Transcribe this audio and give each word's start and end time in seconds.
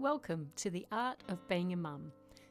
Welcome 0.00 0.50
to 0.56 0.70
The 0.70 0.86
Art 0.90 1.22
of 1.28 1.46
Being 1.46 1.74
a 1.74 1.76
Mum, 1.76 2.10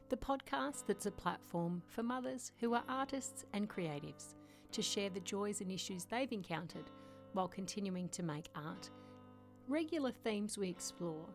the 0.10 0.16
podcast 0.16 0.86
that's 0.86 1.08
a 1.08 1.12
platform 1.12 1.82
for 1.88 2.04
mothers 2.04 2.52
who 2.60 2.76
are 2.76 2.84
artists 2.88 3.44
and 3.54 3.68
creatives 3.68 4.36
to 4.72 4.84
share 4.84 5.10
the 5.10 5.20
joys 5.22 5.60
and 5.60 5.72
issues 5.72 6.06
they've 6.06 6.32
encountered 6.32 6.92
while 7.34 7.48
continuing 7.48 8.08
to 8.10 8.22
make 8.22 8.50
art. 8.54 8.92
Regular 9.68 10.12
themes 10.12 10.60
we 10.60 10.70
explore 10.70 11.26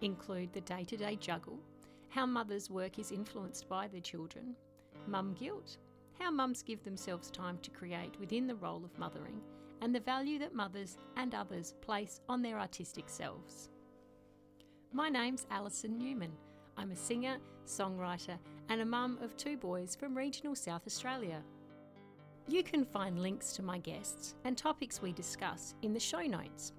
include 0.00 0.52
the 0.52 0.60
day 0.60 0.84
to 0.84 0.96
day 0.96 1.16
juggle, 1.16 1.58
how 2.08 2.24
mothers' 2.24 2.70
work 2.70 3.00
is 3.00 3.10
influenced 3.10 3.68
by 3.68 3.88
their 3.88 4.00
children, 4.00 4.54
mum 5.08 5.34
guilt, 5.34 5.78
how 6.20 6.30
mums 6.30 6.62
give 6.62 6.84
themselves 6.84 7.32
time 7.32 7.58
to 7.62 7.70
create 7.70 8.16
within 8.20 8.46
the 8.46 8.54
role 8.54 8.84
of 8.84 8.96
mothering, 8.96 9.40
and 9.80 9.92
the 9.92 9.98
value 9.98 10.38
that 10.38 10.54
mothers 10.54 10.98
and 11.16 11.34
others 11.34 11.74
place 11.80 12.20
on 12.28 12.42
their 12.42 12.60
artistic 12.60 13.08
selves. 13.08 13.70
My 14.96 15.08
name's 15.08 15.44
Alison 15.50 15.98
Newman. 15.98 16.30
I'm 16.76 16.92
a 16.92 16.96
singer, 16.96 17.38
songwriter, 17.66 18.38
and 18.68 18.80
a 18.80 18.84
mum 18.84 19.18
of 19.20 19.36
two 19.36 19.56
boys 19.56 19.96
from 19.96 20.16
regional 20.16 20.54
South 20.54 20.82
Australia. 20.86 21.42
You 22.46 22.62
can 22.62 22.84
find 22.84 23.18
links 23.18 23.50
to 23.54 23.62
my 23.64 23.78
guests 23.78 24.36
and 24.44 24.56
topics 24.56 25.02
we 25.02 25.10
discuss 25.10 25.74
in 25.82 25.92
the 25.92 25.98
show 25.98 26.20
notes, 26.20 26.74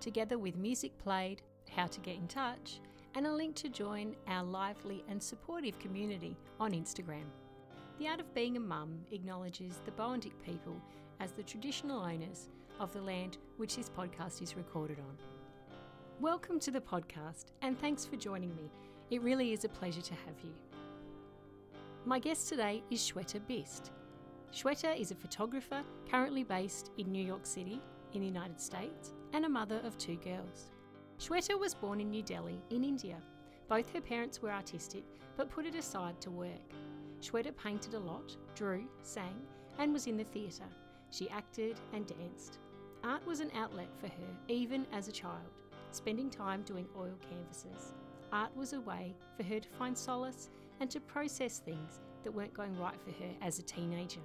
together 0.00 0.36
with 0.36 0.56
music 0.56 0.98
played, 0.98 1.42
how 1.70 1.86
to 1.86 2.00
get 2.00 2.16
in 2.16 2.26
touch, 2.26 2.80
and 3.14 3.24
a 3.24 3.32
link 3.32 3.54
to 3.54 3.68
join 3.68 4.16
our 4.26 4.42
lively 4.42 5.04
and 5.08 5.22
supportive 5.22 5.78
community 5.78 6.36
on 6.58 6.72
Instagram. 6.72 7.30
The 8.00 8.08
Art 8.08 8.18
of 8.18 8.34
Being 8.34 8.56
a 8.56 8.60
Mum 8.60 8.98
acknowledges 9.12 9.80
the 9.84 9.92
Boandik 9.92 10.34
people 10.44 10.74
as 11.20 11.30
the 11.30 11.44
traditional 11.44 12.00
owners 12.00 12.48
of 12.80 12.92
the 12.92 13.00
land 13.00 13.38
which 13.58 13.76
this 13.76 13.88
podcast 13.88 14.42
is 14.42 14.56
recorded 14.56 14.98
on. 14.98 15.39
Welcome 16.20 16.60
to 16.60 16.70
the 16.70 16.82
podcast 16.82 17.46
and 17.62 17.80
thanks 17.80 18.04
for 18.04 18.16
joining 18.16 18.54
me. 18.54 18.70
It 19.10 19.22
really 19.22 19.54
is 19.54 19.64
a 19.64 19.70
pleasure 19.70 20.02
to 20.02 20.12
have 20.26 20.34
you. 20.44 20.52
My 22.04 22.18
guest 22.18 22.46
today 22.46 22.82
is 22.90 23.00
Shweta 23.00 23.40
Bist. 23.48 23.90
Shweta 24.52 25.00
is 25.00 25.12
a 25.12 25.14
photographer 25.14 25.82
currently 26.10 26.44
based 26.44 26.90
in 26.98 27.10
New 27.10 27.24
York 27.24 27.46
City 27.46 27.80
in 28.12 28.20
the 28.20 28.26
United 28.26 28.60
States 28.60 29.14
and 29.32 29.46
a 29.46 29.48
mother 29.48 29.80
of 29.82 29.96
two 29.96 30.16
girls. 30.16 30.68
Shweta 31.18 31.58
was 31.58 31.72
born 31.72 32.02
in 32.02 32.10
New 32.10 32.22
Delhi 32.22 32.60
in 32.68 32.84
India. 32.84 33.16
Both 33.66 33.90
her 33.94 34.02
parents 34.02 34.42
were 34.42 34.52
artistic 34.52 35.04
but 35.38 35.48
put 35.48 35.64
it 35.64 35.74
aside 35.74 36.20
to 36.20 36.30
work. 36.30 36.74
Shweta 37.22 37.56
painted 37.56 37.94
a 37.94 37.98
lot, 37.98 38.36
drew, 38.54 38.84
sang, 39.02 39.40
and 39.78 39.90
was 39.90 40.06
in 40.06 40.18
the 40.18 40.24
theatre. 40.24 40.68
She 41.08 41.30
acted 41.30 41.80
and 41.94 42.06
danced. 42.06 42.58
Art 43.04 43.26
was 43.26 43.40
an 43.40 43.52
outlet 43.56 43.88
for 43.98 44.08
her 44.08 44.36
even 44.48 44.84
as 44.92 45.08
a 45.08 45.12
child 45.12 45.48
spending 45.94 46.30
time 46.30 46.62
doing 46.62 46.86
oil 46.96 47.14
canvases. 47.28 47.94
Art 48.32 48.54
was 48.56 48.72
a 48.72 48.80
way 48.80 49.14
for 49.36 49.42
her 49.42 49.60
to 49.60 49.68
find 49.70 49.96
solace 49.96 50.50
and 50.80 50.90
to 50.90 51.00
process 51.00 51.58
things 51.58 52.00
that 52.22 52.32
weren't 52.32 52.54
going 52.54 52.78
right 52.78 53.00
for 53.00 53.10
her 53.10 53.30
as 53.42 53.58
a 53.58 53.62
teenager. 53.62 54.20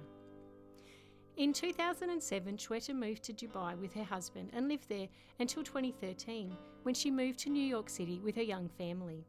In 1.36 1.52
2007, 1.52 2.56
Shweta 2.56 2.94
moved 2.94 3.22
to 3.24 3.32
Dubai 3.32 3.78
with 3.78 3.92
her 3.92 4.04
husband 4.04 4.50
and 4.54 4.68
lived 4.68 4.88
there 4.88 5.08
until 5.38 5.62
2013 5.62 6.56
when 6.82 6.94
she 6.94 7.10
moved 7.10 7.38
to 7.40 7.50
New 7.50 7.66
York 7.66 7.90
City 7.90 8.20
with 8.24 8.36
her 8.36 8.42
young 8.42 8.70
family. 8.78 9.26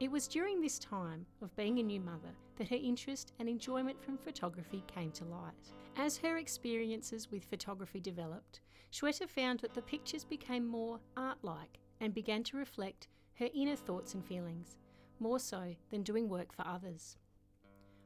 It 0.00 0.10
was 0.10 0.26
during 0.26 0.60
this 0.60 0.80
time 0.80 1.24
of 1.40 1.54
being 1.54 1.78
a 1.78 1.82
new 1.82 2.00
mother 2.00 2.34
that 2.56 2.68
her 2.68 2.76
interest 2.76 3.34
and 3.38 3.48
enjoyment 3.48 4.02
from 4.02 4.18
photography 4.18 4.82
came 4.92 5.12
to 5.12 5.24
light. 5.24 5.52
As 5.96 6.16
her 6.16 6.38
experiences 6.38 7.30
with 7.30 7.44
photography 7.44 8.00
developed, 8.00 8.60
Shweta 8.94 9.28
found 9.28 9.58
that 9.58 9.74
the 9.74 9.82
pictures 9.82 10.22
became 10.22 10.64
more 10.64 11.00
art 11.16 11.38
like 11.42 11.80
and 12.00 12.14
began 12.14 12.44
to 12.44 12.56
reflect 12.56 13.08
her 13.40 13.48
inner 13.52 13.74
thoughts 13.74 14.14
and 14.14 14.24
feelings, 14.24 14.76
more 15.18 15.40
so 15.40 15.74
than 15.90 16.04
doing 16.04 16.28
work 16.28 16.52
for 16.52 16.64
others. 16.64 17.16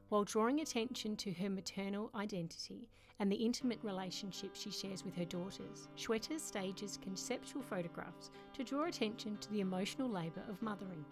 While 0.07 0.23
drawing 0.23 0.61
attention 0.61 1.15
to 1.17 1.31
her 1.33 1.47
maternal 1.47 2.09
identity 2.15 2.89
and 3.19 3.31
the 3.31 3.35
intimate 3.35 3.77
relationship 3.83 4.55
she 4.55 4.71
shares 4.71 5.05
with 5.05 5.13
her 5.13 5.25
daughters, 5.25 5.89
Shweta 5.95 6.39
stages 6.39 6.97
conceptual 6.99 7.61
photographs 7.61 8.31
to 8.53 8.63
draw 8.63 8.85
attention 8.85 9.37
to 9.37 9.51
the 9.51 9.61
emotional 9.61 10.09
labour 10.09 10.43
of 10.49 10.59
mothering 10.63 11.05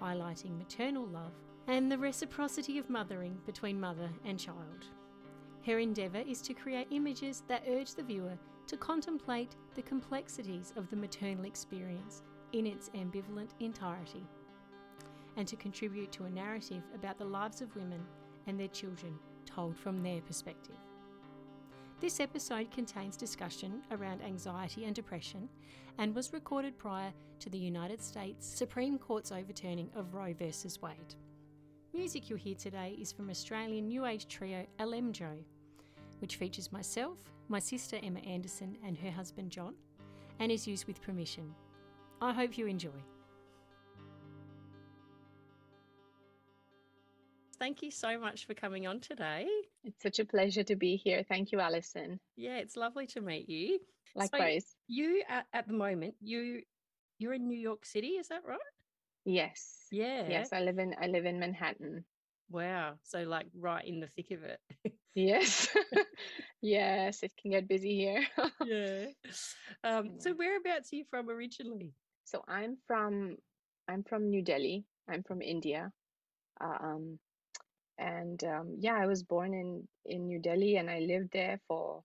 highlighting 0.00 0.56
maternal 0.58 1.06
love 1.06 1.32
and 1.66 1.90
the 1.90 1.98
reciprocity 1.98 2.78
of 2.78 2.90
mothering 2.90 3.40
between 3.46 3.80
mother 3.80 4.10
and 4.24 4.38
child. 4.38 4.86
Her 5.64 5.78
endeavour 5.78 6.22
is 6.28 6.40
to 6.42 6.54
create 6.54 6.86
images 6.90 7.42
that 7.48 7.64
urge 7.66 7.94
the 7.94 8.02
viewer 8.02 8.38
to 8.66 8.76
contemplate 8.76 9.54
the 9.74 9.82
complexities 9.82 10.72
of 10.76 10.88
the 10.90 10.96
maternal 10.96 11.44
experience 11.44 12.22
in 12.52 12.66
its 12.66 12.88
ambivalent 12.90 13.50
entirety, 13.60 14.26
and 15.36 15.46
to 15.46 15.56
contribute 15.56 16.10
to 16.12 16.24
a 16.24 16.30
narrative 16.30 16.82
about 16.94 17.18
the 17.18 17.24
lives 17.24 17.60
of 17.60 17.74
women 17.76 18.00
and 18.46 18.58
their 18.58 18.68
children 18.68 19.18
told 19.44 19.76
from 19.76 20.02
their 20.02 20.20
perspective. 20.22 20.76
This 22.00 22.20
episode 22.20 22.70
contains 22.70 23.16
discussion 23.16 23.82
around 23.90 24.22
anxiety 24.22 24.84
and 24.84 24.94
depression 24.94 25.48
and 25.98 26.14
was 26.14 26.32
recorded 26.32 26.76
prior 26.78 27.12
to 27.40 27.48
the 27.48 27.58
United 27.58 28.02
States 28.02 28.46
Supreme 28.46 28.98
Court's 28.98 29.32
overturning 29.32 29.90
of 29.94 30.14
Roe 30.14 30.34
v. 30.34 30.52
Wade. 30.82 31.14
Music 31.94 32.28
you'll 32.28 32.38
hear 32.38 32.54
today 32.54 32.96
is 33.00 33.12
from 33.12 33.30
Australian 33.30 33.88
New 33.88 34.04
Age 34.04 34.28
trio 34.28 34.66
Alemjo, 34.78 35.38
which 36.18 36.36
features 36.36 36.70
myself, 36.70 37.18
my 37.48 37.58
sister 37.58 37.98
Emma 38.02 38.20
Anderson, 38.20 38.76
and 38.84 38.96
her 38.98 39.10
husband 39.10 39.50
John, 39.50 39.74
and 40.38 40.50
is 40.50 40.66
used 40.66 40.86
with 40.86 41.00
permission. 41.02 41.54
I 42.20 42.32
hope 42.32 42.56
you 42.58 42.66
enjoy. 42.66 42.90
Thank 47.58 47.82
you 47.82 47.90
so 47.90 48.18
much 48.18 48.46
for 48.46 48.54
coming 48.54 48.86
on 48.86 49.00
today. 49.00 49.46
It's 49.84 50.02
such 50.02 50.18
a 50.18 50.24
pleasure 50.24 50.62
to 50.64 50.76
be 50.76 50.96
here. 50.96 51.24
Thank 51.26 51.52
you, 51.52 51.60
Alison. 51.60 52.20
Yeah, 52.36 52.56
it's 52.56 52.76
lovely 52.76 53.06
to 53.08 53.20
meet 53.20 53.48
you. 53.48 53.78
Likewise. 54.14 54.64
So 54.64 54.76
you 54.88 55.22
at, 55.28 55.46
at 55.52 55.66
the 55.66 55.74
moment, 55.74 56.14
you 56.20 56.62
you're 57.18 57.32
in 57.32 57.48
New 57.48 57.58
York 57.58 57.86
City, 57.86 58.08
is 58.08 58.28
that 58.28 58.42
right? 58.46 58.58
Yes. 59.24 59.86
Yeah. 59.90 60.28
Yes, 60.28 60.52
I 60.52 60.60
live 60.60 60.78
in 60.78 60.94
I 61.00 61.06
live 61.06 61.24
in 61.24 61.40
Manhattan. 61.40 62.04
Wow. 62.50 62.94
So 63.02 63.22
like 63.22 63.46
right 63.58 63.84
in 63.86 64.00
the 64.00 64.08
thick 64.08 64.30
of 64.30 64.42
it. 64.44 64.60
yes. 65.14 65.68
yes, 66.62 67.22
it 67.22 67.32
can 67.40 67.50
get 67.52 67.68
busy 67.68 67.96
here. 67.96 68.26
yeah. 68.64 69.06
Um, 69.84 70.18
so 70.18 70.34
whereabouts 70.34 70.92
are 70.92 70.96
you 70.96 71.04
from 71.10 71.28
originally? 71.28 71.92
So 72.24 72.42
I'm 72.48 72.76
from 72.86 73.36
I'm 73.88 74.02
from 74.04 74.30
New 74.30 74.42
Delhi. 74.42 74.84
I'm 75.08 75.22
from 75.22 75.42
India. 75.42 75.90
Um, 76.60 77.18
and 77.98 78.42
um, 78.44 78.76
yeah, 78.78 78.94
I 78.94 79.06
was 79.06 79.22
born 79.22 79.54
in 79.54 79.88
in 80.04 80.26
New 80.26 80.40
Delhi, 80.40 80.76
and 80.76 80.90
I 80.90 81.00
lived 81.00 81.30
there 81.32 81.60
for 81.68 82.02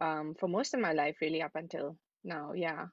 um, 0.00 0.34
for 0.38 0.48
most 0.48 0.74
of 0.74 0.80
my 0.80 0.92
life, 0.92 1.16
really, 1.20 1.42
up 1.42 1.52
until 1.54 1.96
now. 2.22 2.52
Yeah, 2.52 2.86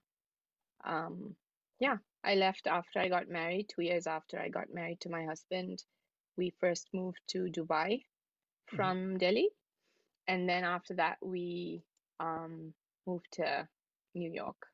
um, 0.86 1.36
yeah. 1.80 1.98
I 2.24 2.36
left 2.36 2.68
after 2.68 3.00
I 3.00 3.10
got 3.10 3.30
married. 3.30 3.68
Two 3.70 3.82
years 3.82 4.06
after 4.06 4.40
I 4.40 4.50
got 4.50 4.74
married 4.74 5.00
to 5.02 5.10
my 5.10 5.26
husband, 5.26 5.84
we 6.38 6.54
first 6.60 6.88
moved 6.94 7.20
to 7.30 7.46
Dubai 7.46 7.90
mm-hmm. 7.92 8.76
from 8.76 8.98
mm-hmm. 8.98 9.18
Delhi, 9.18 9.50
and 10.28 10.48
then 10.48 10.64
after 10.64 10.96
that, 10.96 11.18
we 11.22 11.84
um, 12.20 12.74
moved 13.06 13.28
to 13.34 13.68
New 14.16 14.32
York 14.32 14.68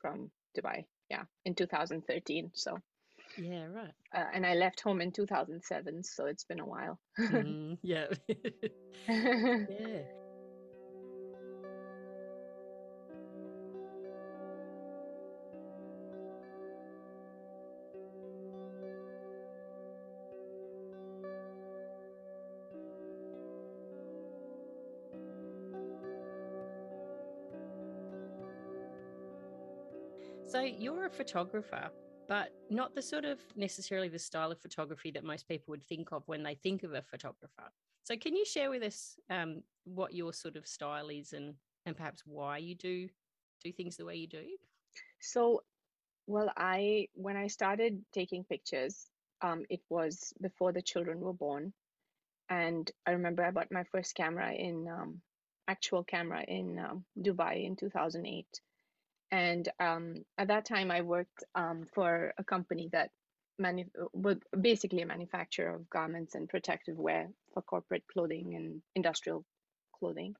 from 0.00 0.30
Dubai. 0.56 0.84
Yeah, 1.10 1.24
in 1.44 1.54
2013. 1.54 2.52
So 2.54 2.78
yeah, 3.36 3.66
right. 3.66 3.92
Uh, 4.14 4.24
and 4.32 4.46
I 4.46 4.54
left 4.54 4.80
home 4.80 5.00
in 5.00 5.12
2007, 5.12 6.04
so 6.04 6.26
it's 6.26 6.44
been 6.44 6.60
a 6.60 6.66
while. 6.66 6.98
mm, 7.18 7.78
yeah. 7.82 8.06
yeah. 9.08 10.02
You're 30.80 31.06
a 31.06 31.10
photographer 31.10 31.90
but 32.30 32.54
not 32.70 32.94
the 32.94 33.02
sort 33.02 33.24
of 33.24 33.40
necessarily 33.56 34.08
the 34.08 34.16
style 34.18 34.52
of 34.52 34.60
photography 34.60 35.10
that 35.10 35.24
most 35.24 35.48
people 35.48 35.72
would 35.72 35.82
think 35.82 36.12
of 36.12 36.22
when 36.26 36.44
they 36.44 36.54
think 36.54 36.84
of 36.84 36.94
a 36.94 37.02
photographer. 37.02 37.72
So, 38.04 38.16
can 38.16 38.36
you 38.36 38.44
share 38.44 38.70
with 38.70 38.84
us 38.84 39.16
um, 39.28 39.64
what 39.82 40.14
your 40.14 40.32
sort 40.32 40.54
of 40.54 40.64
style 40.64 41.08
is 41.08 41.32
and 41.32 41.54
and 41.86 41.96
perhaps 41.96 42.22
why 42.24 42.58
you 42.58 42.76
do 42.76 43.08
do 43.64 43.72
things 43.72 43.96
the 43.96 44.04
way 44.04 44.14
you 44.14 44.28
do? 44.28 44.44
So, 45.20 45.64
well, 46.28 46.52
I 46.56 47.08
when 47.14 47.36
I 47.36 47.48
started 47.48 48.00
taking 48.14 48.44
pictures, 48.44 49.06
um, 49.42 49.64
it 49.68 49.80
was 49.88 50.32
before 50.40 50.72
the 50.72 50.82
children 50.82 51.18
were 51.18 51.32
born, 51.32 51.72
and 52.48 52.88
I 53.08 53.10
remember 53.10 53.44
I 53.44 53.50
bought 53.50 53.72
my 53.72 53.82
first 53.90 54.14
camera 54.14 54.52
in 54.52 54.86
um, 54.86 55.20
actual 55.66 56.04
camera 56.04 56.44
in 56.46 56.78
um, 56.78 57.04
Dubai 57.20 57.66
in 57.66 57.74
2008 57.74 58.46
and 59.30 59.68
um, 59.78 60.24
at 60.38 60.48
that 60.48 60.64
time, 60.64 60.90
I 60.90 61.02
worked 61.02 61.44
um, 61.54 61.86
for 61.94 62.32
a 62.36 62.44
company 62.44 62.88
that 62.92 63.10
manu- 63.58 63.84
uh, 64.24 64.34
basically 64.60 65.02
a 65.02 65.06
manufacturer 65.06 65.74
of 65.74 65.88
garments 65.90 66.34
and 66.34 66.48
protective 66.48 66.98
wear 66.98 67.28
for 67.54 67.62
corporate 67.62 68.04
clothing 68.12 68.54
and 68.56 68.82
industrial 68.96 69.44
clothing. 69.98 70.34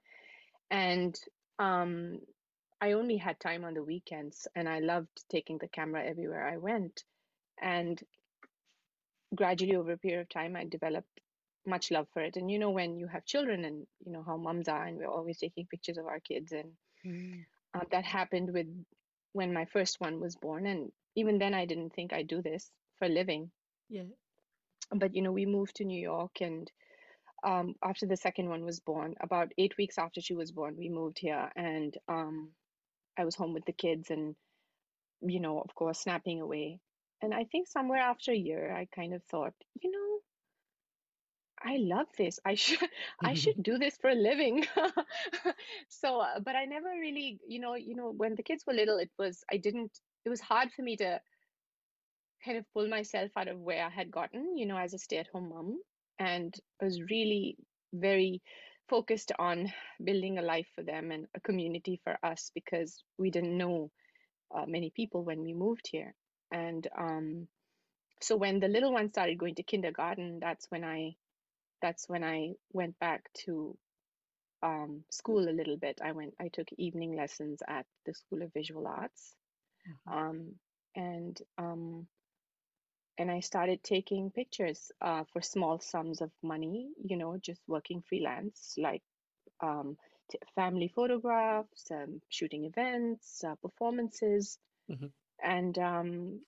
And 0.71 1.17
um, 1.59 2.19
I 2.81 2.93
only 2.93 3.17
had 3.17 3.39
time 3.39 3.65
on 3.65 3.75
the 3.75 3.83
weekends, 3.83 4.49
and 4.57 4.69
I 4.69 4.81
loved 4.81 5.25
taking 5.31 5.59
the 5.59 5.69
camera 5.69 6.05
everywhere 6.05 6.49
I 6.49 6.57
went. 6.57 7.05
And 7.63 8.01
gradually, 9.35 9.77
over 9.77 9.93
a 9.93 9.99
period 9.99 10.23
of 10.23 10.29
time, 10.29 10.57
I 10.57 10.65
developed 10.65 11.21
much 11.67 11.91
love 11.91 12.07
for 12.13 12.23
it. 12.23 12.37
And 12.37 12.51
you 12.51 12.59
know, 12.59 12.71
when 12.71 12.97
you 12.97 13.07
have 13.07 13.25
children, 13.25 13.65
and 13.65 13.87
you 14.05 14.13
know 14.13 14.25
how 14.27 14.37
moms 14.37 14.69
are, 14.69 14.85
and 14.85 14.97
we're 14.97 15.07
always 15.07 15.39
taking 15.39 15.67
pictures 15.67 15.99
of 15.99 16.07
our 16.07 16.21
kids, 16.21 16.53
and 16.53 16.73
mm. 17.07 17.45
Uh, 17.75 17.85
that 17.91 18.05
happened 18.05 18.53
with 18.53 18.67
when 19.33 19.53
my 19.53 19.65
first 19.67 20.01
one 20.01 20.21
was 20.21 20.37
born. 20.37 20.67
And 20.67 20.91
even 21.17 21.39
then, 21.39 21.55
I 21.55 21.67
didn't 21.67 21.91
think 21.91 22.13
I'd 22.13 22.29
do 22.29 22.43
this 22.43 22.71
for 22.99 23.07
a 23.07 23.09
living. 23.09 23.51
Yeah. 23.89 24.05
But 24.93 25.15
you 25.15 25.23
know, 25.23 25.33
we 25.33 25.47
moved 25.47 25.77
to 25.77 25.85
New 25.85 26.01
York, 26.01 26.41
and 26.41 26.71
um, 27.45 27.75
after 27.83 28.07
the 28.07 28.17
second 28.17 28.49
one 28.49 28.65
was 28.65 28.81
born, 28.81 29.15
about 29.21 29.53
eight 29.57 29.77
weeks 29.79 29.99
after 29.99 30.21
she 30.21 30.35
was 30.35 30.51
born, 30.51 30.77
we 30.77 30.89
moved 30.89 31.19
here, 31.19 31.51
and 31.55 31.97
um, 32.09 32.51
I 33.17 33.25
was 33.25 33.37
home 33.37 33.55
with 33.55 33.65
the 33.67 33.73
kids, 33.73 34.11
and 34.11 34.35
you 35.23 35.41
know, 35.41 35.61
of 35.61 35.75
course, 35.75 36.01
snapping 36.01 36.41
away. 36.41 36.81
And 37.23 37.35
I 37.35 37.45
think 37.45 37.69
somewhere 37.69 38.01
after 38.01 38.33
a 38.33 38.37
year, 38.37 38.75
I 38.75 38.89
kind 38.95 39.15
of 39.15 39.23
thought, 39.25 39.53
you 39.81 39.91
know, 39.91 40.10
I 41.63 41.77
love 41.77 42.07
this. 42.17 42.39
I 42.45 42.55
should 42.55 42.79
I 43.25 43.35
should 43.35 43.63
do 43.63 43.79
this 43.79 43.97
for 43.99 44.11
a 44.11 44.15
living. 44.15 44.65
so, 45.89 46.21
uh, 46.21 46.41
but 46.41 46.57
I 46.57 46.65
never 46.65 46.89
really, 46.89 47.39
you 47.47 47.61
know, 47.61 47.75
you 47.75 47.95
know, 47.95 48.13
when 48.17 48.35
the 48.35 48.43
kids 48.43 48.65
were 48.67 48.73
little, 48.73 48.99
it 48.99 49.11
was 49.19 49.45
I 49.53 49.57
didn't. 49.59 49.99
It 50.25 50.31
was 50.31 50.41
hard 50.41 50.71
for 50.73 50.83
me 50.83 50.97
to 50.97 51.21
kind 52.45 52.57
of 52.59 52.65
pull 52.73 52.89
myself 52.89 53.31
out 53.37 53.49
of 53.49 53.59
where 53.61 53.85
I 53.85 53.91
had 53.91 54.11
gotten, 54.11 54.57
you 54.57 54.67
know, 54.67 54.79
as 54.79 54.95
a 54.95 54.99
stay-at-home 54.99 55.51
mom, 55.51 55.79
and 56.19 56.55
I 56.81 56.85
was 56.87 57.01
really 57.11 57.57
very 57.93 58.43
focused 58.89 59.33
on 59.39 59.73
building 60.03 60.39
a 60.39 60.43
life 60.43 60.67
for 60.75 60.83
them 60.83 61.11
and 61.11 61.27
a 61.35 61.41
community 61.41 62.01
for 62.03 62.17
us 62.23 62.51
because 62.55 63.03
we 63.19 63.31
didn't 63.31 63.57
know 63.57 63.91
uh, 64.55 64.65
many 64.67 64.91
people 64.91 65.23
when 65.25 65.43
we 65.43 65.53
moved 65.53 65.89
here, 65.91 66.15
and 66.51 66.89
um, 66.99 67.49
so 68.23 68.37
when 68.37 68.61
the 68.61 68.69
little 68.69 68.93
one 68.93 69.11
started 69.11 69.39
going 69.39 69.55
to 69.57 69.63
kindergarten, 69.63 70.39
that's 70.41 70.67
when 70.71 70.85
I 70.85 71.15
that's 71.83 72.09
when 72.09 72.25
I 72.25 72.53
went 72.73 72.99
back 72.99 73.31
to 73.45 73.77
um, 74.63 75.05
school 75.11 75.49
a 75.49 75.53
little 75.53 75.77
bit. 75.77 76.01
I 76.05 76.13
went, 76.13 76.35
I 76.41 76.49
took 76.49 76.69
evening 76.77 77.17
lessons 77.17 77.63
at 77.67 77.87
the 78.07 78.15
School 78.15 78.43
of 78.43 78.53
Visual 78.53 78.87
Arts, 78.87 79.35
mm-hmm. 79.89 80.19
um, 80.19 80.55
and 80.95 81.39
um, 81.59 82.07
and 83.19 83.31
I 83.31 83.41
started 83.41 83.83
taking 83.83 84.31
pictures 84.31 84.91
uh, 85.01 85.25
for 85.33 85.43
small 85.43 85.79
sums 85.81 86.21
of 86.21 86.31
money. 86.43 86.89
You 87.03 87.17
know, 87.17 87.37
just 87.41 87.61
working 87.67 88.03
freelance, 88.09 88.75
like 88.77 89.03
um, 89.63 89.97
t- 90.31 90.39
family 90.55 90.89
photographs, 90.95 91.91
um, 91.91 92.21
shooting 92.29 92.65
events, 92.65 93.43
uh, 93.45 93.55
performances, 93.63 94.59
mm-hmm. 94.91 95.07
and 95.43 95.79
um, 95.79 96.41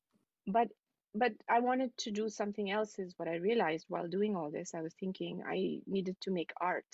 but 0.46 0.69
but 1.14 1.32
I 1.49 1.61
wanted 1.61 1.97
to 1.99 2.11
do 2.11 2.29
something 2.29 2.70
else, 2.70 2.99
is 2.99 3.14
what 3.17 3.29
I 3.29 3.37
realized 3.37 3.87
while 3.88 4.09
doing 4.09 4.37
all 4.37 4.50
this. 4.50 4.75
I 4.75 4.82
was 4.82 4.94
thinking 4.94 5.43
I 5.47 5.81
needed 5.87 6.17
to 6.23 6.31
make 6.31 6.53
art. 6.61 6.87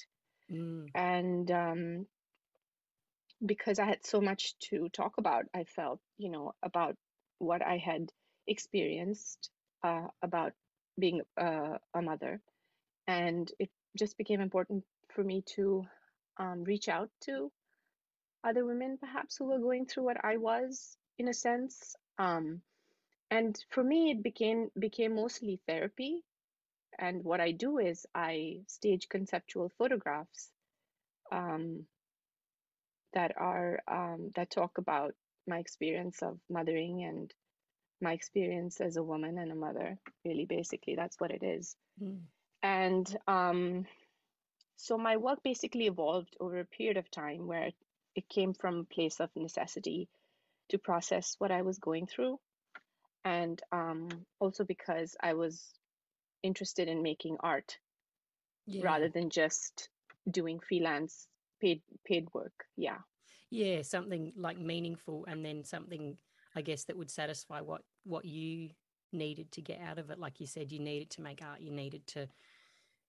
Mm. 0.50 0.86
And 0.94 1.50
um, 1.50 2.06
because 3.44 3.78
I 3.78 3.86
had 3.86 4.04
so 4.04 4.20
much 4.20 4.58
to 4.70 4.88
talk 4.88 5.18
about, 5.18 5.44
I 5.54 5.64
felt, 5.64 6.00
you 6.16 6.30
know, 6.30 6.52
about 6.62 6.96
what 7.38 7.62
I 7.62 7.76
had 7.76 8.10
experienced 8.46 9.50
uh, 9.84 10.08
about 10.22 10.52
being 10.98 11.22
uh, 11.40 11.78
a 11.94 12.02
mother. 12.02 12.40
And 13.06 13.50
it 13.58 13.70
just 13.96 14.18
became 14.18 14.40
important 14.40 14.84
for 15.14 15.22
me 15.22 15.42
to 15.54 15.84
um, 16.38 16.64
reach 16.64 16.88
out 16.88 17.10
to 17.22 17.50
other 18.42 18.64
women, 18.64 18.98
perhaps, 18.98 19.36
who 19.36 19.46
were 19.46 19.58
going 19.58 19.86
through 19.86 20.04
what 20.04 20.24
I 20.24 20.36
was, 20.36 20.96
in 21.18 21.28
a 21.28 21.34
sense. 21.34 21.94
Um, 22.18 22.62
and 23.30 23.62
for 23.70 23.84
me 23.84 24.10
it 24.10 24.22
became 24.22 24.70
became 24.78 25.14
mostly 25.14 25.60
therapy 25.66 26.22
and 26.98 27.22
what 27.24 27.40
i 27.40 27.50
do 27.50 27.78
is 27.78 28.06
i 28.14 28.58
stage 28.66 29.08
conceptual 29.08 29.70
photographs 29.78 30.50
um, 31.30 31.84
that 33.12 33.32
are 33.36 33.80
um, 33.86 34.30
that 34.34 34.50
talk 34.50 34.78
about 34.78 35.14
my 35.46 35.58
experience 35.58 36.22
of 36.22 36.38
mothering 36.50 37.04
and 37.04 37.32
my 38.00 38.12
experience 38.12 38.80
as 38.80 38.96
a 38.96 39.02
woman 39.02 39.38
and 39.38 39.50
a 39.52 39.54
mother 39.54 39.98
really 40.24 40.46
basically 40.46 40.94
that's 40.94 41.20
what 41.20 41.30
it 41.30 41.42
is 41.42 41.76
mm. 42.02 42.18
and 42.62 43.16
um, 43.26 43.84
so 44.76 44.96
my 44.96 45.16
work 45.16 45.40
basically 45.42 45.86
evolved 45.86 46.36
over 46.40 46.60
a 46.60 46.64
period 46.64 46.96
of 46.96 47.10
time 47.10 47.46
where 47.46 47.70
it 48.14 48.28
came 48.28 48.54
from 48.54 48.78
a 48.78 48.94
place 48.94 49.20
of 49.20 49.30
necessity 49.36 50.08
to 50.70 50.78
process 50.78 51.34
what 51.38 51.50
i 51.50 51.62
was 51.62 51.78
going 51.78 52.06
through 52.06 52.38
and 53.24 53.60
um, 53.72 54.08
also 54.40 54.64
because 54.64 55.16
I 55.22 55.34
was 55.34 55.72
interested 56.42 56.88
in 56.88 57.02
making 57.02 57.36
art 57.40 57.78
yeah. 58.66 58.82
rather 58.84 59.08
than 59.08 59.30
just 59.30 59.88
doing 60.30 60.60
freelance 60.60 61.26
paid 61.60 61.82
paid 62.06 62.28
work. 62.32 62.64
Yeah. 62.76 62.98
Yeah, 63.50 63.82
something 63.82 64.32
like 64.36 64.58
meaningful, 64.58 65.24
and 65.26 65.44
then 65.44 65.64
something 65.64 66.16
I 66.54 66.62
guess 66.62 66.84
that 66.84 66.96
would 66.96 67.10
satisfy 67.10 67.60
what 67.60 67.82
what 68.04 68.24
you 68.24 68.70
needed 69.12 69.50
to 69.52 69.62
get 69.62 69.80
out 69.80 69.98
of 69.98 70.10
it. 70.10 70.18
Like 70.18 70.40
you 70.40 70.46
said, 70.46 70.70
you 70.70 70.80
needed 70.80 71.10
to 71.10 71.22
make 71.22 71.42
art. 71.42 71.60
You 71.60 71.72
needed 71.72 72.06
to, 72.08 72.28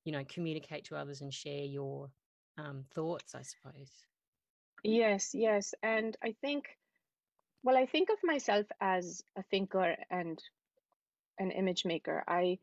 you 0.05 0.13
know, 0.13 0.23
communicate 0.27 0.85
to 0.85 0.95
others 0.95 1.21
and 1.21 1.33
share 1.33 1.63
your 1.63 2.09
um, 2.57 2.85
thoughts. 2.93 3.35
I 3.35 3.41
suppose. 3.41 3.91
Yes, 4.83 5.31
yes, 5.33 5.73
and 5.83 6.15
I 6.23 6.35
think 6.39 6.77
well, 7.63 7.77
I 7.77 7.85
think 7.85 8.09
of 8.09 8.17
myself 8.23 8.65
as 8.79 9.21
a 9.37 9.43
thinker 9.43 9.95
and 10.09 10.41
an 11.37 11.51
image 11.51 11.85
maker. 11.85 12.23
I 12.27 12.59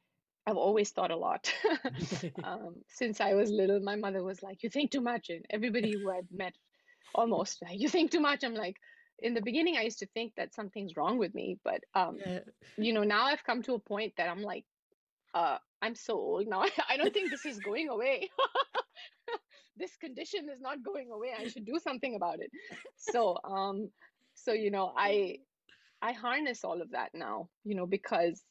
I've 0.47 0.57
always 0.57 0.91
thought 0.91 1.11
a 1.11 1.17
lot. 1.17 1.53
um, 2.45 2.77
since 2.89 3.21
I 3.21 3.35
was 3.35 3.51
little, 3.51 3.81
my 3.81 3.97
mother 3.97 4.23
was 4.23 4.43
like, 4.43 4.63
"You 4.63 4.71
think 4.71 4.91
too 4.91 5.01
much," 5.01 5.29
and 5.31 5.45
everybody 5.51 5.93
who 5.93 6.11
I've 6.11 6.31
met, 6.31 6.55
almost, 7.15 7.63
like, 7.63 7.81
"You 7.81 7.89
think 7.89 8.11
too 8.11 8.21
much." 8.21 8.45
I'm 8.45 8.55
like, 8.55 8.77
in 9.19 9.35
the 9.35 9.43
beginning, 9.43 9.77
I 9.77 9.83
used 9.83 9.99
to 10.01 10.07
think 10.07 10.35
that 10.37 10.55
something's 10.55 10.97
wrong 10.97 11.19
with 11.19 11.35
me, 11.35 11.59
but 11.65 11.81
um, 11.95 12.19
yeah. 12.25 12.41
you 12.77 12.93
know, 12.93 13.03
now 13.03 13.25
I've 13.25 13.45
come 13.45 13.63
to 13.63 13.75
a 13.75 13.79
point 13.79 14.13
that 14.19 14.29
I'm 14.29 14.43
like, 14.43 14.65
uh, 15.35 15.59
I'm 15.83 15.95
so 15.95 16.15
old 16.15 16.47
now. 16.47 16.65
I 16.89 16.97
don't 16.97 17.13
think 17.13 17.31
this 17.31 17.47
is 17.47 17.59
going 17.59 17.89
away. 17.89 18.31
this 19.77 19.97
condition 19.97 20.49
is 20.53 20.61
not 20.61 20.83
going 20.83 21.11
away. 21.11 21.33
I 21.39 21.49
should 21.49 21.67
do 21.67 21.79
something 21.83 22.15
about 22.15 22.41
it. 22.41 22.51
So, 22.97 23.39
um, 23.45 23.91
so 24.47 24.53
you 24.53 24.71
know 24.71 24.93
i 24.97 25.39
i 26.01 26.13
harness 26.13 26.63
all 26.63 26.81
of 26.81 26.93
that 26.93 27.11
now 27.13 27.49
you 27.65 27.75
know 27.75 27.85
because 27.85 28.43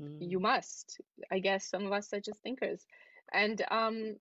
mm. 0.00 0.18
you 0.20 0.40
must 0.40 1.00
i 1.30 1.38
guess 1.38 1.70
some 1.70 1.86
of 1.86 1.92
us 1.92 2.12
are 2.12 2.20
just 2.20 2.42
thinkers. 2.42 2.84
And 3.32 3.64
um 3.70 4.16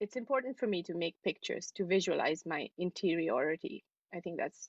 it's 0.00 0.16
important 0.16 0.58
for 0.58 0.66
me 0.66 0.82
to 0.82 0.94
make 0.94 1.14
pictures 1.22 1.72
to 1.76 1.86
visualize 1.86 2.42
my 2.44 2.68
interiority. 2.76 3.84
I 4.12 4.18
think 4.18 4.36
that's 4.38 4.68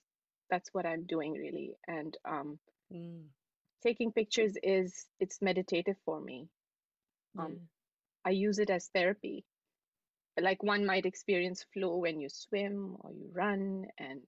that's 0.51 0.69
what 0.73 0.85
i'm 0.85 1.05
doing 1.05 1.33
really. 1.33 1.71
And 1.87 2.15
um 2.23 2.59
mm. 2.93 3.23
taking 3.81 4.11
pictures 4.11 4.55
is 4.61 5.05
it's 5.19 5.41
meditative 5.41 5.97
for 6.05 6.21
me. 6.21 6.47
Um 7.39 7.57
i 8.25 8.29
use 8.29 8.59
it 8.59 8.69
as 8.69 8.89
therapy. 8.93 9.43
Like 10.39 10.63
one 10.63 10.85
might 10.85 11.05
experience 11.05 11.65
flow 11.73 11.97
when 11.97 12.19
you 12.21 12.29
swim 12.29 12.95
or 12.99 13.11
you 13.11 13.29
run 13.33 13.85
and 13.97 14.23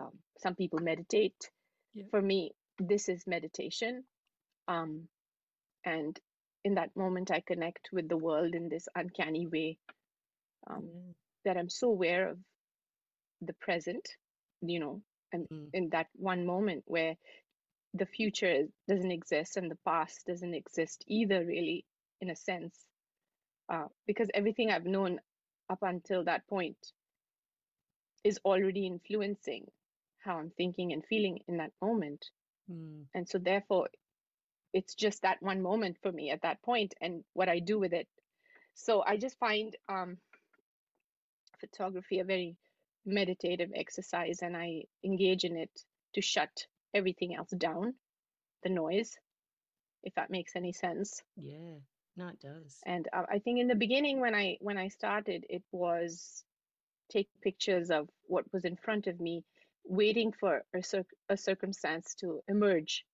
um, 0.00 0.12
some 0.38 0.54
people 0.54 0.78
meditate 0.80 1.50
yeah. 1.94 2.04
for 2.10 2.20
me 2.20 2.52
this 2.78 3.08
is 3.08 3.26
meditation 3.26 4.04
um, 4.68 5.08
and 5.84 6.18
in 6.64 6.74
that 6.74 6.90
moment 6.96 7.30
i 7.30 7.40
connect 7.40 7.88
with 7.92 8.08
the 8.08 8.16
world 8.16 8.54
in 8.54 8.68
this 8.68 8.88
uncanny 8.94 9.46
way 9.46 9.78
um, 10.68 10.82
mm. 10.82 11.14
that 11.44 11.56
i'm 11.56 11.70
so 11.70 11.88
aware 11.88 12.28
of 12.28 12.38
the 13.42 13.54
present 13.54 14.08
you 14.62 14.80
know 14.80 15.00
and 15.32 15.48
mm. 15.48 15.68
in 15.72 15.88
that 15.90 16.06
one 16.14 16.44
moment 16.46 16.82
where 16.86 17.14
the 17.94 18.06
future 18.06 18.64
doesn't 18.88 19.10
exist 19.10 19.56
and 19.56 19.70
the 19.70 19.78
past 19.86 20.26
doesn't 20.26 20.54
exist 20.54 21.04
either 21.06 21.44
really 21.44 21.84
in 22.20 22.30
a 22.30 22.36
sense 22.36 22.74
uh, 23.72 23.86
because 24.06 24.28
everything 24.34 24.70
i've 24.70 24.84
known 24.84 25.18
up 25.70 25.78
until 25.82 26.24
that 26.24 26.46
point 26.48 26.76
is 28.24 28.38
already 28.44 28.86
influencing 28.86 29.66
how 30.24 30.38
I'm 30.38 30.50
thinking 30.50 30.92
and 30.92 31.04
feeling 31.04 31.40
in 31.48 31.58
that 31.58 31.72
moment. 31.80 32.26
Mm. 32.70 33.04
And 33.14 33.28
so, 33.28 33.38
therefore, 33.38 33.88
it's 34.72 34.94
just 34.94 35.22
that 35.22 35.42
one 35.42 35.62
moment 35.62 35.98
for 36.02 36.12
me 36.12 36.30
at 36.30 36.42
that 36.42 36.62
point 36.62 36.94
and 37.00 37.24
what 37.32 37.48
I 37.48 37.60
do 37.60 37.78
with 37.78 37.92
it. 37.92 38.08
So, 38.74 39.02
I 39.06 39.16
just 39.16 39.38
find 39.38 39.74
um, 39.88 40.18
photography 41.60 42.20
a 42.20 42.24
very 42.24 42.56
meditative 43.04 43.70
exercise 43.74 44.40
and 44.42 44.56
I 44.56 44.82
engage 45.04 45.44
in 45.44 45.56
it 45.56 45.70
to 46.14 46.20
shut 46.20 46.66
everything 46.92 47.34
else 47.34 47.50
down, 47.50 47.94
the 48.62 48.68
noise, 48.68 49.16
if 50.02 50.14
that 50.14 50.30
makes 50.30 50.56
any 50.56 50.72
sense. 50.72 51.22
Yeah, 51.36 51.78
no, 52.16 52.28
it 52.28 52.40
does. 52.40 52.78
And 52.84 53.08
uh, 53.12 53.24
I 53.30 53.38
think 53.38 53.60
in 53.60 53.68
the 53.68 53.74
beginning, 53.74 54.20
when 54.20 54.34
I 54.34 54.56
when 54.60 54.78
I 54.78 54.88
started, 54.88 55.44
it 55.48 55.62
was 55.70 56.44
take 57.10 57.28
pictures 57.42 57.90
of 57.90 58.08
what 58.26 58.52
was 58.52 58.64
in 58.64 58.76
front 58.76 59.06
of 59.06 59.20
me, 59.20 59.44
waiting 59.88 60.32
for 60.32 60.62
a, 60.74 60.82
cir- 60.82 61.06
a 61.28 61.36
circumstance 61.36 62.14
to 62.20 62.40
emerge. 62.48 63.04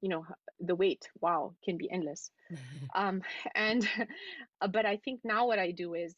You 0.00 0.08
know, 0.08 0.26
the 0.60 0.74
wait, 0.74 1.08
wow, 1.20 1.54
can 1.64 1.76
be 1.76 1.90
endless. 1.90 2.30
um, 2.94 3.22
and 3.54 3.88
but 4.72 4.86
I 4.86 4.96
think 4.98 5.20
now 5.24 5.46
what 5.46 5.58
I 5.58 5.72
do 5.72 5.94
is 5.94 6.14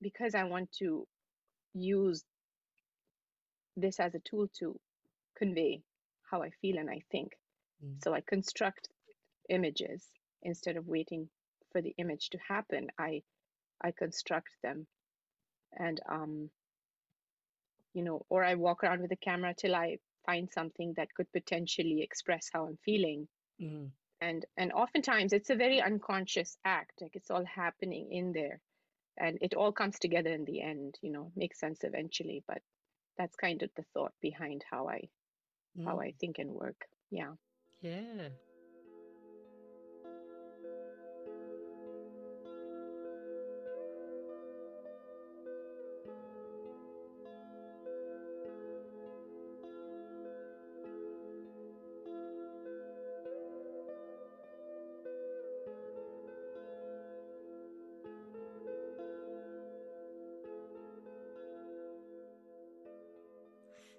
because 0.00 0.34
I 0.34 0.44
want 0.44 0.70
to 0.78 1.06
use 1.74 2.24
this 3.76 3.98
as 4.00 4.14
a 4.14 4.20
tool 4.20 4.48
to 4.60 4.78
convey 5.36 5.82
how 6.30 6.42
I 6.42 6.50
feel 6.60 6.78
and 6.78 6.90
I 6.90 7.02
think. 7.10 7.32
Mm. 7.84 8.02
So 8.02 8.14
I 8.14 8.20
construct 8.20 8.88
images 9.48 10.08
instead 10.42 10.76
of 10.76 10.86
waiting 10.86 11.28
for 11.72 11.82
the 11.82 11.94
image 11.98 12.30
to 12.30 12.38
happen. 12.48 12.88
I 12.98 13.22
I 13.82 13.90
construct 13.90 14.50
them, 14.62 14.86
and 15.78 16.00
um, 16.08 16.50
you 17.94 18.02
know, 18.02 18.26
or 18.30 18.44
I 18.44 18.54
walk 18.56 18.84
around 18.84 19.00
with 19.00 19.10
the 19.10 19.16
camera 19.16 19.54
till 19.54 19.74
I 19.76 19.98
find 20.26 20.50
something 20.52 20.94
that 20.94 21.14
could 21.14 21.32
potentially 21.32 22.02
express 22.02 22.50
how 22.52 22.66
I'm 22.66 22.78
feeling. 22.78 23.28
Mm. 23.60 23.90
And 24.20 24.44
and 24.56 24.72
oftentimes 24.72 25.32
it's 25.32 25.50
a 25.50 25.56
very 25.56 25.80
unconscious 25.82 26.58
act, 26.64 27.00
like 27.02 27.16
it's 27.16 27.30
all 27.30 27.44
happening 27.44 28.12
in 28.12 28.32
there, 28.32 28.60
and 29.18 29.38
it 29.42 29.54
all 29.54 29.72
comes 29.72 29.98
together 29.98 30.30
in 30.32 30.44
the 30.44 30.62
end. 30.62 30.98
You 31.02 31.12
know, 31.12 31.32
makes 31.36 31.60
sense 31.60 31.84
eventually, 31.84 32.44
but 32.48 32.62
that's 33.18 33.36
kind 33.36 33.62
of 33.62 33.70
the 33.76 33.84
thought 33.94 34.14
behind 34.20 34.64
how 34.70 34.88
I 34.88 35.10
Mm. 35.76 35.84
how 35.84 36.00
I 36.00 36.12
think 36.20 36.38
and 36.38 36.52
work. 36.52 36.86
Yeah. 37.10 37.34
Yeah. 37.80 38.28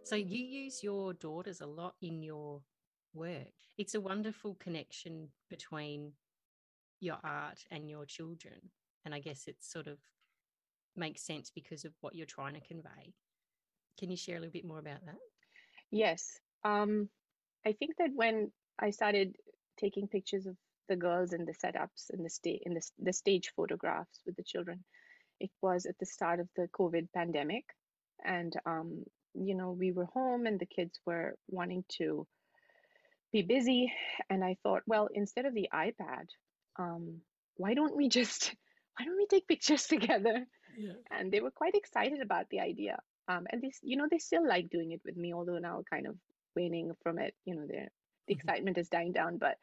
So 0.05 0.15
you 0.15 0.45
use 0.45 0.83
your 0.83 1.13
daughters 1.13 1.61
a 1.61 1.65
lot 1.65 1.95
in 1.99 2.21
your 2.21 2.61
work. 3.15 3.53
It's 3.75 3.95
a 3.95 3.99
wonderful 3.99 4.53
connection 4.53 5.29
between 5.49 6.11
your 6.99 7.17
art 7.23 7.63
and 7.71 7.89
your 7.89 8.05
children. 8.05 8.53
And 9.03 9.15
I 9.15 9.19
guess 9.19 9.47
it 9.47 9.55
sort 9.61 9.87
of 9.87 9.97
makes 10.95 11.25
sense 11.25 11.51
because 11.53 11.85
of 11.85 11.93
what 12.01 12.13
you're 12.13 12.27
trying 12.27 12.53
to 12.53 12.59
convey. 12.59 13.15
Can 13.99 14.11
you 14.11 14.15
share 14.15 14.37
a 14.37 14.39
little 14.39 14.53
bit 14.53 14.63
more 14.63 14.77
about 14.77 15.03
that? 15.07 15.15
Yes. 15.89 16.37
Um, 16.63 17.09
I 17.65 17.71
think 17.71 17.95
that 17.97 18.11
when 18.13 18.51
I 18.77 18.91
started 18.91 19.35
taking 19.79 20.07
pictures 20.07 20.45
of 20.45 20.55
the 20.87 20.95
girls 20.95 21.33
and 21.33 21.47
the 21.47 21.53
setups 21.53 22.11
and 22.11 22.23
the 22.23 22.29
sta- 22.29 22.61
in 22.63 22.75
the, 22.75 22.81
the 22.99 23.13
stage 23.13 23.53
photographs 23.55 24.19
with 24.23 24.35
the 24.35 24.43
children, 24.43 24.83
it 25.39 25.49
was 25.63 25.87
at 25.87 25.97
the 25.99 26.05
start 26.05 26.39
of 26.39 26.47
the 26.55 26.67
COVID 26.79 27.07
pandemic. 27.11 27.63
And, 28.23 28.53
um, 28.67 29.03
you 29.35 29.55
know, 29.55 29.71
we 29.71 29.91
were 29.91 30.05
home 30.05 30.45
and 30.47 30.59
the 30.59 30.65
kids 30.65 30.99
were 31.05 31.35
wanting 31.47 31.83
to 31.99 32.27
be 33.31 33.41
busy. 33.41 33.91
And 34.29 34.43
I 34.43 34.57
thought, 34.63 34.83
well, 34.87 35.09
instead 35.13 35.45
of 35.45 35.53
the 35.53 35.69
iPad, 35.73 36.27
um, 36.77 37.21
why 37.57 37.73
don't 37.73 37.95
we 37.95 38.09
just, 38.09 38.53
why 38.97 39.05
don't 39.05 39.17
we 39.17 39.27
take 39.27 39.47
pictures 39.47 39.87
together? 39.87 40.45
Yeah. 40.75 41.01
and 41.11 41.31
they 41.31 41.39
were 41.41 41.51
quite 41.51 41.75
excited 41.75 42.21
about 42.21 42.47
the 42.49 42.59
idea. 42.59 42.97
Um, 43.27 43.45
and 43.51 43.61
they, 43.61 43.67
s- 43.67 43.79
you 43.83 43.97
know, 43.97 44.07
they 44.09 44.17
still 44.19 44.47
like 44.47 44.69
doing 44.69 44.91
it 44.91 45.01
with 45.05 45.15
me, 45.17 45.33
although 45.33 45.57
now 45.59 45.83
kind 45.89 46.07
of 46.07 46.15
waning 46.55 46.91
from 47.03 47.19
it. 47.19 47.33
You 47.45 47.55
know, 47.55 47.65
their 47.67 47.89
the 48.27 48.33
Mhm. 48.33 48.33
excitement 48.33 48.77
is 48.77 48.89
dying 48.89 49.11
down. 49.13 49.37
But 49.37 49.57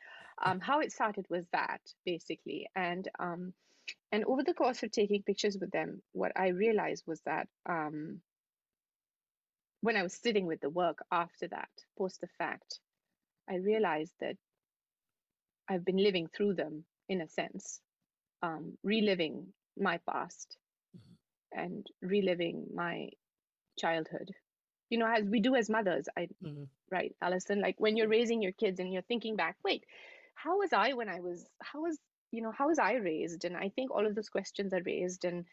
um, 0.45 0.61
how 0.61 0.81
it 0.81 0.93
started 0.93 1.27
was 1.31 1.47
that 1.53 1.81
basically, 2.05 2.69
and 2.77 3.09
um, 3.19 3.53
and 4.13 4.25
over 4.25 4.43
the 4.43 4.55
course 4.55 4.83
of 4.83 4.91
taking 4.91 5.23
pictures 5.23 5.57
with 5.61 5.71
them, 5.71 6.03
what 6.13 6.33
I 6.37 6.49
realized 6.49 7.05
was 7.07 7.21
that 7.23 7.49
um, 7.69 8.21
when 9.83 9.97
I 9.97 10.05
was 10.05 10.15
sitting 10.15 10.47
with 10.47 10.63
the 10.63 10.71
work 10.71 11.05
after 11.13 11.49
that, 11.49 11.71
post 11.99 12.23
the 12.23 12.29
fact, 12.29 12.81
I 13.49 13.57
realized 13.57 14.15
that 14.21 14.39
I've 15.69 15.85
been 15.85 15.97
living 15.99 16.29
through 16.29 16.55
them 16.55 16.87
in 17.09 17.21
a 17.23 17.29
sense, 17.29 17.83
um, 18.43 18.79
reliving 18.83 19.55
my 19.77 19.99
past 19.99 20.59
and 21.53 21.87
reliving 22.03 22.69
my 22.75 23.11
childhood. 23.79 24.33
You 24.91 24.99
know, 24.99 25.07
as 25.07 25.29
we 25.29 25.41
do 25.41 25.55
as 25.57 25.71
mothers, 25.71 26.09
I 26.17 26.29
Mhm. 26.41 26.69
right, 26.91 27.15
Alison, 27.23 27.61
like 27.61 27.81
when 27.81 27.97
you're 27.97 28.09
raising 28.09 28.43
your 28.43 28.53
kids 28.53 28.81
and 28.81 28.93
you're 28.93 29.03
thinking 29.03 29.37
back, 29.37 29.57
wait, 29.65 29.85
how 30.35 30.59
was 30.59 30.73
I 30.73 30.95
when 30.95 31.09
I 31.09 31.21
was 31.21 31.49
how 31.63 31.83
was 31.83 31.99
you 32.33 32.43
know, 32.43 32.53
how 32.53 32.69
was 32.69 32.79
I 32.79 32.95
raised? 32.95 33.45
And 33.45 33.57
I 33.57 33.71
think 33.71 33.91
all 33.91 34.07
of 34.07 34.15
those 34.15 34.29
questions 34.31 34.73
are 34.75 34.83
raised 34.85 35.25
and 35.25 35.47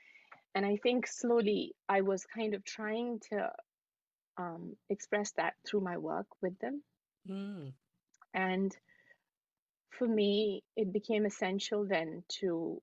and 0.56 0.66
I 0.66 0.78
think 0.78 1.08
slowly 1.08 1.76
I 1.90 2.02
was 2.02 2.26
kind 2.26 2.54
of 2.56 2.64
trying 2.66 3.20
to 3.32 3.52
um, 4.40 4.76
express 4.90 5.32
that 5.32 5.54
through 5.68 5.82
my 5.82 5.98
work 5.98 6.28
with 6.42 6.58
them. 6.60 6.82
Mm. 7.30 7.74
And 8.34 8.76
for 9.90 10.08
me, 10.08 10.64
it 10.78 10.94
became 10.94 11.26
essential 11.26 11.86
then 11.86 12.24
to 12.40 12.82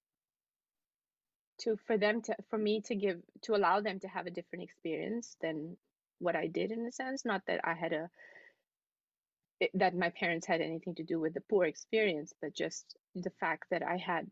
to 1.61 1.79
for 1.87 1.97
them 1.97 2.21
to 2.21 2.37
for 2.51 2.59
me 2.59 2.83
to 2.83 2.95
give 2.95 3.23
to 3.43 3.57
allow 3.57 3.81
them 3.81 3.99
to 4.01 4.09
have 4.09 4.27
a 4.27 4.31
different 4.31 4.65
experience 4.65 5.37
than 5.41 5.77
what 6.19 6.37
I 6.37 6.49
did 6.49 6.71
in 6.71 6.87
a 6.87 6.93
sense. 6.93 7.25
Not 7.25 7.43
that 7.47 7.61
I 7.65 7.73
had 7.75 7.95
a 7.95 8.11
it- 9.61 9.71
that 9.73 9.95
my 9.95 10.11
parents 10.11 10.47
had 10.47 10.61
anything 10.61 10.95
to 10.97 11.03
do 11.03 11.19
with 11.19 11.33
the 11.33 11.41
poor 11.41 11.65
experience, 11.65 12.35
but 12.43 12.53
just 12.55 12.97
the 13.15 13.31
fact 13.41 13.71
that 13.71 13.83
I 13.83 13.97
had 13.97 14.31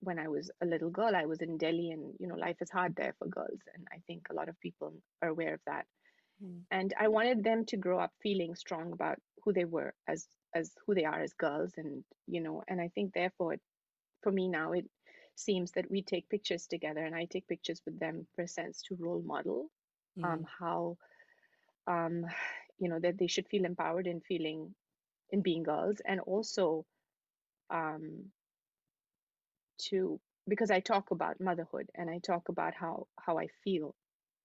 when 0.00 0.18
I 0.18 0.28
was 0.28 0.50
a 0.60 0.66
little 0.66 0.90
girl, 0.90 1.14
I 1.14 1.26
was 1.26 1.40
in 1.40 1.56
Delhi 1.56 1.90
and 1.92 2.14
you 2.18 2.26
know 2.26 2.34
life 2.34 2.60
is 2.60 2.70
hard 2.70 2.96
there 2.96 3.14
for 3.18 3.28
girls, 3.28 3.60
and 3.74 3.86
I 3.92 3.98
think 4.08 4.26
a 4.28 4.34
lot 4.34 4.48
of 4.48 4.58
people 4.58 4.92
are 5.22 5.28
aware 5.28 5.54
of 5.54 5.60
that. 5.66 5.86
Mm. 6.42 6.64
And 6.70 6.92
I 6.98 7.08
wanted 7.08 7.42
them 7.44 7.64
to 7.66 7.76
grow 7.76 7.98
up 8.00 8.12
feeling 8.22 8.54
strong 8.54 8.92
about 8.92 9.20
who 9.42 9.52
they 9.52 9.64
were 9.64 9.94
as 10.08 10.28
as 10.54 10.74
who 10.86 10.94
they 10.94 11.04
are 11.04 11.20
as 11.20 11.32
girls, 11.34 11.74
and 11.76 12.04
you 12.26 12.40
know, 12.40 12.62
and 12.68 12.80
I 12.80 12.88
think 12.88 13.12
therefore, 13.14 13.54
it, 13.54 13.60
for 14.22 14.32
me 14.32 14.48
now, 14.48 14.72
it 14.72 14.88
seems 15.34 15.72
that 15.72 15.90
we 15.90 16.02
take 16.02 16.28
pictures 16.28 16.66
together, 16.66 17.04
and 17.04 17.14
I 17.14 17.26
take 17.26 17.46
pictures 17.48 17.82
with 17.84 17.98
them 17.98 18.26
for 18.34 18.42
a 18.42 18.48
sense 18.48 18.82
to 18.82 18.96
role 18.96 19.22
model 19.22 19.70
um, 20.22 20.44
Mm. 20.44 20.48
how 20.58 20.96
um, 21.86 22.24
you 22.78 22.88
know 22.88 22.98
that 23.00 23.18
they 23.18 23.26
should 23.26 23.48
feel 23.48 23.64
empowered 23.64 24.06
in 24.06 24.20
feeling 24.20 24.74
in 25.30 25.42
being 25.42 25.62
girls 25.62 26.00
and 26.04 26.20
also 26.20 26.86
um, 27.70 28.30
to 29.78 30.20
because 30.48 30.70
I 30.70 30.80
talk 30.80 31.10
about 31.10 31.40
motherhood 31.40 31.90
and 31.94 32.10
I 32.10 32.18
talk 32.18 32.48
about 32.48 32.74
how 32.74 33.06
how 33.18 33.38
I 33.38 33.48
feel 33.64 33.94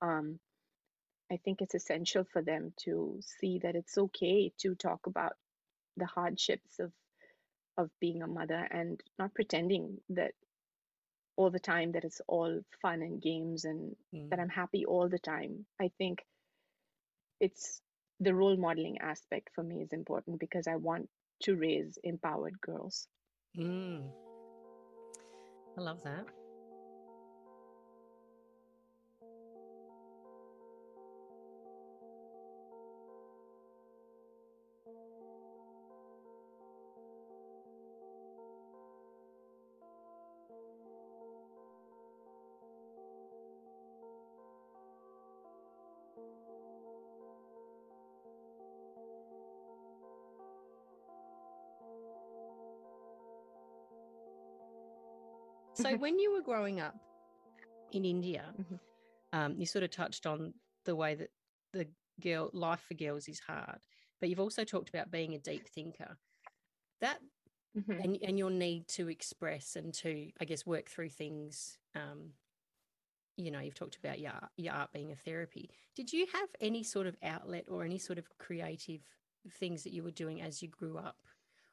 um, 0.01 0.39
I 1.31 1.37
think 1.37 1.61
it's 1.61 1.75
essential 1.75 2.23
for 2.23 2.41
them 2.41 2.73
to 2.85 3.19
see 3.39 3.59
that 3.59 3.75
it's 3.75 3.97
okay 3.97 4.51
to 4.59 4.75
talk 4.75 5.05
about 5.07 5.33
the 5.97 6.05
hardships 6.05 6.79
of 6.79 6.91
of 7.77 7.89
being 8.01 8.21
a 8.21 8.27
mother 8.27 8.67
and 8.71 9.01
not 9.17 9.33
pretending 9.33 9.97
that 10.09 10.33
all 11.37 11.49
the 11.49 11.59
time 11.59 11.93
that 11.93 12.03
it's 12.03 12.21
all 12.27 12.59
fun 12.81 13.01
and 13.01 13.21
games 13.21 13.63
and 13.63 13.95
that 14.29 14.39
Mm. 14.39 14.41
I'm 14.41 14.49
happy 14.49 14.85
all 14.85 15.07
the 15.07 15.19
time. 15.19 15.65
I 15.79 15.89
think 15.97 16.25
it's 17.39 17.81
the 18.19 18.35
role 18.35 18.57
modeling 18.57 18.97
aspect 18.99 19.49
for 19.55 19.63
me 19.63 19.81
is 19.81 19.93
important 19.93 20.39
because 20.39 20.67
I 20.67 20.75
want 20.75 21.09
to 21.43 21.55
raise 21.55 21.97
empowered 22.03 22.59
girls. 22.59 23.07
Mm. 23.57 24.11
I 25.77 25.81
love 25.81 26.03
that. 26.03 26.25
So 55.81 55.95
when 55.97 56.19
you 56.19 56.33
were 56.33 56.41
growing 56.41 56.79
up 56.79 56.95
in 57.91 58.05
India, 58.05 58.55
Mhm. 58.57 58.79
um, 59.33 59.57
you 59.59 59.65
sort 59.65 59.83
of 59.83 59.91
touched 59.91 60.25
on 60.25 60.55
the 60.85 60.95
way 60.95 61.15
that 61.15 61.31
the 61.73 61.89
girl 62.21 62.49
life 62.53 62.81
for 62.81 62.95
girls 62.95 63.27
is 63.29 63.41
hard, 63.41 63.79
but 64.19 64.29
you've 64.29 64.39
also 64.39 64.65
talked 64.65 64.89
about 64.89 65.11
being 65.11 65.35
a 65.35 65.39
deep 65.39 65.69
thinker. 65.69 66.17
That 67.01 67.21
Mhm. 67.73 68.03
and 68.03 68.17
and 68.23 68.39
your 68.39 68.51
need 68.51 68.87
to 68.89 69.09
express 69.09 69.75
and 69.75 69.93
to, 69.95 70.31
I 70.41 70.45
guess, 70.45 70.65
work 70.65 70.89
through 70.89 71.11
things. 71.11 71.79
Um, 71.95 72.35
you 73.37 73.51
know, 73.51 73.59
you've 73.59 73.75
talked 73.75 73.95
about 73.97 74.19
your 74.19 74.33
your 74.57 74.73
art 74.73 74.91
being 74.91 75.11
a 75.11 75.15
therapy. 75.15 75.69
Did 75.95 76.11
you 76.11 76.27
have 76.33 76.49
any 76.59 76.83
sort 76.83 77.07
of 77.07 77.15
outlet 77.23 77.65
or 77.69 77.83
any 77.83 77.97
sort 77.97 78.19
of 78.19 78.27
creative 78.37 79.01
things 79.49 79.83
that 79.83 79.93
you 79.93 80.03
were 80.03 80.11
doing 80.11 80.41
as 80.41 80.61
you 80.61 80.67
grew 80.67 80.97
up, 80.97 81.21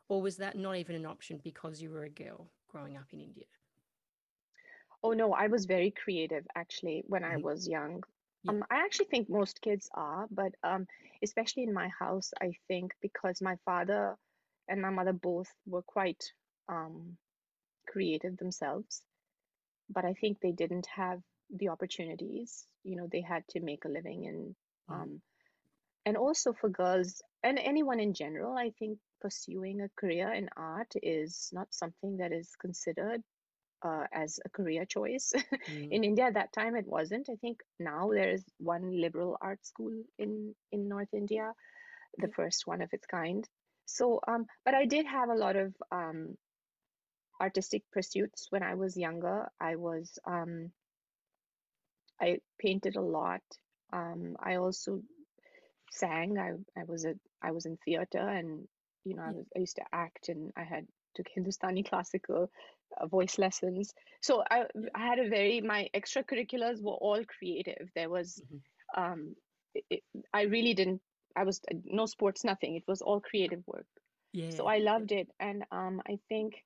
or 0.08 0.22
was 0.22 0.36
that 0.38 0.56
not 0.56 0.76
even 0.76 0.94
an 0.96 1.06
option 1.06 1.38
because 1.42 1.82
you 1.82 1.90
were 1.90 2.04
a 2.04 2.10
girl 2.10 2.52
growing 2.68 2.96
up 2.96 3.12
in 3.12 3.20
India? 3.20 3.46
Oh 5.02 5.12
no, 5.12 5.32
I 5.32 5.46
was 5.48 5.66
very 5.66 5.90
creative 5.90 6.46
actually 6.54 7.04
when 7.06 7.24
I 7.24 7.36
hmm 7.36 7.38
was 7.38 7.68
young. 7.68 8.02
Um, 8.48 8.64
I 8.70 8.76
actually 8.84 9.06
think 9.06 9.28
most 9.28 9.60
kids 9.60 9.88
are, 9.94 10.26
but 10.30 10.54
um, 10.62 10.86
especially 11.22 11.64
in 11.64 11.72
my 11.72 11.88
house, 11.88 12.32
I 12.40 12.52
think 12.68 12.94
because 13.00 13.40
my 13.42 13.56
father 13.64 14.16
and 14.68 14.80
my 14.82 14.90
mother 14.90 15.12
both 15.12 15.52
were 15.66 15.82
quite 15.82 16.32
um, 16.68 17.18
creative 17.88 18.36
themselves, 18.36 19.04
but 19.88 20.04
I 20.04 20.14
think 20.14 20.40
they 20.40 20.52
didn't 20.52 20.86
have 20.86 21.22
the 21.50 21.68
opportunities. 21.68 22.66
You 22.84 22.96
know, 22.96 23.06
they 23.10 23.20
had 23.22 23.46
to 23.48 23.60
make 23.60 23.84
a 23.84 23.88
living 23.88 24.26
and 24.26 24.56
Mm, 24.90 25.02
um, 25.02 25.22
and 26.06 26.16
also 26.16 26.52
for 26.52 26.68
girls 26.68 27.22
and 27.42 27.58
anyone 27.58 28.00
in 28.00 28.14
general, 28.14 28.56
I 28.56 28.70
think 28.70 28.98
pursuing 29.20 29.80
a 29.80 29.88
career 29.90 30.32
in 30.32 30.48
art 30.56 30.92
is 31.02 31.50
not 31.52 31.72
something 31.74 32.16
that 32.18 32.32
is 32.32 32.54
considered 32.56 33.22
uh, 33.82 34.06
as 34.12 34.40
a 34.44 34.48
career 34.50 34.84
choice. 34.84 35.32
mm, 35.68 35.90
In 35.90 36.04
India 36.04 36.24
at 36.26 36.34
that 36.34 36.52
time, 36.52 36.76
it 36.76 36.86
wasn't. 36.86 37.28
I 37.30 37.36
think 37.36 37.60
now 37.78 38.10
there 38.12 38.30
is 38.30 38.44
one 38.58 39.00
liberal 39.00 39.36
art 39.40 39.64
school 39.64 39.92
in 40.18 40.54
in 40.72 40.88
North 40.88 41.12
India, 41.14 41.52
the 42.18 42.28
yeah. 42.28 42.28
first 42.28 42.66
one 42.66 42.82
of 42.82 42.92
its 42.92 43.06
kind. 43.06 43.48
So, 43.86 44.20
um, 44.26 44.46
but 44.64 44.74
I 44.74 44.86
did 44.86 45.06
have 45.06 45.28
a 45.30 45.34
lot 45.34 45.56
of 45.56 45.74
um, 45.90 46.36
artistic 47.40 47.82
pursuits 47.90 48.46
when 48.50 48.62
I 48.62 48.74
was 48.74 48.96
younger. 48.96 49.50
I 49.60 49.76
was 49.76 50.18
um, 50.26 50.72
I 52.20 52.40
painted 52.58 52.96
a 52.96 53.00
lot. 53.00 53.42
Um, 53.92 54.36
I 54.40 54.56
also 54.56 55.02
sang. 55.90 56.38
I 56.38 56.52
I 56.78 56.84
was 56.84 57.04
a 57.04 57.14
I 57.42 57.52
was 57.52 57.66
in 57.66 57.76
theater 57.78 58.18
and 58.18 58.68
you 59.04 59.14
know 59.16 59.22
I 59.22 59.32
was 59.32 59.46
I 59.56 59.60
used 59.60 59.76
to 59.76 59.84
act 59.92 60.28
and 60.28 60.52
I 60.56 60.64
had 60.64 60.86
took 61.14 61.28
Hindustani 61.28 61.82
classical 61.90 62.50
uh, 63.00 63.06
voice 63.06 63.38
lessons. 63.38 63.94
So 64.20 64.42
I 64.50 64.64
I 64.94 65.06
had 65.06 65.18
a 65.18 65.28
very 65.28 65.60
my 65.60 65.88
extracurriculars 65.94 66.82
were 66.82 66.98
all 67.06 67.22
creative. 67.24 67.90
There 67.94 68.10
was 68.10 68.42
hmm 68.42 68.58
um 68.96 69.34
it, 69.74 69.84
it, 69.90 70.02
I 70.32 70.42
really 70.42 70.74
didn't 70.74 71.02
I 71.36 71.44
was 71.44 71.60
uh, 71.70 71.76
no 71.84 72.06
sports 72.06 72.44
nothing. 72.44 72.76
It 72.76 72.84
was 72.88 73.02
all 73.02 73.20
creative 73.20 73.62
work. 73.66 73.86
Yeah. 74.32 74.50
So 74.50 74.66
I 74.66 74.78
loved 74.78 75.12
it 75.12 75.28
and 75.40 75.64
um 75.70 76.02
I 76.06 76.18
think 76.28 76.64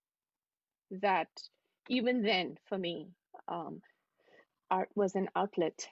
that 0.91 1.31
even 1.89 2.23
then 2.23 2.59
for 2.69 2.79
me 2.79 3.09
um 3.49 3.83
art 4.71 4.91
was 4.95 5.15
an 5.15 5.29
outlet. 5.35 5.89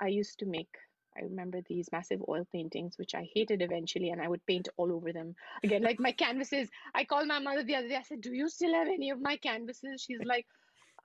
I 0.00 0.08
used 0.08 0.38
to 0.40 0.46
make, 0.46 0.74
I 1.16 1.22
remember 1.22 1.60
these 1.62 1.90
massive 1.92 2.22
oil 2.28 2.46
paintings, 2.52 2.98
which 2.98 3.14
I 3.14 3.28
hated 3.34 3.62
eventually, 3.62 4.10
and 4.10 4.20
I 4.20 4.28
would 4.28 4.44
paint 4.46 4.68
all 4.76 4.92
over 4.92 5.12
them. 5.12 5.34
Again, 5.62 5.82
like 5.82 5.98
my 6.00 6.12
canvases. 6.12 6.70
I 6.94 7.04
called 7.04 7.28
my 7.28 7.38
mother 7.38 7.62
the 7.64 7.76
other 7.76 7.88
day. 7.88 7.96
I 7.96 8.02
said, 8.02 8.20
Do 8.20 8.32
you 8.32 8.48
still 8.48 8.74
have 8.74 8.88
any 8.88 9.10
of 9.10 9.20
my 9.20 9.36
canvases? 9.36 10.02
She's 10.02 10.24
like, 10.24 10.46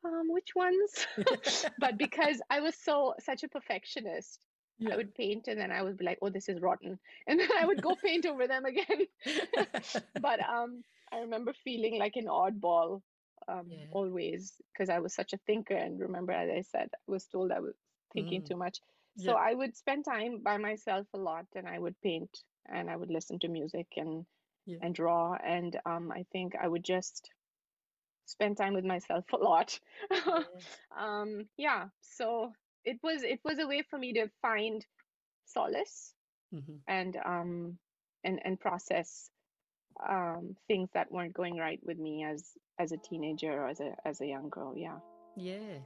um, 0.04 0.28
which 0.30 0.56
ones? 0.56 1.08
But 1.78 1.98
because 1.98 2.42
I 2.50 2.60
was 2.62 2.76
so 2.76 3.14
such 3.20 3.44
a 3.44 3.48
perfectionist, 3.50 4.46
I 4.90 4.96
would 4.96 5.14
paint 5.16 5.48
and 5.48 5.60
then 5.60 5.72
I 5.72 5.82
would 5.82 5.98
be 5.98 6.06
like, 6.06 6.20
oh, 6.22 6.30
this 6.30 6.50
is 6.50 6.62
rotten. 6.62 7.00
And 7.28 7.40
then 7.40 7.50
I 7.60 7.66
would 7.66 7.82
go 7.82 7.96
paint 7.96 8.26
over 8.26 8.48
them 8.48 8.66
again. 8.66 9.08
But 10.16 10.40
um, 10.48 10.84
I 11.12 11.20
remember 11.20 11.54
feeling 11.54 11.98
like 12.00 12.16
an 12.16 12.26
oddball 12.28 13.02
um, 13.48 13.68
Yeah. 13.70 13.88
always 13.92 14.54
because 14.74 14.90
I 14.90 15.00
was 15.00 15.14
such 15.14 15.34
a 15.34 15.38
thinker. 15.38 15.76
And 15.76 16.00
remember, 16.00 16.32
as 16.34 16.50
I 16.50 16.62
said, 16.62 16.90
I 16.94 17.12
was 17.12 17.28
told 17.28 17.52
I 17.52 17.60
was 17.60 17.76
thinking 18.14 18.42
Mm, 18.42 18.48
too 18.48 18.58
much. 18.58 18.80
So 19.20 19.34
Yeah. 19.34 19.38
I 19.38 19.54
would 19.54 19.76
spend 19.78 20.06
time 20.06 20.42
by 20.44 20.58
myself 20.58 21.08
a 21.14 21.18
lot 21.20 21.48
and 21.56 21.68
I 21.68 21.80
would 21.80 22.00
paint 22.02 22.44
and 22.68 22.90
I 22.90 22.96
would 22.98 23.12
listen 23.12 23.40
to 23.40 23.50
music 23.50 23.88
and 23.98 24.26
Yeah. 24.66 24.80
and 24.82 24.96
draw. 24.96 25.36
And 25.36 25.80
um, 25.86 26.12
I 26.12 26.26
think 26.32 26.56
I 26.56 26.68
would 26.68 26.84
just 26.86 27.32
spend 28.26 28.58
time 28.58 28.74
with 28.74 28.86
myself 28.86 29.26
a 29.34 29.38
lot. 29.38 29.80
Yeah. 30.24 30.62
um, 30.98 31.50
yeah, 31.58 31.90
so 32.02 32.54
it 32.86 33.00
was 33.04 33.24
it 33.24 33.42
was 33.44 33.60
a 33.60 33.68
way 33.68 33.84
for 33.84 34.00
me 34.00 34.14
to 34.14 34.30
find 34.42 34.86
solace 35.46 36.16
hmm 36.52 36.80
and 36.88 37.16
um 37.26 37.80
and 38.24 38.40
and 38.46 38.60
process 38.60 39.32
um 40.08 40.56
things 40.68 40.90
that 40.94 41.12
weren't 41.12 41.34
going 41.34 41.58
right 41.58 41.80
with 41.84 41.98
me 41.98 42.24
as 42.24 42.58
as 42.80 42.92
a 42.92 42.98
teenager 42.98 43.52
or 43.52 43.68
as 43.70 43.80
a 43.80 43.96
as 44.06 44.22
a 44.22 44.28
young 44.28 44.50
girl. 44.50 44.78
Yeah. 44.78 45.00
Yeah. 45.36 45.80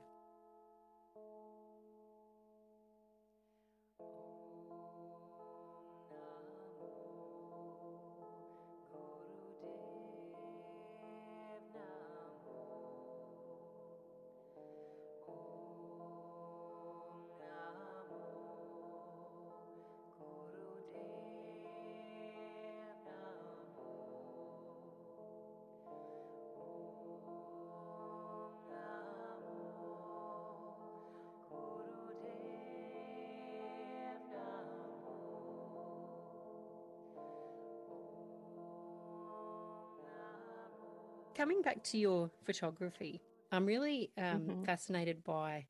Coming 41.43 41.61
back 41.61 41.83
to 41.83 41.97
your 41.97 42.31
photography, 42.45 43.19
I'm 43.51 43.65
really 43.65 44.11
um, 44.17 44.47
hmm 44.47 44.63
fascinated 44.63 45.25
by 45.25 45.65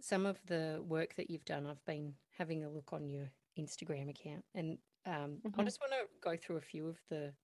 some 0.00 0.24
of 0.24 0.38
the 0.46 0.82
work 0.88 1.14
that 1.16 1.28
you've 1.28 1.44
done. 1.44 1.66
I've 1.66 1.84
been 1.84 2.14
having 2.38 2.64
a 2.64 2.70
look 2.70 2.94
on 2.94 3.06
your 3.10 3.30
Instagram 3.58 4.08
account, 4.08 4.42
and 4.54 4.78
um, 5.04 5.42
I 5.58 5.58
hmm 5.58 5.64
just 5.64 5.82
want 5.82 5.92
to 5.92 6.08
go 6.22 6.34
through 6.34 6.56
a 6.56 6.62
few 6.62 6.88
of 6.88 6.96
the, 7.10 7.34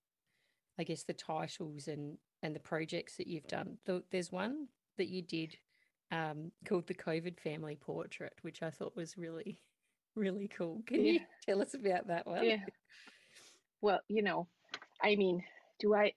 I 0.78 0.84
guess, 0.84 1.02
the 1.02 1.12
titles 1.12 1.88
and 1.88 2.16
and 2.42 2.56
the 2.56 2.60
projects 2.60 3.18
that 3.18 3.26
you've 3.26 3.48
done. 3.48 3.76
There's 4.10 4.32
one 4.32 4.68
that 4.96 5.08
you 5.08 5.20
did 5.20 5.54
um, 6.10 6.52
called 6.64 6.86
the 6.86 6.94
COVID 6.94 7.38
Family 7.38 7.76
Portrait, 7.76 8.32
which 8.40 8.62
I 8.62 8.70
thought 8.70 8.96
was 8.96 9.18
really, 9.18 9.60
really 10.16 10.48
cool. 10.48 10.82
Can 10.86 11.04
Yeah. 11.04 11.12
you 11.12 11.20
tell 11.46 11.60
us 11.60 11.74
about 11.74 12.06
that 12.06 12.26
one? 12.26 12.44
Yeah. 12.46 12.64
Well, 13.82 14.00
you 14.08 14.22
know, 14.22 14.48
I 15.02 15.16
mean, 15.16 15.44
do 15.78 15.94
I 15.94 16.14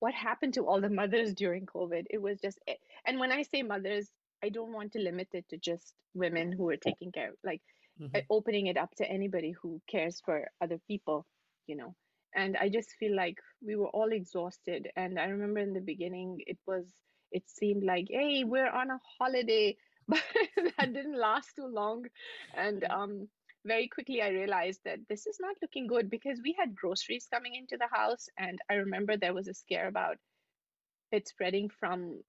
what 0.00 0.14
happened 0.14 0.54
to 0.54 0.66
all 0.66 0.80
the 0.80 0.88
mothers 1.00 1.34
during 1.34 1.66
COVID? 1.66 2.06
It 2.10 2.22
was 2.22 2.40
just, 2.40 2.58
eh, 2.68 2.74
and 3.06 3.18
when 3.18 3.32
I 3.32 3.42
say 3.42 3.62
mothers, 3.62 4.10
I 4.42 4.48
don't 4.50 4.72
want 4.72 4.92
to 4.92 5.00
limit 5.00 5.28
it 5.32 5.48
to 5.50 5.58
just 5.58 5.94
women 6.14 6.52
who 6.52 6.68
are 6.70 6.76
taking 6.76 7.12
care, 7.12 7.32
like 7.44 7.62
uh, 8.14 8.20
hmm 8.20 8.28
opening 8.30 8.66
it 8.66 8.76
up 8.76 8.94
to 8.96 9.08
anybody 9.10 9.52
who 9.52 9.80
cares 9.88 10.20
for 10.24 10.48
other 10.60 10.78
people, 10.86 11.26
you 11.66 11.76
know. 11.76 11.94
And 12.34 12.56
I 12.56 12.68
just 12.68 12.90
feel 12.98 13.14
like 13.16 13.38
we 13.62 13.76
were 13.76 13.88
all 13.88 14.12
exhausted. 14.12 14.88
And 14.96 15.18
I 15.18 15.26
remember 15.26 15.60
in 15.60 15.72
the 15.74 15.80
beginning, 15.80 16.38
it 16.46 16.58
was, 16.66 16.86
it 17.32 17.48
seemed 17.48 17.84
like, 17.84 18.06
hey, 18.10 18.44
we're 18.44 18.70
on 18.70 18.90
a 18.90 19.00
holiday, 19.18 19.76
but 20.08 20.22
that 20.78 20.92
didn't 20.92 21.18
last 21.18 21.56
too 21.56 21.66
long. 21.66 22.04
And 22.54 22.84
um, 22.90 23.28
very 23.64 23.88
quickly, 23.88 24.22
I 24.22 24.28
realized 24.28 24.80
that 24.84 25.00
this 25.08 25.26
is 25.26 25.38
not 25.40 25.56
looking 25.62 25.86
good 25.86 26.10
because 26.10 26.40
we 26.42 26.54
had 26.58 26.74
groceries 26.74 27.28
coming 27.32 27.54
into 27.54 27.76
the 27.76 27.88
house. 27.90 28.28
And 28.38 28.58
I 28.70 28.74
remember 28.74 29.16
there 29.16 29.34
was 29.34 29.48
a 29.48 29.54
scare 29.54 29.88
about 29.88 30.16
it 31.12 31.28
spreading 31.28 31.70
from 31.70 32.22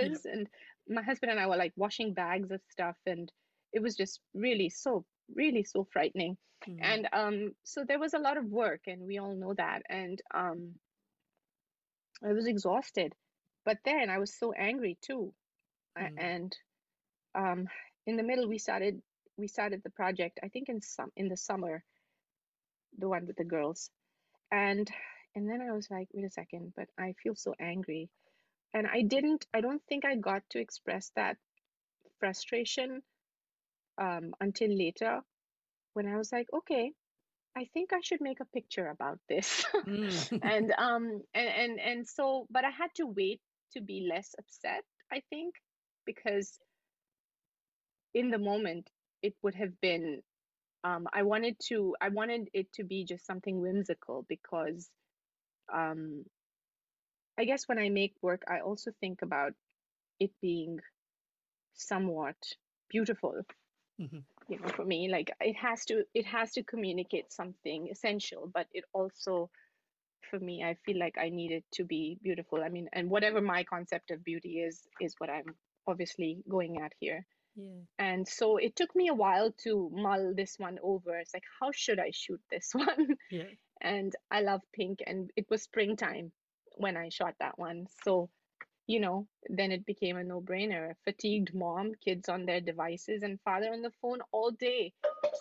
Yep. 0.00 0.12
surfaces. 0.14 0.24
And 0.24 0.48
my 0.88 1.02
husband 1.02 1.30
and 1.32 1.40
I 1.40 1.46
were 1.46 1.56
like 1.56 1.72
washing 1.76 2.14
bags 2.14 2.50
of 2.50 2.60
stuff. 2.70 2.96
And 3.06 3.32
it 3.72 3.82
was 3.82 3.96
just 3.96 4.20
really 4.34 4.70
so, 4.70 5.04
really 5.34 5.64
so 5.64 5.84
frightening. 5.92 6.38
Mm. 6.68 6.78
And 6.80 7.08
um, 7.12 7.54
so 7.64 7.84
there 7.86 7.98
was 7.98 8.14
a 8.14 8.18
lot 8.18 8.36
of 8.36 8.46
work, 8.46 8.82
and 8.86 9.02
we 9.06 9.18
all 9.18 9.34
know 9.34 9.54
that. 9.54 9.82
And 9.88 10.20
um, 10.34 10.74
I 12.24 12.32
was 12.32 12.46
exhausted. 12.46 13.14
But 13.64 13.78
then 13.84 14.10
I 14.10 14.18
was 14.18 14.34
so 14.38 14.52
angry 14.52 14.98
too. 15.00 15.34
A- 15.96 16.10
Mm. 16.10 16.18
And 16.18 16.56
um, 17.34 17.68
in 18.06 18.16
the 18.16 18.22
middle, 18.22 18.48
we 18.48 18.58
started 18.58 19.02
we 19.36 19.48
started 19.48 19.82
the 19.82 19.90
project. 19.90 20.40
I 20.42 20.48
think 20.48 20.68
in 20.68 20.80
some 20.82 21.10
in 21.16 21.28
the 21.28 21.36
summer, 21.36 21.82
the 22.98 23.08
one 23.08 23.26
with 23.26 23.36
the 23.36 23.44
girls. 23.44 23.90
And 24.50 24.90
and 25.34 25.48
then 25.48 25.60
I 25.60 25.72
was 25.72 25.88
like, 25.90 26.08
wait 26.12 26.24
a 26.24 26.30
second, 26.30 26.72
but 26.76 26.88
I 26.98 27.14
feel 27.22 27.34
so 27.34 27.54
angry. 27.60 28.08
And 28.72 28.86
I 28.86 29.02
didn't. 29.02 29.46
I 29.54 29.60
don't 29.60 29.82
think 29.88 30.04
I 30.04 30.16
got 30.16 30.42
to 30.50 30.60
express 30.60 31.10
that 31.16 31.36
frustration 32.20 33.02
um, 33.98 34.32
until 34.40 34.70
later 34.70 35.20
when 35.94 36.06
I 36.06 36.16
was 36.16 36.30
like, 36.32 36.46
okay, 36.52 36.92
I 37.56 37.68
think 37.72 37.92
I 37.92 38.00
should 38.02 38.20
make 38.20 38.40
a 38.40 38.52
picture 38.52 38.88
about 38.88 39.18
this. 39.28 39.64
Mm. 39.86 40.40
and 40.42 40.72
um 40.76 41.22
and, 41.34 41.48
and 41.48 41.80
and 41.80 42.08
so 42.08 42.46
but 42.50 42.64
I 42.64 42.70
had 42.70 42.90
to 42.96 43.06
wait 43.06 43.40
to 43.72 43.80
be 43.80 44.08
less 44.12 44.34
upset, 44.38 44.84
I 45.12 45.22
think, 45.30 45.54
because 46.04 46.58
in 48.14 48.30
the 48.30 48.38
moment 48.38 48.90
it 49.26 49.34
would 49.42 49.54
have 49.56 49.74
been 49.80 50.22
um 50.84 51.06
I 51.12 51.22
wanted 51.22 51.56
to 51.68 51.96
I 52.00 52.08
wanted 52.10 52.48
it 52.54 52.72
to 52.74 52.84
be 52.84 53.04
just 53.04 53.26
something 53.26 53.60
whimsical 53.60 54.24
because 54.28 54.90
um 55.72 56.24
I 57.38 57.44
guess 57.44 57.68
when 57.68 57.78
I 57.78 57.88
make 57.88 58.14
work 58.22 58.42
I 58.46 58.60
also 58.60 58.92
think 59.00 59.22
about 59.22 59.54
it 60.20 60.32
being 60.42 60.80
somewhat 61.74 62.36
beautiful 62.90 63.44
Mhm. 63.98 64.24
you 64.48 64.58
know 64.60 64.68
for 64.68 64.84
me 64.84 65.08
like 65.08 65.30
it 65.40 65.56
has 65.56 65.84
to 65.86 66.04
it 66.14 66.26
has 66.26 66.52
to 66.52 66.62
communicate 66.62 67.32
something 67.32 67.88
essential 67.90 68.50
but 68.52 68.66
it 68.72 68.84
also 68.92 69.50
for 70.30 70.38
me 70.40 70.62
i 70.64 70.74
feel 70.84 70.98
like 70.98 71.16
i 71.18 71.28
need 71.30 71.52
it 71.52 71.64
to 71.72 71.84
be 71.84 72.18
beautiful 72.22 72.62
i 72.62 72.68
mean 72.68 72.88
and 72.92 73.10
whatever 73.10 73.40
my 73.40 73.64
concept 73.64 74.10
of 74.10 74.24
beauty 74.24 74.60
is 74.60 74.82
is 75.00 75.14
what 75.18 75.30
i'm 75.30 75.54
obviously 75.86 76.42
going 76.48 76.80
at 76.80 76.92
here 77.00 77.26
Yeah. 77.56 77.80
and 77.98 78.28
so 78.28 78.58
it 78.58 78.76
took 78.76 78.94
me 78.94 79.08
a 79.08 79.14
while 79.14 79.50
to 79.64 79.90
mull 79.92 80.34
this 80.36 80.56
one 80.58 80.78
over 80.82 81.16
it's 81.18 81.32
like 81.34 81.44
how 81.60 81.70
should 81.72 81.98
i 81.98 82.10
shoot 82.12 82.40
this 82.50 82.70
one 82.74 83.16
Yeah. 83.30 83.50
and 83.80 84.12
i 84.30 84.42
love 84.42 84.60
pink 84.74 85.00
and 85.06 85.30
it 85.36 85.46
was 85.50 85.62
springtime 85.62 86.32
when 86.76 86.96
i 86.96 87.08
shot 87.08 87.34
that 87.40 87.58
one 87.58 87.86
so 88.04 88.28
you 88.86 89.00
know, 89.00 89.26
then 89.48 89.72
it 89.72 89.84
became 89.84 90.16
a 90.16 90.24
no-brainer. 90.24 90.94
Fatigued 91.04 91.54
mom, 91.54 91.92
kids 92.04 92.28
on 92.28 92.46
their 92.46 92.60
devices, 92.60 93.22
and 93.22 93.40
father 93.42 93.72
on 93.72 93.82
the 93.82 93.90
phone 94.02 94.20
all 94.32 94.50
day. 94.52 94.92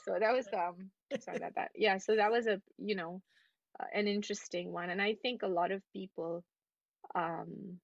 So 0.04 0.18
that 0.20 0.34
was 0.34 0.48
um 0.54 0.90
sorry 1.20 1.38
about 1.38 1.56
that. 1.56 1.72
Yeah, 1.76 1.98
so 1.98 2.16
that 2.16 2.32
was 2.32 2.48
a 2.48 2.62
you 2.78 2.96
know 2.96 3.22
uh, 3.80 3.86
an 3.94 4.08
interesting 4.08 4.72
one, 4.72 4.90
and 4.90 5.02
I 5.02 5.16
think 5.22 5.44
a 5.44 5.48
lot 5.48 5.72
of 5.72 5.82
people 5.94 6.44
um 7.16 7.80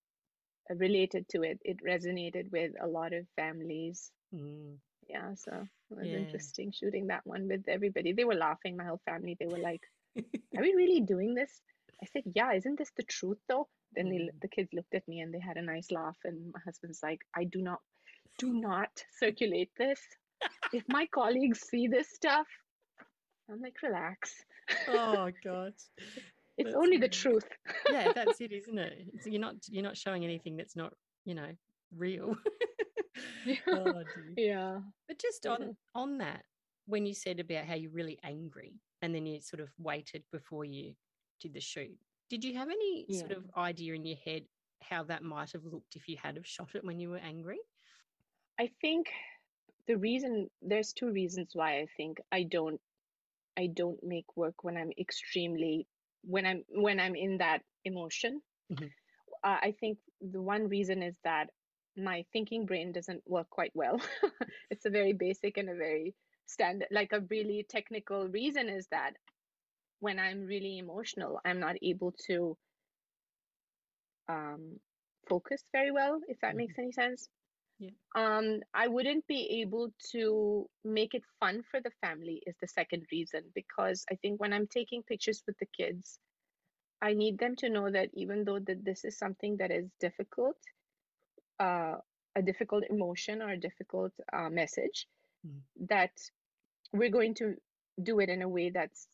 related 0.69 1.27
to 1.29 1.43
it. 1.43 1.59
It 1.63 1.77
resonated 1.85 2.51
with 2.51 2.73
a 2.81 2.87
lot 2.87 3.13
of 3.13 3.27
families. 3.35 4.11
Mm. 4.33 4.77
Yeah, 5.09 5.33
so 5.35 5.51
it 5.89 5.97
was 5.97 6.07
Yeah. 6.07 6.17
interesting 6.19 6.71
shooting 6.71 7.07
that 7.07 7.25
one 7.25 7.47
with 7.47 7.67
everybody. 7.67 8.13
They 8.13 8.23
were 8.23 8.35
laughing, 8.35 8.77
my 8.77 8.85
whole 8.85 9.01
family. 9.05 9.35
They 9.39 9.47
were 9.47 9.59
like, 9.59 9.81
"Are 10.57 10.61
we 10.61 10.73
really 10.73 11.01
doing 11.01 11.33
this?" 11.35 11.61
I 12.01 12.05
said, 12.05 12.23
"Yeah, 12.33 12.53
isn't 12.53 12.77
this 12.77 12.91
the 12.95 13.03
truth 13.03 13.39
though?" 13.47 13.67
Then 13.93 14.09
they, 14.09 14.19
Mm. 14.19 14.39
the 14.41 14.47
kids 14.47 14.69
looked 14.73 14.95
at 14.95 15.07
me 15.07 15.19
and 15.19 15.33
they 15.33 15.39
had 15.39 15.57
a 15.57 15.61
nice 15.61 15.91
laugh. 15.91 16.17
And 16.23 16.51
my 16.53 16.59
husband's 16.63 17.03
like, 17.03 17.21
"I 17.35 17.43
do 17.43 17.61
not, 17.61 17.81
do 18.37 18.53
not 18.53 19.03
circulate 19.19 19.71
this. 19.77 19.99
If 20.71 20.83
my 20.87 21.07
colleagues 21.07 21.59
see 21.61 21.87
this 21.87 22.09
stuff, 22.09 22.47
I'm 23.49 23.59
like, 23.61 23.81
relax. 23.83 24.33
oh 24.87 25.29
God. 25.43 25.73
It's 26.57 26.73
That's 26.73 26.75
only 26.75 26.97
the 26.97 27.09
truth." 27.09 27.47
Yeah, 27.91 28.13
that's 28.13 28.39
it, 28.45 28.51
isn't 28.53 28.77
it? 28.77 28.93
It's- 29.09 29.25
you're 29.27 29.41
not 29.41 29.55
you're 29.67 29.83
not 29.83 29.97
showing 29.97 30.23
anything 30.23 30.55
that's 30.55 30.75
not, 30.77 30.93
you 31.25 31.35
know, 31.35 31.51
real. 31.97 32.35
oh 33.71 34.03
yeah. 34.35 34.81
But 35.07 35.19
just 35.19 35.45
Yeah. 35.45 35.55
on 35.55 35.77
on 35.93 36.17
that, 36.19 36.45
when 36.85 37.05
you 37.05 37.13
said 37.13 37.39
about 37.39 37.65
how 37.65 37.75
you're 37.75 37.91
really 37.91 38.19
angry 38.23 38.81
and 39.01 39.13
then 39.13 39.25
you 39.25 39.41
sort 39.41 39.59
of 39.61 39.69
waited 39.77 40.23
before 40.31 40.65
you 40.65 40.95
did 41.39 41.53
the 41.53 41.61
shoot, 41.61 41.97
did 42.29 42.43
you 42.43 42.55
have 42.55 42.69
any 42.69 43.07
sort 43.11 43.31
of 43.31 43.49
idea 43.57 43.93
in 43.93 44.05
your 44.05 44.17
head 44.17 44.47
how 44.81 45.03
that 45.03 45.23
might 45.23 45.51
have 45.51 45.65
looked 45.65 45.95
if 45.95 46.07
you 46.07 46.17
had 46.17 46.35
have 46.35 46.47
shot 46.47 46.75
it 46.75 46.83
when 46.83 46.99
you 46.99 47.09
were 47.09 47.17
angry? 47.17 47.59
I 48.57 48.67
think 48.67 49.11
the 49.87 49.97
reason 49.97 50.49
there's 50.61 50.93
two 50.93 51.11
reasons 51.11 51.55
why 51.55 51.79
I 51.79 51.87
think 51.97 52.19
I 52.31 52.43
don't 52.43 52.81
I 53.57 53.67
don't 53.67 54.01
make 54.03 54.35
work 54.37 54.63
when 54.63 54.77
I'm 54.77 54.91
extremely 54.97 55.87
when 56.23 56.45
I'm 56.45 56.65
when 56.69 56.99
I'm 56.99 57.15
in 57.15 57.37
that 57.37 57.63
emotion. 57.85 58.41
Mhm. 58.69 58.91
Uh, 59.43 59.57
I 59.61 59.71
think 59.79 59.99
the 60.21 60.41
one 60.41 60.67
reason 60.67 61.01
is 61.03 61.17
that 61.23 61.49
my 61.97 62.25
thinking 62.31 62.65
brain 62.65 62.91
doesn't 62.91 63.21
work 63.27 63.49
quite 63.49 63.71
well. 63.73 63.99
it's 64.71 64.85
a 64.85 64.89
very 64.89 65.13
basic 65.13 65.57
and 65.57 65.69
a 65.69 65.75
very 65.75 66.15
standard 66.45 66.87
like 66.91 67.13
a 67.13 67.21
really 67.29 67.65
technical 67.69 68.27
reason 68.27 68.67
is 68.67 68.87
that 68.91 69.13
when 69.99 70.19
I'm 70.19 70.45
really 70.45 70.79
emotional, 70.79 71.39
I'm 71.45 71.59
not 71.59 71.75
able 71.81 72.13
to 72.27 72.57
um, 74.27 74.79
focus 75.29 75.63
very 75.71 75.91
well, 75.91 76.19
if 76.27 76.39
that 76.41 76.55
makes 76.55 76.77
any 76.77 76.91
sense. 76.91 77.29
Yeah. 77.79 77.91
Um, 78.15 78.61
I 78.73 78.87
wouldn't 78.87 79.27
be 79.27 79.61
able 79.61 79.93
to 80.11 80.67
make 80.83 81.13
it 81.13 81.23
fun 81.39 81.63
for 81.69 81.79
the 81.81 81.91
family, 82.01 82.41
is 82.45 82.55
the 82.61 82.67
second 82.67 83.05
reason, 83.11 83.43
because 83.55 84.05
I 84.11 84.15
think 84.15 84.39
when 84.39 84.53
I'm 84.53 84.67
taking 84.67 85.03
pictures 85.03 85.43
with 85.45 85.57
the 85.59 85.67
kids, 85.77 86.19
I 87.01 87.13
need 87.13 87.39
them 87.39 87.55
to 87.57 87.69
know 87.69 87.89
that 87.91 88.09
even 88.13 88.43
though 88.43 88.59
that 88.59 88.83
this 88.85 89.05
is 89.05 89.17
something 89.17 89.57
that 89.57 89.71
is 89.71 89.89
difficult, 89.99 90.57
uh, 91.61 91.97
a 92.35 92.43
difficult 92.43 92.85
emotion 92.89 93.41
or 93.43 93.51
a 93.51 93.57
difficult 93.59 94.13
uh, 94.33 94.49
message, 94.49 95.07
Mm. 95.47 95.61
that 95.89 96.11
we're 96.93 97.09
going 97.11 97.35
to 97.35 97.55
do 98.01 98.19
it 98.19 98.29
in 98.29 98.41
a 98.41 98.49
way 98.49 98.69
that's 98.69 99.07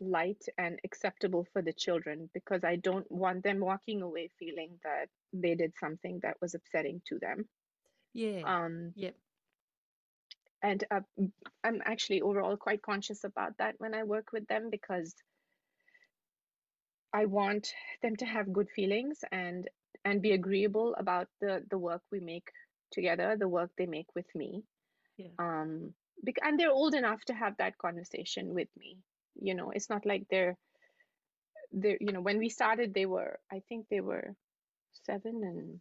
light 0.00 0.44
and 0.58 0.78
acceptable 0.84 1.46
for 1.52 1.62
the 1.62 1.72
children 1.72 2.30
because 2.34 2.64
I 2.64 2.76
don't 2.76 3.10
want 3.10 3.44
them 3.44 3.60
walking 3.60 4.02
away 4.02 4.30
feeling 4.38 4.80
that 4.84 5.08
they 5.32 5.54
did 5.56 5.74
something 5.78 6.20
that 6.22 6.36
was 6.40 6.54
upsetting 6.54 7.02
to 7.08 7.18
them. 7.18 7.48
Yeah. 8.14 8.44
Um, 8.44 8.94
Yep. 8.94 9.16
and 10.62 10.84
uh, 10.90 11.00
I'm 11.64 11.82
actually 11.84 12.22
overall 12.22 12.56
quite 12.56 12.82
conscious 12.82 13.24
about 13.24 13.58
that 13.58 13.76
when 13.78 13.94
I 13.94 14.04
work 14.04 14.32
with 14.32 14.46
them 14.48 14.70
because 14.70 15.14
I 17.14 17.26
want 17.26 17.74
them 18.02 18.16
to 18.16 18.26
have 18.26 18.52
good 18.52 18.70
feelings 18.70 19.24
and 19.32 19.68
and 20.08 20.22
be 20.22 20.32
agreeable 20.32 20.94
about 20.98 21.28
the 21.40 21.64
the 21.70 21.78
work 21.78 22.02
we 22.12 22.20
make 22.20 22.50
together, 22.92 23.36
the 23.38 23.48
work 23.48 23.70
they 23.76 23.86
make 23.86 24.08
with 24.14 24.34
me. 24.34 24.64
Yeah. 25.18 25.36
Um, 25.38 25.94
bec- 26.22 26.42
and 26.42 26.58
they're 26.58 26.72
old 26.72 26.94
enough 26.94 27.24
to 27.26 27.34
have 27.34 27.56
that 27.58 27.78
conversation 27.78 28.54
with 28.54 28.68
me. 28.76 28.98
You 29.40 29.54
know, 29.54 29.70
it's 29.70 29.90
not 29.90 30.06
like 30.06 30.26
they're 30.30 30.56
they're 31.72 31.98
you 32.00 32.12
know 32.12 32.20
when 32.20 32.38
we 32.38 32.48
started 32.48 32.94
they 32.94 33.06
were 33.06 33.38
i 33.52 33.60
think 33.68 33.86
they 33.90 34.00
were 34.00 34.34
seven 34.92 35.42
and 35.44 35.80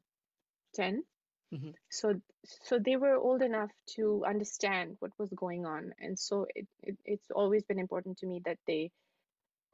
10 0.76 1.04
Mhm. 1.52 1.76
so 1.90 2.22
so 2.64 2.80
they 2.80 2.98
were 2.98 3.16
old 3.16 3.42
enough 3.42 3.72
to 3.96 4.24
understand 4.26 4.98
what 5.00 5.12
was 5.20 5.32
going 5.34 5.66
on 5.66 5.94
and 6.00 6.20
so 6.20 6.46
it, 6.56 6.68
it 6.84 6.98
it's 7.06 7.32
always 7.32 7.64
been 7.64 7.80
important 7.80 8.18
to 8.18 8.28
me 8.28 8.42
that 8.46 8.60
they 8.68 8.92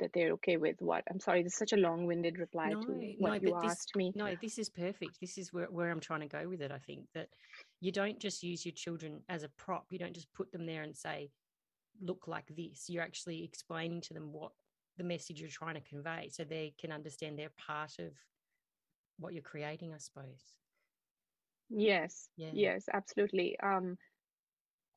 that 0.04 0.12
they're 0.14 0.34
okay 0.34 0.58
with 0.58 0.76
what 0.82 1.04
i'm 1.10 1.20
sorry 1.20 1.44
this 1.44 1.54
is 1.54 1.60
such 1.60 1.74
a 1.74 1.78
long-winded 1.78 2.38
reply 2.38 2.70
No, 2.70 2.82
to 2.82 2.94
no, 3.20 3.32
what 3.32 3.42
you 3.42 3.56
this 3.62 3.72
asked 3.72 3.96
me 3.96 4.14
no, 4.16 4.36
this 4.42 4.58
is 4.60 4.70
perfect. 4.70 5.20
This 5.20 5.38
is 5.38 5.52
where, 5.54 5.68
where 5.72 5.90
I'm 5.90 6.00
trying 6.00 6.22
to 6.22 6.28
go 6.28 6.48
with 6.48 6.62
it. 6.62 6.72
I 6.72 6.78
think 6.80 7.08
that 7.14 7.30
you 7.82 7.92
don't 7.92 8.20
just 8.20 8.44
use 8.44 8.66
your 8.66 8.74
children 8.74 9.22
as 9.30 9.44
a 9.44 9.50
prop. 9.50 9.86
You 9.90 10.00
don't 10.00 10.14
just 10.14 10.32
put 10.34 10.52
them 10.52 10.66
there 10.66 10.84
and 10.84 10.96
say, 10.96 11.32
look 12.02 12.28
like 12.28 12.48
this. 12.56 12.90
You're 12.90 13.04
actually 13.04 13.44
explaining 13.44 14.02
to 14.02 14.14
them 14.14 14.32
what 14.32 14.52
the 14.98 15.04
message 15.04 15.42
you're 15.42 15.50
trying 15.50 15.76
to 15.76 15.82
convey 15.82 16.30
so 16.32 16.44
they 16.44 16.74
can 16.80 16.92
understand 16.92 17.38
they're 17.40 17.50
part 17.58 18.00
of 18.00 18.14
what 19.20 19.34
you're 19.34 19.42
creating, 19.44 19.94
I 19.94 19.98
suppose. 19.98 20.58
yes 21.70 22.30
Yeah. 22.38 22.52
yes 22.52 22.86
absolutely 22.94 23.58
um 23.60 23.98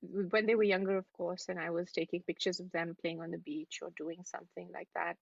when 0.00 0.46
they 0.46 0.54
were 0.54 0.62
younger 0.62 0.96
of 0.96 1.10
course 1.12 1.48
and 1.48 1.58
i 1.58 1.70
was 1.70 1.92
taking 1.92 2.22
pictures 2.22 2.60
of 2.60 2.70
them 2.72 2.96
playing 3.00 3.20
on 3.20 3.30
the 3.30 3.38
beach 3.38 3.78
or 3.82 3.90
doing 3.96 4.22
something 4.24 4.68
like 4.72 4.88
that 4.94 5.16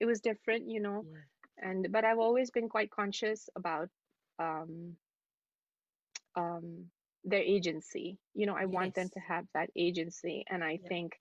it 0.00 0.06
was 0.06 0.20
different 0.20 0.68
you 0.68 0.80
know 0.80 1.06
Yeah. 1.06 1.22
and 1.58 1.88
but 1.92 2.04
I've 2.04 2.18
always 2.18 2.50
been 2.50 2.68
quite 2.68 2.90
conscious 2.90 3.48
about 3.56 3.88
um, 4.38 4.96
um, 6.36 6.90
their 7.24 7.40
agency. 7.42 8.18
You 8.34 8.46
know, 8.46 8.54
I 8.56 8.66
want 8.66 8.94
them 8.94 9.08
to 9.10 9.20
have 9.20 9.46
that 9.54 9.70
agency, 9.76 10.44
and 10.48 10.62
I 10.64 10.80
Yep. 10.80 10.88
think 10.88 11.18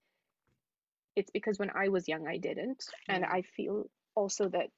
it's 1.16 1.32
because 1.32 1.60
when 1.60 1.70
I 1.76 1.90
was 1.90 2.08
young, 2.08 2.28
I 2.28 2.38
didn't, 2.38 2.84
and 3.10 3.24
Mm. 3.24 3.26
I 3.26 3.42
feel 3.42 3.86
also 4.16 4.50
that 4.50 4.70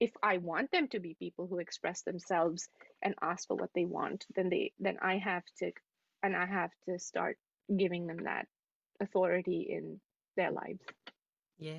if 0.00 0.12
I 0.22 0.38
want 0.38 0.70
them 0.70 0.88
to 0.88 1.00
be 1.00 1.14
people 1.18 1.46
who 1.46 1.58
express 1.58 2.02
themselves 2.02 2.68
and 3.02 3.14
ask 3.22 3.46
for 3.48 3.56
what 3.56 3.70
they 3.74 3.84
want, 3.86 4.26
then 4.34 4.48
they 4.50 4.72
then 4.78 4.98
I 5.02 5.18
have 5.18 5.44
to, 5.58 5.72
and 6.22 6.36
I 6.36 6.46
have 6.46 6.70
to 6.88 6.98
start 6.98 7.38
giving 7.74 8.06
them 8.06 8.18
that 8.24 8.46
authority 9.00 9.66
in 9.70 10.00
their 10.36 10.50
lives. 10.50 10.80
Yeah. 11.58 11.78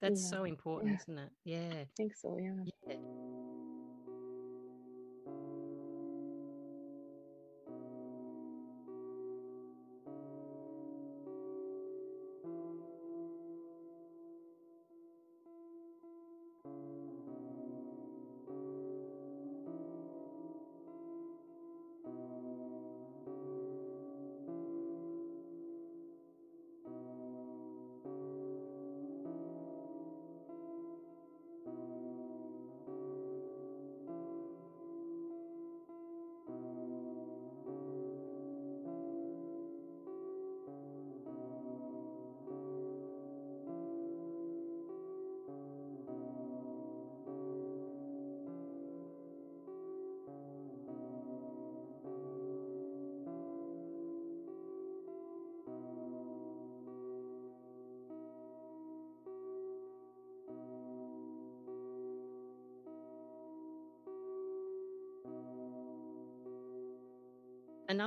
That's 0.00 0.22
Yeah, 0.22 0.30
so 0.30 0.44
important, 0.44 0.92
yeah, 0.92 0.98
isn't 1.02 1.18
it? 1.18 1.30
Yeah. 1.44 1.72
I 1.82 1.86
think 1.96 2.14
so. 2.16 2.36
Yeah. 2.38 2.64
Yeah. 2.86 2.94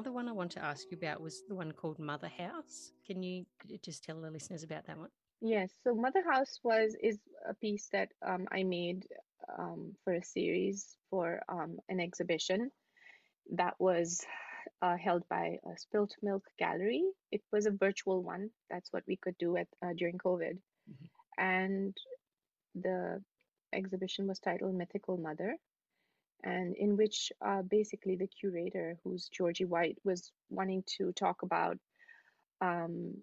Another 0.01 0.15
one 0.15 0.27
I 0.27 0.31
want 0.31 0.49
to 0.53 0.63
ask 0.65 0.89
you 0.89 0.97
about 0.97 1.21
was 1.21 1.43
the 1.47 1.53
one 1.53 1.71
called 1.73 1.99
Mother 1.99 2.27
House. 2.27 2.91
Can 3.05 3.21
you 3.21 3.45
just 3.83 4.03
tell 4.03 4.19
the 4.19 4.31
listeners 4.31 4.63
about 4.63 4.87
that 4.87 4.97
one? 4.97 5.09
Yes. 5.41 5.69
So 5.83 5.93
Mother 5.93 6.23
House 6.27 6.59
was 6.63 6.95
is 7.03 7.19
a 7.47 7.53
piece 7.53 7.87
that 7.91 8.09
um, 8.25 8.47
I 8.51 8.63
made 8.63 9.05
um, 9.59 9.93
for 10.03 10.13
a 10.13 10.23
series 10.23 10.97
for 11.11 11.41
um, 11.47 11.77
an 11.87 11.99
exhibition 11.99 12.71
that 13.53 13.75
was 13.77 14.25
uh, 14.81 14.97
held 14.97 15.21
by 15.29 15.59
a 15.71 15.77
Spilt 15.77 16.15
Milk 16.23 16.45
Gallery. 16.57 17.03
It 17.31 17.43
was 17.51 17.67
a 17.67 17.71
virtual 17.71 18.23
one. 18.23 18.49
That's 18.71 18.91
what 18.91 19.03
we 19.07 19.17
could 19.17 19.37
do 19.37 19.55
at 19.57 19.67
uh, 19.85 19.93
during 19.95 20.17
COVID, 20.17 20.57
mm-hmm. 20.89 21.05
and 21.37 21.95
the 22.73 23.21
exhibition 23.71 24.25
was 24.25 24.39
titled 24.39 24.73
Mythical 24.73 25.17
Mother, 25.17 25.57
and 26.43 26.75
in 26.75 26.97
which 26.97 27.31
uh, 27.45 27.61
basically 27.61 28.15
the 28.15 28.27
curator, 28.27 28.97
who's 29.03 29.29
Georgie 29.29 29.65
White, 29.65 29.97
was 30.03 30.31
wanting 30.49 30.83
to 30.97 31.11
talk 31.13 31.43
about, 31.43 31.77
um, 32.61 33.15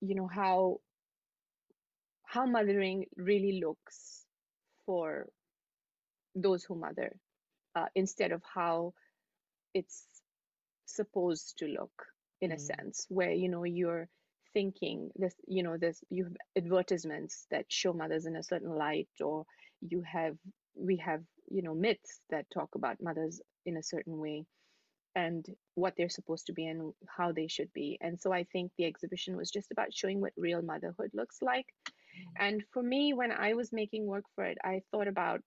you 0.00 0.14
know, 0.14 0.26
how 0.26 0.80
how 2.24 2.46
mothering 2.46 3.06
really 3.16 3.60
looks 3.60 4.24
for 4.86 5.26
those 6.34 6.62
who 6.62 6.76
mother, 6.76 7.16
uh, 7.74 7.86
instead 7.94 8.30
of 8.30 8.42
how 8.54 8.94
it's 9.74 10.04
supposed 10.86 11.58
to 11.58 11.66
look 11.66 12.06
in 12.40 12.50
mm. 12.50 12.54
a 12.54 12.58
sense, 12.58 13.06
where 13.08 13.32
you 13.32 13.48
know 13.48 13.64
you're 13.64 14.08
thinking 14.52 15.10
this 15.16 15.34
you 15.46 15.62
know 15.62 15.76
this 15.76 16.02
you 16.10 16.24
have 16.24 16.36
advertisements 16.56 17.46
that 17.50 17.64
show 17.68 17.92
mothers 17.92 18.26
in 18.26 18.34
a 18.34 18.42
certain 18.42 18.74
light 18.74 19.08
or 19.20 19.44
you 19.80 20.02
have 20.02 20.36
we 20.74 20.96
have 20.96 21.22
you 21.50 21.62
know 21.62 21.74
myths 21.74 22.20
that 22.30 22.50
talk 22.50 22.74
about 22.74 23.02
mothers 23.02 23.40
in 23.66 23.76
a 23.76 23.82
certain 23.82 24.18
way 24.18 24.46
and 25.16 25.44
what 25.74 25.94
they're 25.96 26.08
supposed 26.08 26.46
to 26.46 26.52
be 26.52 26.66
and 26.66 26.92
how 27.18 27.32
they 27.32 27.48
should 27.48 27.72
be. 27.72 27.98
And 28.00 28.20
so 28.20 28.32
i 28.32 28.44
think 28.44 28.72
the 28.78 28.86
exhibition 28.86 29.36
was 29.36 29.50
just 29.50 29.72
about 29.72 29.92
showing 29.92 30.20
what 30.20 30.32
real 30.36 30.62
motherhood 30.62 31.10
looks 31.14 31.42
like. 31.42 31.66
Mm-hmm. 31.66 32.44
and 32.46 32.64
for 32.72 32.82
me 32.82 33.12
when 33.12 33.30
i 33.30 33.54
was 33.54 33.72
making 33.72 34.04
work 34.04 34.24
for 34.34 34.44
it 34.44 34.58
i 34.64 34.82
thought 34.90 35.06
about 35.06 35.42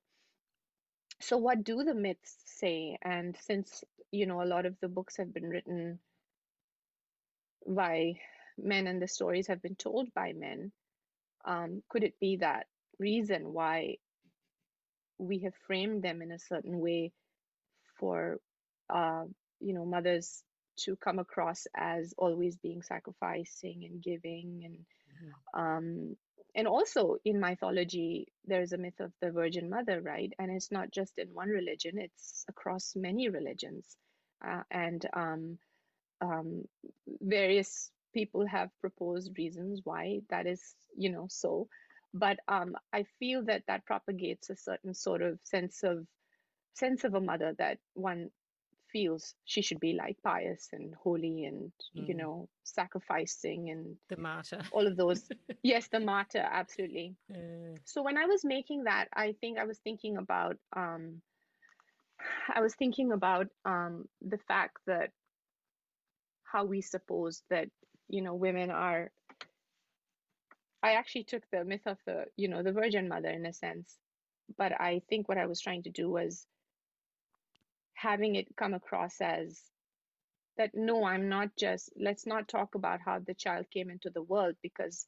so 1.23 1.37
what 1.37 1.63
do 1.63 1.83
the 1.83 1.93
myths 1.93 2.37
say? 2.45 2.97
And 3.01 3.37
since 3.41 3.83
you 4.11 4.25
know 4.25 4.41
a 4.41 4.45
lot 4.53 4.65
of 4.65 4.75
the 4.81 4.89
books 4.89 5.17
have 5.17 5.33
been 5.33 5.45
written 5.45 5.99
by 7.67 8.15
men 8.57 8.87
and 8.87 9.01
the 9.01 9.07
stories 9.07 9.47
have 9.47 9.61
been 9.61 9.75
told 9.75 10.13
by 10.13 10.33
men 10.33 10.71
um, 11.45 11.81
could 11.89 12.03
it 12.03 12.19
be 12.19 12.37
that 12.37 12.67
reason 12.99 13.53
why 13.53 13.97
we 15.17 15.39
have 15.39 15.53
framed 15.67 16.03
them 16.03 16.21
in 16.21 16.31
a 16.31 16.39
certain 16.39 16.79
way 16.79 17.11
for 17.99 18.39
uh, 18.89 19.23
you 19.59 19.73
know 19.73 19.85
mothers 19.85 20.43
to 20.75 20.95
come 20.95 21.19
across 21.19 21.67
as 21.75 22.13
always 22.17 22.55
being 22.57 22.81
sacrificing 22.81 23.83
and 23.85 24.01
giving 24.01 24.61
and 24.65 24.75
mm-hmm. 24.75 25.59
um, 25.59 26.15
and 26.55 26.67
also 26.67 27.17
in 27.25 27.39
mythology 27.39 28.27
there's 28.45 28.73
a 28.73 28.77
myth 28.77 28.99
of 28.99 29.11
the 29.21 29.31
virgin 29.31 29.69
mother 29.69 30.01
right? 30.01 30.33
And 30.39 30.51
it's 30.51 30.71
not 30.71 30.91
just 30.91 31.13
in 31.17 31.27
one 31.33 31.49
religion 31.49 31.97
it's 31.97 32.45
across 32.49 32.93
many 32.95 33.29
religions. 33.29 33.95
Uh, 34.45 34.63
and 34.69 35.05
um, 35.13 35.57
um, 36.21 36.63
various 37.21 37.89
people 38.13 38.45
have 38.45 38.69
proposed 38.81 39.31
reasons 39.37 39.81
why 39.83 40.19
that 40.29 40.45
is 40.45 40.61
you 40.95 41.09
know 41.11 41.27
so 41.29 41.67
but 42.13 42.37
um, 42.47 42.75
i 42.91 43.05
feel 43.19 43.43
that 43.43 43.63
that 43.67 43.85
propagates 43.85 44.49
a 44.49 44.55
certain 44.55 44.93
sort 44.93 45.21
of 45.21 45.39
sense 45.43 45.83
of 45.83 46.05
sense 46.73 47.03
of 47.03 47.13
a 47.13 47.21
mother 47.21 47.53
that 47.57 47.77
one 47.93 48.29
feels 48.91 49.33
she 49.45 49.61
should 49.61 49.79
be 49.79 49.93
like 49.93 50.15
pious 50.23 50.69
and 50.71 50.93
holy 51.03 51.45
and 51.45 51.71
mm. 51.97 52.07
you 52.07 52.13
know 52.13 52.47
sacrificing 52.63 53.71
and 53.71 53.95
the 54.09 54.17
martyr 54.17 54.61
all 54.71 54.85
of 54.85 54.95
those 54.95 55.27
yes 55.63 55.87
the 55.91 55.99
martyr 55.99 56.47
absolutely 56.51 57.15
uh. 57.33 57.75
so 57.85 58.03
when 58.03 58.17
i 58.17 58.25
was 58.25 58.45
making 58.45 58.83
that 58.83 59.07
i 59.15 59.33
think 59.41 59.57
i 59.57 59.65
was 59.65 59.79
thinking 59.79 60.17
about 60.17 60.57
um 60.77 61.21
i 62.53 62.61
was 62.61 62.75
thinking 62.75 63.11
about 63.11 63.47
um 63.65 64.05
the 64.21 64.37
fact 64.47 64.77
that 64.85 65.09
how 66.43 66.63
we 66.63 66.81
suppose 66.81 67.41
that 67.49 67.67
you 68.09 68.21
know 68.21 68.35
women 68.35 68.69
are 68.69 69.11
I 70.83 70.93
actually 70.93 71.23
took 71.23 71.43
the 71.49 71.63
myth 71.63 71.87
of 71.87 71.97
the, 72.05 72.25
you 72.35 72.49
know, 72.49 72.61
the 72.61 72.73
Virgin 72.73 73.07
Mother 73.07 73.29
in 73.29 73.45
a 73.45 73.53
sense, 73.53 73.97
but 74.57 74.73
I 74.79 75.01
think 75.09 75.29
what 75.29 75.37
I 75.37 75.45
was 75.45 75.61
trying 75.61 75.83
to 75.83 75.89
do 75.89 76.09
was 76.09 76.45
having 77.93 78.35
it 78.35 78.55
come 78.57 78.73
across 78.73 79.21
as 79.21 79.61
that 80.57 80.71
no, 80.73 81.05
I'm 81.05 81.29
not 81.29 81.55
just, 81.57 81.89
let's 81.97 82.27
not 82.27 82.49
talk 82.49 82.75
about 82.75 82.99
how 83.03 83.19
the 83.19 83.33
child 83.33 83.65
came 83.71 83.89
into 83.89 84.09
the 84.09 84.21
world 84.21 84.55
because 84.61 85.07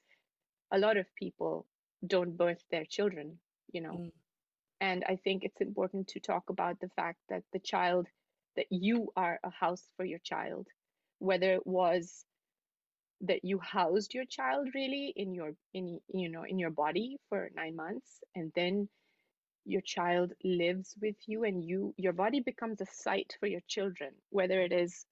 a 0.71 0.79
lot 0.79 0.97
of 0.97 1.13
people 1.15 1.67
don't 2.07 2.37
birth 2.37 2.63
their 2.71 2.85
children, 2.85 3.37
you 3.71 3.81
know. 3.81 3.91
Mm. 3.91 4.11
And 4.81 5.03
I 5.07 5.17
think 5.17 5.43
it's 5.43 5.61
important 5.61 6.07
to 6.09 6.19
talk 6.19 6.49
about 6.49 6.79
the 6.79 6.89
fact 6.95 7.19
that 7.29 7.43
the 7.53 7.59
child, 7.59 8.07
that 8.55 8.67
you 8.69 9.11
are 9.15 9.39
a 9.43 9.49
house 9.49 9.83
for 9.97 10.05
your 10.05 10.19
child, 10.19 10.67
whether 11.19 11.53
it 11.53 11.67
was 11.67 12.25
that 13.21 13.43
you 13.43 13.59
housed 13.59 14.13
your 14.13 14.25
child 14.25 14.67
really 14.75 15.13
in 15.15 15.33
your 15.33 15.53
in 15.73 15.99
you 16.13 16.29
know 16.29 16.43
in 16.43 16.59
your 16.59 16.69
body 16.69 17.17
for 17.29 17.49
9 17.55 17.75
months 17.75 18.19
and 18.35 18.51
then 18.55 18.89
your 19.65 19.81
child 19.81 20.33
lives 20.43 20.93
with 21.01 21.15
you 21.25 21.43
and 21.43 21.63
you 21.63 21.93
your 21.97 22.13
body 22.13 22.39
becomes 22.39 22.81
a 22.81 22.85
site 22.85 23.35
for 23.39 23.47
your 23.47 23.61
children 23.67 24.11
whether 24.29 24.61
it 24.61 24.71
is 24.71 25.05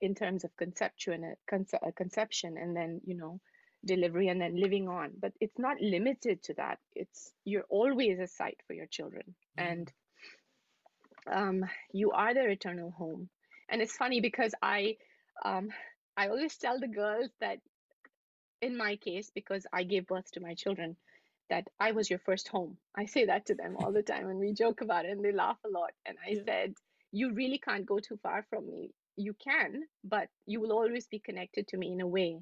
in 0.00 0.14
terms 0.14 0.44
of 0.44 0.56
conception 0.56 1.34
conce- 1.50 1.94
conception 1.96 2.56
and 2.58 2.74
then 2.76 3.00
you 3.04 3.16
know 3.16 3.40
delivery 3.84 4.28
and 4.28 4.40
then 4.40 4.60
living 4.60 4.88
on. 4.88 5.10
But 5.20 5.32
it's 5.40 5.58
not 5.58 5.80
limited 5.80 6.42
to 6.44 6.54
that. 6.54 6.78
It's 6.94 7.32
you're 7.44 7.66
always 7.68 8.18
a 8.18 8.26
site 8.26 8.60
for 8.66 8.74
your 8.74 8.86
children. 8.86 9.34
Mm-hmm. 9.58 9.72
and 9.72 9.92
um, 11.30 11.64
you 11.92 12.10
are 12.12 12.34
their 12.34 12.50
eternal 12.50 12.90
home. 12.90 13.28
And 13.68 13.80
it's 13.80 13.96
funny 13.96 14.20
because 14.20 14.52
i 14.62 14.96
um, 15.44 15.70
I 16.16 16.28
always 16.28 16.56
tell 16.56 16.78
the 16.78 16.88
girls 16.88 17.30
that 17.40 17.58
in 18.62 18.76
my 18.76 18.96
case, 18.96 19.30
because 19.34 19.66
I 19.72 19.82
gave 19.82 20.06
birth 20.06 20.30
to 20.32 20.40
my 20.40 20.54
children, 20.54 20.96
that 21.50 21.66
I 21.78 21.92
was 21.92 22.08
your 22.08 22.20
first 22.20 22.48
home. 22.48 22.78
I 22.96 23.06
say 23.06 23.26
that 23.26 23.46
to 23.46 23.54
them 23.54 23.76
all 23.78 23.92
the 23.92 24.02
time 24.02 24.28
and 24.28 24.38
we 24.38 24.54
joke 24.54 24.80
about 24.80 25.04
it 25.04 25.10
and 25.10 25.24
they 25.24 25.32
laugh 25.32 25.58
a 25.66 25.68
lot. 25.68 25.90
And 26.06 26.16
I 26.24 26.30
yeah. 26.30 26.42
said, 26.46 26.74
You 27.10 27.34
really 27.34 27.58
can't 27.58 27.84
go 27.84 27.98
too 27.98 28.18
far 28.22 28.46
from 28.48 28.66
me. 28.66 28.90
You 29.16 29.34
can, 29.34 29.82
but 30.04 30.28
you 30.46 30.60
will 30.60 30.72
always 30.72 31.06
be 31.08 31.18
connected 31.18 31.68
to 31.68 31.76
me 31.76 31.92
in 31.92 32.00
a 32.00 32.06
way. 32.06 32.38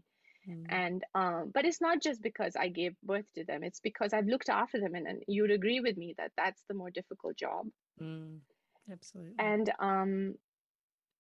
Mm. 0.49 0.67
And 0.69 1.05
um, 1.15 1.51
but 1.53 1.65
it's 1.65 1.81
not 1.81 2.01
just 2.01 2.23
because 2.23 2.55
I 2.55 2.69
gave 2.69 2.95
birth 3.03 3.27
to 3.35 3.45
them. 3.45 3.65
It's 3.65 3.81
because 3.81 4.13
I've 4.13 4.27
looked 4.27 4.49
after 4.49 4.81
them, 4.81 4.95
and, 4.95 5.07
and 5.07 5.23
you'd 5.27 5.51
agree 5.51 5.81
with 5.81 5.99
me 5.99 6.15
that 6.17 6.33
that's 6.37 6.63
the 6.69 6.75
more 6.75 6.91
difficult 6.91 7.37
job. 7.37 7.67
Mm. 8.01 8.39
Absolutely. 8.91 9.35
And 9.39 9.71
um, 9.81 10.35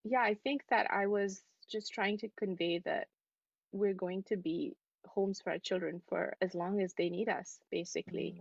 yeah, 0.04 0.20
I 0.20 0.34
think 0.42 0.62
that 0.70 0.90
I 0.90 1.06
was 1.06 1.42
just 1.70 1.92
trying 1.92 2.18
to 2.18 2.28
convey 2.38 2.78
that 2.84 3.08
we're 3.72 3.94
going 3.94 4.22
to 4.24 4.36
be 4.36 4.74
homes 5.06 5.40
for 5.40 5.50
our 5.50 5.58
children 5.58 6.02
for 6.08 6.34
as 6.40 6.54
long 6.54 6.80
as 6.80 6.92
they 6.94 7.08
need 7.08 7.28
us, 7.28 7.60
basically. 7.70 8.40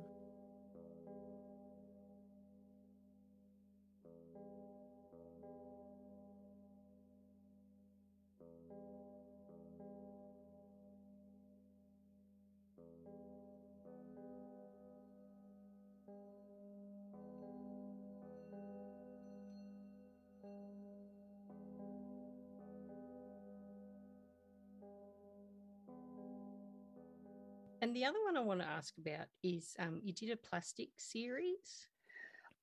The 27.99 28.05
other 28.05 28.19
one 28.23 28.37
I 28.37 28.39
want 28.39 28.61
to 28.61 28.67
ask 28.67 28.93
about 28.97 29.27
is 29.43 29.75
um, 29.77 29.99
you 30.01 30.13
did 30.13 30.29
a 30.31 30.37
plastic 30.37 30.87
series. 30.97 31.85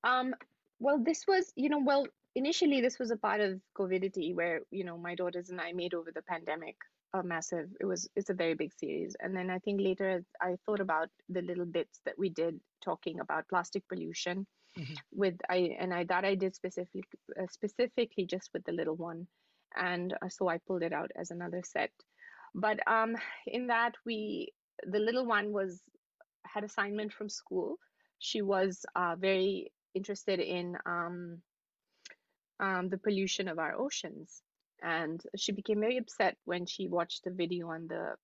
Um, 0.03 0.33
well, 0.79 0.97
this 0.97 1.25
was, 1.27 1.53
you 1.55 1.69
know, 1.69 1.77
well, 1.77 2.07
initially 2.33 2.81
this 2.81 2.97
was 2.97 3.11
a 3.11 3.17
part 3.17 3.39
of 3.39 3.61
COVIDity 3.77 4.33
where, 4.33 4.61
you 4.71 4.83
know, 4.83 4.97
my 4.97 5.13
daughters 5.13 5.51
and 5.51 5.61
I 5.61 5.73
made 5.73 5.93
over 5.93 6.11
the 6.11 6.23
pandemic 6.23 6.75
a 7.13 7.21
massive, 7.21 7.69
it 7.79 7.85
was, 7.85 8.09
it's 8.15 8.31
a 8.31 8.33
very 8.33 8.55
big 8.55 8.71
series. 8.79 9.15
And 9.19 9.35
then 9.35 9.51
I 9.51 9.59
think 9.59 9.79
later 9.79 10.23
I 10.41 10.55
thought 10.65 10.79
about 10.79 11.09
the 11.29 11.43
little 11.43 11.65
bits 11.65 11.99
that 12.05 12.17
we 12.17 12.29
did 12.29 12.59
talking 12.83 13.19
about 13.19 13.47
plastic 13.47 13.87
pollution 13.87 14.47
mm-hmm. 14.75 14.93
with, 15.11 15.35
I, 15.47 15.77
and 15.79 15.93
I, 15.93 16.05
that 16.05 16.25
I 16.25 16.33
did 16.33 16.55
specifically, 16.55 17.03
uh, 17.39 17.45
specifically 17.51 18.25
just 18.25 18.49
with 18.55 18.63
the 18.63 18.71
little 18.71 18.95
one. 18.95 19.27
And 19.75 20.13
uh, 20.13 20.29
so 20.29 20.47
I 20.47 20.57
pulled 20.57 20.81
it 20.81 20.93
out 20.93 21.11
as 21.15 21.29
another 21.29 21.61
set. 21.63 21.91
But 22.55 22.79
um, 22.87 23.15
in 23.45 23.67
that 23.67 23.93
we 24.03 24.53
the 24.83 24.99
little 24.99 25.25
one 25.25 25.51
was 25.51 25.81
had 26.45 26.63
assignment 26.63 27.13
from 27.13 27.29
school. 27.29 27.77
She 28.19 28.41
was 28.41 28.85
uh, 28.95 29.15
very 29.17 29.71
interested 29.93 30.39
in 30.39 30.77
um, 30.85 31.41
um, 32.59 32.89
the 32.89 32.97
pollution 32.97 33.47
of 33.47 33.59
our 33.59 33.75
oceans, 33.75 34.41
and 34.81 35.21
she 35.35 35.51
became 35.51 35.79
very 35.79 35.97
upset 35.97 36.37
when 36.45 36.65
she 36.65 36.87
watched 36.87 37.23
the 37.23 37.31
video 37.31 37.69
on 37.69 37.87
the 37.87 38.15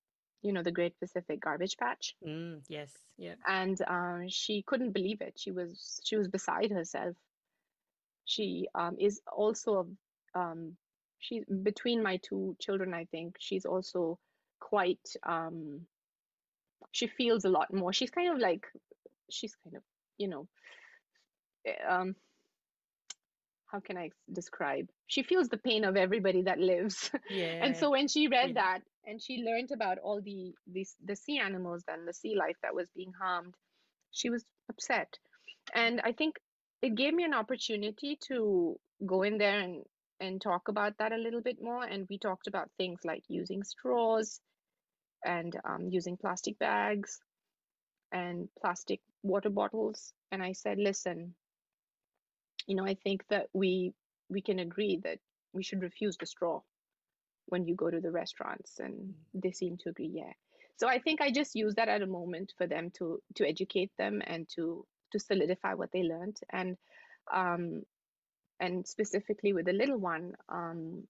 you 0.41 0.51
know 0.53 0.63
the 0.63 0.71
great 0.71 0.97
pacific 0.99 1.39
garbage 1.41 1.77
patch 1.77 2.15
Mm, 2.25 2.61
yes. 2.69 2.91
Yeah. 3.17 3.35
and 3.47 3.79
um, 3.87 4.27
she 4.29 4.63
couldn't 4.65 4.91
believe 4.91 5.21
it 5.21 5.33
she 5.37 5.51
was 5.51 5.99
she 6.03 6.15
was 6.15 6.27
beside 6.27 6.71
herself 6.71 7.15
she 8.25 8.67
um, 8.75 8.95
is 8.99 9.21
also 9.35 9.87
um, 10.35 10.75
she's 11.19 11.45
between 11.63 12.01
my 12.03 12.17
two 12.17 12.55
children 12.59 12.93
i 12.93 13.05
think 13.05 13.35
she's 13.39 13.65
also 13.65 14.17
quite 14.59 15.07
um, 15.23 15.81
she 16.91 17.07
feels 17.07 17.45
a 17.45 17.49
lot 17.49 17.73
more 17.73 17.93
she's 17.93 18.11
kind 18.11 18.31
of 18.31 18.39
like 18.39 18.65
she's 19.29 19.55
kind 19.63 19.75
of 19.75 19.83
you 20.17 20.27
know 20.27 20.47
eh, 21.65 21.73
um, 21.89 22.15
how 23.71 23.79
can 23.79 23.97
I 23.97 24.11
describe? 24.31 24.87
She 25.07 25.23
feels 25.23 25.49
the 25.49 25.57
pain 25.57 25.83
of 25.83 25.97
everybody 25.97 26.43
that 26.43 26.59
lives. 26.59 27.09
Yeah. 27.29 27.47
and 27.61 27.75
so 27.75 27.89
when 27.89 28.07
she 28.07 28.27
read 28.27 28.49
Yeah. 28.49 28.61
that 28.61 28.81
and 29.05 29.21
she 29.21 29.37
learned 29.43 29.71
about 29.71 29.97
all 29.97 30.21
the 30.21 30.53
these 30.67 30.95
the 31.03 31.15
sea 31.15 31.39
animals 31.39 31.83
and 31.87 32.07
the 32.07 32.13
sea 32.13 32.35
life 32.35 32.57
that 32.61 32.75
was 32.75 32.87
being 32.95 33.13
harmed, 33.13 33.55
she 34.11 34.29
was 34.29 34.45
upset. 34.69 35.17
And 35.73 36.01
I 36.01 36.11
think 36.11 36.39
it 36.81 36.95
gave 36.95 37.13
me 37.13 37.23
an 37.23 37.33
opportunity 37.33 38.17
to 38.27 38.79
go 39.05 39.23
in 39.23 39.37
there 39.39 39.59
and 39.59 39.83
and 40.19 40.39
talk 40.39 40.67
about 40.67 40.97
that 40.99 41.11
a 41.11 41.17
little 41.17 41.41
bit 41.41 41.61
more. 41.61 41.83
And 41.83 42.07
we 42.09 42.17
talked 42.19 42.47
about 42.47 42.69
things 42.77 42.99
like 43.03 43.23
using 43.27 43.63
straws 43.63 44.39
and 45.25 45.59
um, 45.65 45.87
using 45.89 46.17
plastic 46.17 46.57
bags 46.59 47.19
and 48.11 48.49
plastic 48.59 48.99
water 49.23 49.49
bottles. 49.49 50.13
And 50.31 50.43
I 50.43 50.53
said, 50.53 50.77
listen, 50.77 51.35
you 52.67 52.75
know, 52.75 52.85
I 52.85 52.95
think 52.95 53.23
that 53.29 53.47
we 53.53 53.93
we 54.29 54.41
can 54.41 54.59
agree 54.59 54.99
that 55.03 55.19
we 55.53 55.63
should 55.63 55.81
refuse 55.81 56.17
the 56.17 56.25
straw 56.25 56.61
when 57.47 57.65
you 57.67 57.75
go 57.75 57.89
to 57.89 57.99
the 57.99 58.11
restaurants, 58.11 58.79
and 58.79 59.13
they 59.33 59.51
seem 59.51 59.77
to 59.77 59.89
agree, 59.89 60.11
yeah. 60.13 60.31
So 60.77 60.87
I 60.87 60.99
think 60.99 61.21
I 61.21 61.31
just 61.31 61.55
use 61.55 61.75
that 61.75 61.89
at 61.89 62.01
a 62.01 62.07
moment 62.07 62.53
for 62.57 62.67
them 62.67 62.91
to 62.97 63.21
to 63.35 63.47
educate 63.47 63.91
them 63.97 64.21
and 64.25 64.47
to 64.55 64.85
to 65.11 65.19
solidify 65.19 65.73
what 65.73 65.91
they 65.91 66.03
learned, 66.03 66.39
and 66.49 66.77
um, 67.31 67.83
and 68.59 68.87
specifically 68.87 69.53
with 69.53 69.65
the 69.65 69.73
little 69.73 69.97
one, 69.97 70.33
um, 70.49 71.07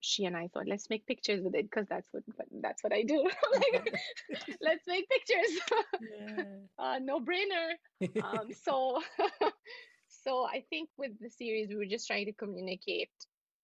she 0.00 0.24
and 0.24 0.36
I 0.36 0.48
thought, 0.48 0.66
let's 0.66 0.90
make 0.90 1.06
pictures 1.06 1.42
with 1.42 1.54
it 1.54 1.64
because 1.70 1.86
that's 1.88 2.08
what 2.12 2.24
that's 2.60 2.82
what 2.82 2.92
I 2.92 3.02
do. 3.02 3.28
like, 3.54 3.94
let's 4.60 4.86
make 4.86 5.08
pictures. 5.08 5.60
yeah. 6.00 6.44
uh, 6.78 6.98
no 7.00 7.20
brainer 7.20 7.72
um, 8.22 8.48
so 8.64 9.00
so 10.08 10.44
i 10.44 10.64
think 10.70 10.88
with 10.96 11.12
the 11.20 11.30
series 11.30 11.68
we 11.68 11.76
were 11.76 11.86
just 11.86 12.06
trying 12.06 12.26
to 12.26 12.32
communicate 12.32 13.10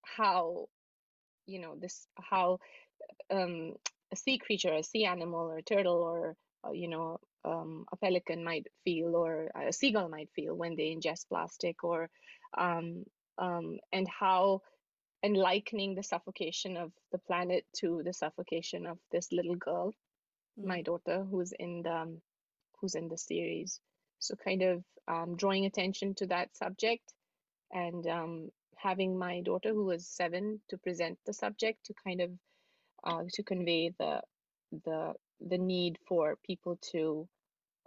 how 0.03 0.67
you 1.45 1.59
know 1.59 1.75
this 1.79 2.07
how 2.19 2.59
um, 3.31 3.73
a 4.11 4.15
sea 4.15 4.37
creature 4.37 4.73
a 4.73 4.83
sea 4.83 5.05
animal 5.05 5.51
or 5.51 5.57
a 5.57 5.63
turtle 5.63 6.01
or 6.01 6.35
uh, 6.65 6.71
you 6.71 6.87
know 6.87 7.19
um, 7.45 7.85
a 7.91 7.97
pelican 7.97 8.43
might 8.43 8.67
feel 8.83 9.15
or 9.15 9.49
a 9.55 9.71
seagull 9.71 10.09
might 10.09 10.29
feel 10.35 10.55
when 10.55 10.75
they 10.75 10.95
ingest 10.95 11.27
plastic 11.29 11.83
or 11.83 12.09
um, 12.57 13.03
um, 13.37 13.77
and 13.93 14.07
how 14.07 14.61
and 15.23 15.35
likening 15.35 15.95
the 15.95 16.03
suffocation 16.03 16.77
of 16.77 16.91
the 17.11 17.17
planet 17.17 17.65
to 17.75 18.01
the 18.03 18.13
suffocation 18.13 18.85
of 18.85 18.97
this 19.11 19.31
little 19.31 19.55
girl 19.55 19.93
my 20.57 20.81
daughter 20.81 21.25
who's 21.29 21.51
in 21.51 21.83
the 21.83 21.95
um, 21.95 22.21
who's 22.79 22.95
in 22.95 23.07
the 23.07 23.17
series. 23.17 23.79
So 24.19 24.35
kind 24.35 24.61
of 24.63 24.83
um, 25.07 25.35
drawing 25.35 25.65
attention 25.65 26.15
to 26.15 26.27
that 26.27 26.55
subject 26.55 27.13
and 27.71 28.05
um, 28.07 28.49
having 28.75 29.17
my 29.17 29.41
daughter 29.41 29.69
who 29.69 29.85
was 29.85 30.07
seven 30.07 30.59
to 30.69 30.77
present 30.77 31.17
the 31.25 31.33
subject 31.33 31.85
to 31.85 31.93
kind 32.03 32.21
of 32.21 32.31
uh, 33.03 33.23
to 33.33 33.43
convey 33.43 33.93
the 33.99 34.21
the 34.83 35.13
the 35.39 35.57
need 35.57 35.97
for 36.07 36.35
people 36.45 36.79
to 36.91 37.27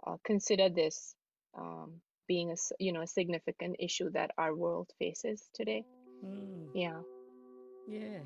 uh, 0.07 0.15
consider 0.23 0.69
this 0.69 1.15
um, 1.57 2.01
being 2.27 2.51
a 2.51 2.55
you 2.79 2.93
know 2.93 3.01
a 3.01 3.07
significant 3.07 3.75
issue 3.79 4.09
that 4.11 4.31
our 4.37 4.55
world 4.55 4.89
faces 4.99 5.43
today. 5.53 5.83
Mm, 6.23 6.69
yeah 6.73 7.01
yeah. 7.87 8.19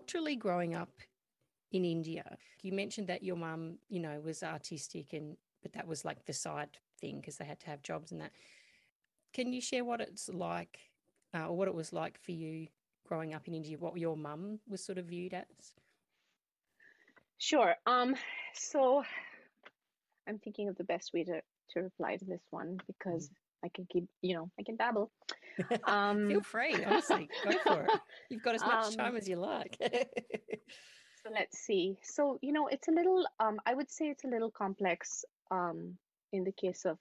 Culturally 0.00 0.34
growing 0.36 0.74
up 0.74 0.88
in 1.72 1.84
India, 1.84 2.38
you 2.62 2.72
mentioned 2.72 3.06
that 3.08 3.22
your 3.22 3.36
mum, 3.36 3.76
you 3.90 4.00
know, 4.00 4.18
was 4.24 4.42
artistic 4.42 5.12
and 5.12 5.36
but 5.62 5.74
that 5.74 5.86
was 5.86 6.06
like 6.06 6.24
the 6.24 6.32
side 6.32 6.78
thing 6.98 7.20
because 7.20 7.36
they 7.36 7.44
had 7.44 7.60
to 7.60 7.66
have 7.66 7.82
jobs 7.82 8.10
and 8.10 8.22
that. 8.22 8.32
Can 9.34 9.52
you 9.52 9.60
share 9.60 9.84
what 9.84 10.00
it's 10.00 10.30
like 10.30 10.78
uh, 11.34 11.48
or 11.48 11.56
what 11.56 11.68
it 11.68 11.74
was 11.74 11.92
like 11.92 12.18
for 12.18 12.32
you 12.32 12.68
growing 13.06 13.34
up 13.34 13.46
in 13.46 13.52
India, 13.54 13.76
what 13.78 13.98
your 13.98 14.16
mum 14.16 14.58
was 14.66 14.82
sort 14.82 14.96
of 14.96 15.04
viewed 15.04 15.34
as? 15.34 15.74
Sure. 17.36 17.74
Um, 17.84 18.16
so 18.54 19.04
I'm 20.26 20.38
thinking 20.38 20.68
of 20.70 20.76
the 20.76 20.84
best 20.84 21.12
way 21.12 21.24
to 21.24 21.42
to 21.72 21.80
reply 21.80 22.16
to 22.16 22.24
this 22.24 22.42
one 22.50 22.78
because 22.86 23.30
I 23.62 23.68
can 23.68 23.86
keep, 23.92 24.08
you 24.22 24.34
know, 24.34 24.50
I 24.58 24.62
can 24.62 24.76
babble. 24.76 25.10
Um, 25.86 26.28
Feel 26.28 26.42
free, 26.42 26.84
honestly, 26.84 27.28
go 27.44 27.52
for 27.58 27.84
it. 27.84 28.00
You've 28.30 28.42
got 28.42 28.54
as 28.54 28.64
much 28.64 28.86
Um, 28.86 28.96
time 28.96 29.16
as 29.16 29.28
you 29.28 29.36
like. 29.36 29.76
So 31.22 31.30
let's 31.32 31.58
see. 31.58 31.98
So, 32.02 32.38
you 32.40 32.52
know, 32.52 32.68
it's 32.68 32.88
a 32.88 32.92
little, 32.92 33.26
um, 33.38 33.60
I 33.66 33.74
would 33.74 33.90
say 33.90 34.06
it's 34.08 34.24
a 34.24 34.28
little 34.28 34.50
complex 34.50 35.24
um, 35.50 35.98
in 36.32 36.44
the 36.44 36.52
case 36.52 36.84
of 36.86 36.98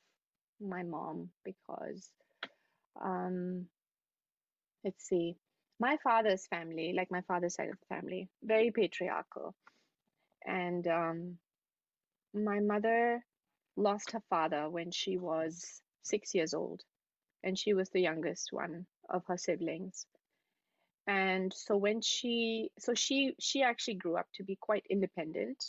my 0.59 0.83
mom 0.83 1.29
because, 1.45 2.11
um, 3.01 3.67
let's 4.83 5.07
see, 5.07 5.35
my 5.79 5.97
father's 6.03 6.45
family, 6.47 6.93
like 6.95 7.09
my 7.11 7.21
father's 7.21 7.55
side 7.55 7.69
of 7.69 7.79
the 7.79 7.95
family, 7.95 8.29
very 8.43 8.71
patriarchal. 8.71 9.55
And 10.45 10.85
um, 10.87 11.37
my 12.33 12.59
mother 12.59 13.23
lost 13.77 14.11
her 14.11 14.21
father 14.29 14.69
when 14.69 14.91
she 14.91 15.17
was 15.17 15.81
six 16.01 16.35
years 16.35 16.53
old, 16.53 16.81
and 17.43 17.57
she 17.57 17.73
was 17.73 17.89
the 17.89 18.01
youngest 18.01 18.49
one 18.51 18.85
of 19.09 19.25
her 19.27 19.37
siblings. 19.37 20.05
And 21.07 21.51
so 21.53 21.77
when 21.77 22.01
she, 22.01 22.71
so 22.79 22.93
she 22.93 23.33
she 23.39 23.63
actually 23.63 23.95
grew 23.95 24.17
up 24.17 24.27
to 24.35 24.43
be 24.43 24.55
quite 24.55 24.85
independent. 24.89 25.63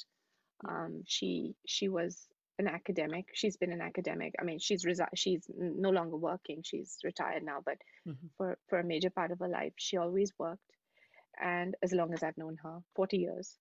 Um, 0.69 1.03
she 1.07 1.55
she 1.67 1.89
was 1.89 2.29
an 2.59 2.69
academic. 2.69 3.27
She's 3.35 3.57
been 3.57 3.73
an 3.73 3.81
academic. 3.81 4.35
I 4.41 4.45
mean, 4.45 4.59
she's 4.59 4.85
resi- 4.85 5.17
she's 5.17 5.47
no 5.49 5.91
longer 5.91 6.17
working. 6.17 6.63
She's 6.63 6.99
retired 7.05 7.43
now, 7.43 7.61
but 7.65 7.79
Mhm. 8.07 8.31
for 8.37 8.59
for 8.69 8.79
a 8.81 8.85
major 8.85 9.11
part 9.11 9.31
of 9.33 9.39
her 9.41 9.49
life, 9.49 9.73
she 9.77 9.97
always 9.97 10.33
worked. 10.39 10.63
And 11.41 11.77
as 11.83 11.93
long 11.93 12.13
as 12.15 12.23
I've 12.23 12.39
known 12.39 12.57
her, 12.63 12.81
40 12.95 13.19
years. 13.19 13.59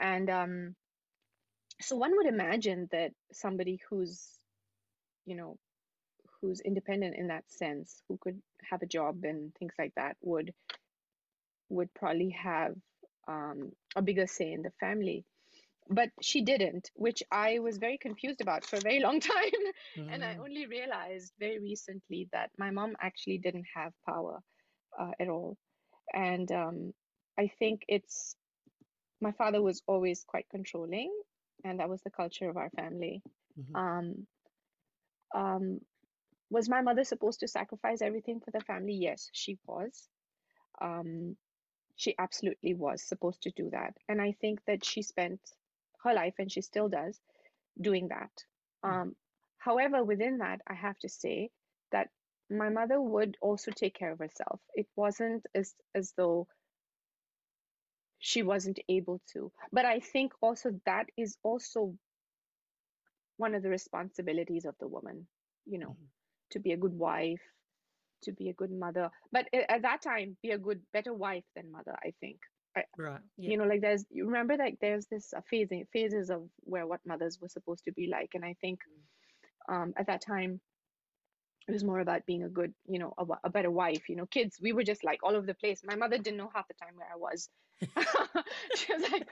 And 0.00 0.28
um, 0.30 0.76
so 1.80 1.96
one 1.96 2.16
would 2.16 2.26
imagine 2.26 2.88
that 2.92 3.12
somebody 3.32 3.80
who's, 3.88 4.38
you 5.26 5.36
know, 5.36 5.58
who's 6.44 6.62
independent 6.62 7.16
in 7.18 7.28
that 7.28 7.50
sense, 7.50 8.04
who 8.08 8.18
could 8.20 8.52
have 8.70 8.82
a 8.82 8.86
job 8.98 9.24
and 9.24 9.54
things 9.56 9.74
like 9.78 9.94
that, 9.96 10.16
would 10.22 10.54
would 11.70 11.92
probably 11.94 12.30
have 12.30 12.74
um, 13.28 13.72
a 13.96 14.02
bigger 14.02 14.26
say 14.26 14.52
in 14.52 14.62
the 14.62 14.70
family. 14.80 15.24
But 15.88 16.10
she 16.22 16.42
didn't, 16.42 16.90
which 16.94 17.22
I 17.30 17.58
was 17.60 17.78
very 17.78 17.98
confused 17.98 18.40
about 18.42 18.64
for 18.64 18.76
a 18.76 18.80
very 18.82 19.00
long 19.00 19.20
time. 19.34 19.62
and 20.12 20.24
I 20.24 20.34
Mm. 20.34 20.44
only 20.44 20.66
realized 20.66 21.32
very 21.38 21.58
recently 21.60 22.28
that 22.32 22.50
my 22.58 22.70
mom 22.70 22.96
actually 23.00 23.38
didn't 23.38 23.66
have 23.74 23.92
power 24.08 24.40
uh, 24.98 25.12
at 25.20 25.28
all. 25.28 25.56
And 26.14 26.50
um, 26.52 26.92
I 27.38 27.48
think 27.48 27.82
it's 27.88 28.36
my 29.20 29.32
father 29.32 29.62
was 29.62 29.82
always 29.86 30.24
quite 30.26 30.48
controlling, 30.50 31.12
and 31.64 31.80
that 31.80 31.88
was 31.88 32.02
the 32.02 32.10
culture 32.10 32.48
of 32.50 32.56
our 32.56 32.70
family. 32.70 33.22
Mhm. 33.56 33.74
Um, 33.74 34.26
um, 35.34 35.80
was 36.50 36.68
my 36.68 36.82
mother 36.82 37.04
supposed 37.04 37.40
to 37.40 37.48
sacrifice 37.48 38.02
everything 38.02 38.40
for 38.40 38.50
the 38.50 38.60
family? 38.60 38.94
Yes, 38.94 39.30
she 39.32 39.58
was. 39.66 40.08
Um, 40.80 41.36
she 41.96 42.14
absolutely 42.18 42.74
was 42.74 43.02
supposed 43.02 43.42
to 43.42 43.50
do 43.50 43.70
that. 43.70 43.96
And 44.08 44.20
I 44.20 44.32
think 44.32 44.64
that 44.66 44.84
she 44.84 45.02
spent 45.02 45.40
her 46.04 46.14
life, 46.14 46.34
and 46.38 46.50
she 46.50 46.60
still 46.62 46.88
does, 46.88 47.20
doing 47.80 48.08
that. 48.08 48.44
Mm. 48.84 49.02
Um, 49.02 49.16
however, 49.58 50.04
within 50.04 50.38
that, 50.38 50.60
I 50.66 50.74
have 50.74 50.98
to 51.00 51.08
say 51.08 51.50
that 51.92 52.10
my 52.50 52.68
mother 52.68 53.00
would 53.00 53.36
also 53.40 53.70
take 53.70 53.94
care 53.94 54.12
of 54.12 54.18
herself. 54.18 54.60
It 54.74 54.86
wasn't 54.96 55.46
as 55.54 55.74
as 55.94 56.12
though 56.16 56.48
she 58.18 58.42
wasn't 58.42 58.80
able 58.88 59.20
to. 59.32 59.52
But 59.72 59.84
I 59.84 60.00
think 60.00 60.32
also 60.40 60.80
that 60.86 61.10
is 61.16 61.36
also 61.42 61.96
one 63.36 63.54
of 63.54 63.62
the 63.62 63.70
responsibilities 63.70 64.64
of 64.64 64.76
the 64.78 64.88
woman, 64.88 65.26
you 65.66 65.78
know, 65.78 65.96
Mhm. 65.96 66.08
To 66.54 66.58
be 66.58 66.72
a 66.72 66.76
good 66.76 66.94
wife, 66.94 67.40
to 68.24 68.32
be 68.32 68.48
a 68.48 68.54
good 68.54 68.72
mother. 68.72 69.10
But 69.30 69.46
at 69.52 69.82
that 69.82 70.02
time, 70.02 70.36
be 70.42 70.50
a 70.50 70.58
good, 70.58 70.80
better 70.92 71.12
wife 71.12 71.44
than 71.54 71.70
mother, 71.70 71.96
I 72.02 72.12
think. 72.20 72.38
Right. 72.98 73.18
Yeah. 73.36 73.50
you 73.50 73.56
know, 73.56 73.64
like 73.64 73.82
there's, 73.82 74.04
you 74.10 74.26
remember 74.26 74.56
like 74.56 74.78
there's 74.80 75.06
this 75.06 75.32
uh, 75.32 75.40
phasing, 75.52 75.86
phases 75.92 76.30
of 76.30 76.48
where 76.60 76.86
what 76.86 77.00
mothers 77.06 77.38
were 77.40 77.48
supposed 77.48 77.84
to 77.84 77.92
be 77.92 78.08
like. 78.08 78.30
And 78.34 78.44
I 78.44 78.56
think 78.60 78.80
um, 79.68 79.94
at 79.96 80.08
that 80.08 80.22
time, 80.22 80.60
it 81.68 81.72
was 81.72 81.84
more 81.84 82.00
about 82.00 82.26
being 82.26 82.42
a 82.42 82.48
good, 82.48 82.74
you 82.86 82.98
know, 82.98 83.14
a, 83.16 83.24
a 83.44 83.50
better 83.50 83.70
wife. 83.70 84.08
You 84.08 84.16
know, 84.16 84.26
kids, 84.26 84.58
we 84.60 84.72
were 84.72 84.82
just 84.82 85.04
like 85.04 85.20
all 85.22 85.36
over 85.36 85.46
the 85.46 85.54
place. 85.54 85.82
My 85.84 85.94
mother 85.94 86.18
didn't 86.18 86.36
know 86.36 86.50
half 86.54 86.68
the 86.68 86.74
time 86.74 86.94
where 86.96 87.08
I 87.12 87.16
was. 87.16 87.48
she 88.76 88.92
was 88.92 89.10
like, 89.10 89.26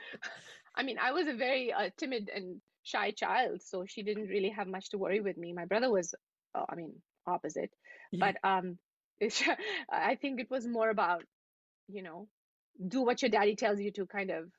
I 0.75 0.83
mean, 0.83 0.97
I 0.99 1.11
was 1.11 1.27
a 1.27 1.33
very 1.33 1.71
uh, 1.71 1.89
timid 1.97 2.29
and 2.33 2.61
shy 2.83 3.11
child, 3.11 3.61
so 3.61 3.85
she 3.87 4.03
didn't 4.03 4.27
really 4.27 4.49
have 4.49 4.67
much 4.67 4.89
to 4.89 4.97
worry 4.97 5.19
with 5.19 5.37
me. 5.37 5.53
My 5.53 5.65
brother 5.65 5.91
was, 5.91 6.15
uh, 6.55 6.65
I 6.67 6.75
mean, 6.75 6.93
opposite. 7.27 7.71
Yeah. 8.11 8.31
But 8.41 8.49
um, 8.49 8.77
it's, 9.19 9.43
I 9.91 10.15
think 10.15 10.39
it 10.39 10.49
was 10.49 10.67
more 10.67 10.89
about, 10.89 11.23
you 11.87 12.03
know, 12.03 12.27
do 12.87 13.01
what 13.01 13.21
your 13.21 13.29
daddy 13.29 13.55
tells 13.55 13.79
you 13.79 13.91
to 13.93 14.05
kind 14.07 14.31
of 14.31 14.49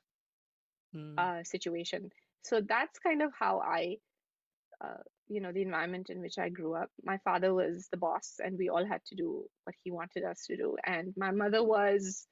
Mm. 0.95 1.17
uh, 1.17 1.43
situation. 1.43 2.09
So 2.43 2.61
that's 2.61 2.99
kind 2.99 3.21
of 3.21 3.31
how 3.37 3.59
I, 3.59 3.97
uh, 4.83 5.01
you 5.27 5.41
know, 5.41 5.51
the 5.51 5.61
environment 5.61 6.09
in 6.09 6.21
which 6.21 6.37
I 6.37 6.49
grew 6.49 6.75
up. 6.75 6.89
My 7.03 7.17
father 7.19 7.53
was 7.53 7.87
the 7.91 7.97
boss, 7.97 8.35
and 8.39 8.57
we 8.57 8.69
all 8.69 8.85
had 8.85 9.03
to 9.07 9.15
do 9.15 9.45
what 9.65 9.75
he 9.83 9.91
wanted 9.91 10.23
us 10.23 10.45
to 10.47 10.55
do. 10.55 10.77
And 10.85 11.13
my 11.17 11.31
mother 11.31 11.63
was 11.63 12.27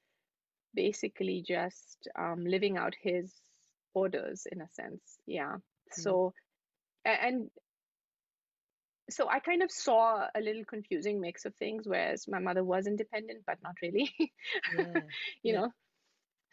basically 0.74 1.44
just 1.46 2.08
um, 2.18 2.44
living 2.46 2.76
out 2.76 2.94
his 3.00 3.32
orders 3.94 4.46
in 4.50 4.60
a 4.60 4.68
sense. 4.70 5.18
Yeah. 5.26 5.56
So, 5.92 6.32
and 7.04 7.50
so 9.10 9.28
I 9.28 9.38
kind 9.40 9.62
of 9.62 9.70
saw 9.70 10.26
a 10.34 10.40
little 10.40 10.64
confusing 10.64 11.20
mix 11.20 11.44
of 11.44 11.54
things, 11.56 11.86
whereas 11.86 12.26
my 12.28 12.38
mother 12.38 12.64
was 12.64 12.86
independent, 12.86 13.44
but 13.46 13.58
not 13.62 13.74
really, 13.82 14.12
Yeah. 14.18 15.00
you 15.42 15.52
Yeah. 15.52 15.60
know. 15.60 15.72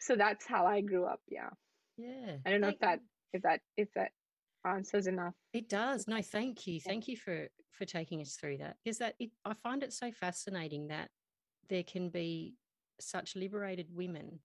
So 0.00 0.16
that's 0.16 0.46
how 0.46 0.66
I 0.66 0.80
grew 0.80 1.04
up. 1.04 1.20
Yeah. 1.28 1.50
Yeah. 1.96 2.38
I 2.44 2.50
don't 2.50 2.60
know 2.60 2.68
if 2.68 2.78
that 2.80 3.00
if 3.32 3.42
that 3.42 3.60
if 3.76 3.88
that 3.94 4.12
answers 4.64 5.06
enough. 5.06 5.34
It 5.52 5.68
does. 5.68 6.08
No, 6.08 6.20
thank 6.22 6.66
you. 6.66 6.80
Thank 6.80 7.08
you 7.08 7.16
for 7.16 7.48
for 7.70 7.84
taking 7.84 8.20
us 8.20 8.36
through 8.36 8.58
that. 8.58 8.76
Is 8.84 8.98
that 8.98 9.14
it, 9.18 9.30
I 9.44 9.54
find 9.54 9.82
it 9.82 9.92
so 9.92 10.10
fascinating 10.12 10.88
that 10.88 11.10
there 11.68 11.84
can 11.84 12.10
be 12.10 12.56
such 13.00 13.36
liberated 13.36 13.88
women 13.94 14.40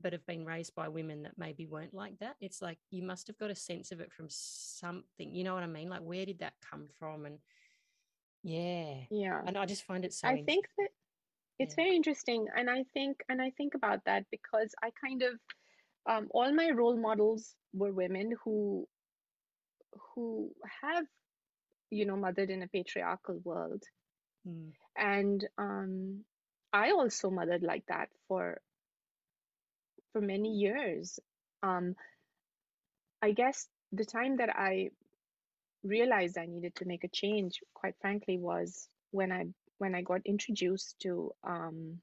but 0.00 0.12
have 0.12 0.26
been 0.26 0.44
raised 0.44 0.74
by 0.74 0.88
women 0.88 1.22
that 1.22 1.38
maybe 1.38 1.66
weren't 1.66 1.94
like 1.94 2.18
that. 2.20 2.36
It's 2.40 2.62
like 2.62 2.78
you 2.90 3.02
must 3.02 3.26
have 3.28 3.38
got 3.38 3.50
a 3.50 3.54
sense 3.54 3.92
of 3.92 4.00
it 4.00 4.12
from 4.12 4.26
something. 4.28 5.32
You 5.32 5.44
know 5.44 5.54
what 5.54 5.62
I 5.62 5.66
mean? 5.66 5.88
Like 5.88 6.02
where 6.02 6.26
did 6.26 6.40
that 6.40 6.54
come 6.70 6.88
from? 6.98 7.26
And 7.26 7.38
yeah. 8.42 8.94
Yeah. 9.10 9.42
And 9.46 9.56
I 9.58 9.66
just 9.66 9.84
find 9.84 10.04
it 10.04 10.12
so 10.12 10.28
I 10.28 10.36
think 10.46 10.66
that 10.78 10.88
it's 11.58 11.74
Yeah. 11.74 11.76
very 11.76 11.96
interesting 11.96 12.46
and 12.56 12.70
I 12.70 12.84
think 12.94 13.18
and 13.28 13.40
I 13.42 13.50
think 13.50 13.74
about 13.74 14.04
that 14.06 14.24
because 14.30 14.74
I 14.82 14.90
kind 15.04 15.22
of 15.22 15.32
um, 16.08 16.28
all 16.32 16.52
my 16.54 16.70
role 16.70 16.96
models 16.96 17.54
were 17.72 17.92
women 17.92 18.32
who 18.44 18.86
who 20.14 20.52
have 20.82 21.06
you 21.90 22.04
know 22.06 22.16
mothered 22.16 22.50
in 22.50 22.62
a 22.62 22.68
patriarchal 22.68 23.38
world 23.44 23.82
Mm, 24.46 24.72
and 24.96 25.46
um, 25.58 26.24
I 26.72 26.90
also 26.90 27.30
mothered 27.30 27.62
like 27.62 27.84
that 27.88 28.08
for 28.28 28.60
for 30.12 30.20
many 30.20 30.50
years. 30.50 31.18
Um, 31.62 31.94
I 33.22 33.32
guess 33.32 33.68
the 33.92 34.04
time 34.04 34.36
that 34.38 34.50
I 34.50 34.90
realized 35.82 36.38
I 36.38 36.46
needed 36.46 36.74
to 36.76 36.84
make 36.84 37.04
a 37.04 37.08
change, 37.08 37.60
quite 37.74 37.94
frankly, 38.00 38.38
was 38.38 38.88
when 39.10 39.32
I 39.32 39.46
when 39.78 39.94
I 39.94 40.02
got 40.02 40.20
introduced 40.26 40.96
to 41.00 41.32
um, 41.42 42.00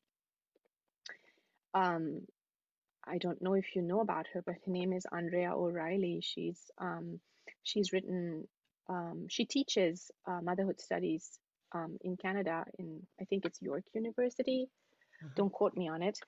um, 1.73 2.21
I 3.05 3.17
don't 3.19 3.41
know 3.41 3.53
if 3.53 3.75
you 3.75 3.81
know 3.81 4.01
about 4.01 4.27
her, 4.33 4.43
but 4.45 4.55
her 4.65 4.71
name 4.71 4.93
is 4.93 5.05
Andrea 5.11 5.53
O'Reilly. 5.53 6.19
She's 6.21 6.59
um, 6.77 7.19
she's 7.63 7.93
written 7.93 8.47
um, 8.89 9.27
she 9.29 9.45
teaches 9.45 10.11
uh, 10.25 10.41
motherhood 10.41 10.79
studies 10.81 11.39
um, 11.73 11.97
in 12.01 12.17
Canada 12.17 12.65
in 12.79 13.05
I 13.21 13.25
think 13.25 13.45
it's 13.45 13.61
York 13.61 13.83
University. 13.93 14.69
uh-huh. 15.21 15.33
Don't 15.35 15.51
quote 15.51 15.75
me 15.75 15.89
on 15.89 16.01
it, 16.01 16.19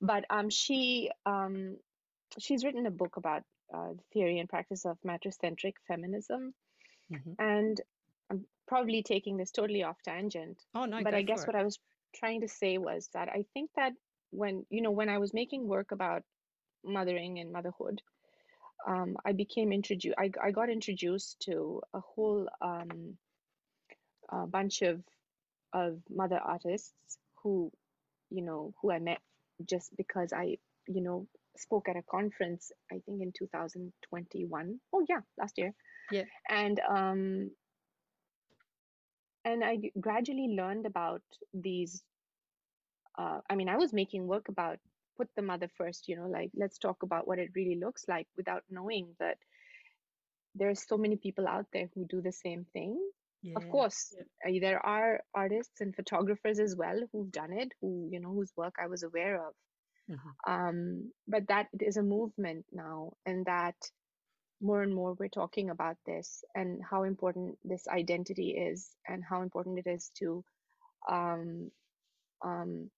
but 0.00 0.24
um, 0.30 0.50
she 0.50 1.10
um, 1.26 1.76
she's 2.38 2.64
written 2.64 2.86
a 2.86 2.90
book 2.90 3.16
about 3.16 3.42
uh, 3.74 3.90
the 3.92 4.02
theory 4.12 4.38
and 4.38 4.48
practice 4.48 4.84
of 4.84 4.98
matricentric 5.04 5.74
feminism, 5.88 6.54
Mhm. 7.10 7.34
and 7.38 7.80
I'm 8.30 8.46
probably 8.66 9.02
taking 9.02 9.36
this 9.36 9.50
totally 9.52 9.82
off 9.82 10.00
tangent, 10.02 10.64
Oh 10.74 10.84
no, 10.86 11.02
but 11.02 11.14
I 11.14 11.22
guess 11.22 11.44
for 11.44 11.52
what 11.52 11.60
I 11.60 11.64
was 11.64 11.78
trying 12.14 12.40
to 12.42 12.48
say 12.48 12.78
was 12.78 13.08
that 13.14 13.28
I 13.28 13.44
think 13.54 13.70
that 13.76 13.92
when 14.30 14.66
you 14.70 14.82
know 14.82 14.90
when 14.90 15.08
I 15.08 15.18
was 15.18 15.32
making 15.34 15.66
work 15.68 15.92
about 15.92 16.22
mothering 16.84 17.38
and 17.38 17.52
motherhood, 17.52 18.02
um, 18.86 19.16
I 19.24 19.32
became 19.32 19.72
introduced. 19.72 20.16
I, 20.18 20.30
I 20.42 20.50
got 20.50 20.70
introduced 20.70 21.40
to 21.40 21.82
a 21.92 22.00
whole 22.00 22.48
um, 22.60 23.18
a 24.30 24.46
bunch 24.46 24.82
of 24.82 25.02
of 25.72 26.00
mother 26.08 26.38
artists 26.38 27.18
who 27.42 27.70
you 28.30 28.42
know 28.42 28.72
who 28.80 28.90
I 28.90 28.98
met 28.98 29.20
just 29.64 29.96
because 29.96 30.32
I 30.32 30.58
you 30.86 31.02
know 31.02 31.26
spoke 31.56 31.88
at 31.88 31.96
a 31.96 32.02
conference 32.02 32.70
I 32.92 33.00
think 33.06 33.22
in 33.22 33.32
2021. 33.38 34.80
Oh 34.92 35.04
yeah, 35.08 35.20
last 35.38 35.58
year. 35.58 35.72
Yeah. 36.10 36.24
And 36.48 36.80
um 36.88 37.50
and 39.44 39.64
I 39.64 39.78
gradually 40.00 40.56
learned 40.56 40.86
about 40.86 41.22
these 41.54 42.02
uh, 43.18 43.40
I 43.48 43.54
mean, 43.54 43.68
I 43.68 43.76
was 43.76 43.92
making 43.92 44.26
work 44.26 44.48
about 44.48 44.78
put 45.16 45.28
the 45.36 45.42
mother 45.42 45.68
first, 45.78 46.08
you 46.08 46.16
know, 46.16 46.26
like 46.26 46.50
let's 46.54 46.78
talk 46.78 47.02
about 47.02 47.26
what 47.26 47.38
it 47.38 47.50
really 47.54 47.78
looks 47.82 48.04
like 48.08 48.26
without 48.36 48.62
knowing 48.70 49.08
that 49.18 49.38
there's 50.54 50.86
so 50.86 50.96
many 50.96 51.16
people 51.16 51.46
out 51.48 51.66
there 51.72 51.88
who 51.94 52.06
do 52.06 52.20
the 52.20 52.32
same 52.32 52.66
thing. 52.72 52.98
It. 53.46 53.56
Of 53.56 53.68
course, 53.68 54.14
uh, 54.46 54.50
there 54.60 54.84
are 54.84 55.22
artists 55.34 55.80
and 55.80 55.94
photographers 55.94 56.58
as 56.58 56.74
well 56.76 57.00
who've 57.12 57.30
done 57.30 57.52
it, 57.52 57.72
who, 57.80 58.08
you 58.10 58.20
know, 58.20 58.32
whose 58.32 58.52
work 58.56 58.74
I 58.78 58.86
was 58.86 59.02
aware 59.02 59.46
of. 59.46 59.54
Mhm. 60.08 60.36
Um, 60.46 61.12
but 61.26 61.48
that 61.48 61.68
is 61.80 61.96
a 61.96 62.02
movement 62.02 62.66
now, 62.72 63.14
and 63.26 63.44
that 63.46 63.76
more 64.60 64.82
and 64.82 64.94
more 64.94 65.14
we're 65.14 65.28
talking 65.28 65.70
about 65.70 65.96
this 66.06 66.44
and 66.54 66.82
how 66.84 67.02
important 67.04 67.58
this 67.64 67.86
identity 67.88 68.50
is, 68.56 68.96
and 69.06 69.24
how 69.24 69.42
important 69.42 69.78
it 69.78 69.86
is 69.86 70.10
to 70.18 70.44
um, 71.08 71.70
um, 72.44 72.90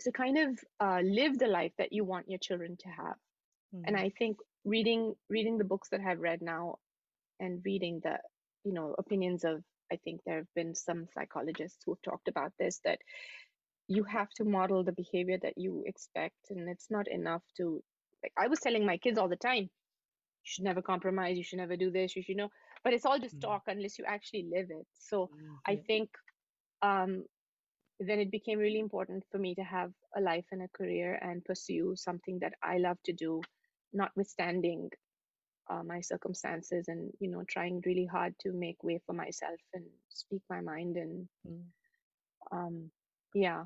to 0.00 0.12
kind 0.12 0.38
of 0.38 0.58
uh, 0.80 1.00
live 1.02 1.38
the 1.38 1.46
life 1.46 1.72
that 1.78 1.92
you 1.92 2.04
want 2.04 2.28
your 2.28 2.38
children 2.38 2.76
to 2.78 2.88
have. 2.88 3.16
And 3.84 3.96
Mhm. 3.96 4.04
I 4.04 4.10
think 4.10 4.38
reading 4.64 5.14
reading 5.28 5.58
the 5.58 5.64
books 5.64 5.88
that 5.90 6.00
I've 6.00 6.20
read 6.20 6.42
now, 6.42 6.78
and 7.40 7.62
reading 7.64 8.00
the 8.02 8.20
you 8.64 8.72
know 8.72 8.94
opinions 8.98 9.44
of 9.44 9.62
I 9.92 9.96
think 9.96 10.22
there 10.24 10.38
have 10.38 10.54
been 10.54 10.74
some 10.74 11.06
psychologists 11.14 11.78
who 11.84 11.92
have 11.92 12.02
talked 12.02 12.28
about 12.28 12.52
this 12.58 12.80
that 12.84 13.00
you 13.88 14.04
have 14.04 14.30
to 14.36 14.44
model 14.44 14.84
the 14.84 14.92
behavior 14.92 15.38
that 15.42 15.54
you 15.58 15.84
expect, 15.86 16.36
and 16.50 16.68
it's 16.68 16.90
not 16.90 17.08
enough 17.08 17.42
to 17.56 17.82
like 18.22 18.32
I 18.38 18.48
was 18.48 18.60
telling 18.60 18.86
my 18.86 18.98
kids 18.98 19.18
all 19.18 19.28
the 19.28 19.36
time, 19.36 19.64
you 19.64 19.70
should 20.44 20.64
never 20.64 20.82
compromise, 20.82 21.36
you 21.38 21.44
should 21.44 21.58
never 21.58 21.76
do 21.76 21.90
this, 21.90 22.16
you 22.16 22.22
should 22.22 22.36
know, 22.36 22.50
but 22.84 22.92
it's 22.94 23.06
all 23.06 23.18
just 23.18 23.40
Mm. 23.40 23.40
talk 23.40 23.62
unless 23.66 23.98
you 23.98 24.04
actually 24.06 24.48
live 24.52 24.68
it. 24.70 24.86
So 24.94 25.30
Mm, 25.30 25.58
I 25.66 25.76
think 25.76 26.10
um, 26.82 27.24
then 28.00 28.18
it 28.20 28.30
became 28.30 28.58
really 28.58 28.78
important 28.80 29.24
for 29.30 29.38
me 29.38 29.54
to 29.54 29.62
have 29.64 29.92
a 30.16 30.20
life 30.20 30.46
and 30.52 30.62
a 30.62 30.68
career 30.68 31.14
and 31.20 31.44
pursue 31.44 31.94
something 31.96 32.38
that 32.40 32.54
I 32.62 32.78
love 32.78 32.98
to 33.04 33.12
do, 33.12 33.42
notwithstanding 33.92 34.90
uh, 35.70 35.82
my 35.82 36.00
circumstances, 36.00 36.88
and 36.88 37.10
you 37.20 37.30
know, 37.30 37.42
trying 37.48 37.82
really 37.86 38.06
hard 38.06 38.34
to 38.40 38.52
make 38.52 38.82
way 38.82 39.00
for 39.06 39.12
myself 39.12 39.60
and 39.74 39.84
speak 40.08 40.42
my 40.50 40.60
mind. 40.60 40.96
And 40.96 41.28
Mm. 41.46 41.64
um, 42.52 42.90
yeah, 43.34 43.64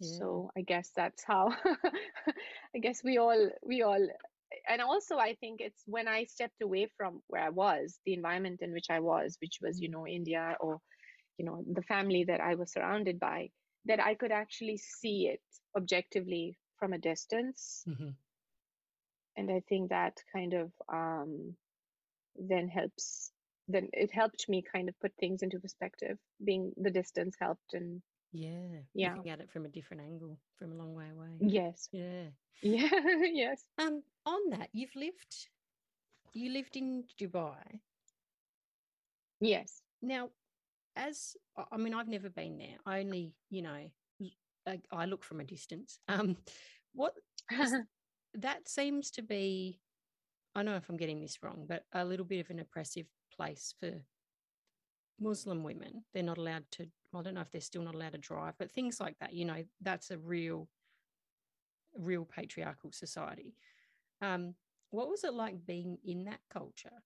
yeah. 0.00 0.08
so 0.18 0.50
i 0.56 0.60
guess 0.62 0.90
that's 0.96 1.24
how 1.24 1.54
i 2.74 2.78
guess 2.80 3.02
we 3.04 3.18
all 3.18 3.50
we 3.62 3.82
all 3.82 4.08
and 4.68 4.80
also 4.82 5.16
i 5.16 5.34
think 5.34 5.60
it's 5.60 5.82
when 5.86 6.08
i 6.08 6.24
stepped 6.24 6.60
away 6.62 6.86
from 6.96 7.22
where 7.28 7.42
i 7.42 7.50
was 7.50 7.98
the 8.04 8.14
environment 8.14 8.60
in 8.62 8.72
which 8.72 8.86
i 8.90 9.00
was 9.00 9.36
which 9.40 9.58
was 9.62 9.80
you 9.80 9.88
know 9.88 10.06
india 10.06 10.56
or 10.60 10.78
you 11.38 11.44
know 11.44 11.64
the 11.72 11.82
family 11.82 12.24
that 12.24 12.40
i 12.40 12.54
was 12.54 12.72
surrounded 12.72 13.18
by 13.18 13.48
that 13.86 14.00
i 14.00 14.14
could 14.14 14.32
actually 14.32 14.76
see 14.76 15.28
it 15.28 15.40
objectively 15.76 16.56
from 16.78 16.92
a 16.92 16.98
distance 16.98 17.84
mm-hmm. 17.88 18.10
And 19.36 19.50
i 19.50 19.60
think 19.68 19.90
that 19.90 20.18
kind 20.32 20.52
of 20.54 20.70
um 20.92 21.54
then 22.36 22.68
helps 22.68 23.32
then 23.68 23.88
it 23.92 24.10
helped 24.12 24.48
me 24.48 24.62
kind 24.72 24.88
of 24.88 24.98
put 25.00 25.12
things 25.18 25.42
into 25.42 25.58
perspective 25.58 26.18
being 26.44 26.72
the 26.76 26.90
distance 26.90 27.36
helped 27.40 27.74
and 27.74 28.00
yeah 28.32 28.80
yeah. 28.94 29.14
looking 29.14 29.30
at 29.30 29.40
it 29.40 29.50
from 29.50 29.64
a 29.64 29.68
different 29.68 30.02
angle 30.02 30.38
from 30.58 30.72
a 30.72 30.74
long 30.74 30.94
way 30.94 31.06
away. 31.10 31.28
Yes. 31.40 31.88
Yeah. 31.92 32.28
Yeah 32.62 32.88
yes. 33.32 33.64
Um 33.78 34.02
on 34.24 34.50
that 34.50 34.68
you've 34.72 34.94
lived 34.94 35.48
you 36.32 36.50
lived 36.52 36.76
in 36.76 37.04
dubai. 37.20 37.80
Yes. 39.40 39.82
Now 40.02 40.30
as 40.96 41.36
i 41.72 41.76
mean 41.76 41.94
i've 41.94 42.08
never 42.08 42.30
been 42.30 42.58
there. 42.58 42.78
I 42.84 43.00
only 43.00 43.32
you 43.50 43.62
know 43.62 43.90
i, 44.66 44.80
I 44.92 45.04
look 45.06 45.24
from 45.24 45.40
a 45.40 45.44
distance. 45.44 45.98
Um 46.08 46.36
what 46.94 47.14
that 48.36 48.68
seems 48.68 49.10
to 49.10 49.22
be 49.22 49.78
i 50.54 50.60
don't 50.60 50.66
know 50.66 50.76
if 50.76 50.88
i'm 50.88 50.96
getting 50.96 51.20
this 51.20 51.38
wrong 51.42 51.64
but 51.68 51.84
a 51.92 52.04
little 52.04 52.26
bit 52.26 52.40
of 52.40 52.50
an 52.50 52.60
oppressive 52.60 53.06
place 53.34 53.74
for 53.80 53.92
muslim 55.18 55.62
women 55.62 56.04
they're 56.12 56.22
not 56.22 56.38
allowed 56.38 56.64
to 56.70 56.86
I 57.16 57.22
don't 57.22 57.34
know 57.34 57.40
if 57.40 57.50
they're 57.50 57.60
still 57.60 57.82
not 57.82 57.94
allowed 57.94 58.12
to 58.12 58.18
drive, 58.18 58.54
but 58.58 58.70
things 58.70 59.00
like 59.00 59.18
that, 59.20 59.32
you 59.32 59.44
know, 59.44 59.64
that's 59.80 60.10
a 60.10 60.18
real, 60.18 60.68
real 61.98 62.24
patriarchal 62.24 62.92
society. 62.92 63.54
Um, 64.20 64.54
what 64.90 65.08
was 65.08 65.24
it 65.24 65.34
like 65.34 65.66
being 65.66 65.98
in 66.04 66.24
that 66.24 66.40
culture? 66.52 67.02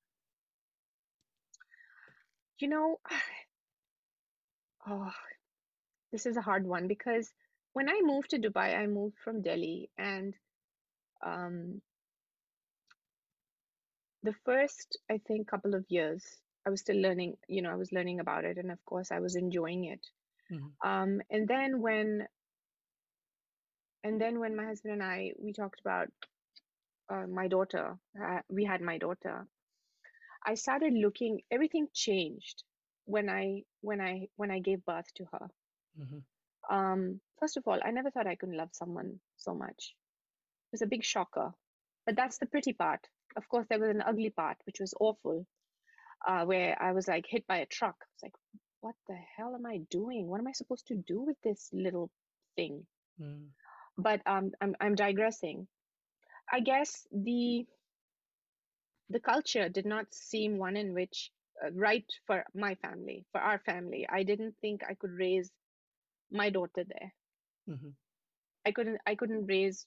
You 2.58 2.68
know, 2.68 3.00
oh, 4.88 5.12
this 6.12 6.26
is 6.26 6.36
a 6.36 6.42
hard 6.42 6.66
one 6.66 6.88
because 6.88 7.32
when 7.72 7.88
I 7.88 8.00
moved 8.02 8.30
to 8.30 8.38
Dubai, 8.38 8.76
I 8.76 8.86
moved 8.86 9.16
from 9.22 9.42
Delhi, 9.42 9.90
and 9.96 10.34
um, 11.24 11.80
the 14.22 14.34
first, 14.44 14.98
I 15.10 15.18
think, 15.26 15.48
couple 15.48 15.74
of 15.74 15.84
years 15.88 16.24
I 16.66 16.70
was 16.70 16.80
still 16.80 16.96
learning, 17.00 17.36
you 17.48 17.62
know, 17.62 17.70
I 17.70 17.76
was 17.76 17.92
learning 17.92 18.20
about 18.20 18.44
it, 18.44 18.58
and 18.58 18.70
of 18.70 18.84
course, 18.84 19.10
I 19.10 19.20
was 19.20 19.34
enjoying 19.34 19.84
it. 19.84 20.06
Mm-hmm. 20.52 20.88
Um, 20.88 21.20
and 21.30 21.48
then 21.48 21.80
when, 21.80 22.26
and 24.04 24.20
then 24.20 24.38
when 24.40 24.56
my 24.56 24.66
husband 24.66 24.94
and 24.94 25.02
I 25.02 25.32
we 25.38 25.52
talked 25.52 25.80
about 25.80 26.08
uh, 27.08 27.26
my 27.26 27.48
daughter, 27.48 27.96
uh, 28.22 28.40
we 28.48 28.64
had 28.64 28.82
my 28.82 28.98
daughter. 28.98 29.46
I 30.46 30.54
started 30.54 30.92
looking. 30.92 31.40
Everything 31.50 31.88
changed 31.94 32.62
when 33.04 33.30
I 33.30 33.62
when 33.80 34.00
I 34.00 34.28
when 34.36 34.50
I 34.50 34.58
gave 34.58 34.84
birth 34.84 35.06
to 35.16 35.24
her. 35.32 35.48
Mm-hmm. 35.98 36.76
Um, 36.76 37.20
first 37.38 37.56
of 37.56 37.64
all, 37.66 37.78
I 37.82 37.90
never 37.90 38.10
thought 38.10 38.26
I 38.26 38.36
could 38.36 38.50
love 38.50 38.70
someone 38.72 39.20
so 39.36 39.54
much. 39.54 39.94
It 40.70 40.74
was 40.74 40.82
a 40.82 40.86
big 40.86 41.04
shocker, 41.04 41.52
but 42.06 42.16
that's 42.16 42.38
the 42.38 42.46
pretty 42.46 42.72
part. 42.72 43.00
Of 43.36 43.48
course, 43.48 43.66
there 43.68 43.78
was 43.78 43.90
an 43.90 44.02
ugly 44.02 44.30
part, 44.30 44.56
which 44.66 44.80
was 44.80 44.94
awful 45.00 45.46
uh, 46.26 46.44
where 46.44 46.80
I 46.80 46.92
was 46.92 47.08
like 47.08 47.26
hit 47.28 47.46
by 47.46 47.58
a 47.58 47.66
truck. 47.66 47.96
I 48.00 48.06
was 48.14 48.22
like, 48.22 48.34
what 48.80 48.94
the 49.08 49.16
hell 49.36 49.54
am 49.54 49.66
I 49.66 49.78
doing? 49.90 50.26
What 50.28 50.40
am 50.40 50.46
I 50.46 50.52
supposed 50.52 50.86
to 50.88 50.96
do 50.96 51.20
with 51.20 51.36
this 51.42 51.68
little 51.72 52.10
thing? 52.56 52.86
Mm. 53.20 53.48
But 53.98 54.20
um, 54.26 54.52
I'm 54.60 54.74
I'm 54.80 54.94
digressing. 54.94 55.66
I 56.50 56.60
guess 56.60 57.06
the 57.12 57.66
the 59.10 59.20
culture 59.20 59.68
did 59.68 59.86
not 59.86 60.06
seem 60.14 60.56
one 60.56 60.76
in 60.76 60.94
which 60.94 61.30
uh, 61.64 61.70
right 61.72 62.06
for 62.26 62.44
my 62.54 62.74
family, 62.76 63.24
for 63.32 63.40
our 63.40 63.58
family. 63.58 64.06
I 64.08 64.22
didn't 64.22 64.54
think 64.60 64.82
I 64.88 64.94
could 64.94 65.12
raise 65.12 65.50
my 66.30 66.50
daughter 66.50 66.84
there. 66.84 67.12
Mm-hmm. 67.68 67.90
I 68.66 68.72
couldn't 68.72 68.98
I 69.06 69.14
couldn't 69.14 69.46
raise 69.46 69.86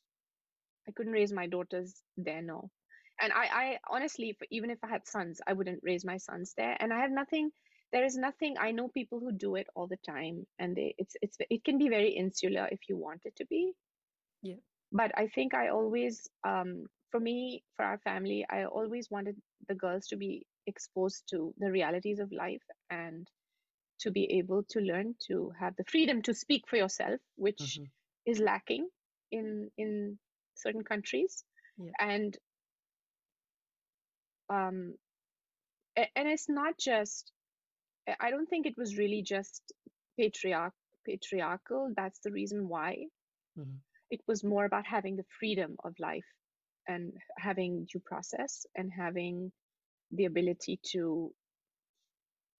I 0.88 0.92
couldn't 0.92 1.14
raise 1.14 1.32
my 1.32 1.48
daughters 1.48 2.02
there. 2.18 2.42
No, 2.42 2.70
and 3.22 3.32
I, 3.32 3.46
I 3.46 3.80
honestly, 3.90 4.38
even 4.52 4.70
if 4.70 4.80
I 4.84 4.88
had 4.88 5.08
sons, 5.08 5.40
I 5.46 5.54
wouldn't 5.54 5.82
raise 5.84 6.04
my 6.04 6.18
sons 6.18 6.54
there. 6.58 6.76
And 6.80 6.92
I 6.92 7.02
have 7.02 7.12
nothing. 7.12 7.52
There 7.92 8.04
is 8.04 8.18
nothing. 8.18 8.56
I 8.60 8.72
know 8.72 8.88
people 8.88 9.20
who 9.20 9.32
do 9.32 9.56
it 9.56 9.68
all 9.76 9.88
the 9.88 10.00
time, 10.06 10.48
and 10.58 10.76
they, 10.76 10.96
it's 10.98 11.16
it's 11.22 11.38
it 11.50 11.64
can 11.64 11.78
be 11.78 11.90
very 11.90 12.10
insular 12.10 12.68
if 12.72 12.80
you 12.90 12.98
want 12.98 13.22
it 13.26 13.36
to 13.38 13.46
be. 13.46 13.74
Yeah. 14.42 14.56
But 14.92 15.12
I 15.16 15.28
think 15.28 15.54
I 15.54 15.70
always, 15.70 16.28
um, 16.44 16.86
for 17.12 17.20
me, 17.20 17.64
for 17.76 17.86
our 17.86 18.00
family, 18.00 18.46
I 18.50 18.66
always 18.66 19.10
wanted 19.10 19.36
the 19.68 19.76
girls 19.76 20.08
to 20.08 20.18
be 20.18 20.46
exposed 20.66 21.24
to 21.30 21.54
the 21.58 21.72
realities 21.72 22.20
of 22.20 22.32
life 22.32 22.64
and 22.90 23.28
to 24.00 24.12
be 24.12 24.38
able 24.40 24.64
to 24.70 24.80
learn 24.80 25.16
to 25.28 25.52
have 25.60 25.76
the 25.76 25.84
freedom 25.86 26.22
to 26.24 26.34
speak 26.34 26.64
for 26.68 26.78
yourself, 26.78 27.20
which 27.36 27.80
mm-hmm. 27.80 27.84
is 28.26 28.40
lacking 28.40 28.90
in 29.32 29.70
in 29.78 30.18
certain 30.56 30.84
countries. 30.84 31.44
Yeah. 31.78 31.92
And 32.00 32.38
um, 34.50 34.94
and 35.96 36.28
it's 36.28 36.50
not 36.50 36.78
just 36.78 37.32
i 38.20 38.30
don't 38.30 38.48
think 38.48 38.66
it 38.66 38.78
was 38.78 38.98
really 38.98 39.22
just 39.22 39.62
patriarch 40.18 40.74
patriarchal 41.06 41.92
that's 41.96 42.20
the 42.24 42.32
reason 42.32 42.68
why 42.68 42.96
mm-hmm. 43.58 43.78
it 44.10 44.22
was 44.28 44.44
more 44.44 44.66
about 44.66 44.86
having 44.86 45.16
the 45.16 45.26
freedom 45.40 45.76
of 45.84 45.94
life 46.00 46.26
and 46.88 47.14
having 47.38 47.86
due 47.92 48.02
process 48.06 48.66
and 48.76 48.92
having 48.96 49.52
the 50.12 50.26
ability 50.26 50.80
to 50.84 51.32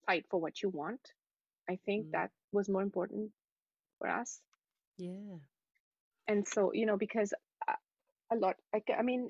fight 0.06 0.26
for 0.30 0.40
what 0.40 0.62
you 0.62 0.70
want 0.70 1.02
i 1.70 1.78
think 1.86 2.06
mm-hmm. 2.06 2.22
that 2.22 2.32
was 2.52 2.70
more 2.70 2.82
important 2.82 3.32
for 4.00 4.10
us 4.10 4.40
yeah 4.98 5.38
and 6.28 6.48
so 6.48 6.72
you 6.74 6.86
know 6.86 6.98
because 6.98 7.34
a 8.34 8.40
lot. 8.40 8.56
I, 8.74 8.82
I 8.98 9.04
mean 9.04 9.30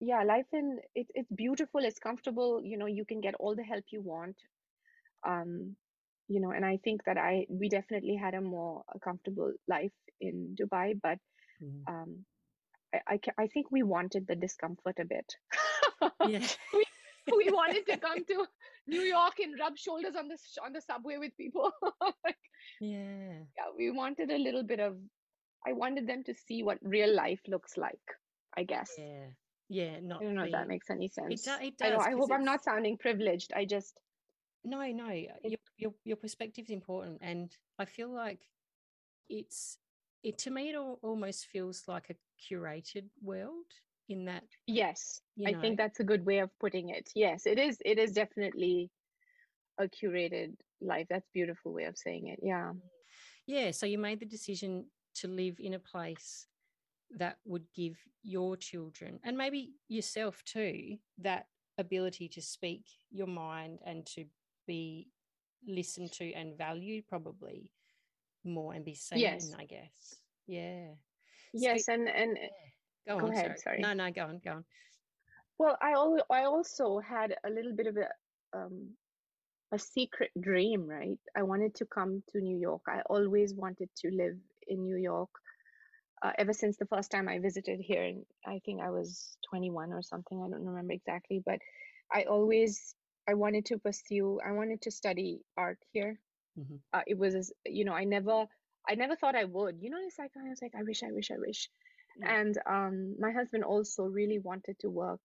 yeah 0.00 0.22
life 0.22 0.46
in 0.52 0.78
it, 0.94 1.06
it's 1.14 1.30
beautiful 1.32 1.80
it's 1.82 1.98
comfortable 1.98 2.60
you 2.62 2.78
know 2.78 2.86
you 2.86 3.04
can 3.04 3.20
get 3.20 3.34
all 3.40 3.54
the 3.56 3.64
help 3.64 3.84
you 3.90 4.00
want 4.00 4.36
um 5.26 5.74
you 6.28 6.40
know 6.40 6.50
and 6.50 6.64
i 6.64 6.78
think 6.84 7.02
that 7.04 7.18
i 7.18 7.44
we 7.48 7.68
definitely 7.68 8.14
had 8.14 8.34
a 8.34 8.40
more 8.40 8.82
comfortable 9.02 9.52
life 9.66 9.92
in 10.20 10.54
dubai 10.60 10.94
but 11.02 11.18
mm. 11.62 11.82
um 11.88 12.24
I, 12.94 13.14
I, 13.14 13.42
I 13.42 13.46
think 13.48 13.66
we 13.70 13.82
wanted 13.82 14.26
the 14.26 14.34
discomfort 14.34 14.96
a 14.98 15.04
bit. 15.04 15.34
Yeah. 16.26 16.40
We, 17.30 17.44
we 17.44 17.52
wanted 17.52 17.84
to 17.86 17.98
come 17.98 18.24
to 18.28 18.46
new 18.86 19.02
york 19.02 19.34
and 19.40 19.58
rub 19.60 19.76
shoulders 19.76 20.14
on 20.18 20.28
the 20.28 20.38
on 20.64 20.72
the 20.72 20.80
subway 20.80 21.18
with 21.18 21.36
people. 21.36 21.70
Like, 22.24 22.44
yeah. 22.80 23.44
Yeah 23.58 23.68
we 23.76 23.90
wanted 23.90 24.30
a 24.30 24.38
little 24.38 24.62
bit 24.62 24.80
of 24.80 24.96
i 25.66 25.72
wanted 25.72 26.06
them 26.06 26.22
to 26.24 26.34
see 26.34 26.62
what 26.62 26.78
real 26.82 27.14
life 27.14 27.40
looks 27.48 27.76
like 27.76 28.00
i 28.56 28.62
guess. 28.62 28.90
Yeah. 28.98 29.26
Yeah 29.68 30.00
not 30.02 30.22
i 30.22 30.24
don't 30.24 30.34
know 30.34 30.44
if 30.44 30.52
that 30.52 30.68
makes 30.68 30.90
any 30.90 31.08
sense. 31.08 31.46
it, 31.46 31.50
do, 31.50 31.66
it 31.66 31.78
does 31.78 32.02
i, 32.02 32.10
I 32.10 32.14
hope 32.14 32.30
i'm 32.32 32.44
not 32.44 32.64
sounding 32.64 32.96
privileged. 32.96 33.52
I 33.54 33.64
just 33.64 34.00
no 34.64 34.80
no. 34.92 35.10
Your, 35.10 35.58
your 35.76 35.92
your 36.04 36.16
perspective's 36.16 36.70
important 36.70 37.18
and 37.22 37.50
i 37.78 37.84
feel 37.84 38.12
like 38.12 38.40
it's 39.28 39.78
it 40.22 40.38
to 40.38 40.50
me 40.50 40.70
it 40.70 40.76
almost 40.76 41.46
feels 41.46 41.84
like 41.86 42.10
a 42.10 42.16
curated 42.42 43.04
world 43.22 43.66
in 44.08 44.24
that 44.24 44.44
yes. 44.66 45.20
i 45.46 45.52
know. 45.52 45.60
think 45.60 45.76
that's 45.76 46.00
a 46.00 46.04
good 46.04 46.24
way 46.24 46.38
of 46.38 46.50
putting 46.58 46.88
it. 46.88 47.10
Yes 47.14 47.46
it 47.46 47.58
is 47.58 47.78
it 47.84 47.98
is 47.98 48.12
definitely 48.12 48.90
a 49.78 49.86
curated 49.86 50.54
life. 50.80 51.06
That's 51.08 51.28
beautiful 51.32 51.72
way 51.72 51.84
of 51.84 51.96
saying 51.96 52.28
it. 52.28 52.40
Yeah. 52.42 52.72
Yeah 53.46 53.70
so 53.70 53.86
you 53.86 53.98
made 53.98 54.20
the 54.20 54.26
decision 54.26 54.86
to 55.20 55.28
live 55.28 55.56
in 55.58 55.74
a 55.74 55.78
place 55.78 56.46
that 57.16 57.38
would 57.44 57.64
give 57.74 57.96
your 58.22 58.56
children 58.56 59.18
and 59.24 59.36
maybe 59.36 59.72
yourself 59.88 60.42
too 60.44 60.96
that 61.18 61.46
ability 61.78 62.28
to 62.28 62.42
speak 62.42 62.84
your 63.10 63.26
mind 63.26 63.78
and 63.86 64.04
to 64.04 64.24
be 64.66 65.08
listened 65.66 66.12
to 66.12 66.32
and 66.34 66.56
valued 66.58 67.06
probably 67.06 67.70
more 68.44 68.74
and 68.74 68.84
be 68.84 68.94
seen 68.94 69.18
yes. 69.18 69.52
i 69.58 69.64
guess 69.64 70.16
yeah 70.46 70.88
yes 71.52 71.86
so, 71.86 71.94
and 71.94 72.08
and 72.08 72.38
yeah. 72.40 73.14
go, 73.14 73.20
go 73.20 73.26
on, 73.26 73.32
ahead 73.32 73.58
sorry. 73.58 73.80
sorry. 73.80 73.80
no 73.80 73.92
no 73.92 74.10
go 74.10 74.22
on 74.22 74.40
go 74.44 74.52
on 74.52 74.64
well 75.58 75.76
i 75.80 75.92
al- 75.92 76.26
i 76.30 76.44
also 76.44 76.98
had 77.00 77.34
a 77.44 77.50
little 77.50 77.72
bit 77.72 77.86
of 77.86 77.96
a 77.96 78.08
um 78.56 78.88
a 79.72 79.78
secret 79.78 80.30
dream 80.40 80.86
right 80.86 81.18
i 81.36 81.42
wanted 81.42 81.74
to 81.74 81.84
come 81.86 82.22
to 82.28 82.40
new 82.40 82.56
york 82.56 82.82
i 82.88 83.00
always 83.06 83.54
wanted 83.54 83.88
to 83.96 84.10
live 84.10 84.36
in 84.68 84.82
new 84.82 84.96
york 84.96 85.30
uh, 86.22 86.32
ever 86.38 86.52
since 86.52 86.76
the 86.76 86.86
first 86.86 87.10
time 87.10 87.28
I 87.28 87.38
visited 87.38 87.80
here. 87.80 88.02
And 88.02 88.24
I 88.46 88.60
think 88.64 88.80
I 88.80 88.90
was 88.90 89.36
21 89.50 89.92
or 89.92 90.02
something. 90.02 90.38
I 90.38 90.48
don't 90.48 90.66
remember 90.66 90.92
exactly, 90.92 91.42
but 91.44 91.58
I 92.12 92.24
always 92.24 92.94
I 93.28 93.34
wanted 93.34 93.66
to 93.66 93.78
pursue. 93.78 94.40
I 94.46 94.52
wanted 94.52 94.82
to 94.82 94.90
study 94.90 95.40
art 95.56 95.78
here. 95.92 96.18
Mm-hmm. 96.58 96.76
Uh, 96.92 97.02
it 97.06 97.18
was, 97.18 97.52
you 97.66 97.84
know, 97.84 97.92
I 97.92 98.04
never. 98.04 98.46
I 98.90 98.94
never 98.94 99.16
thought 99.16 99.36
I 99.36 99.44
would. 99.44 99.82
You 99.82 99.90
know, 99.90 99.98
it's 100.06 100.18
like 100.18 100.30
I 100.34 100.48
was 100.48 100.62
like, 100.62 100.72
I 100.74 100.82
wish, 100.82 101.02
I 101.02 101.12
wish, 101.12 101.30
I 101.30 101.38
wish. 101.38 101.68
Yeah. 102.18 102.40
And 102.40 102.58
um, 102.66 103.16
my 103.18 103.32
husband 103.32 103.64
also 103.64 104.04
really 104.04 104.38
wanted 104.38 104.78
to 104.78 104.88
work 104.88 105.20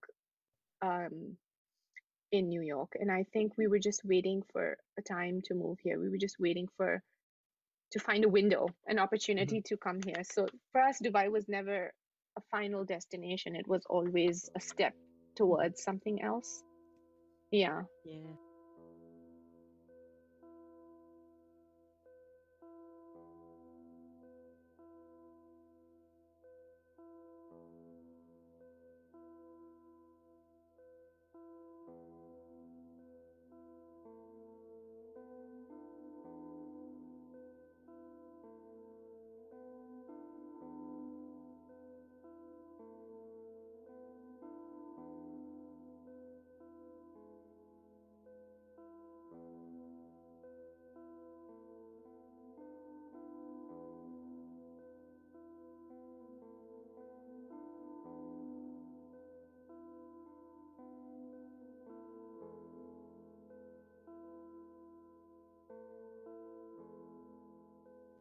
um, 0.81 1.37
in 2.33 2.49
New 2.49 2.61
York, 2.61 2.91
and 2.99 3.09
I 3.09 3.25
think 3.31 3.53
we 3.57 3.67
were 3.67 3.79
just 3.79 4.03
waiting 4.03 4.43
for 4.51 4.77
a 4.99 5.01
time 5.01 5.41
to 5.45 5.55
move 5.55 5.77
here. 5.81 5.97
We 5.97 6.09
were 6.09 6.17
just 6.17 6.35
waiting 6.39 6.67
for 6.75 7.01
to 7.93 7.99
find 7.99 8.25
a 8.25 8.29
window, 8.29 8.67
an 8.87 8.95
mm-hmm. 8.95 9.03
opportunity 9.03 9.61
to 9.61 9.77
come 9.77 9.99
here. 10.05 10.23
So 10.23 10.47
for 10.71 10.81
us, 10.81 10.99
Dubai 11.01 11.31
was 11.31 11.47
never 11.47 11.93
a 12.37 12.41
final 12.51 12.83
destination. 12.83 13.55
It 13.55 13.67
was 13.67 13.83
always 13.89 14.49
a 14.55 14.59
step 14.59 14.93
towards 15.35 15.83
something 15.83 16.21
else. 16.21 16.63
Yeah. 17.51 17.83
Yeah. 18.03 18.33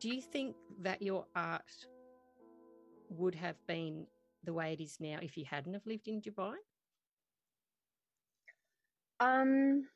Do 0.03 0.09
you 0.09 0.21
think 0.21 0.57
that 0.81 1.01
your 1.01 1.27
art 1.37 1.87
would 3.09 3.37
have 3.37 3.55
been 3.69 4.09
the 4.43 4.53
way 4.53 4.73
it 4.73 4.81
is 4.81 4.99
now 4.99 5.21
if 5.23 5.37
you 5.37 5.45
hadn't 5.45 5.75
have 5.75 5.87
lived 5.87 6.09
in 6.09 6.21
Dubai? 6.21 6.57
Um, 9.21 9.87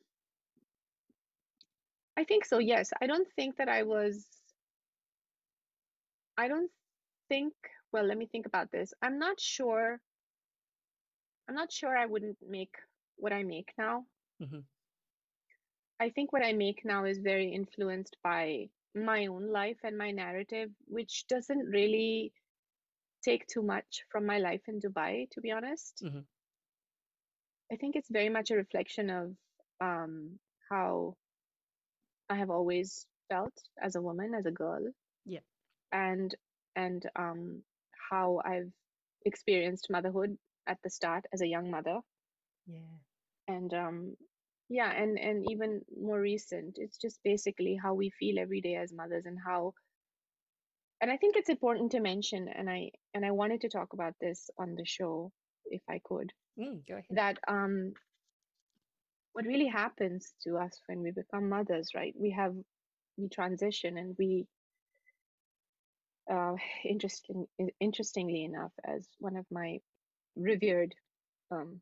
I 2.16 2.22
think 2.22 2.44
so, 2.44 2.58
yes. 2.58 2.92
I 3.02 3.08
don't 3.08 3.26
think 3.34 3.56
that 3.56 3.68
I 3.68 3.82
was, 3.82 4.28
I 6.38 6.46
don't 6.46 6.70
think, 7.28 7.52
well, 7.92 8.04
let 8.04 8.16
me 8.16 8.26
think 8.30 8.46
about 8.46 8.70
this. 8.70 8.94
I'm 9.02 9.18
not 9.18 9.40
sure, 9.40 10.00
I'm 11.48 11.56
not 11.56 11.72
sure 11.72 11.96
I 11.96 12.06
wouldn't 12.06 12.38
make 12.48 12.76
what 13.16 13.32
I 13.32 13.42
make 13.42 13.72
now. 13.76 14.06
Mhm. 14.38 14.62
I 15.98 16.10
think 16.10 16.32
what 16.32 16.44
I 16.44 16.52
make 16.52 16.84
now 16.84 17.06
is 17.06 17.18
very 17.18 17.50
influenced 17.52 18.16
by 18.22 18.68
my 18.96 19.26
own 19.26 19.46
life 19.52 19.78
and 19.84 19.96
my 19.98 20.10
narrative, 20.10 20.70
which 20.86 21.26
doesn't 21.28 21.66
really 21.70 22.32
take 23.22 23.46
too 23.46 23.62
much 23.62 24.04
from 24.10 24.26
my 24.26 24.38
life 24.38 24.62
in 24.68 24.80
Dubai, 24.80 25.30
to 25.30 25.40
be 25.40 25.50
honest. 25.52 26.02
Mhm. 26.02 26.26
I 27.72 27.76
think 27.76 27.96
it's 27.96 28.10
very 28.10 28.28
much 28.28 28.50
a 28.50 28.56
reflection 28.56 29.10
of 29.10 29.36
um, 29.80 30.38
how 30.70 31.16
I 32.28 32.36
have 32.36 32.50
always 32.50 33.06
felt 33.28 33.54
as 33.80 33.94
a 33.96 34.00
woman, 34.02 34.34
as 34.34 34.46
a 34.46 34.50
girl, 34.52 34.92
Yeah. 35.24 35.40
and 35.92 36.34
and 36.74 37.04
um, 37.16 37.64
how 38.10 38.40
I've 38.44 38.72
experienced 39.24 39.90
motherhood 39.90 40.38
at 40.66 40.80
the 40.82 40.90
start 40.90 41.26
as 41.32 41.40
a 41.42 41.46
young 41.48 41.70
mother, 41.70 42.00
Yeah. 42.66 42.98
and 43.48 43.72
um, 43.74 44.16
yeah, 44.68 44.90
and 44.92 45.18
and 45.18 45.44
even 45.50 45.82
more 46.00 46.20
recent. 46.20 46.78
It's 46.78 46.98
just 46.98 47.20
basically 47.24 47.76
how 47.82 47.94
we 47.94 48.10
feel 48.10 48.38
every 48.38 48.60
day 48.60 48.76
as 48.76 48.92
mothers, 48.92 49.26
and 49.26 49.38
how. 49.44 49.74
And 51.00 51.10
I 51.10 51.16
think 51.16 51.36
it's 51.36 51.50
important 51.50 51.92
to 51.92 52.00
mention, 52.00 52.48
and 52.48 52.68
I 52.70 52.90
and 53.14 53.24
I 53.24 53.32
wanted 53.32 53.60
to 53.62 53.68
talk 53.68 53.92
about 53.92 54.14
this 54.20 54.50
on 54.58 54.74
the 54.76 54.84
show 54.86 55.32
if 55.66 55.82
I 55.88 56.00
could 56.04 56.32
Mm, 56.58 56.84
go 56.86 56.94
ahead. 56.94 57.18
that 57.18 57.38
um 57.48 57.94
what 59.32 59.44
really 59.46 59.66
happens 59.68 60.34
to 60.42 60.56
us 60.56 60.80
when 60.86 61.02
we 61.02 61.10
become 61.10 61.48
mothers 61.48 61.90
right 61.94 62.14
we 62.18 62.30
have 62.30 62.54
we 63.16 63.28
transition 63.28 63.98
and 63.98 64.16
we 64.18 64.46
uh 66.30 66.54
interesting 66.84 67.46
interestingly 67.80 68.44
enough 68.44 68.72
as 68.84 69.08
one 69.18 69.36
of 69.36 69.46
my 69.50 69.78
revered 70.36 70.94
um 71.50 71.80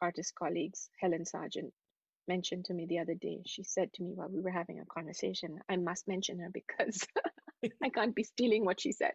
artist 0.00 0.34
colleagues 0.34 0.88
helen 1.00 1.24
sargent 1.24 1.72
mentioned 2.28 2.64
to 2.64 2.74
me 2.74 2.86
the 2.86 2.98
other 2.98 3.14
day 3.14 3.40
she 3.46 3.62
said 3.62 3.92
to 3.92 4.02
me 4.02 4.12
while 4.14 4.28
we 4.28 4.40
were 4.40 4.50
having 4.50 4.80
a 4.80 4.84
conversation 4.86 5.58
i 5.68 5.76
must 5.76 6.08
mention 6.08 6.38
her 6.38 6.50
because 6.52 7.06
i 7.82 7.88
can't 7.88 8.14
be 8.14 8.22
stealing 8.24 8.64
what 8.64 8.80
she 8.80 8.92
said. 8.92 9.12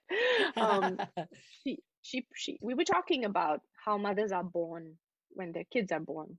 Um 0.56 0.98
she 1.64 1.80
she 2.02 2.26
she 2.36 2.58
we 2.62 2.74
were 2.74 2.84
talking 2.84 3.26
about 3.26 3.62
how 3.86 3.98
mothers 3.98 4.32
are 4.32 4.44
born 4.44 4.96
when 5.32 5.52
their 5.52 5.66
kids 5.72 5.92
are 5.92 6.00
born 6.00 6.38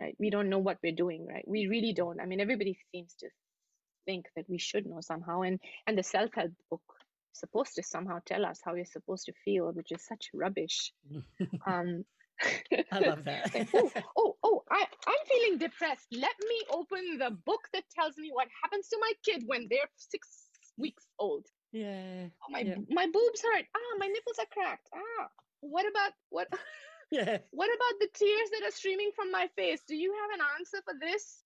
right? 0.00 0.16
We 0.18 0.30
don't 0.30 0.50
know 0.50 0.58
what 0.58 0.78
we're 0.82 0.92
doing 0.92 1.26
right? 1.26 1.44
We 1.46 1.66
really 1.66 1.92
don't. 1.92 2.20
I 2.20 2.26
mean 2.26 2.40
everybody 2.40 2.78
seems 2.92 3.14
to 3.20 3.28
think 4.06 4.26
that 4.36 4.48
we 4.48 4.58
should 4.58 4.86
know 4.86 5.00
somehow 5.00 5.42
and 5.42 5.58
and 5.86 5.96
the 5.96 6.02
self-help 6.02 6.52
book 6.70 6.82
supposed 7.32 7.74
to 7.74 7.82
somehow 7.82 8.18
tell 8.24 8.44
us 8.44 8.60
how 8.64 8.74
you're 8.74 8.84
supposed 8.84 9.26
to 9.26 9.32
feel 9.44 9.72
which 9.72 9.92
is 9.92 10.04
such 10.04 10.30
rubbish. 10.34 10.92
Um 11.66 12.04
I 12.92 13.00
love 13.00 13.24
that. 13.24 13.54
like, 13.54 13.68
oh, 13.74 13.90
oh, 14.16 14.36
oh, 14.42 14.62
I, 14.70 14.84
I'm 15.06 15.22
feeling 15.28 15.58
depressed. 15.58 16.06
Let 16.12 16.34
me 16.48 16.58
open 16.70 17.18
the 17.18 17.30
book 17.44 17.68
that 17.72 17.84
tells 17.94 18.16
me 18.18 18.30
what 18.32 18.48
happens 18.62 18.88
to 18.88 18.98
my 19.00 19.12
kid 19.24 19.42
when 19.46 19.66
they're 19.70 19.88
six 19.96 20.48
weeks 20.76 21.06
old. 21.18 21.46
yeah. 21.72 22.26
Oh, 22.42 22.50
my 22.52 22.60
Yeah. 22.60 22.76
my 22.90 23.06
boobs 23.06 23.42
hurt. 23.42 23.64
Ah, 23.74 23.96
my 23.98 24.06
nipples 24.06 24.38
are 24.38 24.50
cracked. 24.52 24.88
Ah, 24.94 25.28
what 25.60 25.86
about 25.88 26.12
what 26.30 26.48
Yeah. 27.10 27.38
what 27.50 27.68
about 27.68 27.94
the 28.00 28.08
tears 28.14 28.50
that 28.50 28.66
are 28.66 28.70
streaming 28.72 29.10
from 29.14 29.30
my 29.30 29.48
face? 29.56 29.82
Do 29.86 29.94
you 29.96 30.12
have 30.20 30.30
an 30.38 30.44
answer 30.58 30.78
for 30.84 30.94
this? 31.00 31.42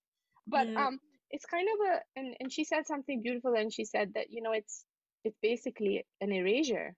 But 0.46 0.68
Yeah. 0.68 0.86
um, 0.86 1.00
it's 1.30 1.44
kind 1.46 1.68
of 1.74 1.86
a 1.92 2.00
and 2.16 2.34
and 2.40 2.52
she 2.52 2.64
said 2.64 2.86
something 2.86 3.22
beautiful, 3.22 3.54
and 3.54 3.72
she 3.72 3.84
said 3.84 4.14
that 4.14 4.26
you 4.30 4.42
know 4.42 4.52
it's 4.52 4.84
it's 5.24 5.38
basically 5.42 6.06
an 6.20 6.32
erasure, 6.32 6.94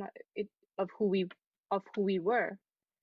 a- 0.00 0.08
it 0.34 0.48
of 0.78 0.90
who 0.98 1.06
we 1.06 1.26
of 1.70 1.82
who 1.94 2.02
we 2.02 2.18
were, 2.18 2.58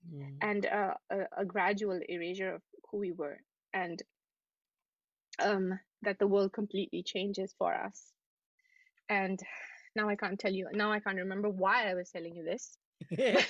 Mm. 0.10 0.42
and 0.42 0.66
uh, 0.66 0.94
a 1.10 1.20
a 1.38 1.46
gradual 1.46 2.00
erasure 2.08 2.56
of 2.56 2.62
who 2.90 2.98
we 2.98 3.12
were, 3.12 3.40
and 3.74 4.02
um 5.40 5.80
that 6.02 6.18
the 6.20 6.28
world 6.28 6.54
completely 6.54 7.04
changes 7.04 7.54
for 7.58 7.74
us. 7.74 8.12
And 9.10 9.40
now 9.96 10.10
I 10.10 10.16
can't 10.16 10.40
tell 10.40 10.54
you. 10.54 10.68
Now 10.74 10.92
I 10.92 11.00
can't 11.00 11.18
remember 11.18 11.50
why 11.50 11.90
I 11.90 11.96
was 11.96 12.10
telling 12.12 12.36
you 12.36 12.44
this. 12.44 12.78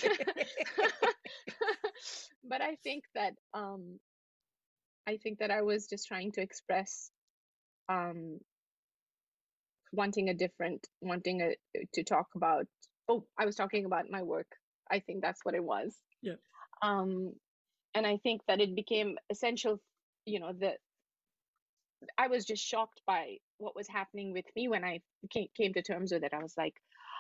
but 2.43 2.61
I 2.61 2.75
think 2.83 3.03
that 3.15 3.33
um 3.53 3.99
I 5.07 5.17
think 5.17 5.39
that 5.39 5.51
I 5.51 5.61
was 5.61 5.87
just 5.87 6.07
trying 6.07 6.31
to 6.33 6.41
express 6.41 7.11
um 7.89 8.39
wanting 9.91 10.29
a 10.29 10.33
different 10.33 10.87
wanting 11.01 11.41
a 11.41 11.55
to 11.93 12.03
talk 12.03 12.27
about 12.35 12.67
oh 13.07 13.25
I 13.37 13.45
was 13.45 13.55
talking 13.55 13.85
about 13.85 14.09
my 14.09 14.23
work. 14.23 14.47
I 14.91 14.99
think 14.99 15.21
that's 15.21 15.43
what 15.43 15.55
it 15.55 15.63
was. 15.63 15.95
Yeah. 16.21 16.35
Um 16.81 17.33
and 17.93 18.07
I 18.07 18.17
think 18.17 18.41
that 18.47 18.61
it 18.61 18.75
became 18.75 19.17
essential 19.29 19.79
you 20.25 20.39
know 20.39 20.53
the 20.53 20.73
I 22.17 22.27
was 22.27 22.45
just 22.45 22.63
shocked 22.63 23.01
by 23.05 23.37
what 23.57 23.75
was 23.75 23.87
happening 23.87 24.33
with 24.33 24.45
me 24.55 24.67
when 24.67 24.83
I 24.83 25.01
came, 25.29 25.47
came 25.55 25.73
to 25.73 25.83
terms 25.83 26.11
with 26.11 26.23
it. 26.23 26.33
I 26.33 26.41
was 26.41 26.55
like, 26.57 26.73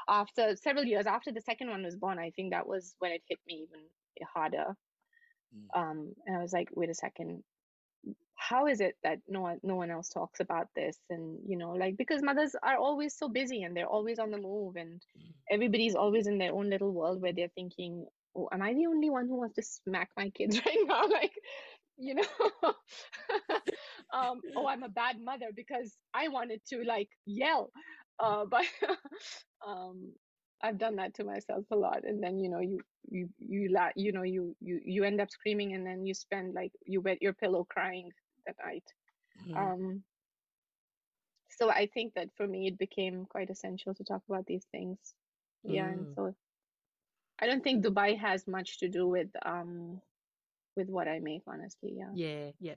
after 0.09 0.55
several 0.55 0.85
years 0.85 1.05
after 1.05 1.31
the 1.31 1.41
second 1.41 1.69
one 1.69 1.83
was 1.83 1.95
born, 1.95 2.19
I 2.19 2.31
think 2.31 2.51
that 2.51 2.67
was 2.67 2.95
when 2.99 3.11
it 3.11 3.21
hit 3.27 3.39
me 3.47 3.67
even 3.69 3.85
harder. 4.33 4.75
Mm. 5.55 5.79
Um, 5.79 6.13
and 6.25 6.37
I 6.37 6.41
was 6.41 6.53
like, 6.53 6.69
wait 6.73 6.89
a 6.89 6.95
second, 6.95 7.43
how 8.35 8.67
is 8.67 8.81
it 8.81 8.95
that 9.03 9.19
no 9.27 9.41
one 9.41 9.59
no 9.63 9.75
one 9.75 9.91
else 9.91 10.09
talks 10.09 10.39
about 10.39 10.67
this? 10.75 10.97
And 11.09 11.39
you 11.47 11.57
know, 11.57 11.71
like 11.71 11.97
because 11.97 12.21
mothers 12.23 12.55
are 12.61 12.77
always 12.77 13.17
so 13.17 13.29
busy 13.29 13.63
and 13.63 13.75
they're 13.75 13.87
always 13.87 14.19
on 14.19 14.31
the 14.31 14.37
move, 14.37 14.75
and 14.75 15.01
Mm. 15.17 15.33
everybody's 15.51 15.95
always 15.95 16.27
in 16.27 16.37
their 16.37 16.53
own 16.53 16.69
little 16.69 16.91
world 16.91 17.21
where 17.21 17.33
they're 17.33 17.49
thinking, 17.55 18.05
oh, 18.35 18.49
am 18.51 18.61
I 18.61 18.73
the 18.73 18.87
only 18.87 19.09
one 19.09 19.27
who 19.27 19.37
wants 19.37 19.55
to 19.55 19.63
smack 19.63 20.09
my 20.17 20.29
kids 20.31 20.59
right 20.65 20.77
now? 20.85 21.07
Like, 21.07 21.33
you 21.97 22.15
know, 22.15 22.23
um, 24.13 24.41
oh, 24.55 24.67
I'm 24.67 24.83
a 24.83 24.89
bad 24.89 25.17
mother 25.19 25.47
because 25.55 25.95
I 26.13 26.27
wanted 26.29 26.61
to 26.69 26.83
like 26.83 27.09
yell. 27.25 27.71
Uh, 28.19 28.45
but 28.49 28.65
um, 29.65 30.13
I've 30.63 30.77
done 30.77 30.95
that 30.97 31.15
to 31.15 31.23
myself 31.23 31.65
a 31.71 31.75
lot, 31.75 32.03
and 32.05 32.21
then 32.23 32.39
you 32.39 32.49
know 32.49 32.59
you 32.59 32.81
you 33.09 33.29
you 33.39 33.69
la- 33.69 33.95
you 33.95 34.11
know 34.11 34.23
you 34.23 34.55
you 34.59 34.81
you 34.83 35.03
end 35.03 35.21
up 35.21 35.31
screaming, 35.31 35.73
and 35.73 35.85
then 35.85 36.05
you 36.05 36.13
spend 36.13 36.53
like 36.53 36.71
you 36.85 37.01
wet 37.01 37.21
your 37.21 37.33
pillow 37.33 37.65
crying 37.69 38.11
that 38.45 38.55
night. 38.65 38.85
Mm. 39.47 39.73
Um, 39.73 40.03
so 41.49 41.69
I 41.69 41.87
think 41.87 42.13
that 42.15 42.29
for 42.35 42.47
me, 42.47 42.67
it 42.67 42.77
became 42.77 43.25
quite 43.25 43.49
essential 43.49 43.93
to 43.95 44.03
talk 44.03 44.23
about 44.27 44.45
these 44.45 44.65
things. 44.71 45.15
Yeah, 45.63 45.89
and 45.89 46.07
Mm. 46.07 46.13
so 46.15 46.35
I 47.39 47.47
don't 47.47 47.63
think 47.63 47.83
Dubai 47.85 48.17
has 48.17 48.47
much 48.47 48.79
to 48.79 48.89
do 48.89 49.07
with 49.07 49.29
um 49.45 50.01
with 50.75 50.89
what 50.89 51.07
I 51.07 51.19
make, 51.19 51.43
honestly. 51.47 51.93
Yeah. 51.97 52.13
Yeah, 52.13 52.51
yeah. 52.59 52.75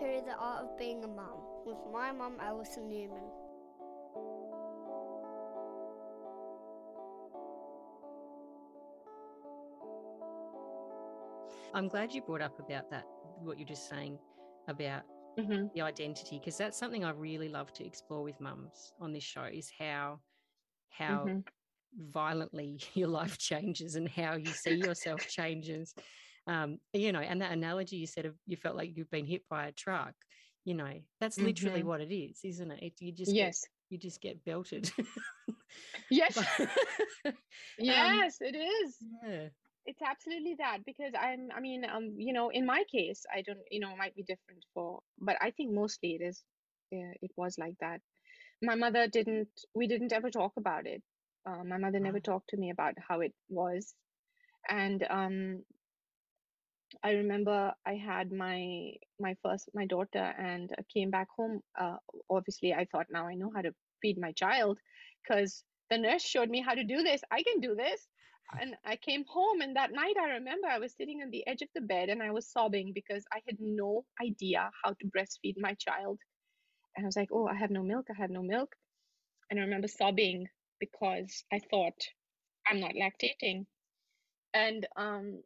To 0.00 0.22
The 0.24 0.34
Art 0.34 0.62
of 0.62 0.78
Being 0.78 1.04
a 1.04 1.06
Mum 1.06 1.36
with 1.66 1.76
my 1.92 2.10
mum, 2.10 2.38
Alison 2.40 2.88
Newman. 2.88 3.20
I'm 11.74 11.88
glad 11.88 12.14
you 12.14 12.22
brought 12.22 12.40
up 12.40 12.58
about 12.58 12.90
that, 12.90 13.04
what 13.42 13.58
you're 13.58 13.68
just 13.68 13.90
saying 13.90 14.18
about 14.68 15.02
hmm 15.38 15.66
the 15.74 15.82
identity, 15.82 16.38
because 16.38 16.56
that's 16.56 16.78
something 16.78 17.04
I 17.04 17.10
really 17.10 17.50
love 17.50 17.70
to 17.74 17.84
explore 17.84 18.22
with 18.22 18.40
mums 18.40 18.94
on 19.02 19.12
this 19.12 19.22
show 19.22 19.44
is 19.52 19.70
how 19.78 20.20
how 20.88 21.24
hmm 21.24 21.40
violently 22.10 22.80
your 22.94 23.08
life 23.08 23.36
changes 23.36 23.96
and 23.96 24.08
how 24.08 24.36
you 24.36 24.46
see 24.46 24.76
yourself 24.76 25.28
changes. 25.28 25.94
Um, 26.50 26.80
you 26.94 27.12
know, 27.12 27.20
and 27.20 27.42
that 27.42 27.52
analogy 27.52 27.96
you 27.98 28.06
said 28.06 28.26
of 28.26 28.36
you 28.46 28.56
felt 28.56 28.76
like 28.76 28.96
you've 28.96 29.10
been 29.10 29.26
hit 29.26 29.48
by 29.48 29.66
a 29.68 29.72
truck, 29.72 30.14
you 30.64 30.74
know, 30.74 31.00
that's 31.20 31.40
literally 31.40 31.82
hmm 31.82 31.90
what 31.90 32.00
it 32.02 32.12
is, 32.14 32.40
isn't 32.44 32.72
it? 32.72 33.00
You 33.00 33.12
just 33.12 33.38
get 33.38 33.54
Yes. 33.54 33.68
you 33.90 33.98
just 33.98 34.20
get 34.22 34.44
belted. 34.44 34.92
Yes. 36.10 36.50
um, 37.88 38.24
Yes, 38.24 38.38
it 38.40 38.54
is. 38.56 38.98
yeah. 39.00 39.50
It's 39.86 40.02
absolutely 40.02 40.56
that 40.58 40.84
because 40.84 41.14
I'm, 41.18 41.50
I 41.54 41.60
mean, 41.60 41.84
um, 41.84 42.14
you 42.18 42.32
know, 42.32 42.50
in 42.50 42.66
my 42.66 42.84
case, 42.90 43.24
I 43.32 43.42
don't, 43.42 43.60
you 43.70 43.80
know, 43.80 43.92
it 43.92 43.98
might 43.98 44.14
be 44.16 44.22
different 44.24 44.64
for, 44.74 45.02
but 45.18 45.36
I 45.40 45.52
think 45.52 45.72
mostly 45.72 46.16
it 46.16 46.22
is, 46.24 46.44
yeah, 46.90 47.12
it 47.22 47.32
was 47.36 47.58
like 47.58 47.76
that. 47.80 48.02
My 48.62 48.76
mother 48.76 49.08
didn't, 49.08 49.50
we 49.74 49.88
didn't 49.88 50.12
ever 50.12 50.30
talk 50.30 50.54
about 50.58 50.86
it. 50.86 51.02
Uh, 51.46 51.64
my 51.64 51.78
mother 51.78 52.00
never 52.00 52.20
Ah. 52.20 52.20
talked 52.20 52.50
to 52.50 52.58
me 52.58 52.70
about 52.70 52.94
how 53.08 53.20
it 53.20 53.34
was. 53.48 53.94
And 54.68 55.02
um, 55.10 55.64
I 57.02 57.12
remember 57.12 57.72
I 57.86 57.94
had 57.94 58.32
my 58.32 58.92
my 59.20 59.34
first 59.42 59.70
my 59.74 59.86
daughter 59.86 60.34
and 60.38 60.70
I 60.78 60.82
came 60.92 61.10
back 61.10 61.28
home. 61.36 61.62
Uh, 61.78 61.96
obviously, 62.30 62.72
I 62.74 62.86
thought 62.86 63.06
now 63.10 63.26
I 63.26 63.34
know 63.34 63.50
how 63.54 63.62
to 63.62 63.74
feed 64.02 64.18
my 64.18 64.32
child 64.32 64.78
because 65.22 65.64
the 65.90 65.98
nurse 65.98 66.22
showed 66.22 66.48
me 66.50 66.60
how 66.60 66.74
to 66.74 66.84
do 66.84 67.02
this. 67.02 67.22
I 67.30 67.42
can 67.42 67.60
do 67.60 67.74
this. 67.74 68.08
And 68.60 68.76
I 68.84 68.96
came 68.96 69.24
home, 69.26 69.60
and 69.60 69.76
that 69.76 69.92
night 69.92 70.16
I 70.20 70.30
remember 70.30 70.66
I 70.68 70.78
was 70.80 70.94
sitting 70.96 71.22
on 71.22 71.30
the 71.30 71.46
edge 71.46 71.62
of 71.62 71.68
the 71.74 71.80
bed 71.80 72.08
and 72.08 72.20
I 72.22 72.32
was 72.32 72.50
sobbing 72.50 72.92
because 72.92 73.24
I 73.32 73.40
had 73.46 73.56
no 73.60 74.04
idea 74.20 74.70
how 74.82 74.90
to 74.94 75.06
breastfeed 75.06 75.54
my 75.58 75.74
child. 75.74 76.18
And 76.96 77.04
I 77.04 77.08
was 77.08 77.16
like, 77.16 77.30
oh, 77.32 77.46
I 77.46 77.54
have 77.54 77.70
no 77.70 77.82
milk. 77.82 78.06
I 78.10 78.14
have 78.20 78.30
no 78.30 78.42
milk. 78.42 78.74
And 79.50 79.60
I 79.60 79.64
remember 79.64 79.88
sobbing 79.88 80.48
because 80.80 81.44
I 81.52 81.60
thought 81.70 82.00
I'm 82.66 82.80
not 82.80 82.92
lactating. 82.94 83.66
And 84.54 84.86
um, 84.96 85.42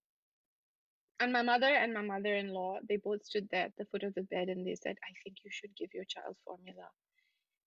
and 1.25 1.33
my 1.33 1.43
mother 1.43 1.67
and 1.69 1.95
my 1.95 2.03
mother-in-law, 2.03 2.81
they 2.89 2.97
both 2.99 3.25
stood 3.25 3.49
there 3.51 3.67
at 3.67 3.73
the 3.79 3.87
foot 3.87 4.05
of 4.05 4.15
the 4.15 4.23
bed 4.23 4.49
and 4.49 4.67
they 4.67 4.77
said, 4.77 4.97
I 5.05 5.13
think 5.25 5.39
you 5.45 5.51
should 5.53 5.77
give 5.77 5.91
your 5.95 6.05
child 6.05 6.37
formula. 6.47 6.89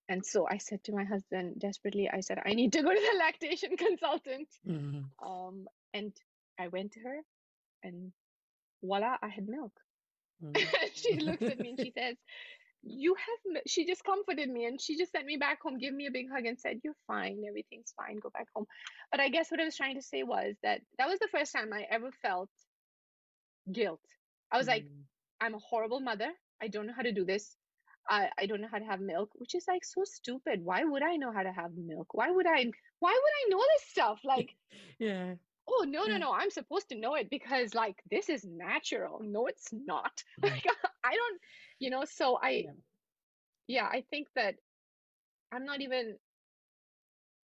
And 0.09 0.25
so 0.25 0.47
I 0.49 0.57
said 0.57 0.83
to 0.85 0.93
my 0.93 1.03
husband 1.03 1.59
desperately, 1.59 2.09
I 2.09 2.21
said, 2.21 2.39
I 2.45 2.53
need 2.53 2.73
to 2.73 2.83
go 2.83 2.91
to 2.93 3.01
the 3.11 3.17
lactation 3.25 3.77
consultant. 3.77 4.49
Mhm. 4.67 5.05
Um, 5.25 5.67
and 5.93 6.13
I 6.59 6.69
went 6.69 6.93
to 6.93 7.01
her 7.01 7.19
and 7.83 8.13
voila, 8.83 9.17
I 9.21 9.29
had 9.29 9.47
milk. 9.47 9.73
Mm. 10.43 10.55
she 10.93 11.19
looks 11.19 11.43
at 11.43 11.59
me 11.59 11.69
and 11.71 11.79
she 11.79 11.91
says, 11.97 12.17
You 12.83 13.15
have, 13.15 13.53
mi-" 13.53 13.61
she 13.67 13.85
just 13.85 14.03
comforted 14.03 14.49
me 14.49 14.65
and 14.65 14.79
she 14.79 14.97
just 14.97 15.11
sent 15.11 15.25
me 15.25 15.37
back 15.37 15.61
home, 15.61 15.77
gave 15.79 15.93
me 15.93 16.07
a 16.07 16.11
big 16.11 16.29
hug 16.31 16.45
and 16.45 16.59
said, 16.59 16.79
You're 16.83 17.01
fine, 17.07 17.43
everything's 17.47 17.93
fine, 17.97 18.17
go 18.19 18.29
back 18.29 18.47
home. 18.55 18.65
But 19.11 19.19
I 19.19 19.29
guess 19.29 19.51
what 19.51 19.59
I 19.59 19.65
was 19.65 19.75
trying 19.75 19.95
to 19.95 20.01
say 20.01 20.23
was 20.23 20.55
that 20.63 20.81
that 20.97 21.07
was 21.09 21.19
the 21.19 21.27
first 21.31 21.53
time 21.53 21.73
I 21.73 21.85
ever 21.89 22.11
felt 22.21 22.49
guilt. 23.71 24.01
I 24.51 24.57
was 24.57 24.67
like, 24.67 24.85
Mm. 24.85 25.05
I'm 25.41 25.55
a 25.55 25.59
horrible 25.59 25.99
mother. 25.99 26.31
I 26.61 26.67
don't 26.67 26.87
know 26.87 26.93
how 26.95 27.01
to 27.03 27.11
do 27.13 27.25
this. 27.25 27.57
I, 28.09 28.29
I 28.37 28.45
don't 28.47 28.61
know 28.61 28.67
how 28.71 28.79
to 28.79 28.85
have 28.85 28.99
milk, 29.01 29.31
which 29.35 29.55
is 29.55 29.65
like 29.67 29.83
so 29.85 30.03
stupid. 30.05 30.63
Why 30.63 30.83
would 30.83 31.03
I 31.03 31.15
know 31.17 31.31
how 31.31 31.43
to 31.43 31.51
have 31.51 31.71
milk? 31.75 32.13
Why 32.13 32.31
would 32.31 32.47
I 32.47 32.65
why 32.99 33.11
would 33.11 33.33
I 33.45 33.49
know 33.49 33.59
this 33.59 33.89
stuff? 33.89 34.19
Like, 34.23 34.55
yeah. 34.99 35.35
oh 35.67 35.85
no, 35.87 36.05
no, 36.07 36.17
no, 36.17 36.33
I'm 36.33 36.49
supposed 36.49 36.89
to 36.89 36.95
know 36.97 37.15
it 37.15 37.29
because 37.29 37.73
like 37.73 38.01
this 38.09 38.29
is 38.29 38.45
natural. 38.45 39.19
No, 39.21 39.47
it's 39.47 39.69
not. 39.73 40.23
Like 40.43 40.65
I 41.03 41.13
don't, 41.15 41.39
you 41.79 41.89
know, 41.89 42.03
so 42.05 42.37
I 42.41 42.65
Yeah. 42.65 42.73
yeah, 43.67 43.87
I 43.91 44.01
think 44.09 44.27
that 44.35 44.55
I'm 45.51 45.65
not 45.65 45.81
even 45.81 46.17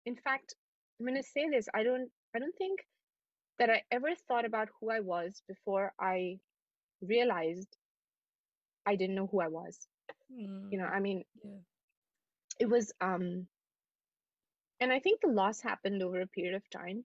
in 0.07 0.17
fact, 0.17 0.55
I'm 0.99 1.07
gonna 1.07 1.23
say 1.23 1.49
this. 1.49 1.69
I 1.75 1.83
don't 1.83 2.11
I 2.35 2.39
don't 2.39 2.57
think 2.57 2.87
that 3.63 3.71
I 3.71 3.85
ever 3.93 4.15
thought 4.29 4.45
about 4.47 4.71
who 4.81 4.91
I 4.91 5.01
was 5.01 5.43
before 5.49 5.95
I 6.01 6.41
realized 7.03 7.77
I 8.87 8.97
didn't 8.97 9.17
know 9.17 9.27
who 9.27 9.41
I 9.41 9.49
was. 9.49 9.89
You 10.71 10.79
know, 10.79 10.85
Mm. 10.85 10.87
I 10.87 11.01
mean, 11.01 11.25
Yeah. 11.45 11.61
it 12.59 12.67
was 12.69 12.93
um 13.01 13.49
and 14.81 14.93
I 14.93 15.01
think 15.01 15.21
the 15.21 15.29
loss 15.29 15.61
happened 15.63 16.03
over 16.03 16.21
a 16.21 16.27
period 16.27 16.55
of 16.55 16.69
time. 16.71 17.05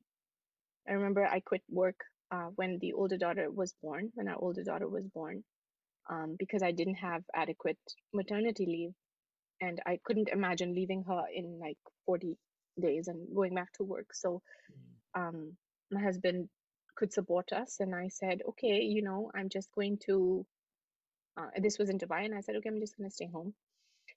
I 0.87 0.93
remember 0.93 1.25
I 1.25 1.39
quit 1.41 1.63
work 1.69 2.05
uh, 2.31 2.47
when 2.55 2.79
the 2.79 2.93
older 2.93 3.17
daughter 3.17 3.49
was 3.51 3.73
born, 3.81 4.11
when 4.15 4.27
our 4.27 4.37
older 4.37 4.63
daughter 4.63 4.87
was 4.87 5.07
born, 5.07 5.43
um, 6.09 6.35
because 6.39 6.63
I 6.63 6.71
didn't 6.71 6.95
have 6.95 7.23
adequate 7.35 7.79
maternity 8.13 8.65
leave, 8.65 8.93
and 9.61 9.81
I 9.85 9.99
couldn't 10.03 10.29
imagine 10.29 10.73
leaving 10.75 11.03
her 11.03 11.23
in 11.33 11.59
like 11.59 11.77
40 12.05 12.37
days 12.79 13.07
and 13.07 13.33
going 13.35 13.55
back 13.55 13.71
to 13.73 13.83
work. 13.83 14.13
So 14.13 14.41
Mm. 14.71 14.99
um, 15.15 15.57
my 15.91 16.01
husband 16.01 16.49
could 16.95 17.13
support 17.13 17.53
us, 17.53 17.79
and 17.79 17.95
I 17.95 18.07
said, 18.09 18.41
okay, 18.49 18.81
you 18.81 19.01
know, 19.01 19.31
I'm 19.35 19.49
just 19.49 19.69
going 19.73 19.99
to. 20.07 20.45
Uh, 21.37 21.49
this 21.61 21.77
was 21.77 21.89
in 21.89 21.99
Dubai, 21.99 22.25
and 22.25 22.35
I 22.35 22.41
said, 22.41 22.55
okay, 22.55 22.69
I'm 22.69 22.79
just 22.79 22.97
going 22.97 23.09
to 23.09 23.13
stay 23.13 23.27
home. 23.31 23.53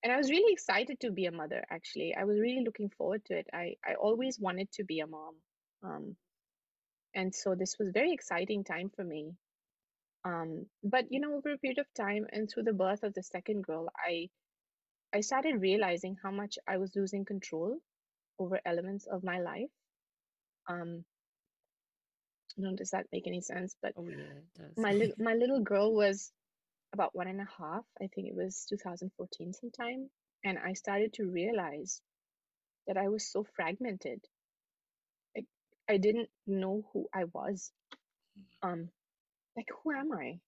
And 0.02 0.12
I 0.12 0.16
was 0.16 0.30
really 0.30 0.52
excited 0.52 0.98
to 1.00 1.10
be 1.10 1.26
a 1.26 1.32
mother. 1.32 1.62
Actually, 1.70 2.14
I 2.14 2.24
was 2.24 2.38
really 2.40 2.64
looking 2.64 2.90
forward 2.90 3.24
to 3.26 3.38
it. 3.38 3.46
I 3.52 3.74
I 3.86 3.94
always 3.94 4.38
wanted 4.40 4.72
to 4.72 4.84
be 4.84 5.00
a 5.00 5.06
mom, 5.06 5.34
um, 5.82 6.16
and 7.14 7.34
so 7.34 7.54
this 7.54 7.76
was 7.78 7.90
very 7.90 8.12
exciting 8.12 8.64
time 8.64 8.90
for 8.96 9.04
me. 9.04 9.34
Um, 10.24 10.66
but 10.84 11.06
you 11.10 11.20
know, 11.20 11.34
over 11.34 11.52
a 11.52 11.58
period 11.58 11.78
of 11.78 11.86
time 11.94 12.26
and 12.32 12.48
through 12.48 12.64
the 12.64 12.72
birth 12.72 13.02
of 13.02 13.14
the 13.14 13.22
second 13.22 13.62
girl, 13.62 13.88
I 13.96 14.28
I 15.12 15.20
started 15.20 15.60
realizing 15.60 16.16
how 16.22 16.30
much 16.30 16.58
I 16.68 16.78
was 16.78 16.94
losing 16.96 17.24
control 17.24 17.78
over 18.38 18.60
elements 18.64 19.06
of 19.06 19.24
my 19.24 19.40
life. 19.40 19.70
Um, 20.68 21.04
know, 22.56 22.74
does 22.74 22.90
that 22.90 23.06
make 23.12 23.26
any 23.26 23.40
sense? 23.40 23.76
But 23.82 23.92
Oh 23.96 24.08
yeah, 24.08 24.16
it 24.16 24.54
does. 24.56 24.76
my 24.76 24.92
little 24.92 25.14
my 25.18 25.34
little 25.34 25.60
girl 25.60 25.94
was 25.94 26.30
about 26.92 27.14
one 27.14 27.28
and 27.28 27.40
a 27.40 27.48
half. 27.58 27.84
I 28.00 28.08
think 28.14 28.28
it 28.28 28.34
was 28.36 28.66
2014 28.68 29.52
sometime, 29.52 30.10
and 30.44 30.58
I 30.58 30.72
started 30.74 31.12
to 31.14 31.24
realize 31.26 32.00
that 32.86 32.96
I 32.96 33.08
was 33.08 33.30
so 33.30 33.44
fragmented. 33.56 34.20
Like 35.36 35.46
I 35.88 35.98
didn't 35.98 36.28
know 36.46 36.84
who 36.92 37.08
I 37.14 37.24
was. 37.24 37.72
Um, 38.62 38.88
like 39.56 39.68
who 39.82 39.92
am 39.92 40.12
I? 40.12 40.38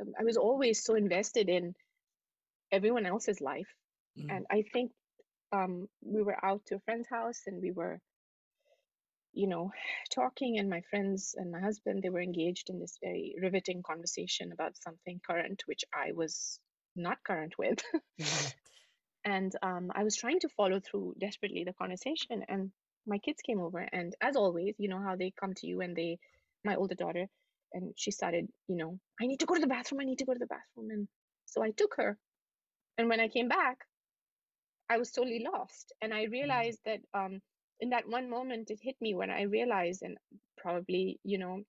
Um, 0.00 0.12
I 0.18 0.24
was 0.24 0.36
always 0.36 0.82
so 0.82 0.94
invested 0.94 1.48
in 1.48 1.74
everyone 2.72 3.06
else's 3.06 3.40
life, 3.40 3.68
Mm. 4.18 4.30
and 4.30 4.46
I 4.50 4.62
think 4.72 4.92
um, 5.52 5.88
we 6.02 6.22
were 6.22 6.36
out 6.44 6.64
to 6.66 6.76
a 6.76 6.80
friend's 6.80 7.08
house 7.08 7.42
and 7.46 7.60
we 7.62 7.70
were, 7.72 8.00
you 9.34 9.48
know, 9.48 9.72
talking, 10.14 10.58
and 10.58 10.68
my 10.70 10.82
friends 10.90 11.34
and 11.36 11.50
my 11.52 11.60
husband 11.60 12.02
they 12.02 12.10
were 12.10 12.22
engaged 12.22 12.70
in 12.70 12.78
this 12.80 12.98
very 13.02 13.34
riveting 13.40 13.82
conversation 13.82 14.52
about 14.52 14.76
something 14.76 15.20
current, 15.26 15.62
which 15.66 15.84
I 15.94 16.12
was 16.12 16.60
not 16.96 17.18
current 17.24 17.54
with. 17.58 17.80
Mm-hmm. 18.20 18.46
and 19.24 19.52
um, 19.62 19.90
I 19.94 20.04
was 20.04 20.16
trying 20.16 20.40
to 20.40 20.48
follow 20.48 20.80
through 20.80 21.14
desperately 21.20 21.64
the 21.64 21.72
conversation, 21.74 22.44
and 22.48 22.72
my 23.06 23.18
kids 23.18 23.42
came 23.42 23.60
over, 23.60 23.78
and 23.80 24.14
as 24.20 24.36
always, 24.36 24.74
you 24.78 24.88
know 24.88 25.00
how 25.02 25.16
they 25.16 25.32
come 25.38 25.54
to 25.54 25.66
you 25.66 25.80
and 25.80 25.96
they, 25.96 26.18
my 26.64 26.76
older 26.76 26.94
daughter, 26.94 27.26
and 27.72 27.92
she 27.96 28.10
started, 28.10 28.48
you 28.68 28.76
know, 28.76 28.98
I 29.20 29.26
need 29.26 29.40
to 29.40 29.46
go 29.46 29.54
to 29.54 29.60
the 29.60 29.66
bathroom, 29.66 30.00
I 30.00 30.04
need 30.04 30.18
to 30.18 30.26
go 30.26 30.32
to 30.34 30.38
the 30.38 30.46
bathroom, 30.46 30.90
and 30.90 31.08
so 31.46 31.62
I 31.62 31.70
took 31.70 31.94
her, 31.96 32.18
and 32.98 33.08
when 33.08 33.20
I 33.20 33.28
came 33.28 33.48
back, 33.48 33.78
I 34.88 34.98
was 34.98 35.10
totally 35.12 35.40
lost, 35.40 35.92
and 36.00 36.14
I 36.14 36.24
Mm. 36.24 36.28
realized 36.30 36.80
that 36.84 37.00
um, 37.14 37.42
in 37.80 37.90
that 37.90 38.08
one 38.08 38.28
moment 38.30 38.70
it 38.70 38.80
hit 38.82 38.96
me 39.00 39.14
when 39.14 39.30
I 39.30 39.42
realized, 39.42 40.02
and 40.02 40.18
probably, 40.56 41.18
you 41.24 41.38
know, 41.38 41.62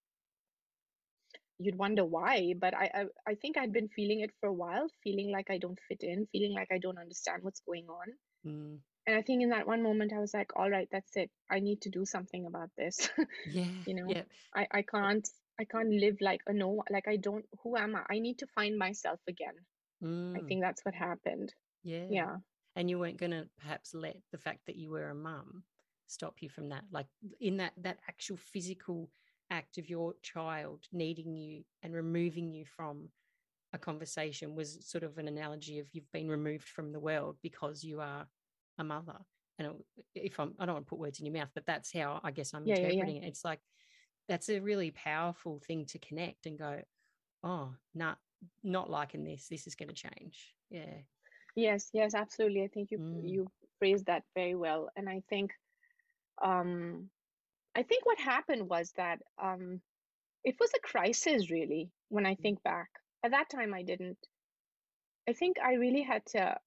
you'd 1.60 1.76
wonder 1.78 2.04
why, 2.06 2.54
but 2.58 2.74
I, 2.76 2.90
I 2.94 3.32
I 3.32 3.36
think 3.36 3.58
I'd 3.58 3.72
been 3.74 3.88
feeling 3.90 4.22
it 4.22 4.32
for 4.40 4.48
a 4.48 4.54
while, 4.54 4.88
feeling 5.04 5.32
like 5.32 5.50
I 5.50 5.58
don't 5.58 5.80
fit 5.88 6.04
in, 6.04 6.28
feeling 6.32 6.54
like 6.54 6.70
I 6.72 6.80
don't 6.80 6.98
understand 6.98 7.44
what's 7.44 7.62
going 7.62 7.88
on. 7.90 8.08
Mm. 8.46 8.80
And 9.08 9.16
I 9.16 9.22
think 9.22 9.42
in 9.44 9.50
that 9.50 9.68
one 9.68 9.82
moment 9.84 10.14
I 10.14 10.20
was 10.20 10.34
like, 10.34 10.52
all 10.56 10.70
right, 10.70 10.88
that's 10.92 11.16
it. 11.16 11.32
I 11.50 11.60
need 11.60 11.82
to 11.82 11.90
do 11.90 12.06
something 12.06 12.46
about 12.46 12.70
this. 12.78 13.10
Yeah. 13.46 13.86
You 13.86 13.96
know, 13.96 14.16
Yeah. 14.16 14.24
I, 14.56 14.68
I 14.72 14.82
can't 14.84 15.28
I 15.60 15.66
can't 15.66 15.90
live 15.90 16.18
like 16.22 16.42
a 16.48 16.54
no 16.54 16.84
like 16.90 17.08
I 17.08 17.18
don't 17.18 17.46
who 17.64 17.76
am 17.78 17.96
I? 17.96 18.04
I 18.10 18.20
need 18.20 18.40
to 18.40 18.48
find 18.48 18.78
myself 18.78 19.20
again. 19.28 19.56
I 20.36 20.40
Mm. 20.40 20.48
think 20.48 20.62
that's 20.62 20.86
what 20.86 20.96
happened. 20.96 21.54
Yeah. 21.84 22.08
Yeah. 22.10 22.38
And 22.76 22.90
you 22.90 23.00
weren't 23.00 23.18
going 23.18 23.32
to 23.32 23.50
perhaps 23.58 23.94
let 23.94 24.18
the 24.32 24.38
fact 24.38 24.66
that 24.68 24.76
you 24.76 24.90
were 24.92 25.10
a 25.10 25.16
mum 25.16 25.64
stop 26.16 26.42
you 26.42 26.50
from 26.50 26.70
that. 26.70 26.86
Like 26.92 27.08
in 27.40 27.58
that 27.58 27.74
that 27.78 28.00
actual 28.08 28.38
physical 28.38 29.10
act 29.52 29.78
of 29.78 29.90
your 29.90 30.16
child 30.24 30.86
needing 30.92 31.36
you 31.36 31.64
and 31.84 31.94
removing 31.94 32.52
you 32.52 32.66
from 32.66 33.10
a 33.74 33.78
conversation 33.78 34.56
was 34.56 34.78
sort 34.90 35.04
of 35.04 35.18
an 35.18 35.28
analogy 35.28 35.80
of 35.80 35.88
you've 35.94 36.12
been 36.12 36.30
removed 36.30 36.64
from 36.68 36.92
the 36.92 37.00
world 37.00 37.38
because 37.44 37.84
you 37.84 38.00
are 38.02 38.26
a 38.80 38.84
mother. 38.84 39.18
And 39.60 39.84
if 40.16 40.40
I'm, 40.40 40.56
I 40.60 40.66
don't 40.66 40.76
want 40.76 40.86
to 40.86 40.90
put 40.90 41.00
words 41.00 41.20
in 41.20 41.26
your 41.26 41.34
mouth, 41.36 41.52
but 41.54 41.66
that's 41.66 41.94
how 41.94 42.20
I 42.24 42.32
guess 42.32 42.54
I'm 42.54 42.66
Yeah, 42.66 42.76
yeah, 42.78 42.90
yeah. 42.90 43.04
interpreting 43.04 43.24
it. 43.24 43.28
It's 43.28 43.46
like 43.46 43.60
that's 44.28 44.50
a 44.50 44.60
really 44.60 44.92
powerful 44.92 45.60
thing 45.60 45.86
to 45.88 46.00
connect 46.00 46.46
and 46.46 46.58
go, 46.58 46.82
oh, 47.44 47.76
nah, 47.94 48.16
not 48.64 48.90
liking 48.90 49.24
this. 49.24 49.48
This 49.48 49.68
is 49.68 49.76
going 49.76 49.90
to 49.90 49.96
change. 49.96 50.56
Yeah. 50.70 51.04
Yes, 51.56 51.90
yes, 51.94 52.14
absolutely. 52.16 52.64
I 52.64 52.68
think 52.68 52.92
you 52.92 53.00
Mm. 53.00 53.30
you 53.30 53.48
phrased 53.80 54.06
that 54.08 54.24
very 54.36 54.56
well. 54.56 54.90
And 54.96 55.08
I 55.10 55.22
think 55.30 55.52
um 56.44 57.10
I 57.76 57.84
think 57.84 58.06
what 58.06 58.20
happened 58.20 58.70
was 58.70 58.92
that 58.98 59.20
um 59.42 59.82
it 60.44 60.56
was 60.60 60.72
a 60.76 60.80
crisis 60.88 61.52
really 61.52 61.92
when 62.10 62.26
I 62.26 62.36
think 62.36 62.64
back. 62.64 62.90
At 63.24 63.32
that 63.32 63.50
time 63.50 63.74
I 63.74 63.84
didn't 63.84 64.18
I 65.28 65.34
think 65.34 65.58
I 65.64 65.74
really 65.74 66.04
had 66.04 66.26
to 66.28 66.58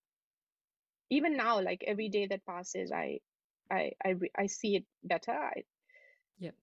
even 1.10 1.36
now 1.36 1.60
like 1.60 1.84
every 1.86 2.08
day 2.08 2.26
that 2.26 2.44
passes 2.46 2.92
I 2.92 3.20
I 3.70 3.92
I 4.04 4.14
I 4.36 4.46
see 4.46 4.76
it 4.76 4.84
better. 5.04 5.32
I 5.32 5.64
Yep. 6.38 6.54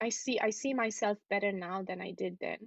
I 0.00 0.08
see 0.10 0.38
I 0.40 0.50
see 0.50 0.74
myself 0.74 1.18
better 1.30 1.52
now 1.52 1.82
than 1.82 2.00
I 2.00 2.12
did 2.12 2.38
then. 2.40 2.58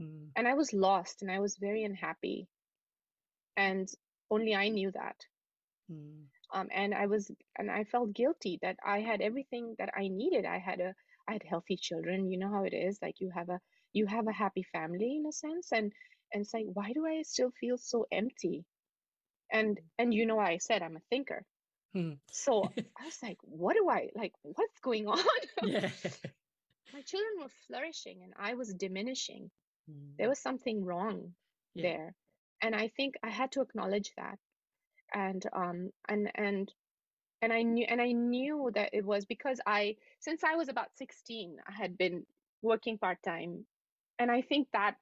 Mm. 0.00 0.28
And 0.36 0.48
I 0.48 0.54
was 0.54 0.72
lost 0.72 1.22
and 1.22 1.30
I 1.30 1.40
was 1.40 1.56
very 1.56 1.84
unhappy. 1.84 2.48
And 3.56 3.88
only 4.30 4.54
I 4.54 4.68
knew 4.68 4.90
that. 4.92 5.16
Mm. 5.90 6.26
Um, 6.52 6.68
and 6.72 6.94
I 6.94 7.06
was 7.06 7.30
and 7.58 7.70
I 7.70 7.84
felt 7.84 8.12
guilty 8.14 8.58
that 8.62 8.76
I 8.84 9.00
had 9.00 9.20
everything 9.20 9.74
that 9.78 9.90
I 9.96 10.08
needed. 10.08 10.44
I 10.44 10.58
had 10.58 10.80
a 10.80 10.94
I 11.28 11.32
had 11.34 11.42
healthy 11.42 11.76
children. 11.76 12.30
You 12.30 12.38
know 12.38 12.50
how 12.50 12.64
it 12.64 12.74
is. 12.74 12.98
Like 13.02 13.20
you 13.20 13.30
have 13.30 13.48
a 13.48 13.60
you 13.92 14.06
have 14.06 14.26
a 14.28 14.32
happy 14.32 14.62
family 14.62 15.16
in 15.16 15.26
a 15.26 15.32
sense, 15.32 15.72
and 15.72 15.92
and 16.32 16.42
it's 16.42 16.54
like 16.54 16.66
why 16.72 16.92
do 16.92 17.06
I 17.06 17.22
still 17.22 17.50
feel 17.50 17.76
so 17.78 18.06
empty? 18.12 18.64
And 19.52 19.80
and 19.98 20.12
you 20.14 20.26
know 20.26 20.38
I 20.38 20.58
said 20.58 20.82
I'm 20.82 20.96
a 20.96 21.00
thinker, 21.10 21.46
Hmm. 21.94 22.14
so 22.32 22.72
I 22.98 23.04
was 23.04 23.22
like, 23.22 23.38
what 23.42 23.74
do 23.74 23.88
I 23.88 24.10
like? 24.14 24.32
What's 24.42 24.80
going 24.80 25.06
on? 25.08 25.18
yeah. 25.60 25.90
My 26.92 27.02
children 27.02 27.40
were 27.40 27.48
flourishing, 27.48 28.22
and 28.22 28.32
I 28.36 28.54
was 28.54 28.74
diminishing. 28.74 29.50
Mm. 29.88 30.18
There 30.18 30.28
was 30.28 30.38
something 30.38 30.84
wrong 30.84 31.36
Yeah. 31.74 31.96
there, 31.96 32.14
and 32.62 32.74
I 32.74 32.88
think 32.88 33.16
I 33.22 33.30
had 33.30 33.52
to 33.52 33.62
acknowledge 33.62 34.14
that. 34.16 34.38
And 35.14 35.44
um 35.52 35.90
and 36.08 36.30
and 36.34 36.72
and 37.42 37.52
I 37.52 37.62
knew 37.62 37.86
and 37.88 38.00
I 38.00 38.12
knew 38.12 38.70
that 38.74 38.90
it 38.92 39.04
was 39.04 39.24
because 39.26 39.60
I 39.66 39.96
since 40.20 40.42
I 40.44 40.56
was 40.56 40.68
about 40.68 40.96
16 40.96 41.58
I 41.66 41.72
had 41.72 41.96
been 41.98 42.26
working 42.62 42.98
part-time 42.98 43.66
and 44.18 44.30
I 44.30 44.42
think 44.42 44.68
that 44.72 44.96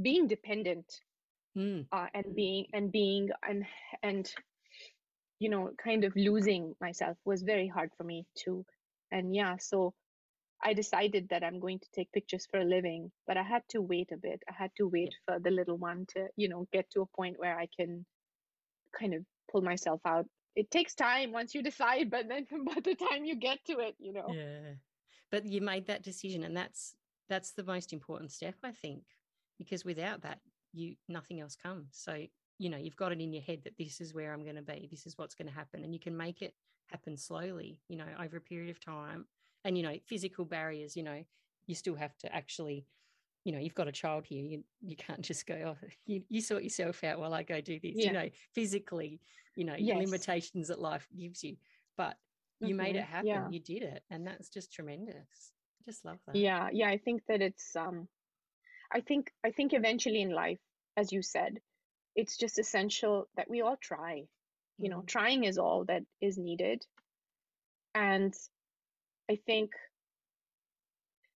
being 0.00 0.26
dependent 0.28 1.00
Mm. 1.56 1.88
uh, 1.92 2.06
and 2.14 2.34
being 2.34 2.66
and 2.72 2.92
being 2.92 3.30
and 3.46 3.66
and 4.02 4.32
you 5.38 5.48
know 5.48 5.70
kind 5.82 6.04
of 6.04 6.14
losing 6.16 6.74
myself 6.80 7.16
was 7.24 7.42
very 7.42 7.68
hard 7.68 7.90
for 7.96 8.04
me 8.04 8.26
too 8.36 8.64
and 9.10 9.34
yeah 9.34 9.56
so 9.58 9.94
I 10.62 10.74
decided 10.74 11.28
that 11.30 11.44
I'm 11.44 11.60
going 11.60 11.78
to 11.80 11.88
take 11.94 12.12
pictures 12.12 12.46
for 12.50 12.60
a 12.60 12.64
living 12.64 13.12
but 13.26 13.36
I 13.36 13.42
had 13.42 13.62
to 13.70 13.80
wait 13.82 14.10
a 14.12 14.16
bit 14.16 14.42
I 14.48 14.52
had 14.54 14.70
to 14.76 14.88
wait 14.88 15.14
for 15.26 15.38
the 15.40 15.50
little 15.50 15.76
one 15.78 16.06
to 16.14 16.28
you 16.36 16.48
know 16.48 16.66
get 16.72 16.90
to 16.90 17.02
a 17.02 17.16
point 17.16 17.38
where 17.38 17.58
I 17.58 17.68
can 17.76 18.06
kind 18.98 19.14
of 19.14 19.24
pull 19.50 19.62
myself 19.62 20.00
out 20.04 20.26
it 20.56 20.70
takes 20.70 20.94
time 20.94 21.32
once 21.32 21.54
you 21.54 21.62
decide 21.70 22.10
but 22.10 22.28
then 22.28 22.46
by 22.64 22.80
the 22.84 22.94
time 22.94 23.24
you 23.24 23.36
get 23.36 23.58
to 23.66 23.78
it 23.78 23.94
you 23.98 24.12
know 24.12 24.26
Yeah. 24.28 24.74
But 25.30 25.46
you 25.46 25.60
made 25.60 25.86
that 25.86 26.02
decision 26.02 26.42
and 26.42 26.56
that's 26.56 26.94
that's 27.30 27.52
the 27.52 27.62
most 27.62 27.94
important 27.94 28.32
step, 28.32 28.56
I 28.62 28.72
think. 28.72 29.04
Because 29.56 29.84
without 29.84 30.22
that, 30.22 30.40
you 30.72 30.96
nothing 31.08 31.40
else 31.40 31.56
comes. 31.56 31.86
So, 31.92 32.26
you 32.58 32.68
know, 32.68 32.76
you've 32.76 32.96
got 32.96 33.12
it 33.12 33.20
in 33.20 33.32
your 33.32 33.42
head 33.42 33.60
that 33.64 33.78
this 33.78 34.00
is 34.00 34.12
where 34.12 34.32
I'm 34.32 34.42
going 34.42 34.56
to 34.56 34.62
be, 34.62 34.88
this 34.90 35.06
is 35.06 35.16
what's 35.16 35.34
going 35.34 35.48
to 35.48 35.54
happen. 35.54 35.84
And 35.84 35.94
you 35.94 36.00
can 36.00 36.16
make 36.16 36.42
it 36.42 36.54
happen 36.88 37.16
slowly, 37.16 37.80
you 37.88 37.96
know, 37.96 38.06
over 38.22 38.36
a 38.36 38.40
period 38.40 38.70
of 38.70 38.84
time. 38.84 39.26
And, 39.64 39.76
you 39.76 39.84
know, 39.84 39.96
physical 40.06 40.44
barriers, 40.44 40.96
you 40.96 41.02
know, 41.02 41.22
you 41.66 41.74
still 41.74 41.94
have 41.94 42.16
to 42.18 42.34
actually, 42.34 42.86
you 43.44 43.52
know, 43.52 43.58
you've 43.58 43.74
got 43.74 43.88
a 43.88 43.92
child 43.92 44.24
here. 44.26 44.44
You 44.44 44.64
you 44.80 44.96
can't 44.96 45.22
just 45.22 45.46
go, 45.46 45.54
oh, 45.82 45.88
you, 46.06 46.22
you 46.28 46.40
sort 46.40 46.62
yourself 46.62 47.02
out 47.04 47.18
while 47.18 47.34
I 47.34 47.42
go 47.42 47.60
do 47.60 47.80
this. 47.80 47.92
Yeah. 47.94 48.06
You 48.06 48.12
know, 48.12 48.28
physically, 48.54 49.20
you 49.56 49.64
know, 49.64 49.76
Yes. 49.78 49.98
limitations 49.98 50.68
that 50.68 50.80
life 50.80 51.06
gives 51.18 51.42
you. 51.42 51.56
But 51.96 52.16
you 52.60 52.74
made 52.74 52.94
it 52.96 53.04
happen 53.04 53.26
yeah. 53.26 53.48
you 53.48 53.58
did 53.58 53.82
it 53.82 54.02
and 54.10 54.26
that's 54.26 54.50
just 54.50 54.70
tremendous 54.70 55.14
I 55.80 55.90
just 55.90 56.04
love 56.04 56.18
that 56.26 56.36
yeah 56.36 56.68
yeah 56.70 56.88
i 56.90 56.98
think 56.98 57.22
that 57.26 57.40
it's 57.40 57.74
um 57.74 58.06
i 58.92 59.00
think 59.00 59.32
i 59.42 59.50
think 59.50 59.72
eventually 59.72 60.20
in 60.20 60.30
life 60.30 60.58
as 60.94 61.10
you 61.10 61.22
said 61.22 61.58
it's 62.14 62.36
just 62.36 62.58
essential 62.58 63.28
that 63.36 63.48
we 63.48 63.62
all 63.62 63.78
try 63.80 64.24
you 64.76 64.90
know 64.90 65.00
Mm. 65.00 65.06
trying 65.06 65.44
is 65.44 65.56
all 65.56 65.86
that 65.86 66.02
is 66.20 66.36
needed 66.36 66.84
and 67.94 68.34
i 69.30 69.36
think 69.46 69.70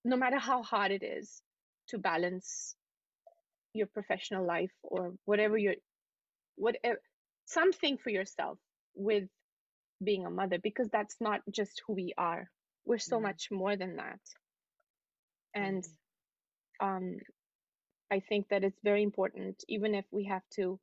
no 0.03 0.15
matter 0.15 0.37
how 0.37 0.61
hard 0.61 0.91
it 0.91 1.01
is 1.03 1.41
to 1.87 1.97
balance 1.97 2.75
your 3.73 3.87
professional 3.87 4.45
life 4.45 4.73
or 4.83 5.13
whatever 5.25 5.57
your 5.57 5.75
whatever 6.55 6.99
something 7.45 7.97
for 7.97 8.09
yourself 8.09 8.57
with 8.95 9.25
being 10.03 10.25
a 10.25 10.29
mother 10.29 10.57
because 10.59 10.89
that's 10.89 11.15
not 11.21 11.41
just 11.51 11.81
who 11.87 11.93
we 11.93 12.13
are 12.17 12.49
we're 12.85 12.97
so 12.97 13.19
Mm. 13.19 13.21
much 13.21 13.49
more 13.51 13.75
than 13.75 13.95
that 13.97 14.19
and 15.55 15.83
Mm. 15.83 15.95
um 16.81 17.17
i 18.11 18.19
think 18.19 18.47
that 18.49 18.63
it's 18.63 18.79
very 18.83 19.03
important 19.03 19.63
even 19.67 19.95
if 19.95 20.05
we 20.11 20.25
have 20.25 20.43
to 20.51 20.79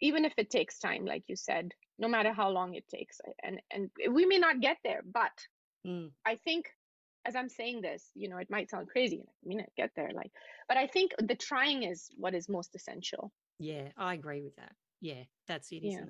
even 0.00 0.24
if 0.24 0.34
it 0.38 0.50
takes 0.50 0.78
time 0.78 1.04
like 1.04 1.24
you 1.28 1.36
said 1.36 1.72
no 1.98 2.08
matter 2.08 2.32
how 2.32 2.48
long 2.50 2.74
it 2.74 2.86
takes 2.88 3.20
and 3.42 3.60
and 3.70 3.90
we 4.12 4.26
may 4.26 4.38
not 4.38 4.60
get 4.60 4.78
there 4.84 5.02
but 5.04 5.32
Mm. 5.86 6.12
i 6.26 6.36
think 6.36 6.66
as 7.28 7.36
i'm 7.36 7.48
saying 7.48 7.80
this 7.82 8.02
you 8.14 8.28
know 8.28 8.38
it 8.38 8.50
might 8.50 8.70
sound 8.70 8.88
crazy 8.88 9.18
like 9.18 9.36
i 9.44 9.46
mean 9.48 9.60
I 9.60 9.66
get 9.76 9.90
there 9.94 10.10
like 10.14 10.32
but 10.68 10.76
i 10.78 10.86
think 10.86 11.12
the 11.30 11.34
trying 11.34 11.82
is 11.82 12.10
what 12.16 12.34
is 12.34 12.48
most 12.48 12.74
essential. 12.74 13.30
Yeah 13.60 13.88
i 13.96 14.14
agree 14.14 14.42
with 14.42 14.56
that. 14.56 14.72
Yeah 15.00 15.22
that's 15.46 15.70
it 15.72 15.82
Yeah. 15.82 16.00
it 16.00 16.08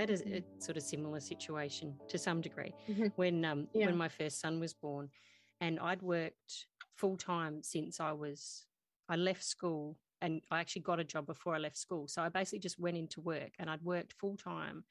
I 0.00 0.02
had 0.02 0.10
a, 0.10 0.36
a, 0.38 0.44
sort 0.58 0.78
of 0.78 0.82
similar 0.82 1.20
situation 1.20 2.00
to 2.08 2.18
some 2.18 2.40
degree 2.40 2.74
Mhm. 2.88 3.12
when 3.16 3.44
um 3.44 3.68
Yeah. 3.74 3.86
when 3.86 3.96
my 3.96 4.08
first 4.08 4.40
son 4.40 4.58
was 4.60 4.72
born, 4.72 5.10
and 5.60 5.78
I'd 5.78 6.02
worked 6.02 6.66
full 6.96 7.16
time 7.16 7.62
since 7.62 8.00
I 8.00 8.12
was 8.12 8.66
I 9.08 9.16
left 9.16 9.44
school 9.44 9.98
and 10.22 10.40
I 10.50 10.60
actually 10.60 10.82
got 10.82 11.00
a 11.00 11.04
job 11.04 11.26
before 11.26 11.54
I 11.54 11.58
left 11.58 11.76
school. 11.78 12.06
So 12.08 12.22
I 12.22 12.28
basically 12.28 12.60
just 12.60 12.78
went 12.78 12.96
into 12.96 13.20
work 13.20 13.52
and 13.58 13.68
I'd 13.70 13.82
worked 13.82 14.14
full 14.14 14.36
time 14.36 14.84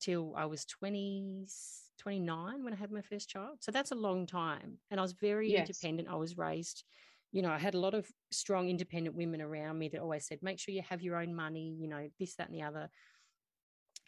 till 0.00 0.34
I 0.36 0.44
was 0.46 0.64
20, 0.64 1.46
29 1.98 2.64
when 2.64 2.72
I 2.72 2.76
had 2.76 2.90
my 2.90 3.02
first 3.02 3.28
child. 3.28 3.58
So 3.60 3.70
that's 3.72 3.92
a 3.92 3.96
long 3.96 4.26
time. 4.26 4.78
And 4.90 5.00
I 5.00 5.02
was 5.02 5.12
very 5.12 5.52
Yes. 5.52 5.56
independent. 5.56 6.08
I 6.08 6.16
was 6.16 6.36
raised, 6.36 6.84
you 7.32 7.42
know, 7.42 7.50
I 7.50 7.58
had 7.58 7.74
a 7.74 7.80
lot 7.80 7.94
of 7.94 8.08
strong 8.30 8.68
independent 8.68 9.16
women 9.16 9.40
around 9.40 9.78
me 9.78 9.88
that 9.90 10.00
always 10.00 10.26
said, 10.26 10.38
make 10.42 10.58
sure 10.60 10.74
you 10.74 10.82
have 10.88 11.02
your 11.02 11.16
own 11.16 11.34
money, 11.34 11.76
you 11.78 11.88
know, 11.88 12.08
this, 12.18 12.36
that, 12.36 12.48
and 12.48 12.56
the 12.56 12.62
other. 12.62 12.90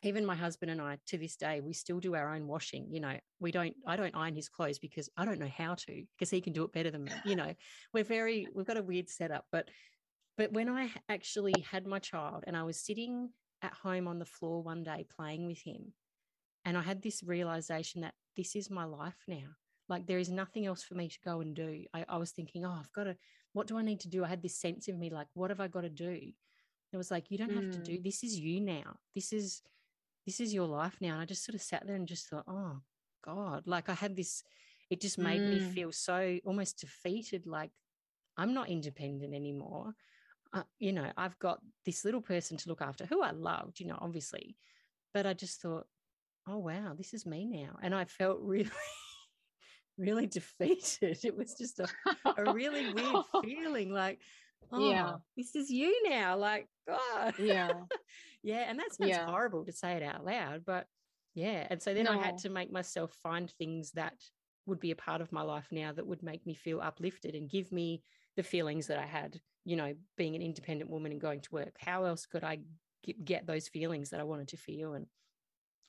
Even 0.02 0.26
my 0.26 0.34
husband 0.34 0.70
and 0.70 0.80
I, 0.80 0.98
to 1.06 1.18
this 1.18 1.36
day, 1.36 1.60
we 1.60 1.72
still 1.72 2.00
do 2.00 2.14
our 2.14 2.34
own 2.34 2.46
washing. 2.46 2.86
You 2.90 3.00
know, 3.00 3.18
we 3.40 3.50
don't, 3.50 3.74
I 3.86 3.96
don't 3.96 4.14
iron 4.14 4.36
his 4.36 4.48
clothes 4.48 4.78
because 4.78 5.08
I 5.16 5.24
don't 5.24 5.40
know 5.40 5.50
how 5.56 5.74
to, 5.74 6.04
because 6.16 6.30
he 6.30 6.40
can 6.40 6.52
do 6.52 6.64
it 6.64 6.72
better 6.72 6.90
than 6.90 7.04
me. 7.04 7.12
You 7.24 7.34
know, 7.34 7.54
we're 7.94 8.04
very, 8.04 8.46
we've 8.54 8.66
got 8.66 8.76
a 8.76 8.82
weird 8.82 9.08
setup. 9.08 9.46
But, 9.50 9.68
but 10.36 10.52
when 10.52 10.68
I 10.68 10.90
actually 11.08 11.54
had 11.70 11.86
my 11.86 11.98
child 11.98 12.44
and 12.46 12.56
I 12.56 12.62
was 12.62 12.78
sitting 12.78 13.30
at 13.62 13.72
home 13.72 14.06
on 14.06 14.18
the 14.18 14.26
floor 14.26 14.62
one 14.62 14.82
day 14.82 15.06
playing 15.16 15.46
with 15.46 15.62
him, 15.62 15.94
and 16.64 16.76
I 16.76 16.82
had 16.82 17.00
this 17.00 17.22
realization 17.22 18.02
that 18.02 18.14
this 18.36 18.54
is 18.54 18.70
my 18.70 18.84
life 18.84 19.24
now. 19.26 19.46
Like 19.88 20.06
there 20.06 20.18
is 20.18 20.28
nothing 20.28 20.66
else 20.66 20.82
for 20.82 20.94
me 20.94 21.08
to 21.08 21.18
go 21.24 21.40
and 21.40 21.54
do. 21.54 21.84
I, 21.94 22.04
I 22.08 22.16
was 22.18 22.32
thinking, 22.32 22.66
oh, 22.66 22.76
I've 22.78 22.92
got 22.92 23.04
to, 23.04 23.16
what 23.54 23.66
do 23.66 23.78
I 23.78 23.82
need 23.82 24.00
to 24.00 24.08
do? 24.08 24.24
I 24.24 24.28
had 24.28 24.42
this 24.42 24.60
sense 24.60 24.88
in 24.88 24.98
me 24.98 25.08
like, 25.10 25.28
what 25.34 25.50
have 25.50 25.60
I 25.60 25.68
got 25.68 25.82
to 25.82 25.88
do? 25.88 26.18
It 26.92 26.96
was 26.96 27.10
like, 27.10 27.30
you 27.30 27.38
don't 27.38 27.54
have 27.54 27.70
to 27.70 27.78
do 27.78 27.92
mm. 27.98 28.04
this 28.04 28.22
is 28.22 28.38
you 28.38 28.60
now. 28.60 28.98
This 29.14 29.32
is 29.32 29.62
this 30.26 30.40
is 30.40 30.52
your 30.52 30.66
life 30.66 30.96
now. 31.00 31.12
And 31.14 31.22
I 31.22 31.24
just 31.24 31.44
sort 31.44 31.54
of 31.54 31.62
sat 31.62 31.86
there 31.86 31.96
and 31.96 32.06
just 32.08 32.28
thought, 32.28 32.44
oh 32.48 32.80
God. 33.24 33.66
Like 33.66 33.88
I 33.88 33.94
had 33.94 34.16
this, 34.16 34.42
it 34.90 35.00
just 35.00 35.18
made 35.18 35.44
me 35.46 35.60
Mm. 35.60 35.74
feel 35.74 35.92
so 35.92 36.38
almost 36.44 36.80
defeated, 36.80 37.46
like 37.46 37.70
I'm 38.36 38.52
not 38.52 38.68
independent 38.68 39.34
anymore. 39.34 39.94
Uh, 40.52 40.62
you 40.78 40.92
know, 40.92 41.10
I've 41.16 41.38
got 41.38 41.60
this 41.84 42.04
little 42.04 42.20
person 42.20 42.56
to 42.58 42.68
look 42.68 42.82
after 42.82 43.06
who 43.06 43.22
I 43.22 43.30
loved, 43.30 43.80
you 43.80 43.86
know, 43.86 43.98
obviously. 44.00 44.56
But 45.14 45.26
I 45.26 45.32
just 45.32 45.60
thought, 45.60 45.86
oh 46.46 46.58
wow, 46.58 46.94
this 46.96 47.14
is 47.14 47.26
me 47.26 47.44
now. 47.44 47.78
And 47.82 47.94
I 47.94 48.04
felt 48.04 48.40
really, 48.42 48.70
really 49.98 50.26
defeated. 50.26 51.18
It 51.24 51.36
was 51.36 51.54
just 51.54 51.80
a, 51.80 51.88
a 52.36 52.52
really 52.52 52.92
weird 52.92 53.24
feeling 53.44 53.92
like, 53.92 54.20
oh, 54.72 54.90
Yeah. 54.90 55.16
this 55.36 55.54
is 55.54 55.70
you 55.70 56.08
now. 56.08 56.36
Like, 56.36 56.68
God. 56.88 57.34
yeah. 57.38 57.82
yeah. 58.42 58.64
And 58.68 58.78
that 58.78 58.94
sounds 58.94 59.10
Yeah. 59.10 59.26
horrible 59.26 59.64
to 59.64 59.72
say 59.72 59.92
it 59.92 60.02
out 60.02 60.24
loud, 60.24 60.64
but 60.64 60.86
yeah. 61.34 61.66
And 61.70 61.82
so 61.82 61.94
then 61.94 62.06
I 62.06 62.16
had 62.16 62.38
to 62.38 62.48
make 62.48 62.70
myself 62.70 63.12
find 63.22 63.50
things 63.50 63.92
that 63.92 64.14
would 64.66 64.80
be 64.80 64.90
a 64.90 64.96
part 64.96 65.20
of 65.20 65.32
my 65.32 65.42
life 65.42 65.68
now 65.70 65.92
that 65.92 66.06
would 66.06 66.22
make 66.22 66.44
me 66.46 66.54
feel 66.54 66.80
uplifted 66.80 67.34
and 67.34 67.48
give 67.50 67.70
me 67.70 68.02
the 68.36 68.42
feelings 68.42 68.88
that 68.88 68.98
I 68.98 69.06
had, 69.06 69.40
you 69.64 69.76
know, 69.76 69.94
being 70.16 70.34
an 70.34 70.42
independent 70.42 70.90
woman 70.90 71.12
and 71.12 71.20
going 71.20 71.40
to 71.40 71.52
work. 71.52 71.76
How 71.78 72.04
else 72.04 72.26
could 72.26 72.42
I 72.44 72.58
get, 73.24 73.46
those 73.46 73.68
feelings 73.68 74.10
that 74.10 74.20
I 74.20 74.24
wanted 74.24 74.48
to 74.48 74.56
feel? 74.56 74.94
And 74.94 75.06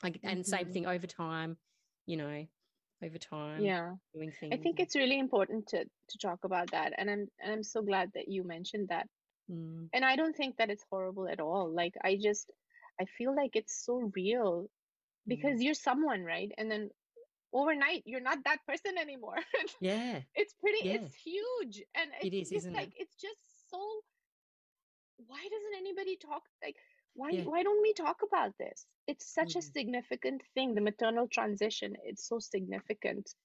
I, 0.03 0.13
and 0.23 0.45
same 0.45 0.67
Mhm. 0.67 0.73
thing 0.73 0.85
over 0.85 1.07
time, 1.07 1.57
you 2.05 2.17
know, 2.17 2.45
over 3.03 3.17
time, 3.17 3.63
Yeah. 3.63 3.95
doing 4.13 4.31
things. 4.31 4.53
I 4.53 4.57
think 4.57 4.79
it's 4.79 4.95
really 4.95 5.19
important 5.19 5.67
to 5.69 5.85
to 5.85 6.17
talk 6.17 6.43
about 6.43 6.71
that, 6.71 6.93
and 6.97 7.09
I'm 7.09 7.27
and 7.39 7.51
I'm 7.51 7.63
so 7.63 7.81
glad 7.81 8.11
that 8.13 8.27
you 8.27 8.43
mentioned 8.43 8.89
that. 8.89 9.07
Mm, 9.49 9.89
And 9.93 10.05
I 10.05 10.15
don't 10.15 10.35
think 10.35 10.57
that 10.57 10.69
it's 10.69 10.83
horrible 10.89 11.27
at 11.27 11.39
all. 11.39 11.69
Like 11.73 11.95
I 12.03 12.17
just 12.17 12.51
I 12.99 13.05
feel 13.05 13.35
like 13.35 13.55
it's 13.55 13.85
so 13.85 14.11
real 14.15 14.63
mm. 14.63 14.69
because 15.27 15.61
you're 15.61 15.73
someone, 15.73 16.23
right? 16.23 16.51
And 16.57 16.69
then 16.71 16.89
overnight 17.53 18.03
you're 18.05 18.21
not 18.21 18.43
that 18.45 18.65
person 18.67 18.97
anymore. 18.97 19.37
yeah, 19.81 20.21
it's 20.35 20.53
pretty 20.53 20.81
Yeah. 20.83 20.97
it's 20.97 21.13
huge 21.15 21.83
and 21.95 22.11
It 22.21 22.33
it's 22.33 22.49
just 22.49 22.67
isn't 22.67 22.75
it? 22.75 22.77
like 22.79 22.93
it's 22.97 23.15
just 23.15 23.69
so 23.69 23.79
why 25.27 25.41
doesn't 25.43 25.75
anybody 25.77 26.17
talk 26.17 26.43
like 26.63 26.77
why 27.17 27.33
Yeah. 27.33 27.45
why 27.45 27.63
don't 27.63 27.81
we 27.83 27.93
talk 27.93 28.21
about 28.23 28.57
this? 28.59 28.87
It's 29.07 29.25
such 29.33 29.55
a 29.55 29.61
Mm. 29.61 29.73
significant 29.75 30.43
thing 30.55 30.75
the 30.75 30.81
maternal 30.81 31.27
transition 31.27 31.95
it's 32.03 32.27
so 32.27 32.39
significant 32.39 33.35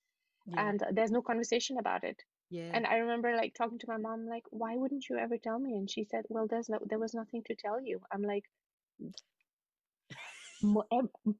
yeah, 0.46 0.70
and 0.70 0.82
there's 0.92 1.10
no 1.12 1.22
conversation 1.22 1.78
about 1.78 2.04
it. 2.04 2.22
Yeah. 2.50 2.78
and 2.78 2.86
i 2.86 2.96
remember 2.96 3.34
like 3.36 3.54
talking 3.54 3.78
to 3.78 3.88
my 3.88 3.98
mom 3.98 4.26
like 4.26 4.44
why 4.50 4.76
wouldn't 4.76 5.08
you 5.08 5.16
ever 5.18 5.38
tell 5.38 5.58
me? 5.58 5.74
And 5.76 5.90
she 5.90 6.04
said 6.04 6.26
well 6.28 6.46
there's 6.48 6.68
no 6.68 6.78
there 6.84 6.98
was 6.98 7.14
nothing 7.14 7.42
to 7.44 7.54
tell 7.56 7.80
you. 7.82 8.00
I'm 8.12 8.22
like 8.22 8.44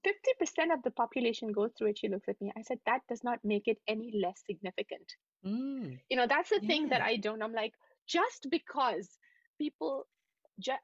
50% 0.04 0.72
of 0.72 0.82
the 0.82 0.90
population 0.90 1.52
goes 1.52 1.72
through 1.72 1.88
it 1.88 1.98
she 1.98 2.08
looks 2.08 2.28
at 2.28 2.40
me. 2.40 2.52
I 2.56 2.62
said 2.62 2.80
that 2.86 3.06
does 3.08 3.22
not 3.24 3.44
make 3.44 3.68
it 3.68 3.80
any 3.88 4.12
less 4.12 4.42
significant. 4.46 5.16
Mm, 5.44 6.00
you 6.08 6.16
know 6.16 6.26
that's 6.26 6.50
the 6.50 6.60
thing 6.60 6.88
that 6.88 7.02
i 7.02 7.16
don't 7.16 7.42
i'm 7.42 7.52
like 7.52 7.74
just 8.06 8.46
because 8.50 9.18
people 9.58 10.06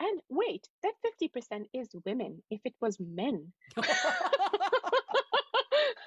and 0.00 0.20
wait 0.28 0.68
that 0.82 0.94
50% 1.22 1.66
is 1.74 1.88
women 2.04 2.42
if 2.50 2.60
it 2.64 2.74
was 2.80 2.98
men 3.00 3.52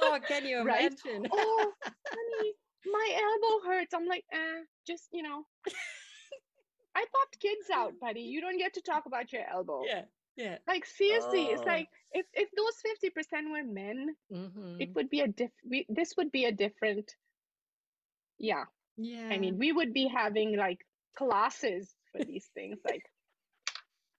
oh, 0.01 0.19
can 0.27 0.45
you 0.45 0.61
Right? 0.65 0.91
imagine? 1.05 1.27
oh 1.31 1.71
honey 1.85 2.53
my 2.85 3.09
elbow 3.15 3.65
hurts 3.67 3.93
i'm 3.93 4.07
like 4.07 4.23
eh, 4.33 4.61
just 4.87 5.07
you 5.13 5.21
know 5.21 5.45
i 6.95 7.05
popped 7.13 7.39
kids 7.39 7.69
out 7.73 7.93
buddy 8.01 8.21
you 8.21 8.41
don't 8.41 8.57
get 8.57 8.73
to 8.73 8.81
talk 8.81 9.05
about 9.05 9.31
your 9.31 9.43
elbow 9.51 9.81
yeah, 9.85 10.01
yeah. 10.35 10.57
like 10.67 10.85
seriously 10.85 11.45
it's 11.45 11.61
Oh. 11.65 11.69
like 11.69 11.87
if 12.11 12.25
if 12.33 12.49
those 12.57 12.75
50% 13.13 13.51
were 13.51 13.63
men 13.63 14.15
Mm-hmm. 14.33 14.81
it 14.81 14.89
would 14.95 15.09
be 15.09 15.19
a 15.21 15.27
diff 15.27 15.51
we, 15.69 15.85
this 15.89 16.13
would 16.17 16.31
be 16.31 16.45
a 16.45 16.51
different 16.51 17.11
yeah 18.39 18.63
yeah. 18.97 19.29
I 19.31 19.37
mean, 19.39 19.57
we 19.57 19.71
would 19.71 19.93
be 19.93 20.07
having 20.07 20.57
like 20.57 20.85
classes 21.17 21.95
for 22.11 22.23
these 22.23 22.45
things. 22.53 22.77
Like, 22.85 23.03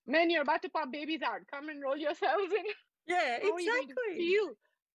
men, 0.06 0.30
you're 0.30 0.42
about 0.42 0.62
to 0.62 0.68
pop 0.68 0.90
babies 0.92 1.20
out. 1.22 1.40
Come 1.52 1.68
and 1.68 1.82
roll 1.82 1.96
yourselves 1.96 2.52
in. 2.52 2.64
yeah, 3.06 3.38
How 3.42 3.52
are 3.52 3.60
you 3.60 3.72
going 3.72 3.86
to 3.88 3.92
exactly. 3.92 4.16
feel? 4.18 4.48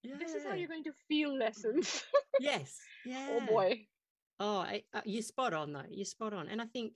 Yeah. 0.03 0.15
This 0.19 0.33
is 0.35 0.45
how 0.45 0.53
you're 0.53 0.67
going 0.69 0.83
to 0.85 0.93
feel 1.07 1.35
lessons. 1.37 2.03
Yes. 2.39 2.77
Yeah. 3.05 3.27
oh 3.31 3.45
boy. 3.47 3.85
Oh, 4.39 4.57
I, 4.59 4.83
uh, 4.93 5.01
you're 5.05 5.23
spot 5.23 5.53
on 5.55 5.73
though. 5.73 5.81
You're 5.89 6.05
spot 6.05 6.33
on, 6.33 6.47
and 6.49 6.61
I 6.61 6.65
think, 6.65 6.93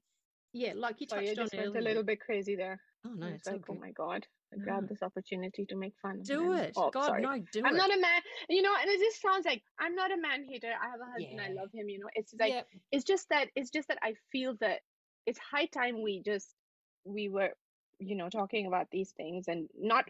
yeah, 0.54 0.74
like 0.76 0.98
you 1.00 1.08
Sorry, 1.10 1.24
I 1.32 1.34
touched 1.34 1.40
on 1.40 1.46
just 1.46 1.56
went 1.56 1.68
earlier. 1.70 1.80
a 1.80 1.84
little 1.84 2.04
bit 2.04 2.20
crazy 2.20 2.56
there. 2.56 2.80
Oh 3.08 3.14
no, 3.16 3.26
it's 3.26 3.48
like, 3.48 3.64
oh 3.68 3.74
my 3.74 3.90
god, 3.92 4.28
I 4.54 4.58
No. 4.58 4.64
grabbed 4.66 4.90
this 4.90 5.02
opportunity 5.02 5.66
to 5.70 5.76
make 5.76 5.94
fun. 6.00 6.20
of 6.20 6.26
Do 6.26 6.54
it. 6.54 6.74
Oh, 6.76 6.92
God, 6.92 7.08
sorry. 7.08 7.22
no, 7.24 7.40
do 7.52 7.60
it. 7.60 7.66
I'm 7.66 7.74
it. 7.74 7.78
not 7.78 7.90
a 7.90 8.00
man, 8.00 8.22
you 8.50 8.62
know, 8.62 8.76
and 8.80 8.88
it 8.88 9.00
just 9.00 9.20
sounds 9.20 9.46
like 9.48 9.64
I'm 9.80 9.96
not 9.96 10.12
a 10.12 10.18
man 10.18 10.46
hater. 10.48 10.68
I 10.80 10.86
have 10.92 11.00
a 11.02 11.12
husband. 11.12 11.42
I 11.42 11.52
love 11.60 11.70
him. 11.74 11.90
You 11.90 12.00
know, 12.02 12.10
it's 12.14 12.36
like 12.40 12.52
yeah. 12.52 12.62
it's 12.92 13.04
just 13.04 13.28
that 13.30 13.48
it's 13.56 13.72
just 13.72 13.88
that 13.88 13.98
I 14.04 14.14
feel 14.32 14.54
that 14.62 14.82
it's 15.26 15.40
high 15.40 15.66
time 15.66 16.04
we 16.04 16.22
just 16.24 16.54
we 17.06 17.30
were 17.30 17.50
you 18.02 18.16
know 18.16 18.30
talking 18.30 18.68
about 18.68 18.88
these 18.92 19.12
things 19.12 19.48
and 19.48 19.70
not 19.80 20.06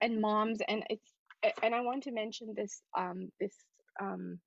and 0.00 0.20
moms 0.20 0.60
and 0.68 0.84
it's 0.90 1.14
and 1.62 1.74
I 1.74 1.82
want 1.82 2.04
to 2.04 2.12
mention 2.12 2.54
this 2.56 2.82
um 2.98 3.30
this 3.40 3.54
um 4.00 4.40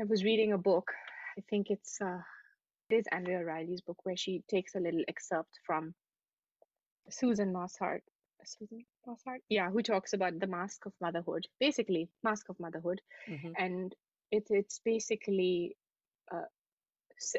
I 0.00 0.04
was 0.04 0.24
reading 0.24 0.52
a 0.52 0.58
book 0.58 0.92
I 1.38 1.42
think 1.50 1.70
it's 1.70 2.00
uh 2.00 2.22
it 2.90 2.96
is 2.96 3.06
Andrea 3.12 3.44
Riley's 3.44 3.82
book 3.82 3.98
where 4.04 4.16
she 4.16 4.42
takes 4.48 4.74
a 4.76 4.80
little 4.80 5.04
excerpt 5.08 5.60
from 5.66 5.94
Susan 7.10 7.52
Maushart 7.52 8.02
Susan 8.44 8.84
Maushart 9.06 9.40
yeah 9.48 9.70
who 9.70 9.82
talks 9.82 10.12
about 10.14 10.38
the 10.40 10.46
mask 10.46 10.86
of 10.86 10.94
motherhood 11.00 11.46
basically 11.60 12.10
mask 12.22 12.48
of 12.50 12.60
motherhood 12.60 13.00
Mhm. 13.28 13.56
and 13.58 13.94
it, 14.30 14.46
it's 14.50 14.80
basically 14.80 15.76
uh, 16.32 16.48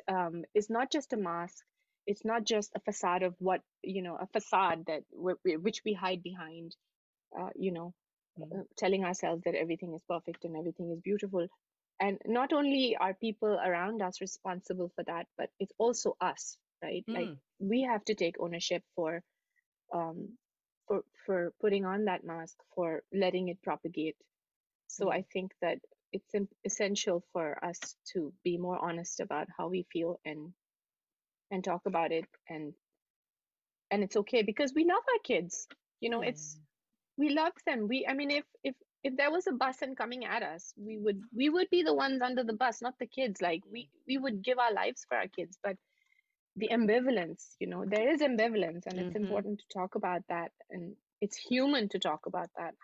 um, 0.08 0.44
it's 0.54 0.70
not 0.70 0.92
just 0.92 1.14
a 1.14 1.18
mask 1.18 1.66
it's 2.08 2.26
not 2.26 2.44
just 2.46 2.72
a 2.76 2.80
facade 2.80 3.24
of 3.24 3.36
what 3.40 3.62
you 3.84 4.02
know 4.02 4.16
a 4.16 4.28
facade 4.28 4.86
that 4.88 5.04
which 5.14 5.82
we 5.86 5.94
hide 5.94 6.24
behind 6.24 6.76
uh, 7.40 7.50
you 7.56 7.72
know 7.72 7.94
Mhm. 8.38 8.56
uh, 8.56 8.64
telling 8.78 9.04
ourselves 9.04 9.44
that 9.46 9.56
everything 9.56 9.94
is 9.94 10.02
perfect 10.08 10.44
and 10.46 10.56
everything 10.58 10.92
is 10.92 11.00
beautiful 11.02 11.48
and 12.00 12.18
not 12.26 12.54
only 12.54 12.96
are 12.98 13.14
people 13.14 13.54
around 13.66 14.02
us 14.02 14.22
responsible 14.22 14.92
for 14.96 15.04
that 15.04 15.28
but 15.38 15.50
it's 15.60 15.74
also 15.78 16.16
us 16.22 16.58
right 16.84 17.06
like 17.14 17.32
Mm. 17.32 17.42
we 17.60 17.82
have 17.82 18.04
to 18.06 18.16
take 18.16 18.36
ownership 18.40 18.84
for 18.96 19.22
um 19.94 20.38
for 20.88 21.04
for 21.26 21.54
putting 21.62 21.86
on 21.86 22.06
that 22.06 22.24
mask 22.24 22.58
for 22.76 23.04
letting 23.14 23.48
it 23.50 23.62
propagate 23.64 24.16
so 24.88 25.10
Yeah. 25.10 25.12
i 25.12 25.22
think 25.34 25.54
that 25.62 25.80
it's 26.12 26.34
essential 26.66 27.24
for 27.34 27.64
us 27.64 27.96
to 28.06 28.34
be 28.44 28.58
more 28.58 28.78
honest 28.80 29.20
about 29.20 29.48
how 29.58 29.68
we 29.68 29.84
feel 29.92 30.20
and 30.26 30.54
and 31.52 31.64
talk 31.64 31.82
about 31.86 32.12
it 32.12 32.26
and 32.50 32.74
and 33.92 34.04
it's 34.04 34.16
okay 34.18 34.42
because 34.42 34.74
we 34.76 34.84
love 34.86 35.04
our 35.14 35.20
kids 35.24 35.68
you 36.02 36.10
know 36.10 36.22
it's 36.22 36.60
we 37.18 37.30
love 37.30 37.54
them. 37.66 37.88
We 37.88 38.06
i 38.10 38.14
mean 38.14 38.32
if 38.32 38.46
if 38.64 38.76
if 39.04 39.16
there 39.18 39.32
was 39.32 39.48
a 39.48 39.54
bus 39.54 39.82
and 39.82 39.96
coming 39.98 40.26
at 40.26 40.44
us 40.44 40.74
we 40.78 40.98
would 40.98 41.22
we 41.36 41.50
would 41.50 41.70
be 41.70 41.84
the 41.84 41.94
ones 41.94 42.22
under 42.22 42.44
the 42.44 42.54
bus 42.54 42.82
not 42.82 42.96
the 43.00 43.08
kids. 43.08 43.42
Like 43.42 43.62
we 43.72 43.90
we 44.08 44.18
would 44.18 44.44
give 44.44 44.60
our 44.60 44.74
lives 44.74 45.06
for 45.08 45.18
our 45.18 45.28
kids 45.28 45.58
but 45.64 45.78
the 46.58 46.70
ambivalence 46.70 47.56
you 47.60 47.68
know 47.68 47.86
there 47.86 48.10
is 48.14 48.22
ambivalence 48.22 48.86
and 48.86 49.00
it's 49.00 49.16
Mhm. 49.16 49.22
important 49.22 49.60
to 49.60 49.66
talk 49.78 49.96
about 49.96 50.22
that 50.30 50.52
and 50.70 50.96
it's 51.22 51.38
human 51.38 51.90
to 51.90 52.00
talk 52.00 52.26
about 52.26 52.50
that. 52.58 52.76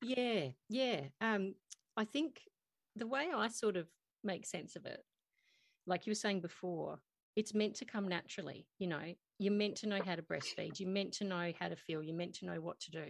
Yeah 0.00 0.48
yeah 0.68 1.00
um 1.20 1.54
i 1.96 2.04
think 2.04 2.40
the 2.96 3.06
way 3.06 3.28
i 3.34 3.48
sort 3.48 3.76
of 3.76 3.86
make 4.24 4.46
sense 4.46 4.76
of 4.76 4.84
it 4.86 5.04
like 5.86 6.06
you 6.06 6.10
were 6.10 6.14
saying 6.26 6.40
before 6.40 6.98
it's 7.36 7.54
meant 7.54 7.76
to 7.76 7.84
come 7.84 8.08
naturally 8.08 8.66
you 8.78 8.86
know? 8.86 9.14
You're 9.38 9.52
meant 9.52 9.76
to 9.78 9.88
know 9.88 10.00
how 10.04 10.14
to 10.14 10.22
breastfeed 10.22 10.78
you're 10.78 10.90
meant 10.90 11.12
to 11.14 11.24
know 11.24 11.52
how 11.58 11.68
to 11.68 11.76
feel 11.76 12.02
you're 12.02 12.16
meant 12.16 12.34
to 12.36 12.46
know 12.46 12.60
what 12.60 12.80
to 12.80 12.90
do. 12.90 13.06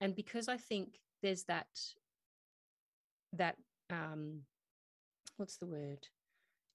And 0.00 0.14
because 0.14 0.48
i 0.48 0.56
think 0.56 0.98
there's 1.22 1.44
that 1.44 1.66
that 3.34 3.56
um 3.90 4.40
what's 5.36 5.56
the 5.58 5.66
word? 5.66 6.06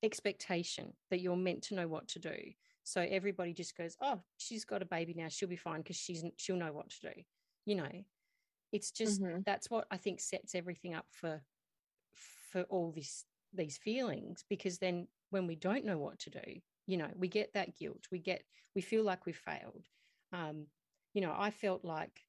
Expectation 0.04 0.94
that 1.10 1.20
you're 1.20 1.36
meant 1.36 1.64
to 1.64 1.76
know 1.76 1.88
what 1.88 2.08
to 2.10 2.20
do. 2.20 2.36
So 2.84 3.02
everybody 3.02 3.54
just 3.54 3.76
goes 3.78 3.96
oh 4.02 4.22
she's 4.38 4.66
got 4.66 4.82
a 4.82 4.86
baby 4.86 5.14
now 5.18 5.28
she'll 5.30 5.50
be 5.50 5.56
fine 5.56 5.82
because 5.82 5.98
she's 5.98 6.24
she'll 6.38 6.58
know 6.58 6.74
what 6.74 6.90
to 6.90 7.14
do 7.14 7.22
you 7.66 7.76
know? 7.76 7.92
It's 8.72 8.92
just 8.92 9.22
mm-hmm. 9.22 9.40
that's 9.46 9.70
what 9.70 9.86
i 9.90 9.98
think 9.98 10.20
sets 10.20 10.54
everything 10.54 10.94
up 10.94 11.06
for 11.12 11.42
for 12.52 12.64
all 12.64 12.92
this 12.96 13.26
these 13.54 13.78
feelings 13.78 14.44
because 14.50 14.78
then 14.80 15.08
when 15.30 15.48
we 15.48 15.56
don't 15.56 15.86
know 15.86 15.98
what 15.98 16.20
to 16.20 16.30
do 16.30 16.62
you 16.88 16.98
know 16.98 17.10
we 17.16 17.28
get 17.28 17.54
that 17.54 17.78
guilt 17.78 18.04
we 18.12 18.20
get 18.20 18.44
we 18.76 18.82
feel 18.82 19.04
like 19.04 19.26
we've 19.26 19.36
failed. 19.38 19.86
Um 20.34 20.68
you 21.14 21.22
know 21.22 21.34
i 21.38 21.50
felt 21.50 21.86
like 21.86 22.20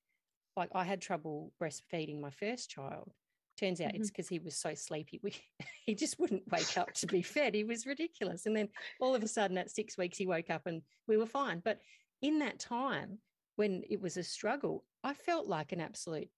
like 0.56 0.70
i 0.74 0.84
had 0.84 1.00
trouble 1.00 1.52
breastfeeding 1.62 2.20
my 2.20 2.30
first 2.30 2.70
child. 2.70 3.12
Turns 3.58 3.80
out 3.80 3.88
mm-hmm. 3.88 4.02
it's 4.02 4.10
because 4.10 4.28
he 4.28 4.38
was 4.38 4.56
so 4.56 4.74
sleepy 4.74 5.18
we, 5.22 5.34
he 5.86 5.94
just 5.94 6.18
wouldn't 6.18 6.50
wake 6.50 6.76
up 6.76 6.92
to 6.94 7.06
be 7.06 7.22
fed. 7.22 7.54
He 7.54 7.64
was 7.64 7.86
ridiculous. 7.86 8.44
And 8.44 8.54
then 8.54 8.68
all 9.00 9.14
of 9.14 9.22
a 9.22 9.28
sudden 9.28 9.56
at 9.56 9.70
six 9.70 9.96
weeks 9.96 10.18
he 10.18 10.26
woke 10.26 10.50
up 10.50 10.66
and 10.66 10.82
we 11.08 11.16
were 11.16 11.26
fine. 11.26 11.62
But 11.64 11.80
in 12.22 12.38
that 12.40 12.58
time 12.58 13.18
when 13.56 13.82
it 13.88 14.00
was 14.00 14.16
a 14.16 14.22
struggle 14.22 14.84
i 15.02 15.12
felt 15.12 15.46
like 15.46 15.72
an 15.72 15.80
absolute 15.80 16.28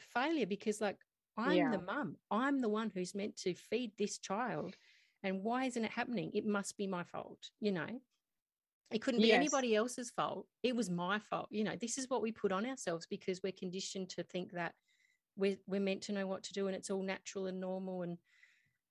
failure 0.00 0.46
because 0.46 0.80
like 0.80 0.96
i'm 1.36 1.56
yeah. 1.56 1.70
the 1.70 1.82
mum. 1.82 2.16
I'm 2.30 2.60
the 2.60 2.68
one 2.68 2.90
who's 2.94 3.14
meant 3.14 3.36
to 3.38 3.54
feed 3.54 3.92
this 3.98 4.18
child 4.18 4.76
and 5.22 5.42
why 5.42 5.64
isn't 5.64 5.84
it 5.84 5.90
happening? 5.90 6.30
It 6.34 6.46
must 6.46 6.76
be 6.76 6.86
my 6.86 7.04
fault 7.04 7.50
you 7.60 7.72
know? 7.72 7.88
It 8.90 9.00
couldn't 9.00 9.22
be 9.22 9.28
yes. 9.28 9.36
anybody 9.36 9.74
else's 9.74 10.10
fault. 10.10 10.46
It 10.62 10.76
was 10.76 10.90
my 10.90 11.18
fault 11.18 11.48
you 11.50 11.64
know? 11.64 11.76
This 11.80 11.98
is 11.98 12.08
what 12.08 12.22
we 12.22 12.32
put 12.32 12.52
on 12.52 12.66
ourselves 12.66 13.06
because 13.08 13.40
we're 13.42 13.52
conditioned 13.52 14.10
to 14.10 14.22
think 14.22 14.52
that 14.52 14.74
we're, 15.36 15.56
we're 15.66 15.80
meant 15.80 16.02
to 16.02 16.12
know 16.12 16.26
what 16.26 16.42
to 16.44 16.52
do 16.52 16.66
and 16.66 16.76
it's 16.76 16.90
all 16.90 17.02
natural 17.02 17.46
and 17.46 17.60
normal 17.60 18.02
and 18.02 18.18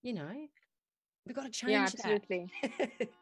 you 0.03 0.13
know? 0.13 0.33
We've 1.25 1.35
got 1.35 1.45
to 1.45 1.51
change 1.51 1.71
yeah 1.71 1.83
absolutely 1.83 2.51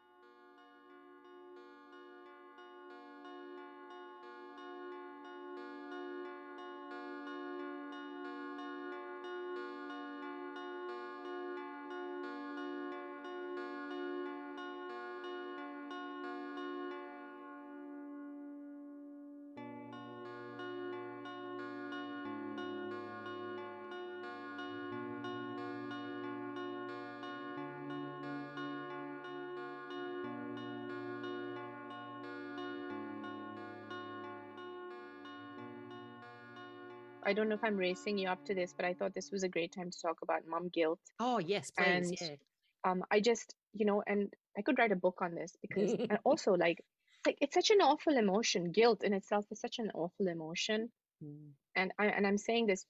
I 37.30 37.32
don't 37.32 37.48
know 37.48 37.54
if 37.54 37.62
I'm 37.62 37.76
racing 37.76 38.18
you 38.18 38.28
up 38.28 38.44
to 38.46 38.54
this, 38.56 38.74
but 38.76 38.84
I 38.84 38.92
thought 38.92 39.14
this 39.14 39.30
was 39.30 39.44
a 39.44 39.48
great 39.48 39.72
time 39.72 39.88
to 39.92 40.00
talk 40.02 40.18
about 40.20 40.48
mom 40.48 40.68
guilt. 40.68 40.98
Oh 41.20 41.38
yes, 41.38 41.70
please. 41.70 41.86
And 41.86 42.18
yeah. 42.20 42.36
um, 42.82 43.04
I 43.08 43.20
just 43.20 43.54
you 43.72 43.86
know, 43.86 44.02
and 44.04 44.34
I 44.58 44.62
could 44.62 44.80
write 44.80 44.90
a 44.90 44.96
book 44.96 45.18
on 45.22 45.36
this 45.36 45.56
because, 45.62 45.92
and 46.10 46.18
also 46.24 46.54
like, 46.54 46.82
like 47.24 47.38
it's 47.40 47.54
such 47.54 47.70
an 47.70 47.80
awful 47.82 48.16
emotion. 48.16 48.72
Guilt 48.72 49.04
in 49.04 49.12
itself 49.12 49.46
is 49.52 49.60
such 49.60 49.78
an 49.78 49.92
awful 49.94 50.26
emotion, 50.26 50.90
mm. 51.22 51.50
and 51.76 51.92
I 52.00 52.06
and 52.06 52.26
I'm 52.26 52.36
saying 52.36 52.66
this, 52.66 52.84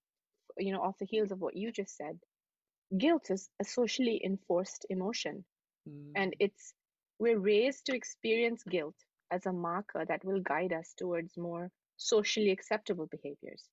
you 0.56 0.73
know, 0.73 0.81
off 0.81 0.97
the 0.98 1.05
heels 1.05 1.32
of 1.32 1.40
what 1.43 1.55
you 1.55 1.70
just 1.70 1.94
said. 1.94 2.19
Guilt 2.97 3.31
is 3.31 3.51
a 3.60 3.65
socially 3.65 4.23
enforced 4.24 4.86
emotion, 4.89 5.44
mm. 5.86 6.12
and 6.16 6.35
it's 6.40 6.73
we're 7.19 7.39
raised 7.39 7.85
to 7.86 7.94
experience 7.94 8.62
guilt 8.65 8.97
as 9.31 9.44
a 9.44 9.52
marker 9.52 10.02
that 10.06 10.24
will 10.24 10.40
guide 10.40 10.73
us 10.73 10.94
towards 10.97 11.36
more 11.36 11.70
socially 11.98 12.51
acceptable 12.51 13.06
behaviors 13.06 13.69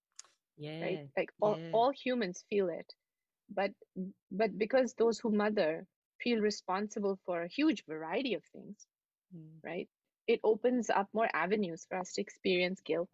yeah 0.58 0.82
right 0.82 1.08
like 1.18 1.30
all, 1.42 1.58
yeah. 1.58 1.70
all 1.74 1.92
humans 1.92 2.44
feel 2.50 2.70
it 2.70 2.94
but 3.54 3.72
but 4.32 4.58
because 4.58 4.94
those 4.94 5.20
who 5.20 5.32
mother 5.32 5.86
feel 6.22 6.40
responsible 6.40 7.18
for 7.26 7.44
a 7.44 7.48
huge 7.48 7.84
variety 7.88 8.34
of 8.34 8.44
things 8.52 8.86
mm. 9.36 9.48
right 9.64 9.88
it 10.28 10.40
opens 10.44 10.90
up 10.90 11.08
more 11.14 11.30
avenues 11.34 11.86
for 11.88 11.98
us 11.98 12.14
to 12.14 12.22
experience 12.22 12.82
guilt 12.82 13.10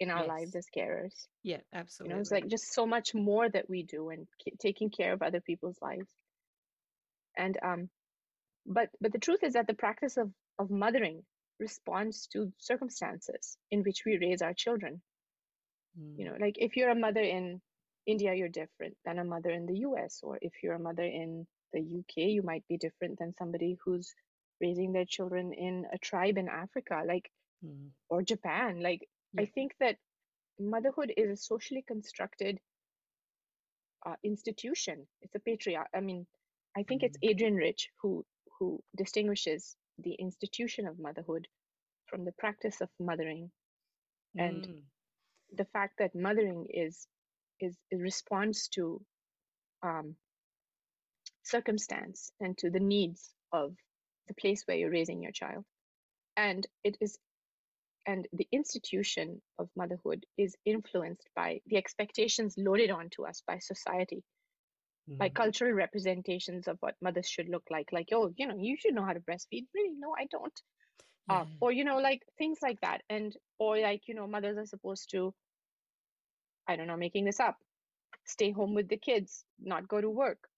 in 0.00 0.10
our 0.10 0.20
yes. 0.20 0.28
lives 0.28 0.56
as 0.56 0.66
carers 0.76 1.26
yeah 1.42 1.60
absolutely 1.72 2.10
you 2.10 2.14
know 2.16 2.20
it's 2.20 2.30
like 2.30 2.48
just 2.48 2.72
so 2.72 2.86
much 2.86 3.14
more 3.14 3.48
that 3.48 3.68
we 3.68 3.82
do 3.82 4.10
and 4.10 4.26
taking 4.60 4.90
care 4.90 5.12
of 5.12 5.22
other 5.22 5.40
people's 5.40 5.78
lives 5.80 6.10
and 7.36 7.58
um 7.62 7.88
but 8.66 8.88
but 9.00 9.12
the 9.12 9.18
truth 9.18 9.42
is 9.42 9.54
that 9.54 9.66
the 9.66 9.74
practice 9.74 10.16
of 10.16 10.30
of 10.58 10.70
mothering 10.70 11.22
responds 11.58 12.26
to 12.26 12.52
circumstances 12.58 13.56
in 13.70 13.82
which 13.82 14.02
we 14.04 14.18
raise 14.18 14.42
our 14.42 14.52
children 14.54 15.00
you 16.16 16.24
know 16.24 16.36
like 16.40 16.56
if 16.58 16.76
you're 16.76 16.90
a 16.90 16.94
mother 16.94 17.22
in 17.22 17.60
india 18.06 18.34
you're 18.34 18.48
different 18.48 18.96
than 19.04 19.18
a 19.18 19.24
mother 19.24 19.50
in 19.50 19.66
the 19.66 19.74
us 19.74 20.20
or 20.22 20.38
if 20.40 20.52
you're 20.62 20.74
a 20.74 20.86
mother 20.88 21.02
in 21.02 21.46
the 21.72 21.80
uk 21.80 22.16
you 22.16 22.42
might 22.42 22.64
be 22.68 22.76
different 22.76 23.18
than 23.18 23.34
somebody 23.38 23.76
who's 23.84 24.14
raising 24.60 24.92
their 24.92 25.04
children 25.04 25.52
in 25.52 25.84
a 25.92 25.98
tribe 25.98 26.38
in 26.38 26.48
africa 26.48 27.02
like 27.06 27.30
mm. 27.64 27.88
or 28.08 28.22
japan 28.22 28.80
like 28.80 29.08
yeah. 29.32 29.42
i 29.42 29.46
think 29.46 29.74
that 29.80 29.96
motherhood 30.58 31.12
is 31.16 31.30
a 31.30 31.36
socially 31.36 31.84
constructed 31.86 32.58
uh, 34.06 34.14
institution 34.22 35.06
it's 35.22 35.34
a 35.34 35.40
patriarch 35.40 35.88
i 35.94 36.00
mean 36.00 36.26
i 36.76 36.82
think 36.82 37.02
mm. 37.02 37.06
it's 37.06 37.18
Adrienne 37.24 37.56
Rich 37.56 37.90
who 38.00 38.24
who 38.58 38.80
distinguishes 38.96 39.76
the 39.98 40.12
institution 40.12 40.86
of 40.86 40.98
motherhood 40.98 41.48
from 42.06 42.24
the 42.24 42.32
practice 42.32 42.80
of 42.80 42.88
mothering 43.00 43.50
and 44.38 44.66
mm 44.66 44.82
the 45.54 45.66
fact 45.66 45.94
that 45.98 46.14
mothering 46.14 46.66
is 46.70 47.06
is 47.60 47.76
it 47.90 47.96
responds 47.96 48.68
to 48.68 49.00
um, 49.82 50.16
circumstance 51.42 52.32
and 52.40 52.56
to 52.58 52.70
the 52.70 52.80
needs 52.80 53.30
of 53.52 53.74
the 54.28 54.34
place 54.34 54.62
where 54.66 54.76
you're 54.76 54.90
raising 54.90 55.22
your 55.22 55.32
child. 55.32 55.64
And 56.36 56.66
it 56.84 56.96
is 57.00 57.18
and 58.06 58.28
the 58.32 58.46
institution 58.52 59.40
of 59.58 59.68
motherhood 59.76 60.26
is 60.38 60.54
influenced 60.64 61.28
by 61.34 61.60
the 61.66 61.76
expectations 61.76 62.54
loaded 62.56 62.90
onto 62.90 63.26
us 63.26 63.42
by 63.46 63.58
society 63.58 64.22
mm-hmm. 65.08 65.18
by 65.18 65.28
cultural 65.28 65.72
representations 65.72 66.68
of 66.68 66.76
what 66.80 66.94
mothers 67.02 67.28
should 67.28 67.48
look 67.48 67.64
like. 67.70 67.88
Like 67.92 68.08
oh 68.12 68.32
you 68.36 68.46
know 68.46 68.56
you 68.58 68.76
should 68.78 68.94
know 68.94 69.04
how 69.04 69.12
to 69.12 69.20
breastfeed. 69.20 69.66
Really? 69.74 69.94
No 69.98 70.14
i 70.18 70.26
don't 70.30 70.60
uh, 71.28 71.44
or 71.60 71.72
you 71.72 71.84
know 71.84 71.98
like 71.98 72.22
things 72.38 72.58
like 72.62 72.80
that 72.80 73.02
and 73.10 73.36
or 73.58 73.78
like 73.78 74.02
you 74.06 74.14
know 74.14 74.26
mothers 74.26 74.56
are 74.56 74.66
supposed 74.66 75.10
to 75.10 75.34
i 76.68 76.76
don't 76.76 76.86
know 76.86 76.96
making 76.96 77.24
this 77.24 77.40
up 77.40 77.56
stay 78.24 78.50
home 78.50 78.74
with 78.74 78.88
the 78.88 78.96
kids 78.96 79.44
not 79.60 79.88
go 79.88 80.00
to 80.00 80.10
work 80.10 80.48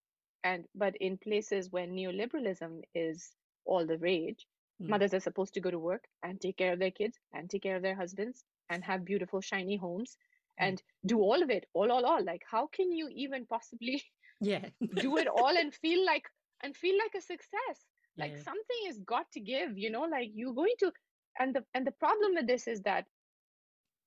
and 0.45 0.65
but 0.75 0.95
in 0.97 1.17
places 1.19 1.71
where 1.71 1.87
neoliberalism 1.87 2.83
is 2.95 3.31
all 3.65 3.87
the 3.87 3.99
rage 3.99 4.47
mm. 4.83 4.89
mothers 4.89 5.15
are 5.15 5.21
supposed 5.21 5.55
to 5.55 5.61
go 5.61 5.71
to 5.71 5.79
work 5.79 6.05
and 6.23 6.41
take 6.41 6.57
care 6.57 6.73
of 6.73 6.79
their 6.79 6.91
kids 6.91 7.19
and 7.33 7.51
take 7.51 7.63
care 7.63 7.77
of 7.77 7.83
their 7.83 7.97
husbands 7.97 8.45
and 8.71 8.85
have 8.85 9.05
beautiful 9.05 9.41
shiny 9.41 9.77
homes 9.77 10.17
mm. 10.61 10.67
and 10.67 10.83
do 11.07 11.19
all 11.19 11.43
of 11.43 11.51
it 11.51 11.67
all 11.75 11.91
all 11.91 12.05
all 12.05 12.25
like 12.25 12.43
how 12.51 12.67
can 12.67 12.93
you 12.93 13.09
even 13.15 13.47
possibly 13.47 14.03
yeah 14.41 14.65
do 14.95 15.17
it 15.17 15.29
all 15.37 15.57
and 15.57 15.75
feel 15.75 16.05
like 16.05 16.29
and 16.63 16.77
feel 16.77 16.97
like 16.99 17.15
a 17.17 17.21
success 17.21 17.87
like 18.19 18.33
yeah. 18.33 18.43
something 18.43 18.81
has 18.87 18.99
got 18.99 19.31
to 19.33 19.41
give 19.41 19.79
you 19.79 19.91
know 19.91 20.03
like 20.03 20.31
you're 20.35 20.55
going 20.55 20.75
to 20.79 20.93
and 21.39 21.55
the 21.55 21.65
and 21.75 21.87
the 21.87 21.93
problem 21.93 22.35
with 22.35 22.47
this 22.47 22.67
is 22.67 22.83
that 22.83 23.05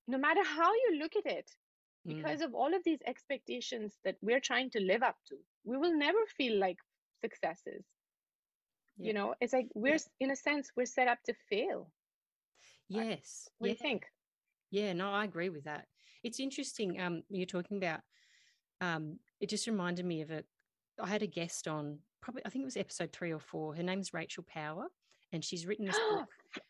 no 0.08 0.18
matter 0.18 0.42
how 0.44 0.72
you 0.74 1.00
look 1.00 1.14
at 1.16 1.32
it 1.32 1.50
mm. 2.08 2.16
because 2.16 2.42
mm. 2.42 2.46
of 2.46 2.54
all 2.54 2.74
of 2.74 2.84
these 2.84 3.00
expectations 3.08 3.98
that 4.04 4.16
we're 4.22 4.40
trying 4.40 4.70
to 4.70 4.80
live 4.80 5.02
up 5.02 5.16
to 5.28 5.36
we 5.64 5.78
will 5.78 5.98
never 5.98 6.20
feel 6.38 6.60
like 6.60 6.78
successes 7.24 7.86
yeah. 8.98 9.08
you 9.08 9.14
know 9.14 9.34
it's 9.40 9.54
like 9.54 9.68
we're 9.74 10.00
in 10.20 10.32
a 10.32 10.36
sense 10.36 10.72
we're 10.76 10.86
set 10.86 11.08
up 11.08 11.20
to 11.26 11.34
fail 11.50 11.90
yes 12.90 13.48
what 13.58 13.68
yeah. 13.68 13.74
do 13.74 13.78
you 13.78 13.90
think 13.90 14.06
yeah 14.72 14.94
no 14.94 15.12
i 15.12 15.24
agree 15.24 15.50
with 15.50 15.64
that 15.64 15.86
it's 16.24 16.40
interesting 16.40 17.00
um 17.00 17.24
you're 17.30 17.46
talking 17.46 17.78
about 17.78 18.02
um 18.82 19.18
it 19.40 19.50
just 19.50 19.68
reminded 19.68 20.06
me 20.06 20.22
of 20.22 20.32
a 20.32 20.44
i 21.02 21.08
had 21.08 21.24
a 21.24 21.28
guest 21.28 21.68
on 21.68 22.00
probably 22.22 22.43
I 22.45 22.49
think 22.49 22.64
it 22.64 22.65
was 22.65 22.77
episode 22.77 23.11
three 23.11 23.31
or 23.34 23.39
four. 23.39 23.76
Her 23.76 23.84
name's 23.84 24.14
Rachel 24.14 24.43
Power, 24.48 24.88
and 25.31 25.43
she's 25.43 25.65
written 25.65 25.85
this 25.85 25.99
book. 26.10 26.27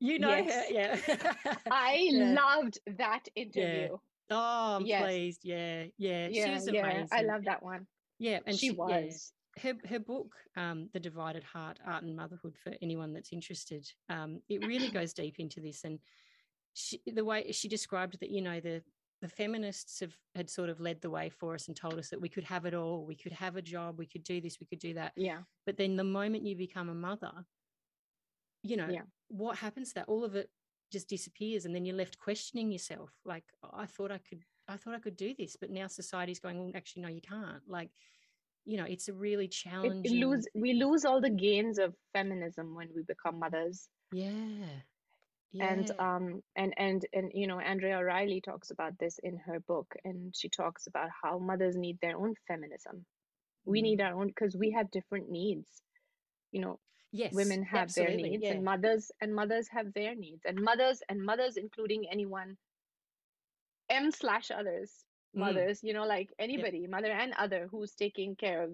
You 0.00 0.20
know 0.20 0.28
Yes. 0.30 0.68
her, 0.68 0.72
yeah. 0.72 1.56
I 1.72 2.06
Yeah. 2.08 2.34
loved 2.40 2.78
that 2.98 3.24
interview. 3.34 3.96
Oh, 4.30 4.76
I'm 4.76 4.86
Yes. 4.86 5.02
pleased. 5.02 5.40
Yeah, 5.42 5.86
yeah. 5.96 6.28
Yeah, 6.28 6.54
She's 6.54 6.68
yeah, 6.68 6.86
amazing. 6.86 7.08
I 7.10 7.22
love 7.22 7.44
that 7.46 7.64
one. 7.64 7.88
Yeah, 8.20 8.38
and 8.46 8.56
she 8.56 8.68
yeah. 8.68 8.74
was. 8.74 9.32
her 9.60 9.74
her 9.88 9.98
book, 9.98 10.36
um, 10.56 10.88
The 10.92 11.00
Divided 11.00 11.42
Heart: 11.42 11.80
Art 11.84 12.04
and 12.04 12.14
Motherhood, 12.14 12.56
for 12.62 12.74
anyone 12.80 13.12
that's 13.12 13.32
interested, 13.32 13.90
um, 14.08 14.40
it 14.48 14.64
really 14.64 14.88
goes 14.88 15.12
deep 15.14 15.40
into 15.40 15.60
this. 15.60 15.82
And 15.82 15.98
she, 16.74 17.00
the 17.04 17.24
way 17.24 17.50
she 17.50 17.66
described 17.66 18.20
that, 18.20 18.30
you 18.30 18.40
know, 18.40 18.60
the 18.60 18.84
the 19.20 19.28
feminists 19.28 20.00
have 20.00 20.14
had 20.34 20.48
sort 20.48 20.68
of 20.70 20.80
led 20.80 21.00
the 21.00 21.10
way 21.10 21.28
for 21.28 21.54
us 21.54 21.66
and 21.68 21.76
told 21.76 21.98
us 21.98 22.08
that 22.10 22.20
we 22.20 22.28
could 22.28 22.44
have 22.44 22.66
it 22.66 22.74
all, 22.74 23.04
we 23.04 23.16
could 23.16 23.32
have 23.32 23.56
a 23.56 23.62
job, 23.62 23.98
we 23.98 24.06
could 24.06 24.22
do 24.22 24.40
this, 24.40 24.60
we 24.60 24.66
could 24.66 24.78
do 24.78 24.94
that. 24.94 25.12
Yeah. 25.16 25.42
But 25.66 25.76
then 25.76 25.96
the 25.96 26.04
moment 26.04 26.44
you 26.44 26.54
become 26.56 26.88
a 26.88 26.94
mother, 26.94 27.32
you 28.62 28.76
know, 28.76 28.88
Yeah. 28.88 29.02
what 29.28 29.58
happens 29.58 29.88
to 29.88 29.94
that? 29.96 30.08
All 30.08 30.24
of 30.24 30.34
it 30.36 30.50
just 30.90 31.08
disappears, 31.08 31.64
and 31.64 31.74
then 31.74 31.84
you're 31.84 31.96
left 31.96 32.18
questioning 32.18 32.70
yourself. 32.72 33.12
Like, 33.24 33.44
"Oh, 33.62 33.70
I 33.72 33.86
thought 33.86 34.10
I 34.12 34.18
could, 34.18 34.44
I 34.68 34.76
thought 34.76 34.94
I 34.94 35.00
could 35.00 35.16
do 35.16 35.34
this, 35.34 35.56
but 35.56 35.70
now 35.70 35.86
society's 35.86 36.40
going, 36.40 36.58
well, 36.58 36.72
actually, 36.74 37.02
no, 37.02 37.08
you 37.08 37.20
can't. 37.20 37.62
Like, 37.68 37.90
you 38.64 38.76
know, 38.76 38.84
it's 38.84 39.08
a 39.08 39.12
really 39.14 39.46
It, 39.46 39.50
challenging. 39.52 40.04
it 40.04 40.24
lose 40.26 40.46
we 40.54 40.74
lose 40.74 41.04
all 41.04 41.20
the 41.20 41.30
gains 41.30 41.78
of 41.78 41.94
feminism 42.12 42.74
when 42.74 42.88
we 42.94 43.02
become 43.02 43.38
mothers. 43.38 43.88
Yeah. 44.12 44.82
And 45.60 45.90
um 45.98 46.42
and 46.56 46.74
and 46.76 47.06
and 47.12 47.30
you 47.34 47.46
know 47.46 47.58
andrea 47.60 47.98
o'reilly 47.98 48.40
talks 48.40 48.70
about 48.70 48.92
this 48.98 49.18
in 49.22 49.38
her 49.38 49.60
book 49.60 49.94
and 50.04 50.34
she 50.36 50.48
talks 50.48 50.86
about 50.86 51.08
how 51.22 51.38
mothers 51.38 51.76
need 51.76 51.98
their 52.02 52.16
own 52.16 52.34
feminism 52.46 53.04
we 53.64 53.82
need 53.82 54.00
our 54.00 54.20
own 54.20 54.28
because 54.28 54.56
we 54.56 54.70
have 54.70 54.90
different 54.90 55.30
needs 55.30 55.82
you 56.52 56.60
know 56.60 56.78
yes. 57.12 57.32
women 57.32 57.62
have 57.62 57.92
their 57.94 58.14
needs 58.14 58.42
yeah. 58.42 58.52
and 58.52 58.64
mothers 58.64 59.10
and 59.20 59.34
mothers 59.34 59.68
have 59.68 59.92
their 59.94 60.14
needs 60.14 60.42
and 60.44 60.60
mothers 60.60 61.02
and 61.08 61.24
mothers 61.24 61.56
including 61.56 62.06
anyone 62.10 62.56
m 63.88 64.10
slash 64.10 64.50
others 64.50 65.04
Mm. 65.36 65.40
mothers 65.40 65.80
you 65.82 65.92
know 65.92 66.04
like 66.04 66.30
anybody 66.38 66.86
mother 66.86 67.12
and 67.12 67.34
other 67.34 67.68
who's 67.70 67.94
taking 67.94 68.34
care 68.34 68.62
of 68.62 68.70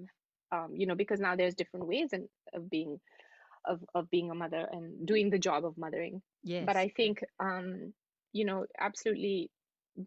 um 0.53 0.75
you 0.77 0.87
know 0.87 0.95
because 0.95 1.19
now 1.19 1.35
there's 1.35 1.55
different 1.55 1.89
ways 1.89 2.13
and 2.13 2.29
of 2.53 2.71
being 2.71 3.01
of 3.65 3.85
of 3.95 4.11
being 4.11 4.31
a 4.31 4.35
mother 4.35 4.67
and 4.71 5.07
doing 5.07 5.31
the 5.31 5.39
job 5.39 5.65
of 5.65 5.77
mothering 5.79 6.23
Yes. 6.43 6.65
but 6.67 6.77
i 6.77 6.89
think 6.89 7.23
um 7.41 7.93
you 8.33 8.45
know 8.45 8.67
absolutely 8.79 9.51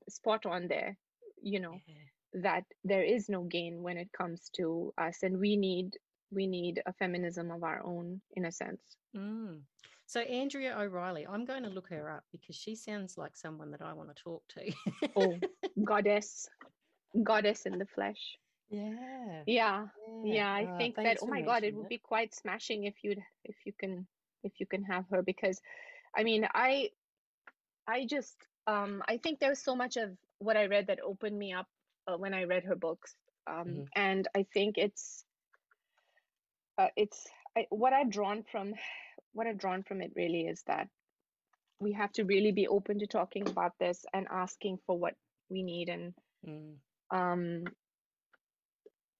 spot 0.09 0.45
on 0.45 0.67
there 0.67 0.97
you 1.41 1.59
know 1.59 1.79
Yeah. 1.87 2.41
that 2.43 2.63
there 2.83 3.03
is 3.03 3.29
no 3.29 3.43
gain 3.43 3.81
when 3.83 3.97
it 3.97 4.09
comes 4.11 4.49
to 4.57 4.93
us 4.97 5.23
and 5.23 5.39
we 5.39 5.55
need 5.57 5.97
we 6.31 6.45
need 6.47 6.81
a 6.85 6.93
feminism 6.93 7.51
of 7.51 7.63
our 7.63 7.81
own 7.85 8.21
in 8.35 8.45
a 8.45 8.51
sense 8.51 8.97
Mm. 9.15 9.61
So 10.05 10.21
Andrea 10.21 10.77
O'Reilly, 10.77 11.25
I'm 11.27 11.43
going 11.45 11.63
to 11.63 11.69
look 11.69 11.89
her 11.89 12.09
up 12.09 12.23
because 12.31 12.55
she 12.55 12.75
sounds 12.75 13.17
like 13.17 13.35
someone 13.35 13.71
that 13.71 13.81
I 13.81 13.93
want 13.93 14.09
to 14.15 14.23
talk 14.23 14.43
to. 14.49 14.71
oh 15.15 15.33
goddess 15.83 16.47
goddess 17.23 17.65
in 17.65 17.77
the 17.77 17.85
flesh 17.95 18.37
yeah. 18.69 19.45
yeah 19.45 19.87
yeah 20.21 20.51
i 20.51 20.67
Ah, 20.67 20.77
think 20.77 20.97
that 21.01 21.17
thanks 21.17 21.21
oh 21.21 21.25
for 21.25 21.35
my 21.35 21.41
god 21.41 21.63
it 21.63 21.73
mentioning 21.73 21.75
would 21.75 21.87
be 21.87 21.97
quite 21.99 22.33
smashing 22.33 22.83
if 22.85 23.03
you'd 23.03 23.19
if 23.43 23.55
you 23.65 23.73
can 23.73 24.07
if 24.43 24.59
you 24.59 24.65
can 24.67 24.83
have 24.83 25.05
her 25.09 25.21
because 25.21 25.61
i 26.15 26.23
mean 26.23 26.47
i 26.53 26.89
i 27.87 28.05
just 28.05 28.37
um 28.67 29.03
i 29.07 29.17
think 29.17 29.39
there's 29.39 29.63
so 29.63 29.75
much 29.75 29.97
of 29.97 30.17
what 30.39 30.57
i 30.57 30.65
read 30.65 30.87
that 30.87 30.99
opened 31.01 31.37
me 31.37 31.53
up 31.53 31.67
uh, 32.07 32.17
when 32.17 32.33
i 32.33 32.43
read 32.43 32.63
her 32.63 32.75
books 32.75 33.15
um 33.47 33.83
Mhm. 33.83 33.91
and 33.95 34.27
i 34.35 34.43
think 34.53 34.77
it's 34.77 35.25
uh, 36.77 36.89
it's 36.95 37.29
I, 37.57 37.67
what 37.69 37.93
i've 37.93 38.09
drawn 38.09 38.43
from 38.43 38.73
what 39.33 39.47
i've 39.47 39.57
drawn 39.57 39.83
from 39.83 40.01
it 40.01 40.13
really 40.15 40.47
is 40.47 40.63
that 40.67 40.89
we 41.79 41.93
have 41.93 42.11
to 42.13 42.23
really 42.23 42.51
be 42.51 42.67
open 42.67 42.99
to 42.99 43.07
talking 43.07 43.47
about 43.47 43.73
this 43.79 44.05
and 44.13 44.27
asking 44.29 44.79
for 44.85 44.97
what 44.97 45.15
we 45.49 45.63
need 45.63 45.89
and 45.89 46.13
Mm. 46.45 46.81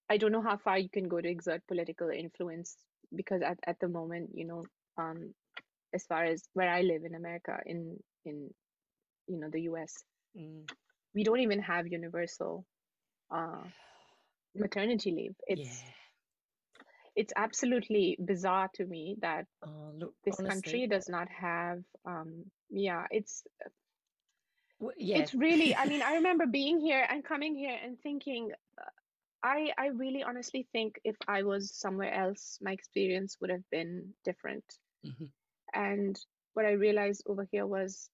I 0.10 0.18
don't 0.18 0.32
know 0.32 0.42
how 0.42 0.58
far 0.58 0.78
you 0.78 0.90
can 0.90 1.08
go 1.08 1.22
to 1.22 1.30
exert 1.30 1.62
political 1.68 2.10
influence 2.10 2.78
because 3.16 3.42
at, 3.42 3.58
at 3.66 3.80
the 3.80 3.88
moment 3.88 4.30
you 4.34 4.46
know 4.46 4.64
um 4.98 5.34
as 5.94 6.06
far 6.06 6.24
as 6.26 6.44
where 6.54 6.70
i 6.70 6.82
live 6.82 7.04
in 7.06 7.16
america 7.16 7.58
in 7.66 7.98
in 8.26 8.50
you 9.28 9.40
know 9.40 9.50
the 9.52 9.62
us 9.62 10.04
Mm. 10.38 10.66
we 11.14 11.24
don't 11.24 11.40
even 11.40 11.60
have 11.62 11.88
universal 11.88 12.66
uh 13.32 13.64
maternity 14.56 15.12
leave 15.12 15.36
it's 15.48 15.84
yeah. 15.84 15.94
it's 17.16 17.34
absolutely 17.36 18.18
bizarre 18.24 18.70
to 18.74 18.86
me 18.86 19.16
that 19.22 19.46
Oh, 19.64 19.92
look, 19.98 20.14
this 20.26 20.40
honestly, 20.40 20.42
country 20.42 20.88
does 20.88 21.10
not 21.10 21.28
have 21.30 21.84
um 22.06 22.46
yeah 22.70 23.06
it's 23.12 23.44
w- 24.80 24.96
yeah. 24.98 25.18
it's 25.20 25.34
really 25.34 25.76
i 25.76 25.86
mean 25.86 26.02
i 26.02 26.14
remember 26.16 26.46
being 26.46 26.80
here 26.80 27.06
and 27.10 27.24
coming 27.24 27.56
here 27.56 27.78
and 27.84 28.00
thinking 28.02 28.52
uh, 28.80 28.86
i 29.44 29.72
i 29.78 29.88
really 29.88 30.24
honestly 30.24 30.68
think 30.72 31.00
if 31.04 31.16
i 31.28 31.44
was 31.44 31.72
somewhere 31.74 32.14
else 32.14 32.58
my 32.62 32.72
experience 32.72 33.38
would 33.40 33.50
have 33.50 33.68
been 33.72 34.14
different 34.24 34.64
Mhm. 35.04 35.32
and 35.74 36.20
what 36.54 36.66
i 36.66 36.72
realized 36.72 37.24
over 37.28 37.46
here 37.52 37.66
was 37.66 38.10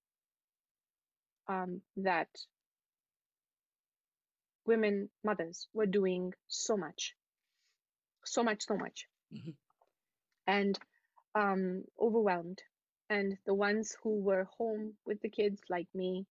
um 1.47 1.81
that 1.97 2.29
women 4.65 5.09
mothers 5.23 5.67
were 5.73 5.85
doing 5.85 6.33
so 6.47 6.75
much 6.77 7.15
so 8.25 8.43
much 8.43 8.63
so 8.65 8.75
much 8.75 9.07
Mhm. 9.31 9.55
and 10.47 10.79
um 11.35 11.83
overwhelmed 11.99 12.61
and 13.09 13.37
the 13.45 13.53
ones 13.53 13.95
who 14.03 14.19
were 14.21 14.45
home 14.57 14.97
with 15.05 15.19
the 15.21 15.29
kids 15.29 15.61
like 15.69 15.87
me 15.93 16.25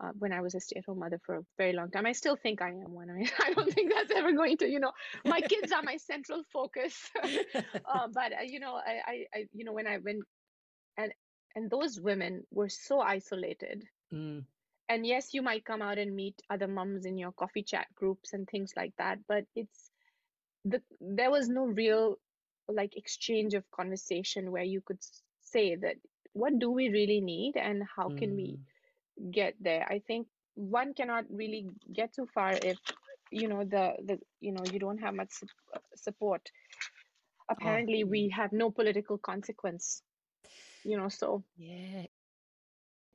uh, 0.00 0.10
when 0.18 0.32
I 0.32 0.40
was 0.40 0.54
a 0.54 0.60
stay-at-home 0.60 0.98
mother 0.98 1.20
for 1.24 1.36
a 1.36 1.42
very 1.56 1.72
long 1.72 1.90
time. 1.90 2.06
I 2.06 2.12
still 2.12 2.36
think 2.36 2.62
I 2.62 2.70
am 2.70 2.92
one. 2.94 3.10
I 3.10 3.14
mean, 3.14 3.28
I 3.38 3.52
don't 3.52 3.72
think 3.72 3.92
that's 3.92 4.12
ever 4.12 4.32
going 4.32 4.56
to, 4.58 4.68
you 4.68 4.80
know, 4.80 4.92
my 5.24 5.40
kids 5.40 5.72
are 5.72 5.82
my 5.82 5.96
central 5.96 6.42
focus. 6.52 6.94
uh, 7.22 8.08
but 8.12 8.32
uh, 8.32 8.42
you 8.44 8.60
know, 8.60 8.74
I, 8.74 9.24
I, 9.34 9.44
you 9.52 9.64
know, 9.64 9.72
when 9.72 9.86
I 9.86 9.98
when 9.98 10.20
and 10.96 11.12
and 11.54 11.70
those 11.70 12.00
women 12.00 12.44
were 12.50 12.68
so 12.68 13.00
isolated. 13.00 13.84
Mm. 14.12 14.44
And 14.90 15.06
yes, 15.06 15.34
you 15.34 15.42
might 15.42 15.66
come 15.66 15.82
out 15.82 15.98
and 15.98 16.16
meet 16.16 16.40
other 16.48 16.66
mums 16.66 17.04
in 17.04 17.18
your 17.18 17.32
coffee 17.32 17.62
chat 17.62 17.86
groups 17.94 18.32
and 18.32 18.48
things 18.48 18.72
like 18.74 18.94
that, 18.96 19.18
but 19.28 19.44
it's 19.54 19.90
the 20.64 20.80
there 21.00 21.30
was 21.30 21.48
no 21.48 21.64
real 21.64 22.16
like 22.68 22.96
exchange 22.96 23.54
of 23.54 23.70
conversation 23.70 24.50
where 24.50 24.62
you 24.62 24.80
could 24.80 24.98
say 25.42 25.74
that 25.74 25.96
what 26.32 26.58
do 26.58 26.70
we 26.70 26.88
really 26.90 27.20
need 27.20 27.56
and 27.56 27.82
how 27.96 28.08
can 28.10 28.36
we 28.36 28.58
Mm. 28.58 28.64
Get 29.30 29.54
there 29.60 29.86
i 29.90 30.00
think 30.06 30.26
one 30.54 30.92
cannot 30.94 31.24
really 31.30 31.68
get 31.92 32.12
too 32.12 32.26
far 32.34 32.52
if 32.52 32.78
you 33.30 33.48
know 33.48 33.64
the 33.64 33.92
the 34.04 34.18
you 34.40 34.52
know 34.52 34.64
you 34.72 34.78
don't 34.78 34.98
have 34.98 35.14
much 35.14 35.30
sup- 35.30 35.82
support 35.96 36.42
apparently 37.50 38.04
we 38.04 38.28
have 38.28 38.52
no 38.52 38.70
political 38.70 39.18
consequence 39.18 40.02
you 40.84 40.96
know 40.96 41.08
so 41.08 41.42
Yeah. 41.56 42.06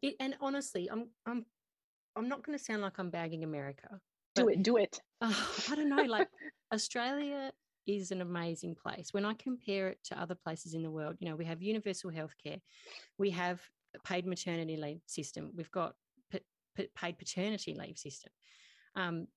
It, 0.01 0.15
and 0.19 0.35
honestly, 0.41 0.89
I'm 0.91 1.07
I'm 1.25 1.45
I'm 2.15 2.27
not 2.27 2.43
going 2.43 2.57
to 2.57 2.63
sound 2.63 2.81
like 2.81 2.99
I'm 2.99 3.09
bagging 3.09 3.43
America. 3.43 3.99
do 4.35 4.49
it 4.49 4.61
do 4.61 4.77
it 4.77 5.01
uh, 5.21 5.34
I 5.71 5.75
don't 5.75 5.89
know. 5.89 6.03
Like 6.03 6.27
Australia 6.73 7.51
is 7.88 8.11
an 8.11 8.21
amazing 8.21 8.75
place. 8.75 9.13
When 9.13 9.25
I 9.25 9.34
compare 9.34 9.89
it 9.89 9.99
to 10.05 10.21
other 10.21 10.35
places 10.35 10.73
in 10.73 10.84
the 10.84 10.91
world, 10.91 11.15
you 11.19 11.30
know, 11.30 11.35
we 11.35 11.45
have 11.45 11.61
universal 11.61 12.11
healthcare, 12.11 12.59
we 13.17 13.30
have 13.31 13.61
paid 14.03 14.26
maternity 14.26 14.78
leave 14.78 15.02
system, 15.06 15.52
we've 15.56 15.72
got 15.72 15.95
pa- 16.32 16.40
pa- 16.76 16.84
paid 16.95 17.18
paternity 17.18 17.74
leave 17.74 17.98
system, 17.98 18.32
um, 18.95 19.28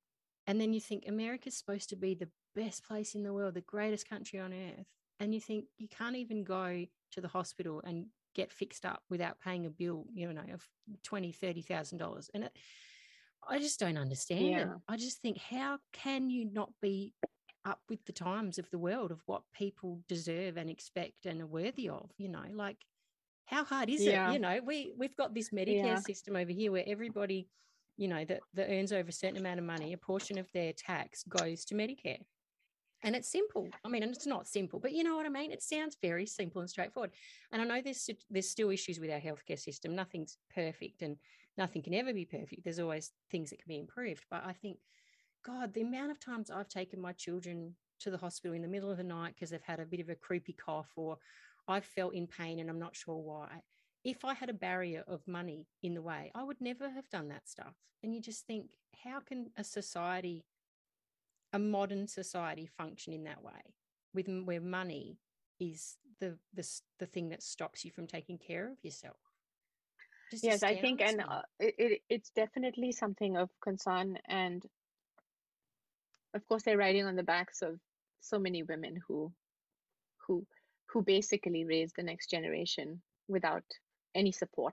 and 0.46 0.60
then 0.60 0.72
you 0.72 0.80
think 0.80 1.04
America's 1.06 1.56
supposed 1.56 1.88
to 1.90 1.96
be 1.96 2.14
the 2.14 2.28
best 2.54 2.84
place 2.84 3.14
in 3.14 3.22
the 3.22 3.32
world, 3.32 3.54
the 3.54 3.60
greatest 3.62 4.08
country 4.08 4.38
on 4.38 4.52
earth, 4.52 4.86
and 5.20 5.34
you 5.34 5.40
think 5.40 5.66
you 5.78 5.88
can't 5.88 6.16
even 6.16 6.44
go 6.44 6.86
to 7.12 7.20
the 7.20 7.28
hospital 7.28 7.80
and 7.84 8.06
get 8.34 8.52
fixed 8.52 8.84
up 8.84 9.02
without 9.08 9.40
paying 9.40 9.66
a 9.66 9.70
bill, 9.70 10.04
you 10.12 10.32
know, 10.32 10.42
of 10.52 10.66
twenty, 11.02 11.32
thirty 11.32 11.62
thousand 11.62 11.98
dollars, 11.98 12.30
and 12.34 12.44
it, 12.44 12.52
I 13.48 13.58
just 13.58 13.78
don't 13.78 13.96
understand 13.96 14.44
it. 14.44 14.50
Yeah. 14.50 14.74
I 14.88 14.96
just 14.96 15.22
think, 15.22 15.38
how 15.38 15.78
can 15.92 16.30
you 16.30 16.50
not 16.52 16.70
be 16.82 17.14
up 17.64 17.80
with 17.88 18.04
the 18.04 18.12
times 18.12 18.58
of 18.58 18.68
the 18.70 18.78
world 18.78 19.10
of 19.10 19.22
what 19.26 19.42
people 19.54 20.00
deserve 20.08 20.56
and 20.56 20.68
expect 20.68 21.26
and 21.26 21.40
are 21.40 21.46
worthy 21.46 21.88
of? 21.88 22.10
You 22.18 22.28
know, 22.28 22.44
like 22.52 22.78
how 23.46 23.64
hard 23.64 23.88
is 23.88 24.06
Yeah. 24.06 24.28
it? 24.28 24.34
You 24.34 24.38
know, 24.40 24.60
we 24.64 24.92
we've 24.96 25.16
got 25.16 25.34
this 25.34 25.50
Medicare 25.50 25.84
Yeah. 25.84 26.00
system 26.00 26.36
over 26.36 26.52
here 26.52 26.72
where 26.72 26.84
everybody, 26.86 27.48
you 27.96 28.08
know, 28.08 28.24
that, 28.24 28.42
that 28.54 28.70
earns 28.70 28.92
over 28.92 29.08
a 29.08 29.12
certain 29.12 29.36
amount 29.38 29.58
of 29.58 29.64
money, 29.64 29.92
a 29.92 29.98
portion 29.98 30.38
of 30.38 30.50
their 30.52 30.72
tax 30.72 31.22
goes 31.24 31.64
to 31.66 31.74
Medicare. 31.74 32.24
And 33.02 33.14
it's 33.14 33.30
simple. 33.30 33.68
I 33.84 33.88
mean, 33.88 34.02
and 34.02 34.14
it's 34.14 34.26
not 34.26 34.48
simple, 34.48 34.80
but 34.80 34.92
you 34.92 35.04
know 35.04 35.16
what 35.16 35.26
I 35.26 35.28
mean? 35.28 35.52
It 35.52 35.62
sounds 35.62 35.96
very 36.00 36.26
simple 36.26 36.60
and 36.60 36.68
straightforward. 36.68 37.12
And 37.52 37.62
I 37.62 37.64
know 37.64 37.80
there's 37.82 38.08
there's 38.30 38.50
still 38.50 38.70
issues 38.70 38.98
with 38.98 39.10
our 39.10 39.20
healthcare 39.20 39.58
system. 39.58 39.94
Nothing's 39.94 40.38
perfect 40.52 41.02
and 41.02 41.16
nothing 41.56 41.82
can 41.82 41.94
ever 41.94 42.12
be 42.12 42.24
perfect. 42.24 42.64
There's 42.64 42.80
always 42.80 43.12
things 43.30 43.50
that 43.50 43.60
can 43.60 43.68
be 43.68 43.78
improved. 43.78 44.24
But 44.30 44.44
I 44.44 44.54
think, 44.54 44.78
God, 45.44 45.72
the 45.74 45.82
amount 45.82 46.10
of 46.10 46.18
times 46.18 46.50
I've 46.50 46.68
taken 46.68 47.00
my 47.00 47.12
children 47.12 47.76
to 48.00 48.10
the 48.10 48.18
hospital 48.18 48.54
in 48.54 48.62
the 48.62 48.68
middle 48.68 48.90
of 48.90 48.96
the 48.96 49.04
night 49.04 49.34
because 49.34 49.50
they've 49.50 49.62
had 49.62 49.80
a 49.80 49.86
bit 49.86 50.00
of 50.00 50.08
a 50.08 50.16
creepy 50.16 50.52
cough 50.52 50.92
or 50.96 51.18
I've 51.68 51.84
felt 51.84 52.14
in 52.14 52.26
pain 52.26 52.60
and 52.60 52.70
I'm 52.70 52.78
not 52.78 52.96
sure 52.96 53.16
why. 53.16 53.62
if 54.06 54.24
I 54.24 54.34
had 54.34 54.48
a 54.48 54.54
barrier 54.54 55.02
of 55.08 55.26
money 55.26 55.66
in 55.82 55.94
the 55.94 56.00
way, 56.02 56.30
I 56.32 56.44
would 56.44 56.60
never 56.60 56.88
have 56.88 57.10
done 57.10 57.28
that 57.28 57.48
stuff. 57.48 57.74
And 58.04 58.14
you 58.14 58.20
just 58.20 58.46
think, 58.46 58.70
how 59.02 59.18
can 59.18 59.50
a 59.56 59.64
society, 59.64 60.44
a 61.52 61.58
modern 61.58 62.06
society, 62.06 62.66
function 62.66 63.12
in 63.12 63.24
that 63.24 63.42
way, 63.42 63.74
with 64.14 64.28
where 64.44 64.60
money 64.60 65.18
is 65.58 65.96
the 66.20 66.38
the 66.54 66.64
the 67.00 67.06
thing 67.06 67.30
that 67.30 67.42
stops 67.42 67.84
you 67.84 67.90
from 67.90 68.06
taking 68.06 68.38
care 68.38 68.70
of 68.70 68.76
yourself? 68.84 69.16
Just 70.30 70.44
yes, 70.44 70.62
I 70.62 70.76
think, 70.76 71.00
and 71.00 71.20
uh, 71.20 71.42
it, 71.58 71.74
it 71.78 72.02
it's 72.08 72.30
definitely 72.30 72.92
something 72.92 73.36
of 73.36 73.50
concern, 73.60 74.18
and 74.28 74.64
of 76.32 76.46
course, 76.46 76.62
they're 76.62 76.78
riding 76.78 77.06
on 77.06 77.16
the 77.16 77.24
backs 77.24 77.60
of 77.60 77.80
so 78.20 78.38
many 78.38 78.62
women 78.62 79.00
who, 79.08 79.32
who, 80.26 80.46
who 80.96 81.02
basically 81.02 81.66
raise 81.66 81.92
the 81.92 82.02
next 82.02 82.30
generation 82.30 83.02
without 83.28 83.64
any 84.14 84.32
support 84.32 84.72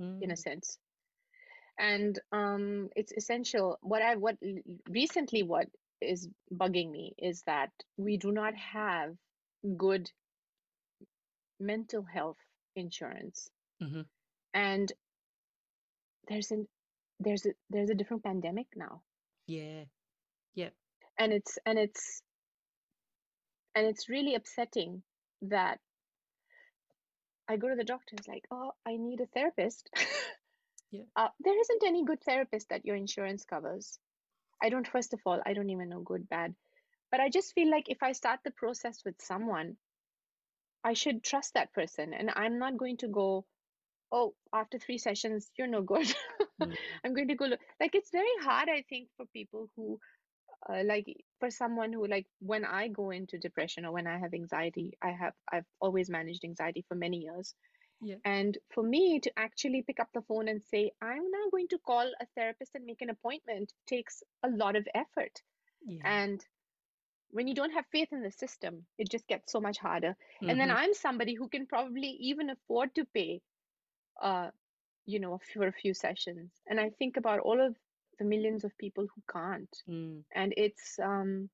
mm. 0.00 0.20
in 0.20 0.32
a 0.32 0.34
mm. 0.34 0.38
sense 0.38 0.78
and 1.78 2.18
um, 2.32 2.88
it's 2.96 3.12
essential 3.12 3.78
what 3.80 4.02
i 4.02 4.16
what 4.16 4.36
recently 4.88 5.44
what 5.44 5.68
is 6.00 6.28
bugging 6.52 6.90
me 6.90 7.14
is 7.18 7.42
that 7.46 7.70
we 7.96 8.16
do 8.16 8.32
not 8.32 8.52
have 8.56 9.14
good 9.76 10.10
mental 11.60 12.02
health 12.02 12.38
insurance 12.74 13.48
mm-hmm. 13.80 14.00
and 14.52 14.92
there's 16.26 16.50
an 16.50 16.66
there's 17.20 17.46
a 17.46 17.50
there's 17.68 17.90
a 17.90 17.94
different 17.94 18.24
pandemic 18.24 18.66
now 18.74 19.02
yeah 19.46 19.84
yep 20.56 20.72
and 21.16 21.32
it's 21.32 21.58
and 21.64 21.78
it's 21.78 22.22
and 23.76 23.86
it's 23.86 24.08
really 24.08 24.34
upsetting 24.34 25.00
that 25.42 25.78
I 27.48 27.56
go 27.56 27.68
to 27.68 27.76
the 27.76 27.84
doctor, 27.84 28.14
it's 28.16 28.28
like, 28.28 28.44
oh, 28.50 28.72
I 28.86 28.96
need 28.96 29.20
a 29.20 29.26
therapist. 29.26 29.90
yeah. 30.90 31.02
Uh, 31.16 31.28
there 31.40 31.58
isn't 31.60 31.84
any 31.84 32.04
good 32.04 32.22
therapist 32.22 32.68
that 32.68 32.86
your 32.86 32.96
insurance 32.96 33.44
covers. 33.44 33.98
I 34.62 34.68
don't, 34.68 34.86
first 34.86 35.14
of 35.14 35.20
all, 35.26 35.40
I 35.44 35.52
don't 35.52 35.70
even 35.70 35.88
know 35.88 36.00
good, 36.00 36.28
bad. 36.28 36.54
But 37.10 37.20
I 37.20 37.28
just 37.28 37.54
feel 37.54 37.70
like 37.70 37.88
if 37.88 38.02
I 38.02 38.12
start 38.12 38.40
the 38.44 38.52
process 38.52 39.02
with 39.04 39.16
someone, 39.20 39.76
I 40.84 40.94
should 40.94 41.24
trust 41.24 41.54
that 41.54 41.72
person. 41.72 42.14
And 42.14 42.30
I'm 42.34 42.58
not 42.58 42.76
going 42.76 42.98
to 42.98 43.08
go, 43.08 43.44
oh, 44.12 44.34
after 44.54 44.78
three 44.78 44.98
sessions, 44.98 45.50
you're 45.58 45.66
no 45.66 45.82
good. 45.82 46.06
mm. 46.62 46.76
I'm 47.04 47.14
going 47.14 47.28
to 47.28 47.34
go, 47.34 47.46
look. 47.46 47.60
like, 47.80 47.94
it's 47.94 48.10
very 48.10 48.36
hard, 48.42 48.68
I 48.68 48.84
think, 48.88 49.08
for 49.16 49.26
people 49.32 49.68
who 49.76 49.98
uh, 50.68 50.82
like 50.84 51.06
for 51.38 51.50
someone 51.50 51.92
who 51.92 52.06
like 52.06 52.26
when 52.40 52.64
i 52.64 52.88
go 52.88 53.10
into 53.10 53.38
depression 53.38 53.84
or 53.84 53.92
when 53.92 54.06
i 54.06 54.18
have 54.18 54.34
anxiety 54.34 54.92
i 55.02 55.10
have 55.10 55.32
i've 55.52 55.64
always 55.80 56.10
managed 56.10 56.44
anxiety 56.44 56.84
for 56.88 56.94
many 56.94 57.18
years 57.18 57.54
yeah. 58.02 58.16
and 58.24 58.58
for 58.70 58.82
me 58.82 59.20
to 59.20 59.30
actually 59.36 59.82
pick 59.82 60.00
up 60.00 60.08
the 60.14 60.22
phone 60.22 60.48
and 60.48 60.62
say 60.62 60.90
i'm 61.02 61.30
now 61.30 61.50
going 61.50 61.68
to 61.68 61.78
call 61.78 62.06
a 62.20 62.26
therapist 62.36 62.72
and 62.74 62.84
make 62.84 63.02
an 63.02 63.10
appointment 63.10 63.72
takes 63.86 64.22
a 64.42 64.48
lot 64.48 64.76
of 64.76 64.86
effort 64.94 65.40
yeah. 65.86 66.02
and 66.04 66.44
when 67.32 67.46
you 67.46 67.54
don't 67.54 67.72
have 67.72 67.84
faith 67.92 68.08
in 68.12 68.22
the 68.22 68.30
system 68.30 68.84
it 68.98 69.08
just 69.08 69.26
gets 69.28 69.52
so 69.52 69.60
much 69.60 69.78
harder 69.78 70.08
mm-hmm. 70.08 70.50
and 70.50 70.60
then 70.60 70.68
mm-hmm. 70.68 70.78
i'm 70.78 70.94
somebody 70.94 71.34
who 71.34 71.48
can 71.48 71.66
probably 71.66 72.16
even 72.20 72.50
afford 72.50 72.94
to 72.94 73.04
pay 73.14 73.40
uh 74.22 74.48
you 75.06 75.18
know 75.18 75.40
for 75.52 75.66
a 75.66 75.72
few 75.72 75.94
sessions 75.94 76.50
and 76.68 76.78
i 76.80 76.90
think 76.98 77.16
about 77.16 77.40
all 77.40 77.60
of 77.60 77.74
the 78.20 78.26
millions 78.26 78.62
of 78.64 78.76
people 78.78 79.06
who 79.12 79.22
can't. 79.32 79.76
Mm. 79.88 80.22
And 80.32 80.54
it's 80.56 80.98
um, 81.02 81.48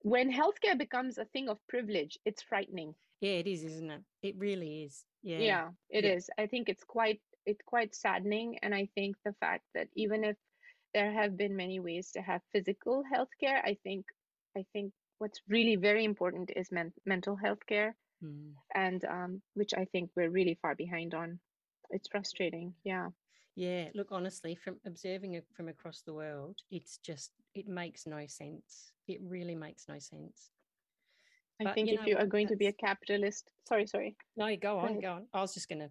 when 0.00 0.32
healthcare 0.32 0.78
becomes 0.78 1.18
a 1.18 1.26
thing 1.26 1.48
of 1.48 1.58
privilege, 1.68 2.16
it's 2.24 2.42
frightening. 2.42 2.94
Yeah, 3.20 3.32
it 3.32 3.46
is, 3.46 3.64
isn't 3.64 3.90
it? 3.90 4.02
It 4.22 4.34
really 4.38 4.84
is. 4.84 5.04
Yeah, 5.22 5.38
yeah, 5.38 5.68
it 5.90 6.04
yeah. 6.04 6.12
is. 6.12 6.30
I 6.38 6.46
think 6.46 6.68
it's 6.68 6.84
quite 6.84 7.20
it's 7.44 7.62
quite 7.66 7.94
saddening, 7.94 8.58
and 8.62 8.74
I 8.74 8.88
think 8.94 9.16
the 9.24 9.34
fact 9.40 9.64
that 9.74 9.88
even 9.96 10.24
if 10.24 10.36
there 10.94 11.12
have 11.12 11.36
been 11.36 11.56
many 11.56 11.80
ways 11.80 12.12
to 12.12 12.22
have 12.22 12.40
physical 12.52 13.02
healthcare, 13.12 13.60
I 13.64 13.76
think 13.82 14.06
I 14.56 14.64
think 14.72 14.92
what's 15.18 15.40
really 15.48 15.76
very 15.76 16.04
important 16.04 16.50
is 16.54 16.70
men- 16.70 16.92
mental 17.04 17.34
health 17.34 17.66
care, 17.66 17.96
mm. 18.22 18.52
and 18.74 19.04
um, 19.04 19.42
which 19.54 19.74
I 19.74 19.86
think 19.86 20.10
we're 20.14 20.30
really 20.30 20.58
far 20.62 20.76
behind 20.76 21.14
on. 21.14 21.40
It's 21.90 22.08
frustrating. 22.08 22.74
Yeah. 22.84 23.08
Yeah, 23.56 23.88
look, 23.94 24.08
honestly, 24.10 24.54
from 24.54 24.76
observing 24.84 25.32
it 25.32 25.46
from 25.56 25.68
across 25.68 26.02
the 26.02 26.12
world, 26.12 26.58
it's 26.70 26.98
just, 26.98 27.30
it 27.54 27.66
makes 27.66 28.06
no 28.06 28.26
sense. 28.26 28.92
It 29.08 29.18
really 29.22 29.54
makes 29.54 29.88
no 29.88 29.98
sense. 29.98 30.50
I 31.58 31.64
but, 31.64 31.74
think 31.74 31.88
you 31.88 31.94
if 31.94 32.00
know, 32.00 32.06
you 32.06 32.16
are 32.18 32.26
going 32.26 32.48
to 32.48 32.56
be 32.56 32.66
a 32.66 32.72
capitalist, 32.72 33.50
sorry, 33.66 33.86
sorry. 33.86 34.14
No, 34.36 34.54
go 34.56 34.78
on, 34.78 34.96
go, 34.96 35.00
go 35.00 35.12
on. 35.12 35.26
I 35.32 35.40
was 35.40 35.54
just 35.54 35.70
going 35.70 35.78
to 35.78 35.90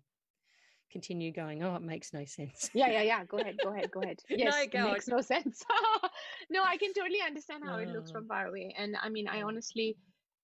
continue 0.91 1.33
going, 1.33 1.63
oh, 1.63 1.75
it 1.75 1.81
makes 1.81 2.13
no 2.13 2.23
sense. 2.25 2.69
Yeah, 2.75 2.91
yeah, 2.91 3.01
yeah. 3.01 3.25
Go 3.25 3.39
ahead, 3.39 3.57
go 3.63 3.73
ahead, 3.73 3.89
go 3.89 4.01
ahead. 4.03 4.19
Yes, 4.29 4.53
no, 4.53 4.67
go 4.67 4.87
it 4.87 4.91
makes 4.93 5.09
on. 5.09 5.15
no 5.15 5.21
sense. 5.21 5.63
no, 6.51 6.63
I 6.63 6.77
can 6.77 6.93
totally 6.93 7.21
understand 7.25 7.63
how 7.65 7.77
it 7.77 7.89
looks 7.89 8.11
from 8.11 8.27
far 8.27 8.45
away. 8.47 8.75
And 8.77 8.95
I 9.01 9.09
mean, 9.09 9.27
I 9.27 9.41
honestly, 9.41 9.97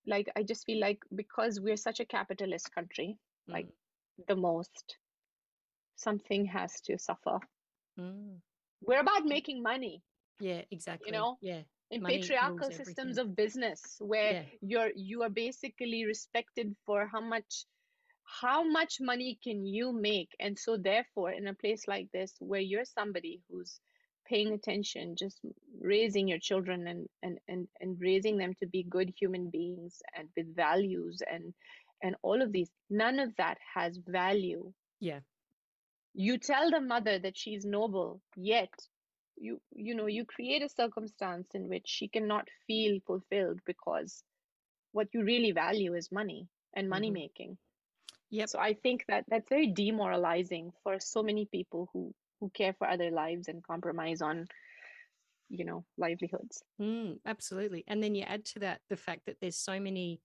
like, 0.08 0.28
I 0.36 0.42
just 0.42 0.66
feel 0.66 0.80
like 0.80 1.00
because 1.16 1.60
we're 1.62 1.78
such 1.78 2.00
a 2.00 2.06
capitalist 2.06 2.74
country, 2.74 3.20
mm. 3.48 3.54
like 3.54 3.68
the 4.28 4.36
most 4.36 4.98
something 6.02 6.46
has 6.46 6.82
to 6.82 6.98
suffer. 6.98 7.40
Mm. 8.00 8.38
We're 8.82 9.00
about 9.00 9.26
making 9.26 9.62
money. 9.62 10.02
Yeah, 10.40 10.62
exactly. 10.72 11.08
You 11.08 11.14
know? 11.14 11.38
Yeah. 11.42 11.62
In 11.92 12.02
money 12.02 12.20
patriarchal 12.20 12.72
systems 12.72 13.18
of 13.18 13.36
business 13.36 13.82
where 14.00 14.32
yeah. 14.32 14.44
you're 14.62 14.92
you 14.96 15.24
are 15.24 15.30
basically 15.30 16.06
respected 16.06 16.74
for 16.86 17.06
how 17.06 17.20
much 17.20 17.66
how 18.24 18.64
much 18.64 19.02
money 19.02 19.38
can 19.44 19.66
you 19.66 19.92
make 19.92 20.30
and 20.40 20.58
so 20.58 20.78
therefore 20.78 21.32
in 21.32 21.48
a 21.48 21.54
place 21.54 21.84
like 21.90 22.08
this 22.14 22.34
where 22.40 22.62
you're 22.62 22.86
somebody 22.86 23.42
who's 23.50 23.82
paying 24.26 24.54
attention 24.54 25.16
just 25.18 25.42
raising 25.82 26.30
your 26.30 26.40
children 26.40 26.88
and 26.88 27.08
and 27.24 27.38
and, 27.50 27.68
and 27.82 27.98
raising 28.00 28.38
them 28.38 28.54
to 28.60 28.68
be 28.68 28.84
good 28.84 29.12
human 29.20 29.50
beings 29.50 30.02
and 30.18 30.30
with 30.38 30.56
values 30.56 31.22
and 31.30 31.54
and 32.02 32.16
all 32.22 32.42
of 32.42 32.54
these 32.54 32.72
none 32.90 33.20
of 33.20 33.36
that 33.38 33.58
has 33.76 34.00
value 34.08 34.72
yeah 35.02 35.20
you 36.14 36.38
tell 36.38 36.70
the 36.70 36.82
mother 36.82 37.20
that 37.20 37.38
she's 37.38 37.66
noble 37.66 38.22
yet 38.36 38.74
you 39.38 39.60
you 39.74 39.96
know 39.96 40.08
you 40.08 40.26
create 40.26 40.62
a 40.62 40.70
circumstance 40.70 41.48
in 41.54 41.70
which 41.70 41.86
she 41.86 42.08
cannot 42.08 42.48
feel 42.68 43.00
fulfilled 43.06 43.60
because 43.66 44.24
what 44.92 45.08
you 45.14 45.24
really 45.24 45.52
value 45.52 45.96
is 45.96 46.12
money 46.12 46.48
and 46.76 46.90
money 46.90 47.08
mm-hmm. 47.08 47.14
making. 47.14 47.58
Yeah 48.30 48.46
so 48.46 48.60
i 48.60 48.74
think 48.74 49.06
that 49.08 49.26
that's 49.28 49.50
very 49.50 49.68
demoralizing 49.68 50.72
for 50.84 51.00
so 51.00 51.24
many 51.24 51.46
people 51.46 51.90
who 51.94 52.14
who 52.40 52.50
care 52.50 52.74
for 52.74 52.90
other 52.90 53.12
lives 53.12 53.48
and 53.48 53.64
compromise 53.64 54.22
on 54.22 54.48
you 55.52 55.66
know 55.66 55.84
livelihoods. 55.98 56.64
Mm, 56.82 57.20
absolutely. 57.26 57.84
And 57.88 58.02
then 58.02 58.16
you 58.16 58.24
add 58.24 58.46
to 58.46 58.60
that 58.60 58.82
the 58.90 58.98
fact 58.98 59.26
that 59.26 59.38
there's 59.42 59.58
so 59.58 59.80
many 59.80 60.22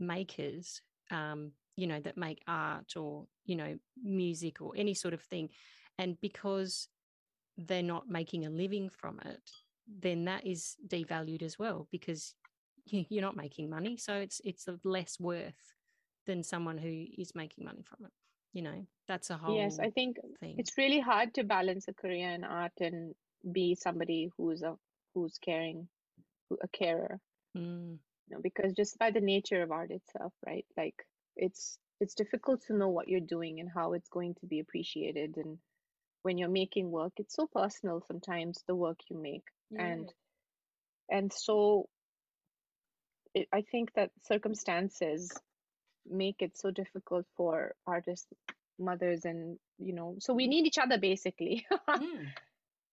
makers 0.00 0.80
um, 1.10 1.52
you 1.76 1.86
know 1.86 2.00
that 2.00 2.16
make 2.16 2.42
art 2.46 2.96
or 2.96 3.26
you 3.48 3.56
know 3.56 3.76
music 4.02 4.60
or 4.60 4.72
any 4.76 4.94
sort 4.94 5.14
of 5.14 5.22
thing 5.22 5.48
and 5.98 6.20
because 6.20 6.88
they're 7.56 7.82
not 7.82 8.08
making 8.08 8.46
a 8.46 8.50
living 8.50 8.88
from 8.88 9.18
it 9.24 9.50
then 10.00 10.26
that 10.26 10.46
is 10.46 10.76
devalued 10.86 11.42
as 11.42 11.58
well 11.58 11.88
because 11.90 12.34
you're 12.86 13.22
not 13.22 13.36
making 13.36 13.68
money 13.68 13.96
so 13.96 14.14
it's 14.14 14.40
it's 14.44 14.68
of 14.68 14.78
less 14.84 15.18
worth 15.18 15.74
than 16.26 16.44
someone 16.44 16.78
who 16.78 17.04
is 17.16 17.34
making 17.34 17.64
money 17.64 17.82
from 17.82 18.04
it 18.04 18.12
you 18.52 18.62
know 18.62 18.86
that's 19.06 19.30
a 19.30 19.36
whole 19.36 19.56
yes 19.56 19.78
i 19.78 19.90
think 19.90 20.16
thing. 20.40 20.54
it's 20.58 20.76
really 20.76 21.00
hard 21.00 21.32
to 21.34 21.42
balance 21.42 21.86
a 21.88 21.94
career 21.94 22.30
in 22.30 22.44
art 22.44 22.72
and 22.80 23.14
be 23.52 23.74
somebody 23.74 24.30
who's 24.36 24.62
a 24.62 24.74
who's 25.14 25.38
caring 25.38 25.88
a 26.62 26.68
carer 26.68 27.18
mm. 27.56 27.92
you 27.92 28.30
know 28.30 28.40
because 28.42 28.72
just 28.74 28.98
by 28.98 29.10
the 29.10 29.20
nature 29.20 29.62
of 29.62 29.70
art 29.70 29.90
itself 29.90 30.32
right 30.46 30.66
like 30.76 30.94
it's 31.36 31.78
it's 32.00 32.14
difficult 32.14 32.62
to 32.66 32.74
know 32.74 32.88
what 32.88 33.08
you're 33.08 33.20
doing 33.20 33.60
and 33.60 33.68
how 33.74 33.92
it's 33.92 34.08
going 34.08 34.34
to 34.40 34.46
be 34.46 34.60
appreciated 34.60 35.36
and 35.36 35.58
when 36.22 36.38
you're 36.38 36.48
making 36.48 36.90
work 36.90 37.12
it's 37.16 37.34
so 37.34 37.48
personal 37.52 38.02
sometimes 38.06 38.62
the 38.66 38.74
work 38.74 38.98
you 39.08 39.20
make 39.20 39.44
yeah. 39.70 39.84
and 39.84 40.12
and 41.10 41.32
so 41.32 41.88
it, 43.34 43.48
i 43.52 43.62
think 43.62 43.92
that 43.94 44.10
circumstances 44.24 45.32
make 46.10 46.36
it 46.40 46.56
so 46.56 46.70
difficult 46.70 47.26
for 47.36 47.74
artists 47.86 48.26
mothers 48.78 49.24
and 49.24 49.58
you 49.78 49.92
know 49.92 50.16
so 50.18 50.32
we 50.32 50.46
need 50.46 50.66
each 50.66 50.78
other 50.78 50.98
basically 50.98 51.66
mm. 51.88 52.26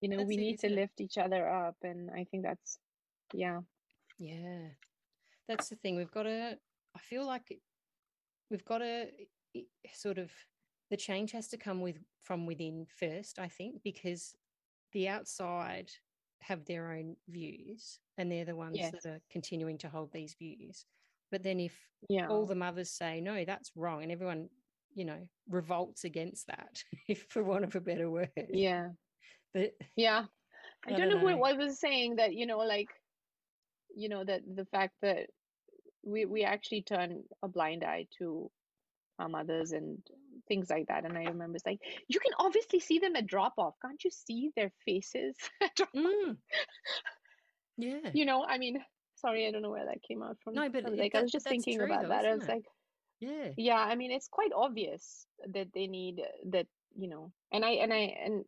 you 0.01 0.09
know 0.09 0.17
that's 0.17 0.27
we 0.27 0.37
need 0.37 0.59
to 0.59 0.69
lift 0.69 0.99
each 0.99 1.17
other 1.17 1.47
up 1.47 1.75
and 1.83 2.09
i 2.11 2.25
think 2.29 2.43
that's 2.43 2.79
yeah 3.33 3.59
yeah 4.17 4.67
that's 5.47 5.69
the 5.69 5.75
thing 5.75 5.95
we've 5.95 6.11
got 6.11 6.23
to 6.23 6.57
i 6.95 6.99
feel 6.99 7.25
like 7.25 7.59
we've 8.49 8.65
got 8.65 8.79
to 8.79 9.07
sort 9.93 10.17
of 10.17 10.31
the 10.91 10.97
change 10.97 11.31
has 11.31 11.47
to 11.47 11.57
come 11.57 11.81
with 11.81 11.97
from 12.23 12.45
within 12.45 12.85
first 12.99 13.39
i 13.39 13.47
think 13.47 13.75
because 13.83 14.35
the 14.93 15.07
outside 15.07 15.89
have 16.41 16.63
their 16.65 16.91
own 16.91 17.15
views 17.29 17.99
and 18.17 18.31
they're 18.31 18.45
the 18.45 18.55
ones 18.55 18.77
yes. 18.77 18.91
that 18.91 19.09
are 19.09 19.21
continuing 19.31 19.77
to 19.77 19.89
hold 19.89 20.11
these 20.11 20.35
views 20.37 20.85
but 21.31 21.41
then 21.43 21.59
if 21.59 21.73
yeah. 22.09 22.27
all 22.27 22.45
the 22.45 22.55
mothers 22.55 22.91
say 22.91 23.19
no 23.19 23.43
that's 23.45 23.71
wrong 23.75 24.03
and 24.03 24.11
everyone 24.11 24.47
you 24.95 25.03
know, 25.03 25.27
revolts 25.49 26.05
against 26.05 26.47
that, 26.47 26.81
if 27.07 27.25
for 27.29 27.43
want 27.43 27.65
of 27.65 27.75
a 27.75 27.81
better 27.81 28.09
word. 28.09 28.29
Yeah. 28.49 28.89
But 29.53 29.73
Yeah. 29.95 30.25
I, 30.87 30.93
I 30.93 30.97
don't, 30.97 31.09
don't 31.09 31.21
know, 31.21 31.29
know. 31.29 31.37
who 31.37 31.43
I 31.43 31.53
was 31.53 31.79
saying 31.79 32.15
that, 32.15 32.33
you 32.33 32.45
know, 32.45 32.59
like, 32.59 32.89
you 33.95 34.09
know, 34.09 34.23
that 34.23 34.41
the 34.55 34.65
fact 34.65 34.93
that 35.01 35.27
we 36.05 36.25
we 36.25 36.43
actually 36.43 36.83
turn 36.83 37.23
a 37.43 37.47
blind 37.47 37.83
eye 37.83 38.07
to 38.19 38.51
our 39.19 39.29
mothers 39.29 39.71
and 39.71 39.99
things 40.47 40.69
like 40.69 40.87
that. 40.87 41.05
And 41.05 41.17
I 41.17 41.23
remember 41.23 41.55
it's 41.55 41.65
like, 41.65 41.79
you 42.07 42.19
can 42.19 42.33
obviously 42.39 42.79
see 42.79 42.99
them 42.99 43.15
at 43.15 43.25
drop 43.25 43.53
off. 43.57 43.75
Can't 43.81 44.03
you 44.03 44.11
see 44.11 44.51
their 44.55 44.71
faces? 44.85 45.35
Mm. 45.95 46.37
yeah. 47.77 48.11
you 48.13 48.25
know, 48.25 48.43
I 48.45 48.57
mean, 48.57 48.83
sorry, 49.15 49.47
I 49.47 49.51
don't 49.51 49.61
know 49.61 49.71
where 49.71 49.85
that 49.85 50.03
came 50.07 50.21
out 50.21 50.37
from. 50.43 50.53
No, 50.55 50.69
but 50.69 50.85
I 50.85 50.89
was 50.89 50.99
it- 50.99 51.01
like, 51.01 51.15
I 51.15 51.21
was 51.21 51.31
just 51.31 51.47
thinking 51.47 51.77
true 51.77 51.85
about 51.85 52.03
though, 52.03 52.09
that. 52.09 52.25
I 52.25 52.33
was 52.35 52.43
it? 52.43 52.49
like, 52.49 52.65
Yeah. 53.21 53.51
yeah 53.57 53.79
i 53.79 53.95
mean 53.95 54.11
it's 54.11 54.27
quite 54.27 54.51
obvious 54.53 55.25
that 55.53 55.71
they 55.73 55.87
need 55.87 56.21
that 56.51 56.67
you 56.97 57.07
know 57.07 57.31
and 57.53 57.63
i 57.63 57.71
and 57.83 57.93
i 57.93 58.03
and 58.25 58.43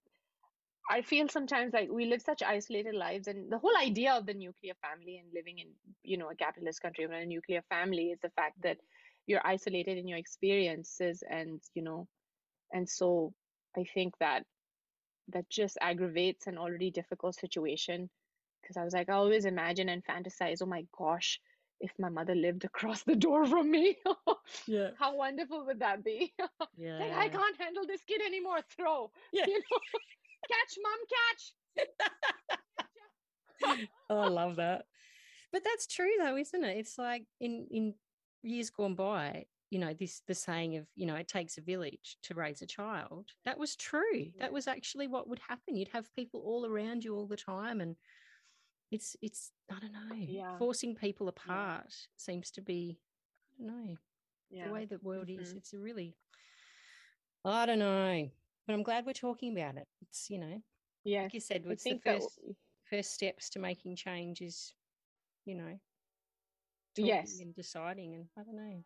i 0.90 1.02
feel 1.02 1.28
sometimes 1.28 1.74
like 1.74 1.90
we 1.92 2.06
live 2.06 2.22
such 2.22 2.42
isolated 2.44 2.96
lives 2.96 3.28
and 3.28 3.52
the 3.52 3.58
whole 3.58 3.76
idea 3.78 4.14
of 4.14 4.26
the 4.26 4.34
nuclear 4.34 4.74
family 4.82 5.18
and 5.18 5.28
living 5.34 5.60
in 5.60 5.68
you 6.04 6.18
know 6.18 6.30
a 6.30 6.36
capitalist 6.36 6.82
country 6.82 7.06
with 7.06 7.16
a 7.16 7.26
nuclear 7.26 7.62
family 7.70 8.08
is 8.12 8.20
the 8.22 8.30
fact 8.32 8.56
that 8.64 8.78
you're 9.28 9.46
isolated 9.46 9.98
in 9.98 10.08
your 10.08 10.18
experiences 10.18 11.24
and 11.30 11.62
you 11.74 11.82
know 11.84 12.08
and 12.74 12.90
so 12.90 13.34
i 13.78 13.84
think 13.94 14.14
that 14.20 14.44
that 15.30 15.50
just 15.50 15.78
aggravates 15.82 16.48
an 16.48 16.58
already 16.58 16.92
difficult 16.92 17.36
situation 17.36 18.10
because 18.62 18.78
i 18.78 18.84
was 18.84 18.94
like 18.94 19.10
i 19.10 19.14
always 19.14 19.46
imagine 19.46 19.90
and 19.90 20.04
fantasize 20.06 20.62
oh 20.62 20.66
my 20.66 20.86
gosh 20.98 21.40
if 21.80 21.92
my 22.00 22.10
mother 22.10 22.36
lived 22.36 22.64
across 22.72 23.04
the 23.04 23.16
door 23.16 23.46
from 23.46 23.70
me 23.70 23.98
Yeah. 24.68 24.92
how 24.96 25.16
wonderful 25.16 25.66
would 25.66 25.80
that 25.80 26.04
be? 26.04 26.34
Yeah. 26.78 26.98
like, 27.00 27.12
I 27.18 27.30
can't 27.30 27.58
handle 27.60 27.86
this 27.88 28.04
kid 28.04 28.22
anymore. 28.22 28.60
Throw. 28.76 29.12
Yeah. 29.32 29.46
You 29.48 29.60
know? 29.60 29.80
Catch, 30.48 30.78
mom, 30.84 31.00
catch. 31.18 31.54
oh, 34.10 34.20
I 34.20 34.28
love 34.28 34.58
that. 34.58 34.86
But 35.52 35.64
that's 35.64 35.88
true 35.88 36.12
though, 36.20 36.38
isn't 36.38 36.64
it? 36.64 36.78
It's 36.78 36.98
like 36.98 37.24
in 37.40 37.68
in 37.72 37.94
years 38.44 38.70
gone 38.70 38.96
by, 38.96 39.46
you 39.70 39.80
know, 39.80 39.94
this 39.94 40.22
the 40.28 40.36
saying 40.36 40.78
of, 40.78 40.88
you 40.96 41.06
know, 41.06 41.16
it 41.16 41.28
takes 41.28 41.58
a 41.58 41.62
village 41.62 42.18
to 42.24 42.34
raise 42.34 42.62
a 42.62 42.68
child. 42.68 43.32
That 43.46 43.58
was 43.58 43.76
true. 43.76 44.02
Yeah. 44.16 44.32
That 44.40 44.54
was 44.54 44.68
actually 44.68 45.08
what 45.08 45.28
would 45.30 45.40
happen. 45.40 45.76
You'd 45.76 45.88
have 45.90 46.14
people 46.16 46.42
all 46.42 46.66
around 46.66 47.04
you 47.04 47.16
all 47.16 47.28
the 47.28 47.38
time 47.38 47.82
and 47.82 47.96
it's 48.92 49.16
it's 49.22 49.52
I 49.72 49.80
don't 49.80 49.94
know. 49.94 50.16
Yeah. 50.16 50.58
Forcing 50.58 50.96
people 50.96 51.28
apart 51.28 51.94
seems 52.18 52.52
to 52.52 52.62
be 52.62 53.00
I 53.60 53.66
don't 53.66 53.88
know. 53.88 53.96
Yeah. 54.50 54.68
The 54.68 54.74
way 54.74 54.86
the 54.86 55.00
world 55.02 55.30
is. 55.30 55.54
Mhm. 55.54 55.58
It's 55.58 55.74
a 55.74 55.80
really 55.80 56.16
I 57.44 57.66
don't 57.66 57.80
know. 57.80 58.30
But 58.68 58.74
I'm 58.74 58.84
glad 58.84 59.06
we're 59.06 59.14
talking 59.14 59.58
about 59.58 59.78
it. 59.78 59.88
It's, 60.02 60.30
you 60.30 60.40
know, 60.40 60.62
Yes. 61.06 61.24
like 61.24 61.34
you 61.34 61.40
said, 61.40 61.66
it's 61.70 61.84
the 61.86 61.90
think 61.92 62.04
that 62.04 62.22
first 62.22 62.40
first 62.90 63.14
steps 63.14 63.50
to 63.52 63.60
making 63.60 63.96
change 63.96 64.42
is, 64.42 64.74
you 65.46 65.56
know, 65.56 65.80
Yes. 66.98 67.40
and 67.40 67.56
deciding, 67.56 68.14
and 68.16 68.26
I 68.38 68.44
don't 68.44 68.56
know. 68.56 68.84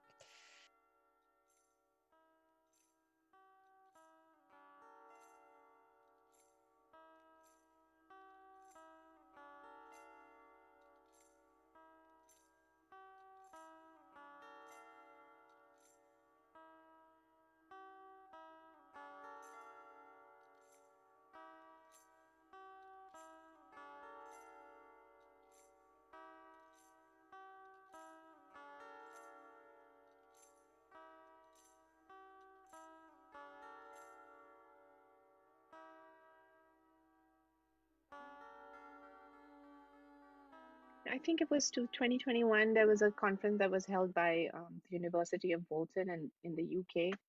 I 41.12 41.18
think 41.20 41.42
it 41.42 41.52
was 41.52 41.70
to 41.72 41.82
2021. 41.82 42.74
There 42.74 42.88
was 42.88 43.02
a 43.02 43.12
conference 43.12 43.60
that 43.60 43.72
was 43.72 43.86
held 43.86 44.14
by 44.14 44.50
um, 44.54 44.82
the 44.90 44.98
University 44.98 45.52
of 45.54 45.68
Bolton 45.70 46.10
and 46.10 46.32
in 46.44 46.56
the 46.56 47.12
UK. 47.12 47.20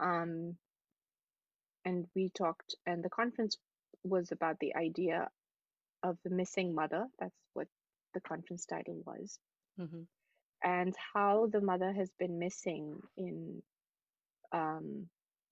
Um, 0.00 0.56
and 1.84 2.06
we 2.14 2.30
talked, 2.30 2.74
and 2.86 3.04
the 3.04 3.10
conference 3.10 3.56
was 4.02 4.32
about 4.32 4.58
the 4.60 4.74
idea 4.76 5.28
of 6.02 6.18
the 6.24 6.30
missing 6.30 6.74
mother. 6.74 7.06
That's 7.18 7.36
what 7.54 7.68
the 8.14 8.20
conference 8.20 8.66
title 8.66 9.02
was. 9.06 9.38
hmm 9.78 10.02
and 10.64 10.94
how 11.14 11.46
the 11.52 11.60
mother 11.60 11.92
has 11.92 12.10
been 12.18 12.38
missing 12.38 13.00
in 13.18 13.62
um, 14.52 15.06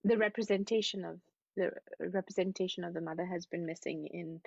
the 0.04 0.16
representation 0.16 1.04
of 1.04 1.20
the 1.56 1.70
representation 2.00 2.82
of 2.82 2.94
the 2.94 3.00
mother 3.00 3.26
has 3.26 3.44
been 3.44 3.66
missing 3.66 4.06
in 4.06 4.40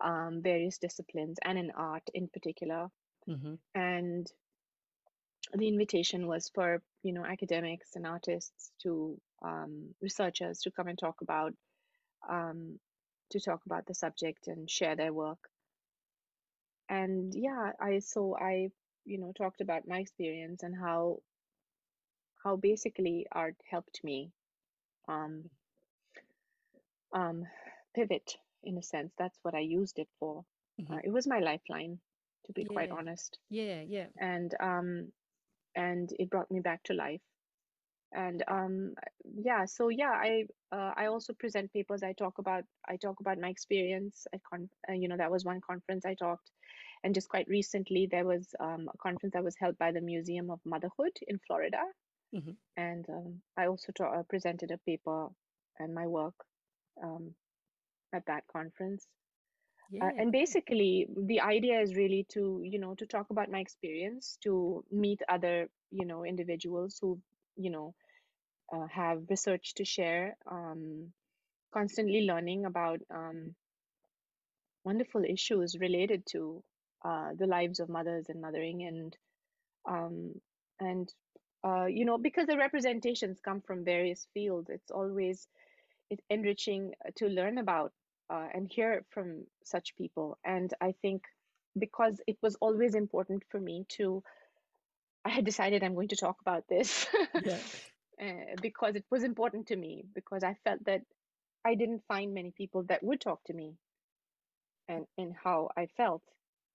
um, 0.00 0.40
various 0.42 0.78
disciplines 0.78 1.38
and 1.44 1.58
in 1.58 1.70
art 1.72 2.08
in 2.14 2.28
particular. 2.28 2.88
hmm 3.26 3.54
And 3.74 4.30
the 5.54 5.68
invitation 5.68 6.26
was 6.26 6.50
for 6.54 6.82
you 7.02 7.12
know 7.12 7.24
academics 7.24 7.96
and 7.96 8.06
artists 8.06 8.72
to 8.82 9.18
um, 9.42 9.94
researchers 10.02 10.60
to 10.60 10.70
come 10.70 10.88
and 10.88 10.98
talk 10.98 11.20
about 11.22 11.52
um, 12.28 12.78
to 13.30 13.40
talk 13.40 13.60
about 13.66 13.86
the 13.86 13.94
subject 13.94 14.46
and 14.48 14.70
share 14.70 14.96
their 14.96 15.12
work. 15.12 15.38
And 16.88 17.34
yeah, 17.34 17.72
I 17.80 18.00
so 18.00 18.36
I 18.36 18.70
you 19.04 19.18
know 19.18 19.32
talked 19.32 19.60
about 19.60 19.86
my 19.88 19.98
experience 20.00 20.62
and 20.62 20.74
how 20.76 21.22
how 22.42 22.56
basically 22.56 23.26
art 23.32 23.56
helped 23.70 24.02
me 24.02 24.32
um, 25.08 25.50
um, 27.12 27.46
pivot 27.94 28.36
in 28.64 28.78
a 28.78 28.82
sense. 28.82 29.12
That's 29.18 29.38
what 29.42 29.54
I 29.54 29.60
used 29.60 29.98
it 29.98 30.08
for. 30.18 30.44
Mhm. 30.80 30.94
Uh, 30.94 31.00
it 31.04 31.10
was 31.10 31.26
my 31.26 31.40
lifeline, 31.40 32.00
to 32.46 32.52
be 32.52 32.64
quite 32.64 32.90
honest 32.90 33.38
Yeah, 33.50 33.82
yeah. 33.82 34.06
and 34.18 34.54
um 34.60 35.12
and 35.74 36.12
it 36.18 36.30
brought 36.30 36.50
me 36.50 36.60
back 36.60 36.82
to 36.84 36.94
life 36.94 37.20
and 38.12 38.42
um 38.48 38.94
yeah 39.22 39.64
so 39.66 39.88
yeah 39.88 40.12
i 40.12 40.44
uh, 40.72 40.92
i 40.96 41.06
also 41.06 41.32
present 41.34 41.72
papers 41.72 42.02
i 42.02 42.12
talk 42.12 42.38
about 42.38 42.64
i 42.88 42.96
talk 42.96 43.20
about 43.20 43.38
my 43.38 43.48
experience 43.48 44.26
at 44.32 44.40
con- 44.50 44.70
uh, 44.88 44.92
you 44.92 45.08
know 45.08 45.16
that 45.16 45.30
was 45.30 45.44
one 45.44 45.60
conference 45.60 46.04
i 46.06 46.14
talked 46.14 46.50
and 47.04 47.14
just 47.14 47.28
quite 47.28 47.46
recently 47.48 48.06
there 48.10 48.24
was 48.24 48.54
um, 48.60 48.88
a 48.92 48.98
conference 48.98 49.32
that 49.34 49.44
was 49.44 49.56
held 49.58 49.76
by 49.78 49.92
the 49.92 50.00
museum 50.00 50.50
of 50.50 50.60
motherhood 50.64 51.12
in 51.28 51.38
florida 51.46 51.82
Mhm. 52.32 52.56
and 52.76 53.08
um, 53.10 53.42
i 53.56 53.66
also 53.66 53.92
ta- 53.92 54.12
uh, 54.18 54.22
presented 54.24 54.70
a 54.70 54.78
paper 54.78 55.28
and 55.78 55.94
my 55.94 56.06
work 56.06 56.34
um, 57.02 57.34
at 58.12 58.24
that 58.26 58.44
conference 58.52 59.06
Yeah. 59.88 60.02
uh, 60.02 60.10
and 60.18 60.32
basically 60.32 61.06
the 61.26 61.40
idea 61.40 61.80
is 61.80 61.94
really 61.96 62.24
to 62.30 62.62
you 62.64 62.78
know 62.78 62.94
to 62.94 63.06
talk 63.06 63.30
about 63.30 63.50
my 63.50 63.58
experience 63.60 64.38
to 64.42 64.84
meet 64.90 65.20
other 65.28 65.68
you 65.90 66.04
know 66.06 66.24
individuals 66.24 66.98
who 67.00 67.20
you 67.56 67.70
know 67.70 67.94
uh, 68.74 68.86
have 68.88 69.22
research 69.30 69.74
to 69.74 69.84
share 69.84 70.36
um, 70.50 71.12
constantly 71.72 72.22
learning 72.22 72.64
about 72.66 73.00
um, 73.14 73.54
wonderful 74.84 75.24
issues 75.24 75.76
related 75.78 76.24
to 76.26 76.62
uh, 77.04 77.30
the 77.38 77.46
lives 77.46 77.80
of 77.80 77.88
mothers 77.88 78.26
and 78.28 78.40
mothering 78.40 78.82
and 78.84 79.16
um, 79.88 80.32
and 80.80 81.12
uh, 81.64 81.86
you 81.86 82.04
know 82.04 82.18
because 82.18 82.46
the 82.46 82.56
representations 82.56 83.38
come 83.44 83.60
from 83.60 83.84
various 83.84 84.26
fields 84.34 84.68
it's 84.70 84.90
always 84.90 85.48
it's 86.10 86.24
enriching 86.30 86.92
uh, 87.06 87.10
to 87.16 87.26
learn 87.28 87.58
about 87.58 87.92
uh, 88.30 88.46
and 88.54 88.68
hear 88.70 89.04
from 89.10 89.44
such 89.64 89.96
people 89.96 90.38
and 90.44 90.74
i 90.80 90.92
think 91.02 91.22
because 91.78 92.20
it 92.26 92.36
was 92.42 92.56
always 92.60 92.94
important 92.94 93.42
for 93.50 93.60
me 93.60 93.84
to 93.88 94.22
i 95.24 95.28
had 95.30 95.44
decided 95.44 95.82
i'm 95.82 95.94
going 95.94 96.08
to 96.08 96.16
talk 96.16 96.36
about 96.40 96.66
this 96.68 97.06
yeah. 97.38 97.60
uh, 98.22 98.56
because 98.60 98.94
it 98.96 99.04
was 99.10 99.24
important 99.24 99.66
to 99.66 99.76
me 99.76 100.04
because 100.14 100.42
i 100.42 100.54
felt 100.64 100.84
that 100.84 101.02
i 101.64 101.74
didn't 101.74 102.02
find 102.08 102.34
many 102.34 102.50
people 102.50 102.82
that 102.84 103.02
would 103.02 103.20
talk 103.20 103.42
to 103.44 103.54
me 103.54 103.76
and 104.88 105.06
and 105.18 105.34
how 105.42 105.68
i 105.76 105.86
felt 105.86 106.22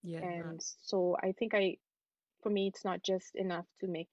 Yeah. 0.04 0.22
and 0.22 0.62
so 0.82 1.16
i 1.22 1.32
think 1.34 1.54
i 1.54 1.78
for 2.42 2.50
me 2.50 2.68
it's 2.68 2.84
not 2.86 3.04
just 3.04 3.36
enough 3.36 3.66
to 3.80 3.88
make 3.88 4.10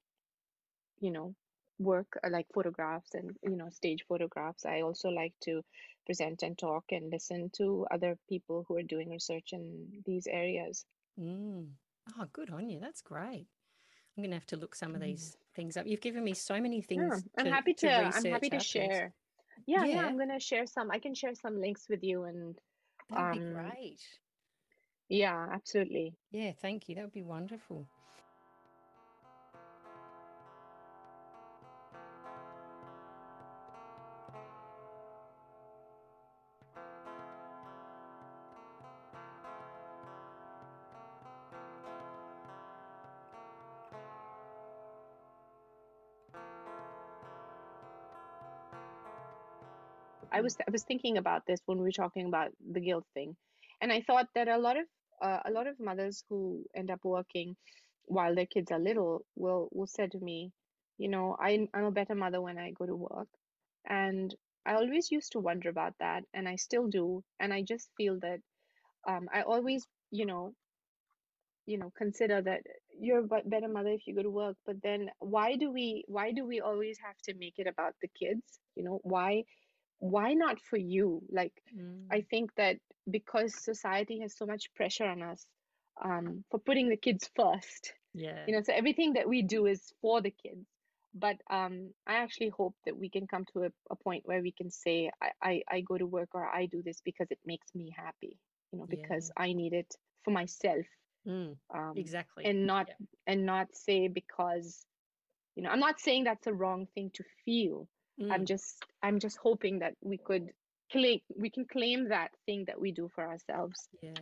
you 1.01 1.11
know 1.11 1.35
work 1.81 2.19
uh, 2.25 2.31
like 2.31 2.47
photographs 2.55 3.15
and 3.15 3.37
you 3.43 3.57
know 3.57 3.71
stage 3.71 4.05
photographs 4.09 4.67
i 4.67 4.83
also 4.83 5.09
like 5.09 5.35
to 5.41 5.63
present 6.07 6.43
and 6.43 6.59
talk 6.59 6.85
and 6.93 7.11
listen 7.11 7.51
to 7.51 7.87
other 7.91 8.17
people 8.29 8.65
who 8.69 8.77
are 8.77 8.83
doing 8.83 9.11
research 9.11 9.53
in 9.53 10.03
these 10.07 10.27
areas 10.27 10.85
Mm. 11.19 11.69
Oh, 12.19 12.25
good 12.33 12.51
on 12.51 12.69
you. 12.71 12.81
That's 12.81 13.03
great. 13.03 13.47
I'm 14.17 14.23
going 14.23 14.31
to 14.31 14.37
have 14.37 14.47
to 14.47 14.57
look 14.57 14.75
some 14.75 14.95
of 14.95 15.01
Mm. 15.01 15.05
these 15.05 15.37
things 15.55 15.77
up. 15.77 15.87
You've 15.87 16.01
given 16.01 16.25
me 16.25 16.35
so 16.35 16.61
many 16.61 16.81
things. 16.83 17.03
Yeah, 17.03 17.19
I'm 17.39 17.45
to, 17.45 17.51
happy 17.51 17.75
to, 17.75 17.89
I'm 17.89 18.25
happy 18.25 18.51
to 18.51 18.57
afterwards. 18.57 18.67
share. 18.67 19.15
Yeah, 19.67 19.85
yeah, 19.85 19.97
Yeah, 19.97 20.07
I'm 20.07 20.19
gonna 20.19 20.41
share 20.41 20.67
some. 20.67 20.91
I 20.91 20.99
can 20.99 21.15
share 21.15 21.35
some 21.35 21.61
links 21.61 21.89
with 21.89 22.03
you 22.03 22.25
and 22.25 22.59
that 23.11 23.21
would 23.21 23.31
be 23.33 23.39
um 23.39 23.53
great. 23.55 24.01
yeah, 25.09 25.47
absolutely. 25.53 26.15
Yeah, 26.33 26.53
thank 26.53 26.89
you. 26.89 26.95
That 26.95 27.05
would 27.05 27.13
be 27.13 27.23
wonderful. 27.23 27.87
I 50.33 50.41
Mm, 50.41 50.43
was 50.43 50.57
I 50.67 50.71
was 50.71 50.85
thinking 50.85 51.19
about 51.19 51.47
this 51.47 51.61
when 51.67 51.79
we 51.79 51.85
were 51.85 51.93
talking 52.03 52.27
about 52.27 52.53
the 52.61 52.81
guilt 52.81 53.07
thing, 53.15 53.37
and 53.81 53.93
I 53.93 54.01
thought 54.03 54.29
that 54.35 54.49
a 54.49 54.59
lot 54.59 54.77
of 54.79 54.87
uh, 55.23 55.41
a 55.45 55.51
lot 55.51 55.67
of 55.67 55.79
mothers 55.81 56.25
who 56.29 56.65
end 56.75 56.91
up 56.91 57.05
working 57.05 57.57
while 58.05 58.35
their 58.35 58.47
kids 58.47 58.71
are 58.73 58.79
little 58.81 59.27
will 59.37 59.69
will 59.73 59.87
say 59.87 60.09
to 60.09 60.19
me, 60.21 60.53
you 60.99 61.09
know, 61.09 61.37
I'm 61.39 61.69
I'm 61.75 61.85
a 61.85 61.93
better 61.93 62.15
mother 62.15 62.41
when 62.41 62.59
I 62.59 62.71
go 62.73 62.87
to 62.87 62.97
work, 62.97 63.29
and 63.87 64.35
I 64.67 64.75
always 64.75 65.11
used 65.11 65.33
to 65.33 65.41
wonder 65.41 65.69
about 65.71 65.95
that, 66.01 66.25
and 66.35 66.49
I 66.49 66.57
still 66.57 66.89
do, 66.89 67.25
and 67.41 67.53
I 67.53 67.63
just 67.63 67.91
feel 67.97 68.19
that 68.21 68.41
um, 69.09 69.29
I 69.33 69.43
always, 69.43 69.87
you 70.11 70.27
know, 70.27 70.55
you 71.67 71.79
know, 71.79 71.91
consider 71.97 72.43
that 72.43 72.63
you're 72.99 73.25
a 73.25 73.43
better 73.45 73.69
mother 73.69 73.91
if 73.91 74.07
you 74.07 74.15
go 74.15 74.23
to 74.23 74.31
work, 74.31 74.57
but 74.67 74.83
then 74.83 75.11
why 75.19 75.57
do 75.57 75.71
we 75.71 76.05
why 76.09 76.33
do 76.33 76.45
we 76.45 76.61
always 76.61 76.99
have 77.05 77.17
to 77.25 77.35
make 77.35 77.55
it 77.59 77.67
about 77.67 77.95
the 78.03 78.09
kids? 78.09 78.59
You 78.75 78.85
know, 78.85 79.01
why 79.03 79.45
why 80.01 80.35
not 80.35 80.61
for 80.61 80.79
you? 80.79 81.23
Like 81.31 81.55
I 82.11 82.23
mm, 82.23 82.31
think 82.31 82.55
that 82.57 82.79
because 83.11 83.55
society 83.55 84.21
has 84.21 84.37
so 84.37 84.47
much 84.47 84.75
pressure 84.75 85.07
on 85.07 85.23
us 85.23 85.47
um, 86.05 86.45
for 86.51 86.59
putting 86.61 86.89
the 86.89 86.97
kids 86.97 87.31
first, 87.37 87.95
yeah, 88.15 88.47
you 88.47 88.55
know, 88.55 88.63
so 88.63 88.73
everything 88.75 89.15
that 89.15 89.29
we 89.29 89.43
do 89.43 89.67
is 89.67 89.93
for 90.03 90.23
the 90.23 90.31
kids. 90.31 90.67
But 91.15 91.37
um, 91.51 91.91
I 92.07 92.17
actually 92.17 92.51
hope 92.51 92.75
that 92.87 92.97
we 92.97 93.11
can 93.11 93.27
come 93.27 93.45
to 93.55 93.65
a, 93.65 93.71
a 93.91 93.97
point 93.97 94.23
where 94.27 94.43
we 94.43 94.53
can 94.53 94.71
say, 94.71 95.11
I, 95.23 95.31
I, 95.43 95.63
I 95.71 95.81
go 95.83 95.99
to 95.99 96.07
work 96.07 96.31
or 96.35 96.47
I 96.47 96.67
do 96.67 96.83
this 96.83 97.01
because 97.05 97.31
it 97.31 97.41
makes 97.47 97.75
me 97.75 97.95
happy, 97.97 98.39
you 98.73 98.79
know, 98.79 98.87
yeah. 98.87 98.91
because 98.91 99.31
I 99.37 99.53
need 99.53 99.73
it 99.73 99.95
for 100.25 100.31
myself, 100.31 100.87
Mm, 101.27 101.57
um, 101.75 102.11
exactly. 102.11 102.45
and 102.45 102.67
not 102.67 102.89
Yeah. 102.89 102.95
and 103.27 103.47
not 103.47 103.75
say 103.75 104.09
because, 104.09 104.87
you 105.55 105.63
know, 105.63 105.71
I'm 105.71 105.81
not 105.81 106.01
saying 106.01 106.25
that's 106.25 106.47
a 106.47 106.53
wrong 106.55 106.87
thing 106.95 107.11
to 107.15 107.25
feel. 107.45 107.89
I'm 108.29 108.43
Mm, 108.43 108.47
just 108.47 108.85
I'm 109.03 109.19
just 109.19 109.39
hoping 109.39 109.79
that 109.81 109.95
we 110.03 110.19
could 110.19 110.51
claim 110.93 111.21
we 111.37 111.51
can 111.51 111.65
claim 111.67 112.09
that 112.09 112.31
thing 112.47 112.65
that 112.67 112.81
we 112.81 112.93
do 112.93 113.09
for 113.15 113.27
ourselves. 113.27 113.89
yeah. 114.03 114.13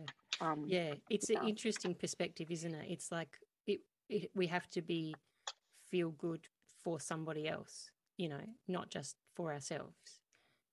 Um, 0.41 0.65
Yeah. 0.67 0.93
It's 1.09 1.29
an 1.29 1.47
interesting 1.47 1.95
perspective, 1.95 2.51
isn't 2.51 2.73
it? 2.75 2.85
It's 2.89 3.11
like 3.11 3.37
it, 3.67 3.81
it 4.09 4.31
we 4.35 4.47
have 4.47 4.69
to 4.71 4.81
be 4.81 5.15
feel 5.91 6.11
good 6.11 6.47
for 6.83 6.99
somebody 6.99 7.47
else, 7.47 7.91
you 8.17 8.29
know, 8.29 8.41
not 8.67 8.89
just 8.89 9.15
for 9.35 9.51
ourselves, 9.53 10.21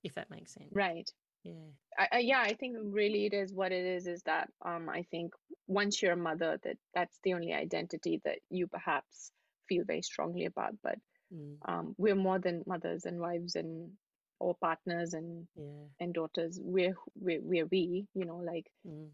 if 0.05 0.15
that 0.15 0.31
makes 0.31 0.53
sense. 0.55 0.71
right. 0.73 1.11
Yeah. 1.43 1.71
I, 1.99 2.09
I, 2.13 2.19
yeah, 2.19 2.41
I 2.41 2.55
think 2.55 2.77
really 2.83 3.27
it 3.27 3.35
is 3.35 3.53
what 3.53 3.73
it 3.73 3.85
is. 3.85 4.07
Is 4.07 4.23
that 4.25 4.51
um, 4.65 4.89
I 4.89 5.03
think 5.11 5.33
once 5.67 6.03
you're 6.03 6.13
a 6.13 6.17
mother, 6.17 6.59
that 6.65 6.77
that's 6.95 7.19
the 7.25 7.35
only 7.35 7.53
identity 7.53 8.21
that 8.25 8.39
you 8.51 8.67
perhaps 8.67 9.33
feel 9.69 9.85
very 9.85 10.03
strongly 10.03 10.45
about. 10.47 10.75
But 10.83 10.99
Mm, 11.33 11.57
um, 11.67 11.95
we're 11.99 12.15
more 12.15 12.39
than 12.39 12.63
mothers 12.67 13.05
and 13.05 13.21
wives 13.21 13.57
and 13.57 13.91
or 14.39 14.55
partners 14.57 15.15
and 15.15 15.47
yeah. 15.57 15.87
and 16.01 16.15
daughters. 16.15 16.59
We're 16.63 16.95
we're 17.15 17.41
we're 17.43 17.67
we, 17.67 18.07
you 18.15 18.25
know, 18.25 18.37
like 18.39 18.67
Mm, 18.87 19.11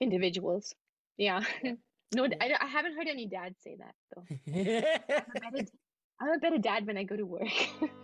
individuals. 0.00 0.74
Yeah. 1.16 1.42
yeah. 1.62 1.74
No, 2.14 2.26
Yeah. 2.26 2.36
I, 2.40 2.54
I 2.60 2.66
haven't 2.66 2.94
heard 2.96 3.08
any 3.08 3.26
dads 3.26 3.56
say 3.62 3.76
that 3.78 3.94
though. 4.14 4.26
I'm 5.28 5.36
a 5.36 5.36
better 5.50 5.66
I'm 6.20 6.28
a 6.30 6.38
better 6.38 6.58
dad 6.58 6.86
when 6.86 6.96
I 6.96 7.04
go 7.04 7.16
to 7.16 7.26
work. 7.26 7.48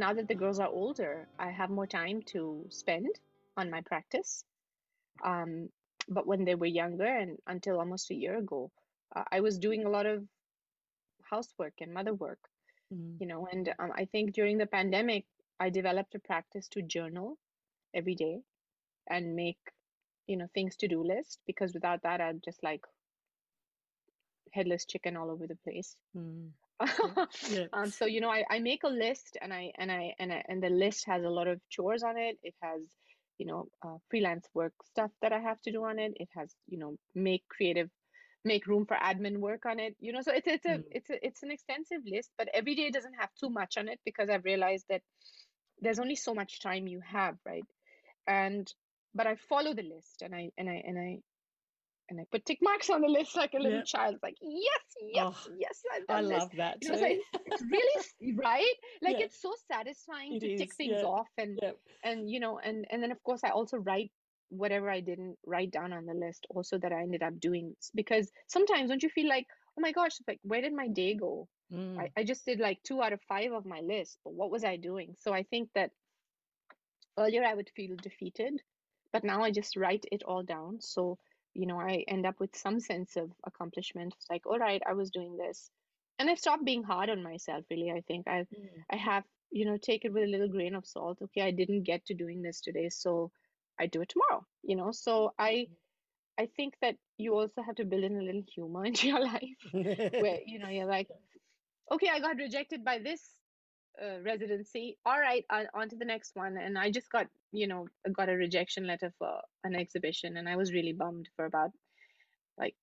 now 0.00 0.14
that 0.14 0.28
the 0.28 0.34
girls 0.36 0.58
are 0.60 0.68
older, 0.68 1.28
I 1.38 1.50
have 1.50 1.70
more 1.70 1.86
time 1.86 2.22
to 2.34 2.66
spend 2.70 3.20
on 3.56 3.70
my 3.70 3.82
practice. 3.82 4.44
Um, 5.24 5.70
but 6.08 6.26
when 6.26 6.44
they 6.44 6.54
were 6.56 6.66
younger 6.66 7.06
and 7.06 7.38
until 7.46 7.78
almost 7.78 8.10
a 8.10 8.14
year 8.14 8.38
ago, 8.38 8.72
uh, 9.16 9.24
I 9.32 9.40
was 9.40 9.58
doing 9.58 9.84
a 9.84 9.90
lot 9.90 10.06
of 10.06 10.26
housework 11.30 11.74
and 11.80 11.92
mother 11.94 12.14
work, 12.14 12.50
Mm, 12.92 13.20
you 13.20 13.26
know, 13.26 13.46
and 13.52 13.72
um, 13.78 13.92
I 13.96 14.06
think 14.06 14.32
during 14.34 14.58
the 14.58 14.66
pandemic, 14.66 15.26
I 15.60 15.70
developed 15.70 16.14
a 16.14 16.20
practice 16.20 16.68
to 16.70 16.82
journal 16.82 17.38
every 17.94 18.14
day 18.14 18.42
and 19.08 19.36
make, 19.36 19.58
you 20.26 20.36
know, 20.36 20.48
things 20.54 20.76
to 20.78 20.88
do 20.88 21.02
list 21.02 21.40
because 21.46 21.74
without 21.74 22.02
that, 22.02 22.20
I'd 22.20 22.42
just 22.42 22.62
like 22.62 22.84
headless 24.52 24.84
chicken 24.86 25.16
all 25.16 25.30
over 25.30 25.46
the 25.46 25.56
place. 25.56 25.96
mm, 26.14 26.52
yeah. 27.02 27.14
Um, 27.72 27.90
so 27.90 28.06
you 28.06 28.20
know, 28.20 28.30
I, 28.30 28.44
I 28.50 28.58
make 28.60 28.84
a 28.84 28.88
list 28.88 29.36
and 29.40 29.52
I 29.52 29.72
and 29.78 29.90
I 29.90 30.14
and 30.18 30.32
I 30.32 30.42
and 30.48 30.62
the 30.62 30.70
list 30.70 31.06
has 31.06 31.24
a 31.24 31.28
lot 31.30 31.48
of 31.48 31.60
chores 31.68 32.02
on 32.02 32.16
it. 32.16 32.38
It 32.42 32.54
has, 32.62 32.80
you 33.38 33.46
know, 33.46 33.68
uh, 33.84 33.96
freelance 34.10 34.48
work 34.54 34.72
stuff 34.84 35.10
that 35.22 35.32
I 35.32 35.40
have 35.40 35.60
to 35.62 35.72
do 35.72 35.84
on 35.84 35.98
it. 35.98 36.12
It 36.16 36.28
has, 36.36 36.54
you 36.68 36.78
know, 36.78 36.96
make 37.14 37.44
creative, 37.48 37.90
make 38.44 38.66
room 38.66 38.86
for 38.86 38.96
admin 38.96 39.38
work 39.38 39.66
on 39.66 39.78
it. 39.80 39.96
You 40.00 40.12
know, 40.12 40.20
so 40.22 40.32
it's 40.34 40.46
it's 40.48 40.66
a 40.66 40.78
Mm, 40.78 40.84
it's 40.90 41.10
a 41.10 41.26
it's 41.26 41.42
an 41.42 41.50
extensive 41.50 42.02
list, 42.06 42.30
but 42.38 42.48
every 42.54 42.74
day 42.74 42.90
doesn't 42.90 43.14
have 43.20 43.30
too 43.40 43.50
much 43.50 43.76
on 43.76 43.88
it 43.88 44.00
because 44.04 44.28
I've 44.30 44.44
realized 44.44 44.86
that 44.88 45.02
there's 45.80 45.98
only 46.00 46.16
so 46.16 46.34
much 46.34 46.60
time 46.60 46.86
you 46.86 47.00
have, 47.00 47.36
right? 47.44 47.66
And 48.26 48.72
but 49.14 49.26
I 49.26 49.36
follow 49.36 49.74
the 49.74 49.82
list 49.82 50.22
and 50.22 50.34
I 50.34 50.50
and 50.56 50.68
I 50.68 50.82
and 50.86 50.98
I 50.98 51.18
and 52.10 52.20
I 52.20 52.24
put 52.30 52.44
tick 52.44 52.58
marks 52.60 52.90
on 52.90 53.00
the 53.00 53.08
list 53.08 53.36
like 53.36 53.54
a 53.54 53.58
little 53.58 53.78
yeah. 53.78 53.84
child. 53.84 54.14
It's 54.14 54.22
like, 54.22 54.36
yes, 54.42 54.82
yes, 55.00 55.26
Oh, 55.48 55.52
yes, 55.58 55.82
I've 55.94 56.02
I 56.08 56.20
done 56.20 56.28
this. 56.30 56.38
love 56.40 56.50
that 56.56 56.80
too. 56.80 56.92
it's 56.92 57.02
like 57.02 57.18
it's 57.46 57.62
really 57.62 58.34
right. 58.36 58.74
Like 59.00 59.18
yeah, 59.18 59.26
it's 59.26 59.40
so 59.40 59.52
satisfying 59.70 60.34
it 60.34 60.40
to 60.40 60.56
tick 60.58 60.74
things 60.74 60.98
Yeah. 61.00 61.08
off 61.08 61.28
and 61.38 61.58
and 62.04 62.28
you 62.30 62.40
know 62.40 62.58
and 62.58 62.86
and 62.90 63.02
then 63.02 63.12
of 63.12 63.22
course 63.22 63.40
I 63.44 63.50
also 63.50 63.76
write 63.78 64.10
whatever 64.50 64.90
I 64.90 65.00
didn't 65.00 65.36
write 65.46 65.70
down 65.70 65.92
on 65.92 66.06
the 66.06 66.14
list 66.14 66.46
also 66.50 66.76
that 66.78 66.92
I 66.92 67.02
ended 67.02 67.22
up 67.22 67.38
doing 67.38 67.76
because 67.94 68.30
sometimes 68.48 68.90
don't 68.90 69.02
you 69.02 69.08
feel 69.08 69.28
like 69.28 69.46
oh 69.78 69.80
my 69.80 69.92
gosh 69.92 70.16
like 70.26 70.40
where 70.42 70.60
did 70.60 70.72
my 70.74 70.88
day 70.88 71.14
go? 71.14 71.48
Mm, 71.72 71.98
I, 72.00 72.10
I 72.16 72.24
just 72.24 72.44
did 72.44 72.58
like 72.58 72.82
two 72.82 73.00
out 73.00 73.12
of 73.12 73.20
five 73.28 73.52
of 73.52 73.64
my 73.64 73.78
list, 73.80 74.18
but 74.24 74.34
what 74.34 74.50
was 74.50 74.64
I 74.64 74.76
doing? 74.76 75.14
So 75.16 75.32
I 75.32 75.44
think 75.44 75.68
that 75.76 75.92
earlier 77.18 77.44
I 77.44 77.54
would 77.54 77.70
feel 77.76 77.94
defeated, 77.96 78.60
but 79.12 79.24
now 79.24 79.42
I 79.42 79.50
just 79.52 79.76
write 79.76 80.04
it 80.10 80.22
all 80.24 80.42
down. 80.42 80.80
So, 80.80 81.18
you 81.54 81.66
know, 81.66 81.80
I 81.80 82.04
end 82.08 82.26
up 82.26 82.40
with 82.40 82.56
some 82.56 82.80
sense 82.80 83.16
of 83.16 83.30
accomplishment. 83.44 84.14
It's 84.16 84.30
like, 84.30 84.46
all 84.46 84.58
right, 84.58 84.82
I 84.86 84.94
was 84.94 85.10
doing 85.10 85.36
this. 85.36 85.70
And 86.18 86.28
I've 86.30 86.38
stopped 86.38 86.64
being 86.64 86.82
hard 86.84 87.10
on 87.10 87.22
myself, 87.22 87.64
really. 87.70 87.90
I 87.90 88.02
think 88.02 88.28
I 88.28 88.46
mm, 88.54 88.84
I 88.90 88.96
have, 88.96 89.24
you 89.50 89.64
know, 89.66 89.76
take 89.78 90.04
it 90.04 90.12
with 90.12 90.24
a 90.24 90.30
little 90.30 90.48
grain 90.48 90.74
of 90.74 90.86
salt. 90.86 91.18
Okay, 91.22 91.42
I 91.42 91.50
didn't 91.50 91.84
get 91.84 92.06
to 92.06 92.14
doing 92.14 92.42
this 92.42 92.60
today, 92.60 92.88
so 92.90 93.30
I 93.78 93.86
do 93.86 94.02
it 94.02 94.10
tomorrow, 94.10 94.46
you 94.62 94.76
know. 94.76 94.92
So 94.92 95.32
I 95.38 95.68
mm, 95.68 95.76
I 96.38 96.46
think 96.56 96.74
that 96.80 96.96
you 97.18 97.34
also 97.34 97.62
have 97.62 97.76
to 97.76 97.84
build 97.84 98.04
in 98.04 98.16
a 98.16 98.22
little 98.22 98.44
humor 98.54 98.84
into 98.90 99.08
your 99.08 99.24
life 99.24 99.58
where 100.16 100.38
you 100.46 100.58
know 100.58 100.68
you're 100.68 100.86
like, 100.86 101.08
okay, 101.92 102.08
I 102.08 102.20
got 102.20 102.36
rejected 102.36 102.84
by 102.84 102.98
this 102.98 103.39
uh, 104.02 104.20
residency. 104.22 104.98
All 105.04 105.18
right, 105.20 105.44
uh, 105.50 105.64
on 105.74 105.88
to 105.90 105.96
the 105.96 106.04
next 106.04 106.36
one. 106.36 106.56
And 106.58 106.78
I 106.78 106.90
just 106.90 107.10
got 107.10 107.28
you 107.52 107.66
know 107.66 107.88
got 108.12 108.28
a 108.28 108.34
rejection 108.36 108.86
letter 108.86 109.12
for 109.18 109.40
an 109.64 109.74
exhibition, 109.74 110.36
and 110.36 110.48
I 110.48 110.56
was 110.56 110.72
really 110.72 110.92
bummed 110.92 111.28
for 111.36 111.44
about 111.46 111.70
like 112.58 112.76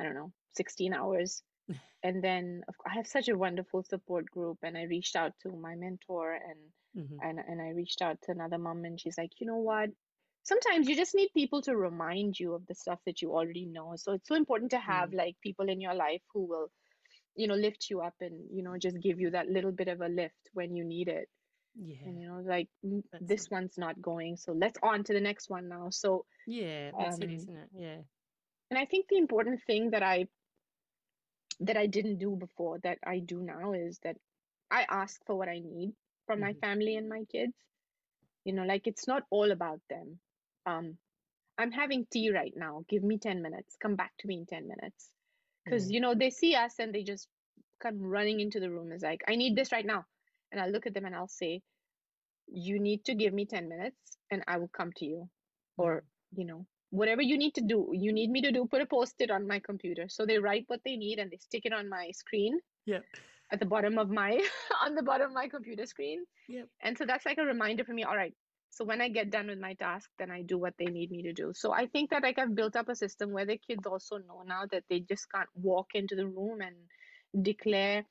I 0.00 0.04
don't 0.04 0.14
know 0.14 0.32
16 0.56 0.94
hours. 0.94 1.42
and 2.02 2.22
then 2.22 2.62
of 2.68 2.76
course, 2.78 2.92
I 2.92 2.96
have 2.96 3.06
such 3.06 3.28
a 3.28 3.38
wonderful 3.38 3.82
support 3.84 4.26
group, 4.30 4.58
and 4.62 4.76
I 4.76 4.84
reached 4.84 5.16
out 5.16 5.32
to 5.42 5.50
my 5.52 5.74
mentor 5.76 6.34
and 6.34 6.58
Mhm. 6.94 7.22
and 7.22 7.38
and 7.38 7.60
I 7.60 7.70
reached 7.70 8.02
out 8.02 8.20
to 8.22 8.32
another 8.32 8.58
mom, 8.58 8.84
and 8.84 9.00
she's 9.00 9.18
like, 9.18 9.32
you 9.40 9.46
know 9.46 9.58
what? 9.58 9.90
Sometimes 10.44 10.88
you 10.88 10.96
just 10.96 11.14
need 11.14 11.30
people 11.34 11.62
to 11.62 11.76
remind 11.76 12.38
you 12.38 12.54
of 12.54 12.66
the 12.66 12.74
stuff 12.74 13.00
that 13.06 13.22
you 13.22 13.32
already 13.32 13.66
know. 13.66 13.94
So 13.96 14.12
it's 14.12 14.28
so 14.28 14.34
important 14.36 14.70
to 14.72 14.78
have 14.80 15.12
like 15.12 15.36
people 15.42 15.68
in 15.68 15.80
your 15.80 15.94
life 15.94 16.22
who 16.32 16.46
will, 16.46 16.70
you 17.36 17.46
know, 17.48 17.54
lift 17.54 17.88
you 17.90 18.00
up 18.00 18.14
and 18.20 18.48
you 18.52 18.62
know 18.62 18.76
just 18.78 19.00
give 19.00 19.20
you 19.20 19.30
that 19.30 19.48
little 19.48 19.72
bit 19.72 19.88
of 19.88 20.00
a 20.00 20.08
lift 20.08 20.50
when 20.52 20.76
you 20.76 20.84
need 20.84 21.08
it. 21.08 21.28
Yeah. 21.74 21.96
And 22.04 22.20
you 22.20 22.28
know, 22.28 22.40
like 22.40 22.68
"Mm, 22.84 23.02
That's 23.12 23.30
this 23.30 23.48
it. 23.48 23.50
one's 23.50 23.78
not 23.78 24.00
going, 24.02 24.36
so 24.36 24.52
let's 24.52 24.78
on 24.82 25.04
to 25.04 25.12
the 25.14 25.20
next 25.20 25.50
one 25.50 25.68
now. 25.68 25.90
So 25.90 26.26
Yeah, 26.46 26.92
that's 26.98 27.20
it, 27.20 27.30
um, 27.30 27.30
isn't 27.30 27.56
it? 27.56 27.70
Yeah. 27.74 28.02
and 28.70 28.78
I 28.78 28.84
think 28.86 29.06
the 29.08 29.18
important 29.18 29.62
thing 29.64 29.90
that 29.90 30.02
I 30.02 30.26
that 31.60 31.76
I 31.76 31.86
didn't 31.86 32.18
do 32.18 32.36
before 32.36 32.78
that 32.80 32.98
I 33.06 33.18
do 33.20 33.42
now 33.42 33.72
is 33.72 33.98
that 34.00 34.16
I 34.70 34.86
ask 34.88 35.24
for 35.26 35.36
what 35.36 35.48
I 35.48 35.58
need 35.60 35.94
from 36.26 36.40
my 36.40 36.52
Mhm. 36.52 36.60
family 36.60 36.96
and 36.96 37.08
my 37.08 37.24
kids. 37.30 37.54
You 38.44 38.52
know, 38.54 38.64
like 38.64 38.86
it's 38.86 39.06
not 39.06 39.24
all 39.30 39.50
about 39.50 39.80
them. 39.90 40.20
Um, 40.66 40.98
I'm 41.58 41.72
having 41.72 42.06
tea 42.06 42.30
right 42.32 42.52
now. 42.56 42.84
Give 42.88 43.02
me 43.02 43.18
10 43.18 43.42
minutes. 43.42 43.76
Come 43.76 43.96
back 43.96 44.12
to 44.18 44.26
me 44.28 44.36
in 44.38 44.46
10 44.46 44.68
minutes. 44.68 45.10
Because, 45.70 45.84
Yeah. 45.84 45.90
Mm. 45.90 45.94
you 45.94 46.00
know, 46.00 46.14
they 46.14 46.30
see 46.30 46.54
us 46.54 46.78
and 46.78 46.94
they 46.94 47.02
just 47.02 47.28
come 47.82 47.98
running 48.02 48.40
into 48.40 48.60
the 48.60 48.70
room. 48.70 48.92
It's 48.92 49.02
like, 49.02 49.22
I 49.28 49.36
need 49.36 49.56
this 49.56 49.72
right 49.72 49.86
now. 49.86 50.04
And 50.52 50.60
I'll 50.60 50.70
look 50.70 50.86
at 50.86 50.94
them 50.94 51.04
and 51.06 51.14
I'll 51.14 51.28
say, 51.28 51.62
You 52.52 52.78
need 52.80 53.04
to 53.04 53.14
give 53.14 53.32
me 53.32 53.46
10 53.46 53.68
minutes 53.68 54.18
and 54.30 54.42
I 54.48 54.58
will 54.58 54.68
come 54.76 54.92
to 54.96 55.04
you. 55.04 55.28
Mm. 55.78 55.84
Or, 55.84 56.04
you 56.32 56.44
know, 56.44 56.66
whatever 56.90 57.22
you 57.22 57.38
need 57.38 57.54
to 57.54 57.60
do, 57.60 57.90
you 57.92 58.12
need 58.12 58.30
me 58.30 58.42
to 58.42 58.52
do, 58.52 58.66
put 58.66 58.82
a 58.82 58.86
post 58.86 59.14
it 59.20 59.30
on 59.30 59.46
my 59.46 59.60
computer. 59.60 60.08
So 60.08 60.26
they 60.26 60.38
write 60.38 60.64
what 60.66 60.80
they 60.84 60.96
need 60.96 61.18
and 61.20 61.30
they 61.30 61.36
stick 61.38 61.62
it 61.64 61.72
on 61.72 61.88
my 61.88 62.10
screen 62.12 62.58
yeah 62.86 63.00
at 63.52 63.60
the 63.60 63.66
bottom 63.66 63.98
of 63.98 64.08
my 64.10 64.40
on 64.84 64.94
the 64.94 65.02
bottom 65.02 65.28
of 65.28 65.34
my 65.34 65.48
computer 65.48 65.86
screen. 65.86 66.24
yeah 66.48 66.62
And 66.82 66.96
so 66.96 67.04
that's 67.06 67.26
like 67.26 67.38
a 67.38 67.42
reminder 67.44 67.84
for 67.84 67.92
me, 67.92 68.04
all 68.04 68.16
right. 68.16 68.34
So 68.70 68.84
when 68.84 69.00
I 69.00 69.08
get 69.08 69.30
done 69.30 69.48
with 69.48 69.58
my 69.58 69.74
task, 69.74 70.10
then 70.18 70.30
I 70.30 70.42
do 70.42 70.58
what 70.58 70.74
they 70.78 70.90
need 70.90 71.10
me 71.10 71.22
to 71.24 71.32
do. 71.32 71.52
So 71.54 71.72
I 71.72 71.86
think 71.86 72.10
that 72.10 72.22
like 72.22 72.38
I've 72.38 72.54
built 72.54 72.76
up 72.76 72.88
a 72.88 72.96
system 72.96 73.32
where 73.32 73.46
the 73.46 73.58
kids 73.58 73.86
also 73.86 74.18
know 74.18 74.42
now 74.42 74.66
that 74.70 74.84
they 74.88 75.00
just 75.00 75.30
can't 75.30 75.48
walk 75.54 75.88
into 75.94 76.16
the 76.16 76.26
room 76.28 76.60
and 76.60 77.44
declare, 77.44 78.06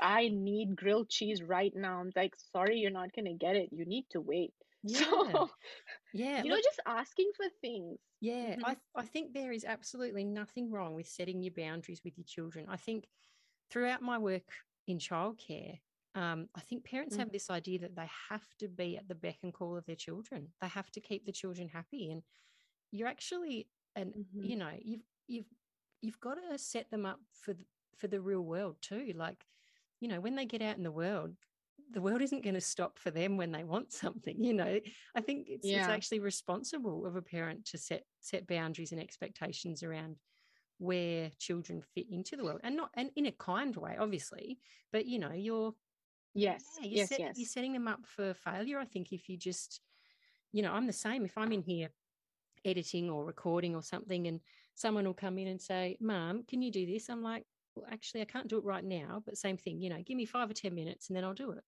I 0.00 0.28
need 0.28 0.76
grilled 0.76 1.10
cheese 1.10 1.42
right 1.42 1.72
now. 1.74 2.00
I'm 2.00 2.12
like, 2.16 2.34
sorry, 2.36 2.78
you're 2.78 2.90
not 2.90 3.12
gonna 3.14 3.34
get 3.34 3.56
it. 3.56 3.70
You 3.72 3.84
need 3.86 4.06
to 4.10 4.20
wait. 4.20 4.54
Yeah. 4.82 5.38
So 5.38 5.50
Yeah. 6.12 6.44
you 6.44 6.50
know, 6.50 6.56
just 6.56 6.80
asking 6.86 7.30
for 7.36 7.46
things. 7.60 7.98
Yeah, 8.20 8.56
Mhm. 8.56 8.64
I, 8.64 8.76
I 8.94 9.02
think 9.02 9.32
there 9.32 9.52
is 9.52 9.64
absolutely 9.64 10.24
nothing 10.24 10.70
wrong 10.70 10.94
with 10.94 11.06
setting 11.08 11.42
your 11.42 11.52
boundaries 11.54 12.02
with 12.04 12.16
your 12.18 12.24
children. 12.24 12.66
I 12.68 12.76
think 12.76 13.08
throughout 13.70 14.02
my 14.02 14.18
work 14.18 14.64
in 14.86 14.98
childcare, 14.98 15.80
um, 16.14 16.48
I 16.54 16.60
think 16.60 16.84
parents 16.84 17.16
Mm. 17.16 17.28
have 17.28 17.32
this 17.32 17.50
idea 17.50 17.78
that 17.80 17.96
they 17.96 18.08
have 18.30 18.54
to 18.58 18.68
be 18.68 18.96
at 18.96 19.08
the 19.08 19.14
beck 19.14 19.38
and 19.42 19.52
call 19.54 19.76
of 19.76 19.86
their 19.86 19.96
children. 19.96 20.54
They 20.60 20.68
have 20.68 20.90
to 20.92 21.00
keep 21.00 21.26
the 21.26 21.32
children 21.32 21.68
happy, 21.68 22.10
and 22.10 22.22
you're 22.90 23.08
actually, 23.08 23.70
and 23.96 24.14
Mhm. 24.14 24.40
you 24.40 24.56
know, 24.56 24.78
you've 24.80 25.04
you've 25.26 25.54
you've 26.00 26.20
got 26.20 26.34
to 26.36 26.58
set 26.58 26.90
them 26.90 27.06
up 27.06 27.20
for 27.32 27.54
the, 27.54 27.66
for 27.96 28.08
the 28.08 28.20
real 28.20 28.42
world 28.42 28.80
too. 28.82 29.12
Like, 29.14 29.46
you 30.00 30.08
know, 30.08 30.20
when 30.20 30.36
they 30.36 30.46
get 30.46 30.62
out 30.62 30.76
in 30.76 30.84
the 30.84 30.92
world, 30.92 31.36
the 31.90 32.02
world 32.02 32.22
isn't 32.22 32.42
going 32.44 32.54
to 32.54 32.60
stop 32.60 32.98
for 32.98 33.10
them 33.10 33.36
when 33.36 33.52
they 33.52 33.64
want 33.64 33.92
something. 33.92 34.42
You 34.44 34.54
know, 34.54 34.80
I 35.14 35.20
think 35.20 35.48
it's 35.50 35.72
it's 35.72 35.88
actually 35.88 36.20
responsible 36.20 37.06
of 37.06 37.16
a 37.16 37.22
parent 37.22 37.66
to 37.66 37.78
set 37.78 38.06
set 38.20 38.46
boundaries 38.46 38.92
and 38.92 39.00
expectations 39.00 39.82
around 39.82 40.18
where 40.78 41.30
children 41.38 41.82
fit 41.82 42.06
into 42.10 42.36
the 42.36 42.44
world, 42.44 42.60
and 42.62 42.76
not 42.76 42.90
and 42.94 43.10
in 43.16 43.26
a 43.26 43.32
kind 43.32 43.74
way, 43.76 43.96
obviously. 43.96 44.60
But 44.92 45.06
you 45.06 45.18
know, 45.18 45.32
you're 45.32 45.74
Yes, 46.38 46.64
yeah, 46.80 46.86
you're, 46.86 46.96
yes, 46.96 47.08
set, 47.08 47.20
yes. 47.20 47.36
you're 47.36 47.46
setting 47.48 47.72
them 47.72 47.88
up 47.88 48.06
for 48.06 48.34
failure. 48.34 48.78
I 48.78 48.84
think 48.84 49.12
if 49.12 49.28
you 49.28 49.36
just, 49.36 49.80
you 50.52 50.62
know, 50.62 50.72
I'm 50.72 50.86
the 50.86 50.92
same. 50.92 51.24
If 51.24 51.38
I'm 51.38 51.52
in 51.52 51.62
here 51.62 51.90
editing 52.64 53.10
or 53.10 53.24
recording 53.24 53.74
or 53.74 53.82
something, 53.82 54.26
and 54.26 54.40
someone 54.74 55.06
will 55.06 55.14
come 55.14 55.38
in 55.38 55.48
and 55.48 55.60
say, 55.60 55.96
"Mom, 56.00 56.44
can 56.44 56.62
you 56.62 56.70
do 56.70 56.86
this?" 56.86 57.08
I'm 57.10 57.22
like, 57.22 57.46
"Well, 57.74 57.86
actually, 57.90 58.22
I 58.22 58.26
can't 58.26 58.48
do 58.48 58.58
it 58.58 58.64
right 58.64 58.84
now." 58.84 59.22
But 59.24 59.38
same 59.38 59.56
thing, 59.56 59.80
you 59.80 59.90
know, 59.90 60.02
give 60.02 60.16
me 60.16 60.26
five 60.26 60.50
or 60.50 60.54
ten 60.54 60.74
minutes, 60.74 61.08
and 61.08 61.16
then 61.16 61.24
I'll 61.24 61.34
do 61.34 61.52
it. 61.52 61.64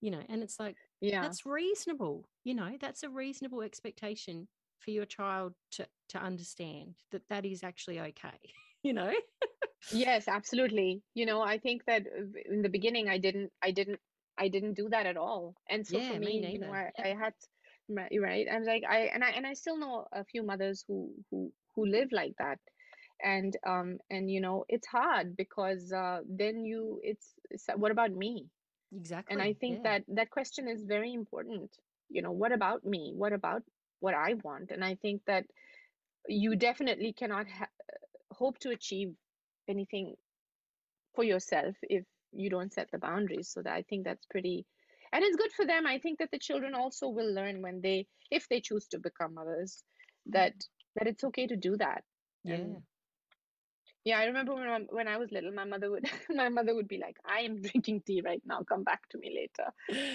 You 0.00 0.10
know, 0.12 0.22
and 0.28 0.42
it's 0.42 0.60
like 0.60 0.76
Yeah. 1.00 1.22
that's 1.22 1.46
reasonable. 1.46 2.28
You 2.44 2.54
know, 2.54 2.76
that's 2.80 3.02
a 3.02 3.10
reasonable 3.10 3.62
expectation 3.62 4.48
for 4.78 4.90
your 4.92 5.06
child 5.06 5.54
to 5.72 5.88
to 6.10 6.18
understand 6.18 6.96
that 7.10 7.28
that 7.28 7.44
is 7.46 7.62
actually 7.64 8.00
okay. 8.00 8.38
You 8.84 8.92
know. 8.92 9.12
Yes, 9.90 10.28
absolutely. 10.28 11.02
You 11.14 11.26
know, 11.26 11.40
I 11.40 11.58
think 11.58 11.84
that 11.86 12.06
uh, 12.06 12.24
in 12.52 12.62
the 12.62 12.68
beginning, 12.68 13.08
I 13.08 13.18
didn't, 13.18 13.52
I 13.62 13.70
didn't, 13.70 14.00
I 14.38 14.48
didn't 14.48 14.74
do 14.74 14.88
that 14.90 15.06
at 15.06 15.16
all. 15.16 15.54
And 15.68 15.86
so 15.86 16.00
Yeah, 16.00 16.08
for 16.08 16.16
me 16.18 16.40
me, 16.40 16.46
you 16.48 16.60
know. 16.60 16.72
I. 16.72 16.90
I 16.98 17.08
had, 17.14 17.34
right, 17.88 18.12
right. 18.20 18.46
I 18.50 18.58
was 18.58 18.66
like, 18.66 18.84
I 18.88 19.00
and 19.14 19.24
I 19.24 19.30
and 19.30 19.46
I 19.46 19.54
still 19.54 19.78
know 19.78 20.06
a 20.12 20.24
few 20.24 20.42
mothers 20.42 20.84
who 20.86 21.12
who 21.30 21.52
who 21.74 21.86
live 21.86 22.08
like 22.12 22.34
that, 22.38 22.58
and 23.22 23.56
um 23.66 23.98
and 24.10 24.30
you 24.30 24.40
know, 24.40 24.64
it's 24.68 24.86
hard 24.86 25.36
because 25.36 25.92
uh 25.92 26.20
then 26.28 26.64
you, 26.64 27.00
it's, 27.02 27.34
it's 27.50 27.66
what 27.76 27.92
about 27.92 28.12
me? 28.12 28.48
Exactly. 28.92 29.30
And 29.30 29.40
I 29.42 29.54
think 29.54 29.82
yeah. 29.82 29.82
that 29.82 30.04
that 30.08 30.30
question 30.30 30.68
is 30.68 30.84
very 30.84 31.12
important. 31.12 31.76
You 32.08 32.22
know, 32.22 32.32
what 32.32 32.52
about 32.52 32.84
me? 32.84 33.12
What 33.14 33.32
about 33.32 33.62
what 34.00 34.14
I 34.14 34.34
want? 34.44 34.70
And 34.70 34.84
I 34.84 34.94
think 34.96 35.22
that 35.26 35.44
you 36.28 36.56
definitely 36.56 37.12
cannot 37.12 37.48
ha 37.48 37.66
hope 38.32 38.58
to 38.60 38.70
achieve 38.70 39.14
anything 39.68 40.16
for 41.14 41.24
yourself 41.24 41.76
if 41.82 42.04
you 42.32 42.50
don't 42.50 42.72
set 42.72 42.90
the 42.90 42.98
boundaries. 42.98 43.48
So 43.50 43.62
that 43.62 43.72
I 43.72 43.82
think 43.82 44.04
that's 44.04 44.26
pretty, 44.26 44.66
and 45.12 45.24
it's 45.24 45.36
good 45.36 45.52
for 45.52 45.66
them. 45.66 45.86
I 45.86 45.98
think 45.98 46.18
that 46.18 46.30
the 46.30 46.38
children 46.38 46.74
also 46.74 47.08
will 47.08 47.32
learn 47.32 47.62
when 47.62 47.80
they, 47.80 48.06
if 48.30 48.48
they 48.48 48.60
choose 48.60 48.86
to 48.88 48.98
become 48.98 49.34
mothers, 49.34 49.84
that 50.26 50.54
that 50.96 51.06
it's 51.08 51.24
okay 51.24 51.46
to 51.46 51.56
do 51.56 51.76
that. 51.76 52.04
yeah. 52.44 52.54
And 52.54 52.82
yeah, 54.04 54.18
I 54.18 54.24
remember 54.26 54.54
when 54.54 54.68
I, 54.68 54.78
when 54.90 55.08
I 55.08 55.16
was 55.18 55.30
little, 55.30 55.52
my 55.52 55.64
mother 55.64 55.90
would 55.90 56.04
my 56.30 56.48
mother 56.48 56.74
would 56.74 56.88
be 56.88 56.98
like, 56.98 57.16
"I 57.24 57.40
am 57.40 57.60
drinking 57.62 58.02
tea 58.06 58.22
right 58.24 58.42
now. 58.46 58.62
Come 58.62 58.84
back 58.84 59.08
to 59.10 59.18
me 59.18 59.32
later." 59.34 59.70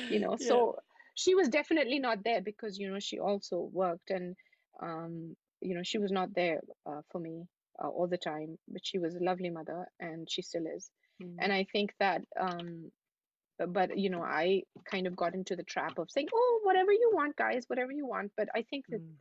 You 0.10 0.20
know, 0.20 0.36
Yeah. 0.40 0.48
so 0.48 0.78
she 1.16 1.36
was 1.36 1.50
definitely 1.50 2.00
not 2.00 2.24
there 2.24 2.42
because 2.42 2.78
you 2.80 2.90
know 2.92 3.00
she 3.00 3.20
also 3.20 3.70
worked 3.72 4.10
and 4.10 4.36
um 4.82 5.36
you 5.62 5.76
know 5.76 5.84
she 5.84 5.98
was 6.00 6.12
not 6.12 6.34
there 6.34 6.62
uh, 6.86 7.02
for 7.12 7.20
me 7.20 7.44
uh, 7.84 7.88
all 7.88 8.08
the 8.08 8.18
time, 8.18 8.58
but 8.68 8.82
she 8.86 9.00
was 9.00 9.16
a 9.16 9.24
lovely 9.24 9.50
mother 9.50 9.86
and 10.00 10.30
she 10.30 10.42
still 10.42 10.66
is. 10.76 10.92
Mm. 11.24 11.40
And 11.40 11.52
I 11.54 11.66
think 11.72 11.94
that 12.00 12.22
um 12.40 12.92
uh, 13.62 13.68
but 13.68 13.98
you 13.98 14.10
know 14.10 14.24
I 14.24 14.64
kind 14.86 15.08
of 15.08 15.16
got 15.16 15.34
into 15.36 15.56
the 15.56 15.64
trap 15.64 15.98
of 16.00 16.12
saying, 16.12 16.30
"Oh, 16.34 16.60
whatever 16.64 16.92
you 16.92 17.12
want, 17.14 17.36
guys, 17.36 17.66
whatever 17.68 17.92
you 17.92 18.08
want." 18.08 18.32
But 18.38 18.50
I 18.56 18.64
think 18.64 18.86
that 18.92 19.02
Mm. 19.02 19.18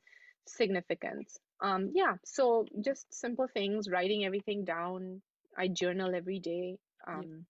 significance. 0.46 1.38
Um, 1.60 1.90
yeah, 1.94 2.16
so 2.24 2.66
just 2.80 3.12
simple 3.12 3.48
things, 3.48 3.88
writing 3.90 4.24
everything 4.24 4.64
down. 4.64 5.22
I 5.56 5.68
journal 5.68 6.14
every 6.14 6.40
day. 6.40 6.78
Um, 7.06 7.46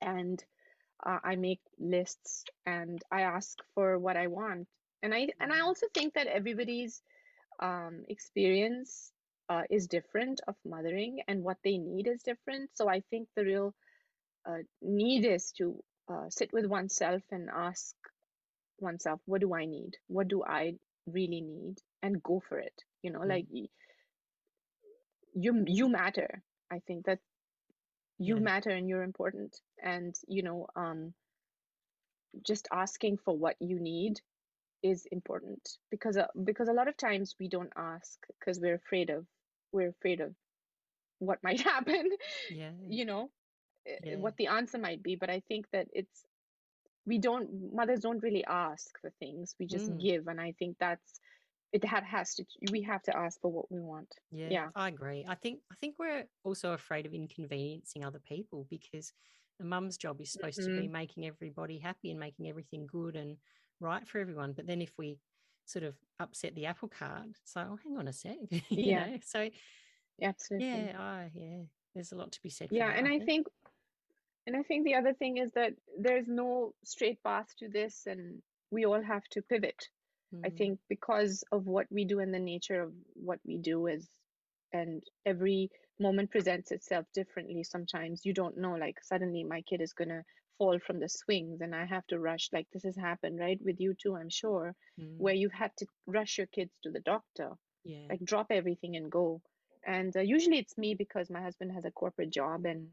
and 0.00 0.44
uh, 1.04 1.18
I 1.24 1.36
make 1.36 1.60
lists 1.78 2.44
and 2.66 3.02
I 3.10 3.22
ask 3.22 3.58
for 3.74 3.98
what 3.98 4.16
I 4.16 4.26
want. 4.28 4.68
And 5.02 5.14
I 5.14 5.28
and 5.40 5.52
I 5.52 5.60
Mm. 5.60 5.62
also 5.62 5.86
think 5.94 6.14
that 6.14 6.26
everybody's 6.26 7.02
um, 7.60 8.04
experience 8.08 9.11
uh, 9.52 9.62
is 9.70 9.88
different 9.88 10.40
of 10.48 10.56
mothering 10.74 11.22
and 11.28 11.42
what 11.44 11.58
they 11.64 11.78
need 11.78 12.06
is 12.08 12.22
different. 12.22 12.70
So 12.74 12.88
I 12.88 13.00
think 13.10 13.28
the 13.36 13.44
real 13.44 13.74
uh, 14.48 14.62
need 14.80 15.26
is 15.26 15.52
to 15.58 15.82
uh, 16.12 16.30
sit 16.30 16.52
with 16.52 16.66
oneself 16.66 17.22
and 17.30 17.50
ask 17.50 17.94
oneself, 18.80 19.20
what 19.26 19.40
do 19.42 19.54
I 19.54 19.66
need? 19.66 19.92
What 20.08 20.28
do 20.28 20.42
I 20.44 20.74
really 21.06 21.42
need? 21.42 21.76
And 22.02 22.22
go 22.22 22.42
for 22.48 22.58
it. 22.58 22.84
You 23.02 23.12
know, 23.12 23.20
Mm. 23.20 23.28
like 23.28 23.46
you 25.34 25.64
you 25.66 25.88
matter. 25.88 26.42
I 26.70 26.80
think 26.86 27.06
that 27.06 27.20
you 28.18 28.36
matter 28.38 28.70
and 28.70 28.88
you're 28.88 29.02
important. 29.02 29.60
And 29.82 30.14
you 30.28 30.42
know, 30.42 30.68
um, 30.76 31.14
just 32.46 32.68
asking 32.72 33.18
for 33.18 33.36
what 33.36 33.56
you 33.60 33.80
need 33.80 34.20
is 34.82 35.06
important 35.12 35.78
because 35.90 36.16
uh, 36.16 36.26
because 36.44 36.68
a 36.68 36.72
lot 36.72 36.88
of 36.88 36.96
times 36.96 37.36
we 37.40 37.48
don't 37.48 37.72
ask 37.76 38.18
because 38.38 38.60
we're 38.60 38.74
afraid 38.76 39.10
of 39.10 39.26
we're 39.72 39.90
afraid 39.90 40.20
of 40.20 40.34
what 41.18 41.42
might 41.42 41.60
happen. 41.72 42.10
Yeah. 42.48 42.72
You 42.88 43.04
know, 43.04 43.30
uh, 43.88 43.94
Yeah. 44.04 44.16
what 44.16 44.36
the 44.36 44.48
answer 44.48 44.78
might 44.78 45.02
be. 45.02 45.16
But 45.16 45.30
I 45.30 45.40
think 45.48 45.66
that 45.72 45.88
it's 45.92 46.24
we 47.06 47.18
don't 47.18 47.74
mothers 47.74 48.00
don't 48.00 48.22
really 48.22 48.44
ask 48.44 48.98
for 49.00 49.10
things 49.18 49.54
we 49.58 49.66
just 49.66 49.88
Mm. 49.88 50.00
give 50.00 50.28
and 50.28 50.40
i 50.40 50.52
think 50.58 50.76
that's 50.78 51.20
it 51.72 51.84
ha- 51.84 52.02
has 52.04 52.34
to 52.34 52.44
we 52.70 52.82
have 52.82 53.02
to 53.02 53.16
ask 53.16 53.40
for 53.40 53.50
what 53.50 53.70
we 53.70 53.80
want 53.80 54.08
Yeah, 54.30 54.48
yeah 54.50 54.68
I 54.74 54.88
agree. 54.88 55.24
I 55.28 55.34
think 55.34 55.60
I 55.70 55.74
think 55.80 55.96
we're 55.98 56.26
also 56.44 56.72
afraid 56.72 57.06
of 57.06 57.12
inconveniencing 57.14 58.04
other 58.04 58.20
people 58.20 58.66
because 58.70 59.12
a 59.60 59.64
mum's 59.64 59.96
job 59.96 60.20
is 60.20 60.32
supposed 60.32 60.62
to 60.64 60.70
be 60.70 60.88
Mhm. 60.88 60.92
making 60.92 61.26
everybody 61.26 61.78
happy 61.78 62.10
and 62.10 62.18
making 62.20 62.48
everything 62.48 62.86
good 62.86 63.16
and 63.16 63.38
right 63.80 64.06
for 64.06 64.18
everyone. 64.18 64.52
But 64.54 64.66
then 64.66 64.80
if 64.80 64.92
we 64.98 65.18
sort 65.66 65.84
of 65.84 65.96
upset 66.20 66.54
the 66.54 66.66
apple 66.66 66.88
cart, 66.88 67.28
So 67.44 67.60
like, 67.60 67.68
oh, 67.70 67.76
hang 67.82 67.96
on 67.98 68.08
a 68.08 68.12
sec, 68.12 68.36
Yeah. 68.70 69.06
know. 69.06 69.18
So 69.22 69.50
absolutely 70.22 70.90
yeah, 70.90 70.96
I 70.98 71.30
yeah, 71.34 71.62
there's 71.94 72.12
a 72.12 72.16
lot 72.16 72.32
to 72.32 72.42
be 72.42 72.50
said 72.50 72.72
for 72.72 72.82
yeah 72.82 72.84
that. 72.84 72.96
and 72.96 73.08
i 73.08 73.20
think 73.20 73.46
and 74.46 74.56
i 74.56 74.62
think 74.62 74.84
the 74.84 74.94
other 74.94 75.14
thing 75.14 75.36
is 75.38 75.52
that 75.52 75.72
there's 75.98 76.26
no 76.28 76.74
straight 76.84 77.22
path 77.22 77.48
to 77.58 77.68
this 77.68 78.06
and 78.06 78.42
we 78.70 78.84
all 78.84 79.02
have 79.02 79.24
to 79.30 79.42
pivot 79.42 79.88
i 80.44 80.50
Mm, 80.50 80.50
think 80.50 80.80
because 80.88 81.44
of 81.52 81.66
what 81.66 81.86
we 81.90 82.04
do 82.04 82.20
and 82.20 82.34
the 82.34 82.38
nature 82.38 82.82
of 82.82 82.92
what 83.14 83.38
we 83.44 83.58
do 83.58 83.86
is 83.86 84.08
and 84.72 85.02
every 85.26 85.70
moment 86.00 86.30
presents 86.30 86.72
itself 86.72 87.06
differently 87.14 87.62
sometimes 87.62 88.24
you 88.24 88.34
don't 88.34 88.56
know 88.58 88.72
like 88.74 88.96
suddenly 89.02 89.44
my 89.44 89.62
kid 89.62 89.80
is 89.80 89.92
going 89.92 90.08
to 90.08 90.22
fall 90.62 90.78
from 90.86 91.00
the 91.00 91.08
swings 91.08 91.60
and 91.62 91.74
i 91.74 91.84
have 91.86 92.06
to 92.08 92.18
rush 92.18 92.50
like 92.52 92.68
this 92.72 92.84
has 92.84 92.96
happened 92.96 93.38
right 93.40 93.60
with 93.64 93.80
you 93.80 93.94
too 94.02 94.16
i'm 94.16 94.30
sure 94.30 94.74
mm, 94.98 95.18
where 95.18 95.34
you've 95.34 95.52
had 95.52 95.72
to 95.76 95.86
rush 96.06 96.38
your 96.38 96.46
kids 96.48 96.72
to 96.82 96.90
the 96.90 97.00
doctor 97.00 97.50
yeah, 97.84 98.08
like 98.10 98.24
drop 98.24 98.48
everything 98.50 98.96
and 98.96 99.10
go. 99.10 99.42
And 99.86 100.16
uh, 100.16 100.20
usually 100.20 100.58
it's 100.58 100.78
me 100.78 100.94
because 100.94 101.30
my 101.30 101.42
husband 101.42 101.72
has 101.72 101.84
a 101.86 101.90
corporate 101.90 102.30
job 102.30 102.66
and 102.66 102.88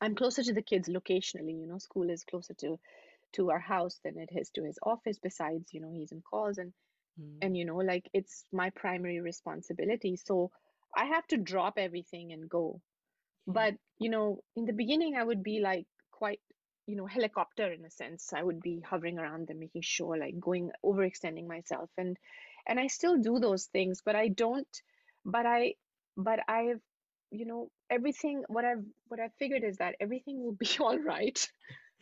i'm 0.00 0.14
closer 0.14 0.42
to 0.42 0.52
the 0.54 0.62
kids 0.62 0.88
locationally 0.88 1.58
you 1.60 1.66
know 1.66 1.78
school 1.78 2.10
is 2.10 2.24
closer 2.24 2.54
to 2.54 2.78
to 3.32 3.50
our 3.50 3.60
house 3.60 4.00
than 4.04 4.18
it 4.18 4.30
is 4.34 4.50
to 4.50 4.64
his 4.64 4.78
office 4.82 5.18
besides 5.18 5.72
you 5.72 5.80
know 5.80 5.90
he's 5.92 6.12
in 6.12 6.22
calls 6.22 6.58
and 6.58 6.72
mm, 7.18 7.42
and 7.42 7.56
you 7.56 7.64
know 7.64 7.76
like 7.76 8.08
it's 8.14 8.44
my 8.52 8.70
primary 8.70 9.20
responsibility. 9.20 10.16
So 10.16 10.50
i 10.96 11.06
have 11.06 11.26
to 11.28 11.36
drop 11.38 11.78
everything 11.78 12.32
and 12.32 12.48
go. 12.48 12.80
Yeah, 13.46 13.70
but 13.70 13.74
you 13.98 14.10
know 14.10 14.40
in 14.56 14.66
the 14.66 14.72
beginning 14.72 15.16
i 15.16 15.24
would 15.24 15.42
be 15.42 15.60
like 15.60 15.86
quite 16.12 16.40
you 16.86 16.96
know 16.96 17.06
helicopter 17.06 17.72
in 17.72 17.84
a 17.84 17.90
sense 17.90 18.32
i 18.32 18.42
would 18.42 18.60
be 18.60 18.80
hovering 18.80 19.18
around 19.18 19.46
them 19.48 19.58
making 19.60 19.82
sure 19.82 20.16
like 20.18 20.38
going 20.40 20.70
overextending 20.84 21.46
myself. 21.46 21.90
And 21.98 22.16
and 22.66 22.80
i 22.80 22.86
still 22.88 23.18
do 23.18 23.38
those 23.38 23.66
things 23.66 24.02
but 24.04 24.16
i 24.16 24.28
don't 24.28 24.82
but 25.24 25.46
i 25.46 25.74
but 26.16 26.40
i've 26.48 26.80
you 27.30 27.46
know 27.46 27.70
everything 27.90 28.42
what 28.48 28.64
i've 28.64 28.84
what 29.08 29.20
i 29.20 29.28
figured 29.38 29.64
is 29.64 29.78
that 29.78 29.96
everything 30.00 30.42
will 30.42 30.52
be 30.52 30.68
all 30.80 30.98
right 30.98 31.48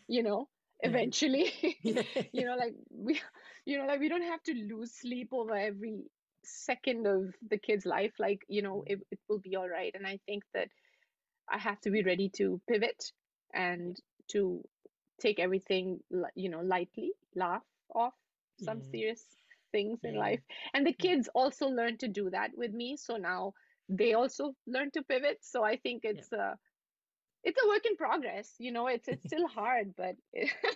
you 0.08 0.22
know 0.22 0.48
eventually. 0.80 1.52
You 2.32 2.44
know 2.46 2.56
like 2.56 2.74
we 2.90 3.20
you 3.64 3.78
know 3.78 3.86
like 3.86 4.00
we 4.00 4.08
don't 4.08 4.22
have 4.22 4.42
to 4.44 4.54
lose 4.54 4.92
sleep 4.94 5.28
over 5.32 5.54
every 5.54 6.04
second 6.44 7.06
of 7.06 7.34
the 7.48 7.58
kid's 7.58 7.86
life 7.86 8.12
like 8.18 8.40
you 8.48 8.62
know 8.62 8.82
mm, 8.82 8.86
it, 8.86 9.00
it 9.10 9.18
will 9.28 9.38
be 9.38 9.56
all 9.56 9.68
right. 9.68 9.92
And 9.94 10.06
i 10.06 10.18
think 10.26 10.44
that 10.54 10.68
i 11.50 11.58
have 11.58 11.80
to 11.82 11.90
be 11.90 12.02
ready 12.02 12.30
to 12.36 12.60
pivot 12.68 13.12
and 13.54 13.96
to 14.30 14.62
take 15.20 15.38
everything 15.38 16.00
you 16.34 16.48
know 16.48 16.60
lightly 16.60 17.12
laugh 17.34 17.62
off 17.94 18.14
some 18.60 18.80
yeah, 18.80 18.90
serious 18.90 19.24
things 19.72 20.00
in 20.04 20.14
life. 20.16 20.40
And 20.74 20.86
the 20.86 20.94
yeah, 20.98 21.10
kids 21.10 21.28
also 21.34 21.66
learn 21.68 21.98
to 21.98 22.08
do 22.08 22.30
that 22.30 22.50
with 22.56 22.72
me 22.72 22.96
so 22.96 23.16
now 23.16 23.54
they 23.88 24.14
also 24.14 24.54
learn 24.66 24.90
to 24.92 25.02
pivot. 25.02 25.38
So 25.42 25.64
i 25.64 25.76
think 25.76 26.04
yeah, 26.10 26.10
it's 26.12 26.32
a 26.32 26.58
it's 27.44 27.60
a 27.62 27.68
work 27.68 27.84
in 27.86 27.96
progress 27.96 28.54
you 28.58 28.72
know 28.72 28.86
it's 28.88 29.08
it's 29.08 29.24
still 29.24 29.46
hard 29.60 29.94
but 29.96 30.16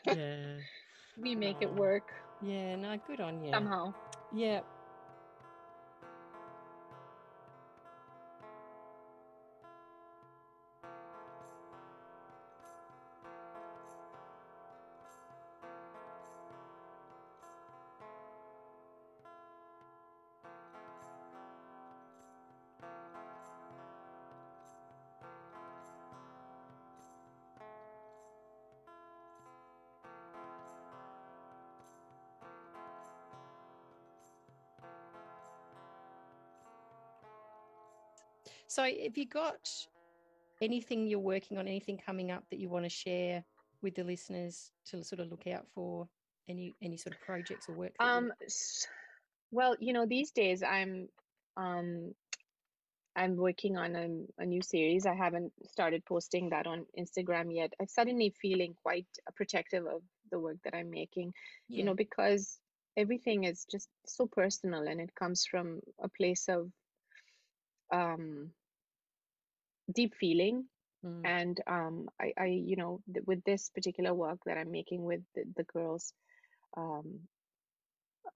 yeah, 0.07 0.59
we 1.17 1.35
make 1.35 1.63
it 1.63 1.71
ah. 1.71 1.77
work 1.77 2.13
yeah. 2.41 2.77
No, 2.77 2.97
good 3.07 3.21
on 3.21 3.43
you. 3.43 3.51
somehow. 3.53 3.95
Yeah. 4.33 4.61
So, 38.79 38.85
have 38.85 39.19
you 39.19 39.27
got 39.27 39.69
anything 40.63 41.09
you're 41.09 41.19
working 41.19 41.59
on, 41.59 41.67
anything 41.67 41.99
coming 41.99 42.31
up 42.31 42.45
that 42.51 42.61
you 42.61 42.69
want 42.69 42.85
to 42.85 42.89
share 42.89 43.43
with 43.83 43.97
the 43.97 44.05
listeners 44.05 44.71
to 44.87 45.03
sort 45.03 45.19
of 45.19 45.31
look 45.31 45.49
out 45.49 45.67
for? 45.75 46.09
Any 46.49 46.77
any 46.81 46.97
sort 46.97 47.17
of 47.17 47.21
projects 47.23 47.69
or 47.69 47.75
work? 47.75 47.93
Um 47.99 48.31
well 49.51 49.75
you 49.81 49.93
know 49.93 50.07
these 50.07 50.31
days 50.31 50.63
i'm 50.63 51.09
um 51.57 52.15
i'm 53.17 53.37
working 53.37 53.77
on 53.77 53.97
a, 53.97 54.43
a 54.43 54.47
new 54.47 54.63
series 54.63 55.07
i 55.07 55.15
haven't 55.15 55.53
started 55.67 56.05
posting 56.05 56.51
that 56.51 56.67
on 56.67 56.85
instagram 56.99 57.47
yet 57.51 57.73
i'm 57.81 57.89
suddenly 57.89 58.35
feeling 58.41 58.75
quite 58.83 59.07
protective 59.37 59.87
of 59.87 60.03
the 60.31 60.39
work 60.39 60.59
that 60.65 60.75
i'm 60.75 60.91
making 60.91 61.33
you 61.69 61.83
know 61.83 61.95
because 61.95 62.59
everything 62.97 63.45
is 63.45 63.65
just 63.71 63.89
so 64.07 64.27
personal 64.27 64.87
and 64.87 65.01
it 65.01 65.15
comes 65.15 65.47
from 65.51 65.81
a 66.03 66.09
place 66.11 66.47
of 66.49 66.71
um 67.91 68.51
deep 69.95 70.15
feeling 70.15 70.65
mm, 71.05 71.23
and 71.25 71.61
um 71.67 72.09
i 72.21 72.33
i 72.39 72.47
you 72.47 72.77
know 72.77 73.01
th- 73.13 73.27
with 73.27 73.43
this 73.45 73.71
particular 73.71 74.15
work 74.15 74.39
that 74.47 74.57
i'm 74.59 74.71
making 74.71 75.03
with 75.03 75.21
the, 75.35 75.45
the 75.57 75.65
girls 75.65 76.13
um 76.77 77.21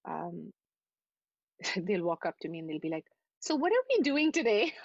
um 0.04 0.52
they'll 1.76 2.04
walk 2.04 2.26
up 2.26 2.36
to 2.40 2.48
me 2.48 2.58
and 2.58 2.68
they'll 2.68 2.80
be 2.80 2.90
like 2.90 3.06
so 3.40 3.56
what 3.56 3.72
are 3.72 3.84
we 3.90 4.02
doing 4.02 4.32
today? 4.32 4.72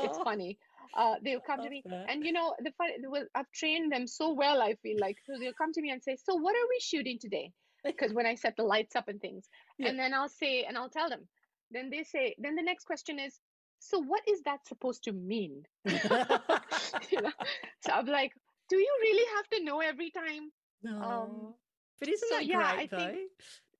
It's 0.00 0.18
Oh, 0.18 0.22
funny. 0.24 0.58
Uh 0.96 1.16
they'll 1.22 1.40
come 1.40 1.62
to 1.62 1.68
me 1.70 1.84
that. 1.84 2.06
and 2.08 2.24
you 2.24 2.32
know 2.32 2.54
the 2.58 2.72
fun 2.72 2.88
well, 3.08 3.26
i've 3.34 3.50
trained 3.52 3.92
them 3.92 4.06
so 4.06 4.32
well 4.32 4.60
i 4.62 4.74
feel 4.82 4.98
like. 5.00 5.18
So 5.26 5.38
they'll 5.38 5.52
come 5.62 5.72
to 5.72 5.80
me 5.80 5.90
and 5.90 6.02
say 6.02 6.16
so 6.16 6.34
what 6.36 6.54
are 6.56 6.68
we 6.70 6.78
shooting 6.80 7.18
today? 7.20 7.52
Because 7.84 8.12
when 8.12 8.26
i 8.26 8.34
set 8.34 8.56
the 8.56 8.64
lights 8.64 8.96
up 8.96 9.08
and 9.08 9.20
things. 9.20 9.48
Yeah. 9.78 9.88
and 9.88 9.98
then 9.98 10.14
i'll 10.14 10.28
say 10.28 10.64
and 10.64 10.76
i'll 10.76 10.90
tell 10.90 11.08
them. 11.08 11.28
Then 11.70 11.90
they 11.90 12.02
say 12.02 12.34
then 12.38 12.54
the 12.56 12.62
next 12.62 12.84
question 12.84 13.18
is 13.18 13.40
so 13.82 13.98
what 13.98 14.22
is 14.28 14.42
that 14.42 14.66
supposed 14.66 15.04
to 15.04 15.12
mean 15.12 15.62
you 17.10 17.20
know 17.22 17.32
so 17.80 17.92
i'm 17.92 18.06
like 18.06 18.32
do 18.68 18.76
you 18.76 18.94
really 19.02 19.26
have 19.36 19.48
to 19.50 19.64
know 19.64 19.80
every 19.80 20.10
time 20.10 20.52
um 21.00 21.30
no. 21.30 21.56
But 22.00 22.08
isn't 22.08 22.28
so 22.28 22.36
that 22.36 22.46
yeah 22.46 22.72
i 22.76 22.86
though? 22.90 22.96
think 22.98 23.18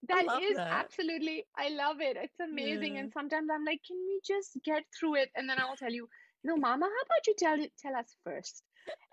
that 0.08 0.24
is 0.24 0.26
that 0.26 0.26
love 0.26 0.42
is 0.42 0.56
that. 0.56 0.68
absolutely 0.70 1.46
i 1.56 1.68
love 1.68 2.00
it 2.00 2.16
it's 2.16 2.40
amazing 2.40 2.94
Yeah. 2.94 3.00
and 3.00 3.12
sometimes 3.12 3.48
i'm 3.54 3.64
like 3.64 3.80
can 3.86 3.98
we 4.06 4.20
just 4.26 4.58
get 4.64 4.84
through 4.98 5.16
it 5.16 5.30
and 5.36 5.48
then 5.48 5.58
i'll 5.60 5.76
tell 5.76 5.92
you 5.92 6.08
no 6.44 6.56
mama 6.56 6.86
how 6.86 7.02
about 7.06 7.26
you 7.26 7.34
tell 7.38 7.60
it 7.60 7.72
tell 7.78 7.96
us 7.96 8.16
first 8.24 8.62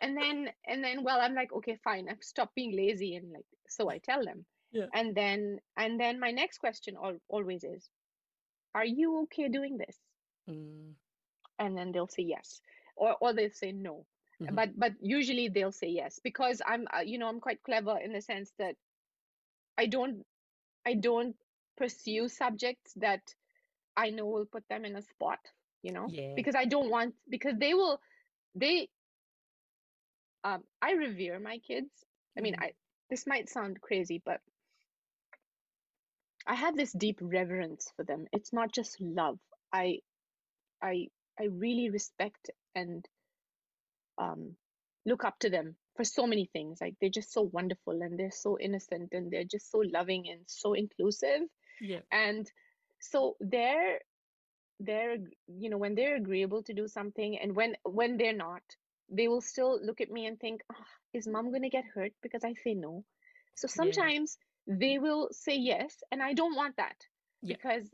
and 0.02 0.18
then 0.18 0.50
and 0.68 0.84
then 0.84 1.04
well 1.04 1.20
i'm 1.22 1.36
like 1.36 1.54
okay 1.54 1.78
fine 1.84 2.08
i've 2.10 2.24
stopped 2.24 2.56
being 2.56 2.76
lazy 2.76 3.16
and 3.16 3.32
like 3.32 3.46
so 3.70 3.90
i 3.90 3.98
tell 4.00 4.24
them 4.24 4.46
Yeah. 4.72 4.88
and 4.94 5.16
then 5.16 5.60
and 5.78 6.00
then 6.00 6.20
my 6.20 6.32
next 6.32 6.58
question 6.60 6.96
al- 7.04 7.22
always 7.30 7.64
is 7.64 7.90
are 8.76 8.86
you 8.86 9.22
okay 9.24 9.50
doing 9.50 9.78
this 9.78 9.98
Mm, 10.50 10.96
and 11.60 11.78
then 11.78 11.92
they'll 11.92 12.08
say 12.08 12.24
yes 12.24 12.62
or 12.96 13.16
or 13.22 13.34
they'll 13.34 13.52
say 13.52 13.72
no. 13.72 14.06
Mhm, 14.40 14.50
but 14.52 14.78
but 14.78 14.94
usually 15.02 15.50
they'll 15.50 15.72
say 15.72 15.88
yes 15.90 16.20
because 16.24 16.62
i'm 16.66 16.88
uh, 16.96 17.00
you 17.02 17.18
know 17.18 17.28
i'm 17.28 17.40
quite 17.42 17.64
clever 17.64 17.98
in 17.98 18.14
the 18.14 18.22
sense 18.22 18.54
that 18.58 18.76
i 19.78 19.86
don't 19.88 20.26
i 20.86 20.94
don't 20.94 21.36
pursue 21.78 22.28
subjects 22.28 22.94
that 22.96 23.36
i 23.98 24.10
know 24.10 24.26
will 24.26 24.46
put 24.46 24.68
them 24.70 24.86
in 24.86 24.96
a 24.96 25.02
spot 25.02 25.40
you 25.82 25.92
know? 25.92 26.14
Yeah. 26.14 26.36
because 26.36 26.56
i 26.56 26.66
don't 26.66 26.90
want 26.90 27.16
because 27.30 27.56
they 27.58 27.74
will 27.74 28.00
they 28.56 28.90
um 30.44 30.64
i 30.82 30.92
revere 30.94 31.40
my 31.40 31.58
kids. 31.60 32.06
I 32.38 32.42
mean 32.42 32.56
Mm. 32.56 32.60
i 32.60 32.74
this 33.10 33.26
might 33.28 33.50
sound 33.50 33.82
crazy 33.82 34.22
but 34.24 34.42
i 36.48 36.56
have 36.56 36.76
this 36.76 36.92
deep 36.94 37.20
reverence 37.22 37.92
for 37.96 38.04
them. 38.04 38.28
It's 38.32 38.52
not 38.54 38.72
just 38.74 39.00
love. 39.00 39.40
I 39.72 40.00
i 40.82 41.08
i 41.40 41.46
really 41.46 41.90
respect 41.90 42.50
and 42.76 43.08
um 44.18 44.56
look 45.06 45.24
up 45.24 45.40
to 45.40 45.50
them 45.50 45.76
for 45.96 46.04
so 46.04 46.28
many 46.28 46.46
things 46.54 46.80
like 46.82 46.96
they're 47.00 47.10
just 47.10 47.32
so 47.34 47.42
wonderful 47.42 48.02
and 48.02 48.20
they're 48.20 48.32
so 48.32 48.58
innocent 48.60 49.10
and 49.14 49.32
they're 49.32 49.44
just 49.44 49.72
so 49.72 49.80
loving 49.94 50.30
and 50.30 50.42
so 50.48 50.74
inclusive 50.74 51.42
Yeah. 51.82 52.02
and 52.12 52.50
so 53.00 53.36
they're 53.40 54.00
they're 54.80 55.18
you 55.48 55.70
know 55.70 55.78
when 55.78 55.96
they're 55.96 56.16
agreeable 56.16 56.64
to 56.64 56.74
do 56.74 56.88
something 56.88 57.38
and 57.40 57.56
when 57.56 57.76
when 57.84 58.18
they're 58.18 58.36
not 58.36 58.62
they 59.10 59.28
will 59.28 59.42
still 59.42 59.80
look 59.84 60.02
at 60.02 60.12
me 60.12 60.26
and 60.26 60.40
think 60.40 60.62
oh, 60.72 60.86
is 61.14 61.28
mom 61.28 61.50
going 61.50 61.64
to 61.64 61.70
get 61.70 61.86
hurt 61.94 62.12
because 62.22 62.44
i 62.44 62.54
say 62.54 62.74
no 62.74 63.04
so 63.56 63.68
Yeah. 63.68 63.74
sometimes 63.84 64.38
they 64.68 65.00
will 65.00 65.30
say 65.32 65.56
yes 65.58 66.04
and 66.12 66.22
i 66.22 66.34
don't 66.34 66.56
want 66.56 66.76
that 66.78 66.96
Yeah. 67.42 67.56
because 67.56 67.90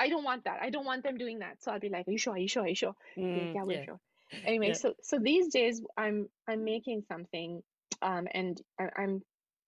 I 0.00 0.08
don't 0.08 0.24
want 0.24 0.44
that. 0.44 0.60
I 0.62 0.70
don't 0.70 0.86
want 0.86 1.04
them 1.04 1.18
doing 1.18 1.40
that. 1.40 1.62
So 1.62 1.70
I'll 1.72 1.78
be 1.78 1.90
like, 1.90 2.08
Are 2.08 2.10
you 2.10 2.18
sure? 2.18 2.32
Are 2.32 2.38
you 2.38 2.48
sure? 2.48 2.62
Are 2.64 2.68
you 2.68 2.74
sure? 2.74 2.94
Mm, 3.18 3.54
yeah, 3.54 3.62
we're 3.64 3.78
yeah. 3.78 3.84
sure. 3.84 4.00
Anyway, 4.46 4.68
Yeah. 4.68 4.74
so 4.74 4.94
so 5.02 5.18
these 5.18 5.48
days 5.48 5.82
I'm 5.96 6.28
I'm 6.48 6.64
making 6.64 7.02
something, 7.08 7.62
um, 8.00 8.26
and 8.32 8.60
I, 8.78 8.88
I'm 8.96 9.22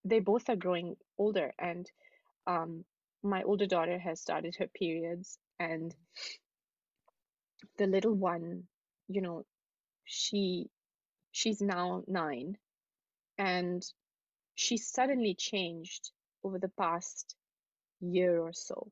they 0.04 0.20
both 0.20 0.48
are 0.48 0.56
growing 0.56 0.96
older, 1.18 1.52
and 1.59 1.90
um, 2.46 2.84
my 3.22 3.42
older 3.42 3.66
daughter 3.66 3.98
has 3.98 4.20
started 4.20 4.56
her 4.59 4.68
periods, 4.68 5.38
and 5.60 5.94
the 7.78 7.86
little 7.86 8.14
one, 8.14 8.64
you 9.09 9.20
know, 9.20 9.44
she 10.04 10.70
she's 11.32 11.60
now 11.60 12.02
nine, 12.06 12.56
and 13.38 13.82
she 14.54 14.76
suddenly 14.78 15.34
changed 15.34 16.10
over 16.44 16.59
the 16.59 16.72
past 16.78 17.36
year 18.00 18.40
or 18.40 18.52
so. 18.52 18.90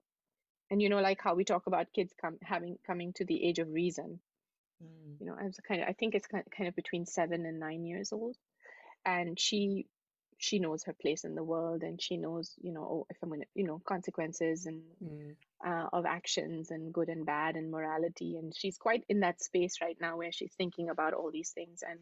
And 0.71 0.81
you 0.83 0.89
know, 0.89 1.01
like 1.01 1.21
how 1.23 1.35
we 1.35 1.45
talk 1.45 1.67
about 1.67 1.93
kids 1.93 2.13
come 2.21 2.39
having 2.43 2.79
coming 2.87 3.13
to 3.15 3.25
the 3.25 3.45
age 3.45 3.59
of 3.59 3.69
reason. 3.73 4.21
Mm, 4.83 5.21
You 5.21 5.27
know, 5.27 5.37
I 5.41 5.45
was 5.45 5.59
kind 5.67 5.83
of 5.83 5.89
I 5.89 5.93
think 5.93 6.15
it's 6.15 6.27
kind 6.27 6.45
kind 6.57 6.69
of 6.69 6.77
between 6.77 7.07
seven 7.07 7.47
and 7.47 7.61
nine 7.61 7.85
years 7.85 8.13
old, 8.13 8.37
and 9.05 9.39
she 9.39 9.87
she 10.39 10.59
knows 10.59 10.85
her 10.85 10.95
place 10.95 11.25
in 11.25 11.35
the 11.35 11.45
world, 11.45 11.83
and 11.83 12.01
she 12.01 12.17
knows 12.17 12.55
you 12.63 12.73
know 12.73 12.83
oh, 12.83 13.07
if 13.11 13.17
I'm 13.23 13.31
gonna 13.31 13.45
you 13.55 13.65
know 13.65 13.81
consequences 13.87 14.67
and 14.67 14.83
mm, 15.03 15.37
uh, 15.67 15.89
of 15.93 16.07
actions 16.07 16.71
and 16.71 16.93
good 16.93 17.09
and 17.09 17.27
bad 17.27 17.57
and 17.57 17.71
morality. 17.71 18.37
And 18.37 18.55
she's 18.57 18.79
quite 18.79 19.05
in 19.09 19.21
that 19.21 19.43
space 19.43 19.81
right 19.83 19.97
now 20.01 20.17
where 20.17 20.33
she's 20.33 20.55
thinking 20.55 20.89
about 20.91 21.15
all 21.15 21.31
these 21.31 21.51
things 21.51 21.83
and 21.89 22.01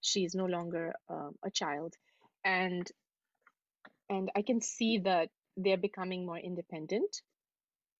she's 0.00 0.34
no 0.34 0.46
longer 0.46 0.94
um, 1.08 1.34
a 1.44 1.50
child. 1.50 1.94
And 2.44 2.90
and 4.08 4.30
I 4.36 4.42
can 4.42 4.60
see 4.60 4.98
that 4.98 5.30
they're 5.56 5.76
becoming 5.76 6.26
more 6.26 6.38
independent. 6.38 7.22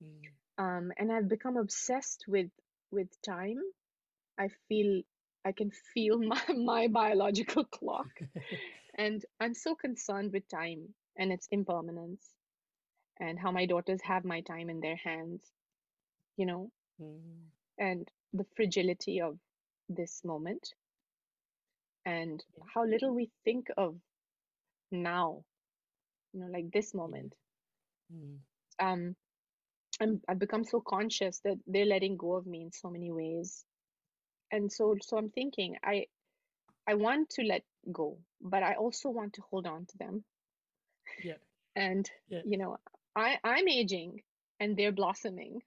Mm, 0.02 0.32
Um, 0.58 0.92
and 0.98 1.12
I've 1.12 1.28
become 1.28 1.56
obsessed 1.56 2.24
with 2.28 2.50
with 2.90 3.08
time. 3.22 3.58
I 4.38 4.48
feel 4.68 5.02
I 5.44 5.52
can 5.52 5.70
feel 5.94 6.18
my, 6.32 6.42
my 6.54 6.88
biological 6.88 7.64
clock. 7.64 8.10
And 8.96 9.24
I'm 9.40 9.54
so 9.54 9.74
concerned 9.74 10.32
with 10.32 10.48
time 10.48 10.94
and 11.16 11.32
its 11.32 11.48
impermanence 11.50 12.34
and 13.20 13.38
how 13.38 13.50
my 13.52 13.66
daughters 13.66 14.00
have 14.02 14.24
my 14.24 14.40
time 14.42 14.70
in 14.70 14.80
their 14.80 14.96
hands, 14.96 15.52
you 16.36 16.46
know, 16.46 16.70
mm, 17.00 17.50
and 17.78 18.10
the 18.32 18.44
fragility 18.56 19.20
of 19.20 19.38
this 19.88 20.24
moment 20.24 20.74
and 22.06 22.44
how 22.74 22.84
little 22.84 23.12
we 23.14 23.30
think 23.44 23.68
of 23.76 24.00
now, 24.90 25.44
you 26.32 26.40
know, 26.40 26.46
like 26.46 26.70
this 26.72 26.94
moment. 26.94 27.34
mm, 28.10 28.40
Um, 28.78 29.16
I'm, 30.00 30.20
I've 30.28 30.38
become 30.38 30.64
so 30.64 30.80
conscious 30.80 31.40
that 31.40 31.58
they're 31.66 31.84
letting 31.86 32.16
go 32.16 32.34
of 32.34 32.46
me 32.46 32.62
in 32.62 32.72
so 32.72 32.90
many 32.90 33.10
ways. 33.10 33.64
And 34.50 34.70
so, 34.72 34.96
so 35.00 35.16
I'm 35.16 35.30
thinking, 35.30 35.76
I, 35.84 36.06
I 36.86 36.94
want 36.94 37.30
to 37.30 37.42
let 37.42 37.64
go, 37.92 38.18
but 38.40 38.62
I 38.62 38.74
also 38.74 39.10
want 39.10 39.34
to 39.34 39.42
hold 39.42 39.66
on 39.66 39.86
to 39.86 39.98
them. 39.98 40.24
Yeah. 41.22 41.34
And, 41.76 42.10
Yeah. 42.28 42.42
you 42.44 42.58
know, 42.58 42.78
I, 43.14 43.38
I'm 43.44 43.68
aging 43.68 44.22
and 44.60 44.76
they're 44.76 44.92
blossoming. 44.92 45.62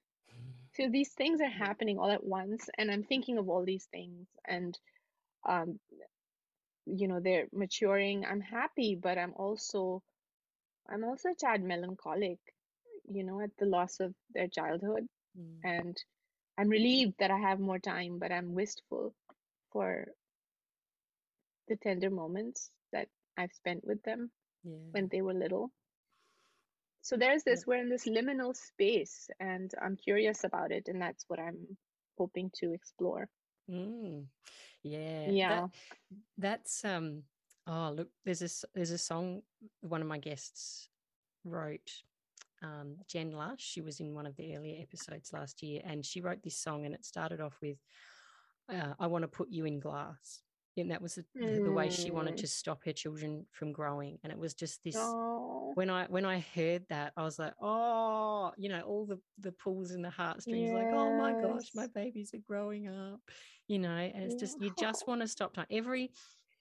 So 0.74 0.90
these 0.90 1.14
things 1.14 1.42
are 1.42 1.50
happening 1.50 2.00
all 2.00 2.12
at 2.12 2.24
once, 2.24 2.70
and 2.78 2.92
I'm 2.92 3.04
thinking 3.04 3.38
of 3.38 3.50
all 3.50 3.64
these 3.66 3.86
things, 3.86 4.28
and 4.46 4.78
um, 5.48 5.80
you 6.86 7.08
know, 7.08 7.20
they're 7.20 7.48
maturing. 7.54 8.26
I'm 8.26 8.42
happy, 8.42 8.96
but 8.96 9.18
I'm 9.18 9.34
also, 9.36 10.04
I'm 10.90 11.04
also 11.04 11.30
a 11.30 11.36
tad 11.36 11.64
melancholic, 11.64 12.40
you 13.10 13.24
know, 13.24 13.42
at 13.42 13.52
the 13.58 13.66
loss 13.66 14.00
of 14.00 14.14
their 14.34 14.48
childhood, 14.48 15.08
mm, 15.38 15.64
and 15.64 15.98
I'm 16.58 16.70
relieved 16.70 17.16
that 17.20 17.32
I 17.32 17.38
have 17.40 17.60
more 17.60 17.80
time, 17.80 18.20
but 18.20 18.32
I'm 18.32 18.54
wistful 18.54 19.14
for 19.72 20.08
the 21.68 21.76
tender 21.78 22.10
moments 22.10 22.72
that 22.92 23.10
I've 23.38 23.54
spent 23.54 23.86
with 23.86 24.02
them 24.04 24.32
yeah. 24.64 24.92
when 24.92 25.08
they 25.10 25.22
were 25.22 25.34
little. 25.34 25.72
So 27.02 27.18
there's 27.18 27.44
Yeah. 27.50 27.54
this, 27.54 27.66
we're 27.68 27.80
in 27.82 27.90
this 27.90 28.06
liminal 28.06 28.56
space, 28.56 29.30
and 29.40 29.72
I'm 29.82 29.96
curious 29.98 30.44
about 30.44 30.72
it, 30.72 30.88
and 30.88 31.02
that's 31.02 31.26
what 31.28 31.40
I'm 31.40 31.78
hoping 32.18 32.52
to 32.56 32.74
explore. 32.74 33.30
Mm, 33.70 34.28
yeah. 34.84 35.32
Yeah. 35.32 35.48
That, 35.48 35.70
that's 36.38 36.86
um 36.86 37.24
oh 37.68 37.92
look, 37.96 38.10
there's 38.26 38.42
a 38.42 38.46
s- 38.46 38.66
there's 38.74 38.92
a 38.92 38.98
song 38.98 39.42
one 39.82 40.02
of 40.02 40.08
my 40.08 40.18
guests 40.20 40.90
wrote. 41.44 42.04
Um, 42.62 42.98
Jen 43.08 43.32
Lush, 43.32 43.62
she 43.62 43.82
was 43.82 44.00
in 44.00 44.14
one 44.14 44.26
of 44.26 44.36
the 44.36 44.56
earlier 44.56 44.82
episodes 44.82 45.34
last 45.34 45.62
year, 45.64 45.82
and 45.84 46.06
she 46.06 46.22
wrote 46.22 46.44
this 46.44 46.58
song, 46.58 46.86
and 46.86 46.96
it 46.96 47.06
started 47.06 47.42
off 47.42 47.60
with, 47.62 47.78
uh, 48.70 48.94
"I 49.00 49.08
want 49.08 49.24
to 49.24 49.28
put 49.28 49.50
you 49.50 49.66
in 49.66 49.80
glass," 49.80 50.44
and 50.78 50.92
that 50.92 51.02
was 51.02 51.16
the, 51.16 51.26
the, 51.44 51.62
the 51.62 51.72
way 51.72 51.90
she 51.90 52.12
wanted 52.12 52.34
Mm. 52.34 52.40
to 52.40 52.48
stop 52.48 52.84
her 52.86 52.94
children 52.94 53.46
from 53.52 53.72
growing, 53.74 54.20
and 54.24 54.32
it 54.32 54.40
was 54.40 54.54
just 54.54 54.84
this 54.84 54.98
Oh, 54.98 55.74
when 55.76 55.90
I 55.90 56.06
when 56.08 56.26
I 56.26 56.40
heard 56.40 56.88
that, 56.90 57.14
I 57.18 57.24
was 57.24 57.38
like, 57.40 57.54
oh, 57.62 58.54
you 58.58 58.70
know, 58.70 58.82
all 58.82 59.06
the 59.06 59.22
the 59.38 59.52
pulls 59.52 59.92
in 59.92 60.02
the 60.02 60.10
heartstrings, 60.10 60.72
like, 60.72 60.90
oh 60.94 61.12
my 61.12 61.34
gosh, 61.34 61.72
my 61.76 61.88
babies 61.88 62.34
are 62.34 62.40
growing 62.40 62.88
up, 62.88 63.22
you 63.68 63.80
know, 63.80 63.90
and 63.96 64.24
it's 64.24 64.36
just 64.36 64.60
you 64.62 64.72
just 64.72 65.08
want 65.08 65.22
to 65.22 65.28
stop 65.28 65.54
time. 65.54 65.68
Every 65.70 66.14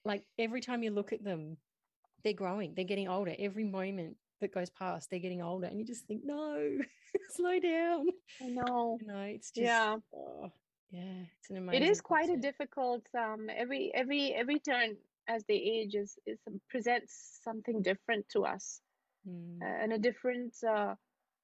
like 0.05 0.27
every 0.37 0.61
time 0.61 0.83
you 0.83 0.91
look 0.91 1.13
at 1.13 1.23
them, 1.23 1.57
they're 2.23 2.33
growing, 2.33 2.73
they're 2.75 2.85
getting 2.85 3.07
older. 3.07 3.35
Every 3.37 3.63
moment 3.65 4.17
that 4.45 4.59
goes 4.59 4.69
past, 4.71 5.09
they're 5.09 5.19
getting 5.27 5.41
older, 5.41 5.67
and 5.67 5.79
you 5.79 5.85
just 5.85 6.07
think, 6.07 6.23
no, 6.25 6.79
slow 7.29 7.59
down. 7.59 8.07
I 8.41 8.47
know. 8.47 9.01
You 9.01 9.07
know, 9.07 9.21
it's 9.21 9.51
just 9.51 9.63
Yeah. 9.63 9.97
oh, 10.15 10.51
yeah, 10.91 11.25
it's 11.39 11.49
an 11.49 11.57
It 11.71 11.81
amazing. 11.81 11.83
is 11.83 12.01
quite 12.01 12.29
a 12.29 12.37
difficult, 12.37 13.05
um, 13.15 13.49
every 13.49 13.91
every 13.93 14.33
every 14.33 14.59
turn 14.59 14.97
as 15.27 15.45
they 15.45 15.55
age 15.55 15.95
is 15.95 16.19
is 16.25 16.39
presents 16.69 17.39
something 17.43 17.81
different 17.81 18.29
to 18.29 18.45
us, 18.45 18.81
Mm, 19.27 19.63
uh, 19.63 19.65
and 19.83 19.93
a 19.93 19.99
different 19.99 20.55
uh, 20.63 20.95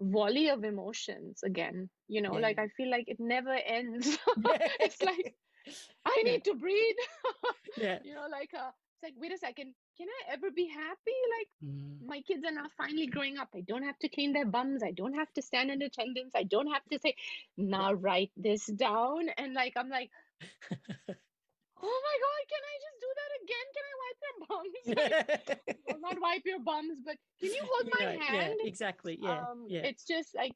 volley 0.02 0.50
of 0.50 0.64
emotions 0.64 1.44
again. 1.44 1.90
You 2.08 2.22
know, 2.22 2.36
like 2.36 2.60
I 2.60 2.68
feel 2.70 2.90
like 2.90 3.08
it 3.08 3.20
never 3.20 3.54
ends. 3.54 4.18
Yeah. 4.38 4.68
It's 4.80 5.02
like 5.04 5.36
I 6.06 6.22
Yeah. 6.22 6.32
need 6.32 6.44
to 6.46 6.56
breathe. 6.56 7.02
yeah. 7.78 8.00
You 8.04 8.16
know, 8.16 8.28
like 8.32 8.54
uh, 8.54 8.72
it's 8.96 9.04
like 9.04 9.16
wait 9.18 9.34
a 9.34 9.38
second, 9.38 9.76
can 10.02 10.10
I 10.10 10.34
ever 10.34 10.50
be 10.50 10.68
happy? 10.68 11.20
Like 11.38 11.50
Mm, 11.64 12.08
my 12.08 12.22
kids 12.22 12.44
are 12.44 12.52
now 12.52 12.66
finally 12.76 13.06
growing 13.06 13.38
up. 13.38 13.50
I 13.54 13.62
don't 13.62 13.84
have 13.84 14.00
to 14.00 14.10
clean 14.10 14.34
their 14.34 14.46
bums. 14.46 14.82
I 14.82 14.92
don't 14.92 15.14
have 15.14 15.32
to 15.34 15.42
stand 15.44 15.70
in 15.70 15.82
attendance. 15.84 16.34
I 16.36 16.44
don't 16.44 16.72
have 16.74 16.84
to 16.92 16.98
say, 16.98 17.16
now 17.56 17.94
write 17.94 18.32
this 18.36 18.66
down. 18.66 19.30
And 19.38 19.54
like, 19.54 19.74
I'm 19.76 19.90
like, 19.90 20.10
oh 20.42 22.02
my 22.08 22.16
God, 22.26 22.42
can 22.52 22.64
I 22.72 22.76
just 22.86 22.98
do 23.06 23.10
that 23.20 23.32
again? 23.44 23.68
Can 23.76 23.86
I 23.92 23.96
wipe 24.02 24.20
their 24.26 24.38
bums? 24.50 24.82
Like, 24.98 25.78
well, 25.88 26.00
not 26.02 26.20
wipe 26.20 26.46
your 26.46 26.60
bums, 26.60 26.98
but 27.06 27.18
can 27.40 27.54
you 27.54 27.64
hold 27.72 27.94
my 28.00 28.06
hand? 28.26 28.56
Yeah, 28.64 28.68
exactly. 28.68 29.20
Yeah. 29.22 29.42
Um, 29.42 29.66
yeah. 29.68 29.82
It's 29.82 30.04
just 30.04 30.34
like, 30.36 30.56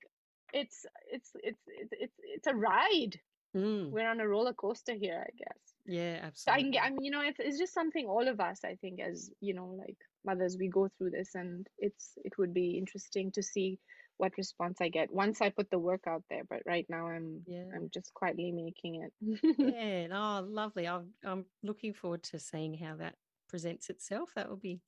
it's, 0.53 0.88
it's, 1.11 1.30
it's, 1.35 1.61
it's, 1.67 1.91
it's, 1.91 2.19
it's 2.23 2.47
a 2.47 2.55
ride. 2.55 3.19
Mm, 3.55 3.91
We're 3.91 4.09
on 4.09 4.19
a 4.19 4.27
roller 4.27 4.53
coaster 4.53 4.95
here, 4.95 5.23
I 5.23 5.31
guess. 5.38 5.74
Yeah, 5.86 6.30
So 6.34 6.52
I 6.52 6.62
can 6.62 6.72
absolutely. 6.72 6.72
get, 6.72 6.84
I 6.84 6.90
mean, 6.90 7.03
you 7.03 7.12
know, 7.12 7.22
it's, 7.22 7.40
it's 7.40 7.57
just 7.57 7.74
something 7.74 8.06
all 8.07 8.28
of 8.28 8.40
us, 8.40 8.60
I 8.66 8.76
think, 8.82 8.99
as, 8.99 9.32
you 9.41 9.53
know, 9.53 9.76
like 9.78 9.98
mothers, 10.26 10.57
we 10.60 10.68
go 10.68 10.90
through 10.98 11.12
this 11.12 11.36
and 11.36 11.66
it's, 11.80 12.12
it 12.24 12.38
would 12.38 12.53
be 12.53 12.78
interesting 12.78 13.32
to 13.34 13.44
see 13.44 13.80
what 14.18 14.38
response 14.38 14.78
I 14.82 14.90
get 14.90 15.12
once 15.14 15.41
I 15.41 15.49
put 15.49 15.70
the 15.72 15.80
work 15.80 16.03
out 16.07 16.24
there. 16.30 16.44
But 16.49 16.62
right 16.66 16.86
now 16.90 17.07
I'm, 17.07 17.41
Yeah. 17.45 17.64
I'm 17.76 17.90
just 17.94 18.14
quietly 18.14 18.52
making 18.52 19.03
it. 19.03 19.14
yeah. 19.57 20.07
Oh, 20.14 20.45
lovely. 20.48 20.88
I'm, 20.88 21.10
I'm 21.24 21.45
looking 21.64 21.94
forward 21.94 22.24
to 22.24 22.40
seeing 22.40 22.74
how 22.78 22.95
that 22.98 23.16
presents 23.49 23.90
itself. 23.90 24.30
That 24.36 24.49
will 24.49 24.57
be 24.57 24.82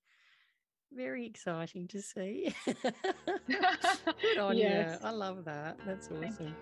very 0.94 1.26
exciting 1.26 1.88
to 1.90 2.02
see. 2.02 2.54
Good 3.48 4.38
on 4.40 4.58
Yes. 4.58 5.00
you. 5.02 5.08
I 5.08 5.12
love 5.12 5.46
that. 5.46 5.78
That's 5.86 6.10
awesome. 6.10 6.56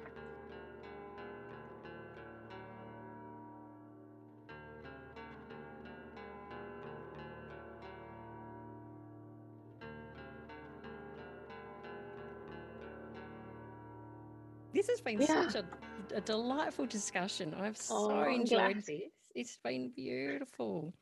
Been 15.05 15.21
Yeah. 15.21 15.47
such 15.47 15.63
a, 15.63 16.17
a 16.17 16.21
delightful 16.21 16.87
discussion. 16.87 17.53
I've 17.53 17.79
Oh, 17.89 18.09
so 18.09 18.23
enjoyed 18.23 18.77
this. 18.77 19.13
It's 19.35 19.57
been 19.63 19.91
beautiful. 19.95 20.93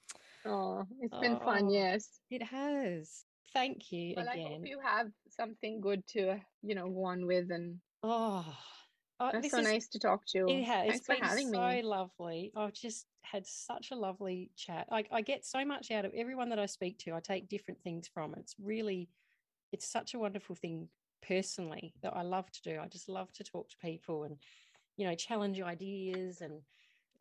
Oh, 0.46 0.86
it's 1.02 1.18
been 1.20 1.38
oh, 1.42 1.46
fun. 1.46 1.66
Oh, 1.66 1.72
Yes. 1.72 2.20
It 2.30 2.44
has. 2.44 3.24
Thank 3.54 3.92
you 3.92 4.16
Well, 4.18 4.28
I 4.28 4.42
hope 4.42 4.66
you 4.66 4.80
have 4.84 5.08
something 5.30 5.80
good 5.80 6.06
to, 6.08 6.40
you 6.64 6.76
know, 6.76 6.90
go 6.90 7.06
on 7.06 7.26
with. 7.26 7.52
And 7.52 7.78
Oh, 8.02 8.46
oh, 9.20 9.30
that's 9.32 9.52
so 9.52 9.60
is 9.60 9.64
nice 9.64 9.88
to 9.90 10.00
talk 10.00 10.22
to 10.30 10.40
you. 10.40 10.50
It 10.50 10.64
has. 10.64 10.88
Thanks 10.88 10.98
It's 10.98 11.08
been 11.08 11.24
having 11.24 11.54
so 11.54 11.62
me. 11.62 11.82
lovely. 11.84 12.52
I've 12.56 12.74
just 12.74 13.06
had 13.22 13.46
such 13.46 13.92
a 13.92 13.96
lovely 13.96 14.50
chat. 14.58 14.88
I, 14.92 15.06
I 15.12 15.22
get 15.22 15.46
so 15.46 15.64
much 15.64 15.92
out 15.92 16.04
of 16.04 16.14
everyone 16.16 16.50
that 16.50 16.60
I 16.60 16.66
speak 16.66 16.98
to. 17.00 17.14
I 17.14 17.20
take 17.20 17.48
different 17.48 17.80
things 17.84 18.10
from. 18.12 18.34
it. 18.34 18.40
It's 18.40 18.56
really, 18.60 19.08
it's 19.72 19.88
such 19.88 20.16
a 20.16 20.20
wonderful 20.20 20.56
thing 20.56 20.90
personally 21.28 21.94
that 22.02 22.14
I 22.16 22.22
love 22.22 22.52
to 22.52 22.62
do. 22.62 22.80
I 22.80 22.88
just 22.88 23.10
love 23.10 23.32
to 23.34 23.44
talk 23.44 23.70
to 23.70 23.78
people 23.78 24.24
and, 24.24 24.38
you 24.98 25.08
know, 25.08 25.16
challenge 25.16 25.62
ideas 25.62 26.42
and 26.42 26.62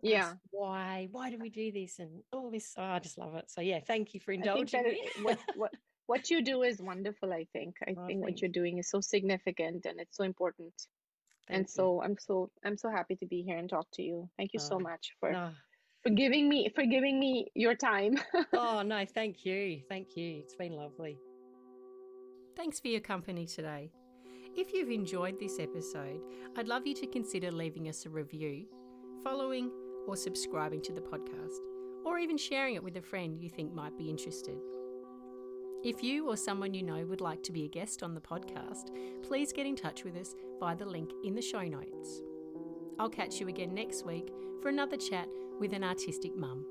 yeah. 0.03 0.33
why 0.51 1.09
why 1.13 1.31
do 1.31 1.39
we 1.39 1.49
do 1.49 1.73
this 1.73 1.99
and 1.99 2.23
all 2.33 2.51
this. 2.51 2.75
Oh, 2.77 2.83
i 2.83 2.99
just 2.99 3.19
love 3.19 3.35
it. 3.37 3.51
So 3.51 3.61
yeah 3.61 3.81
thank 3.87 4.15
you 4.15 4.21
for 4.21 4.33
indulging 4.33 4.83
me. 4.83 5.09
what 5.23 5.39
what 5.57 5.73
what 6.07 6.31
you 6.31 6.43
do 6.43 6.63
is 6.63 6.83
wonderful 6.83 7.33
i 7.33 7.47
think. 7.53 7.77
I 7.87 7.95
Oh, 7.95 8.07
think 8.07 8.23
what 8.23 8.41
you're 8.43 8.51
doing 8.51 8.79
is 8.79 8.91
so 8.91 9.01
significant 9.01 9.87
and 9.87 10.01
it's 10.01 10.17
so 10.17 10.25
important. 10.25 10.75
Thank 11.49 11.59
and 11.59 11.67
you. 11.69 11.73
so 11.73 12.03
i'm 12.03 12.17
so 12.19 12.51
i'm 12.65 12.77
so 12.77 12.91
happy 12.91 13.17
to 13.17 13.27
be 13.27 13.43
here 13.43 13.57
and 13.57 13.69
talk 13.69 13.87
to 13.95 14.03
you. 14.03 14.29
Thank 14.37 14.53
you 14.53 14.61
so 14.61 14.77
Oh, 14.77 14.81
much 14.81 15.13
for 15.21 15.33
no. 15.33 15.51
for 16.03 16.11
giving 16.11 16.49
me 16.49 16.71
for 16.75 16.85
giving 16.85 17.19
me 17.19 17.47
your 17.55 17.75
time. 17.77 18.19
Oh 18.55 18.83
no 18.83 19.05
thank 19.07 19.45
you. 19.47 19.83
Thank 19.89 20.17
you. 20.17 20.41
It's 20.45 20.57
been 20.57 20.73
lovely 20.73 21.17
Thanks 22.55 22.79
for 22.79 22.89
your 22.89 23.01
company 23.01 23.47
today. 23.47 23.91
If 24.55 24.75
you've 24.75 24.91
enjoyed 24.91 25.41
this 25.41 25.59
episode, 25.59 26.21
I'd 26.57 26.69
love 26.69 26.87
you 26.87 26.95
to 26.97 27.07
consider 27.07 27.51
leaving 27.51 27.89
us 27.89 28.05
a 28.05 28.11
review, 28.11 28.67
following 29.25 29.71
or 30.07 30.17
subscribing 30.17 30.83
to 30.83 30.93
the 30.93 31.01
podcast, 31.01 31.61
or 32.05 32.19
even 32.19 32.37
sharing 32.37 32.75
it 32.75 32.85
with 32.85 32.99
a 32.99 33.03
friend 33.03 33.41
you 33.41 33.49
think 33.49 33.73
might 33.73 33.97
be 33.97 34.11
interested. 34.11 34.59
If 35.83 36.03
you 36.03 36.29
or 36.29 36.37
someone 36.37 36.75
you 36.75 36.83
know 36.83 37.07
would 37.07 37.23
like 37.23 37.43
to 37.45 37.53
be 37.53 37.65
a 37.65 37.69
guest 37.69 38.03
on 38.03 38.15
the 38.15 38.21
podcast, 38.21 38.91
please 39.23 39.53
get 39.53 39.67
in 39.67 39.75
touch 39.75 40.05
with 40.05 40.17
us 40.17 40.35
via 40.61 40.77
the 40.77 40.85
link 40.85 41.11
in 41.25 41.35
the 41.35 41.43
show 41.43 41.63
notes. 41.63 42.21
I'll 42.99 43.09
catch 43.09 43.41
you 43.41 43.49
again 43.49 43.75
next 43.75 44.05
week 44.05 44.31
for 44.61 44.69
another 44.69 44.99
chat 44.99 45.27
with 45.59 45.73
an 45.73 45.83
artistic 45.85 46.37
mum. 46.37 46.67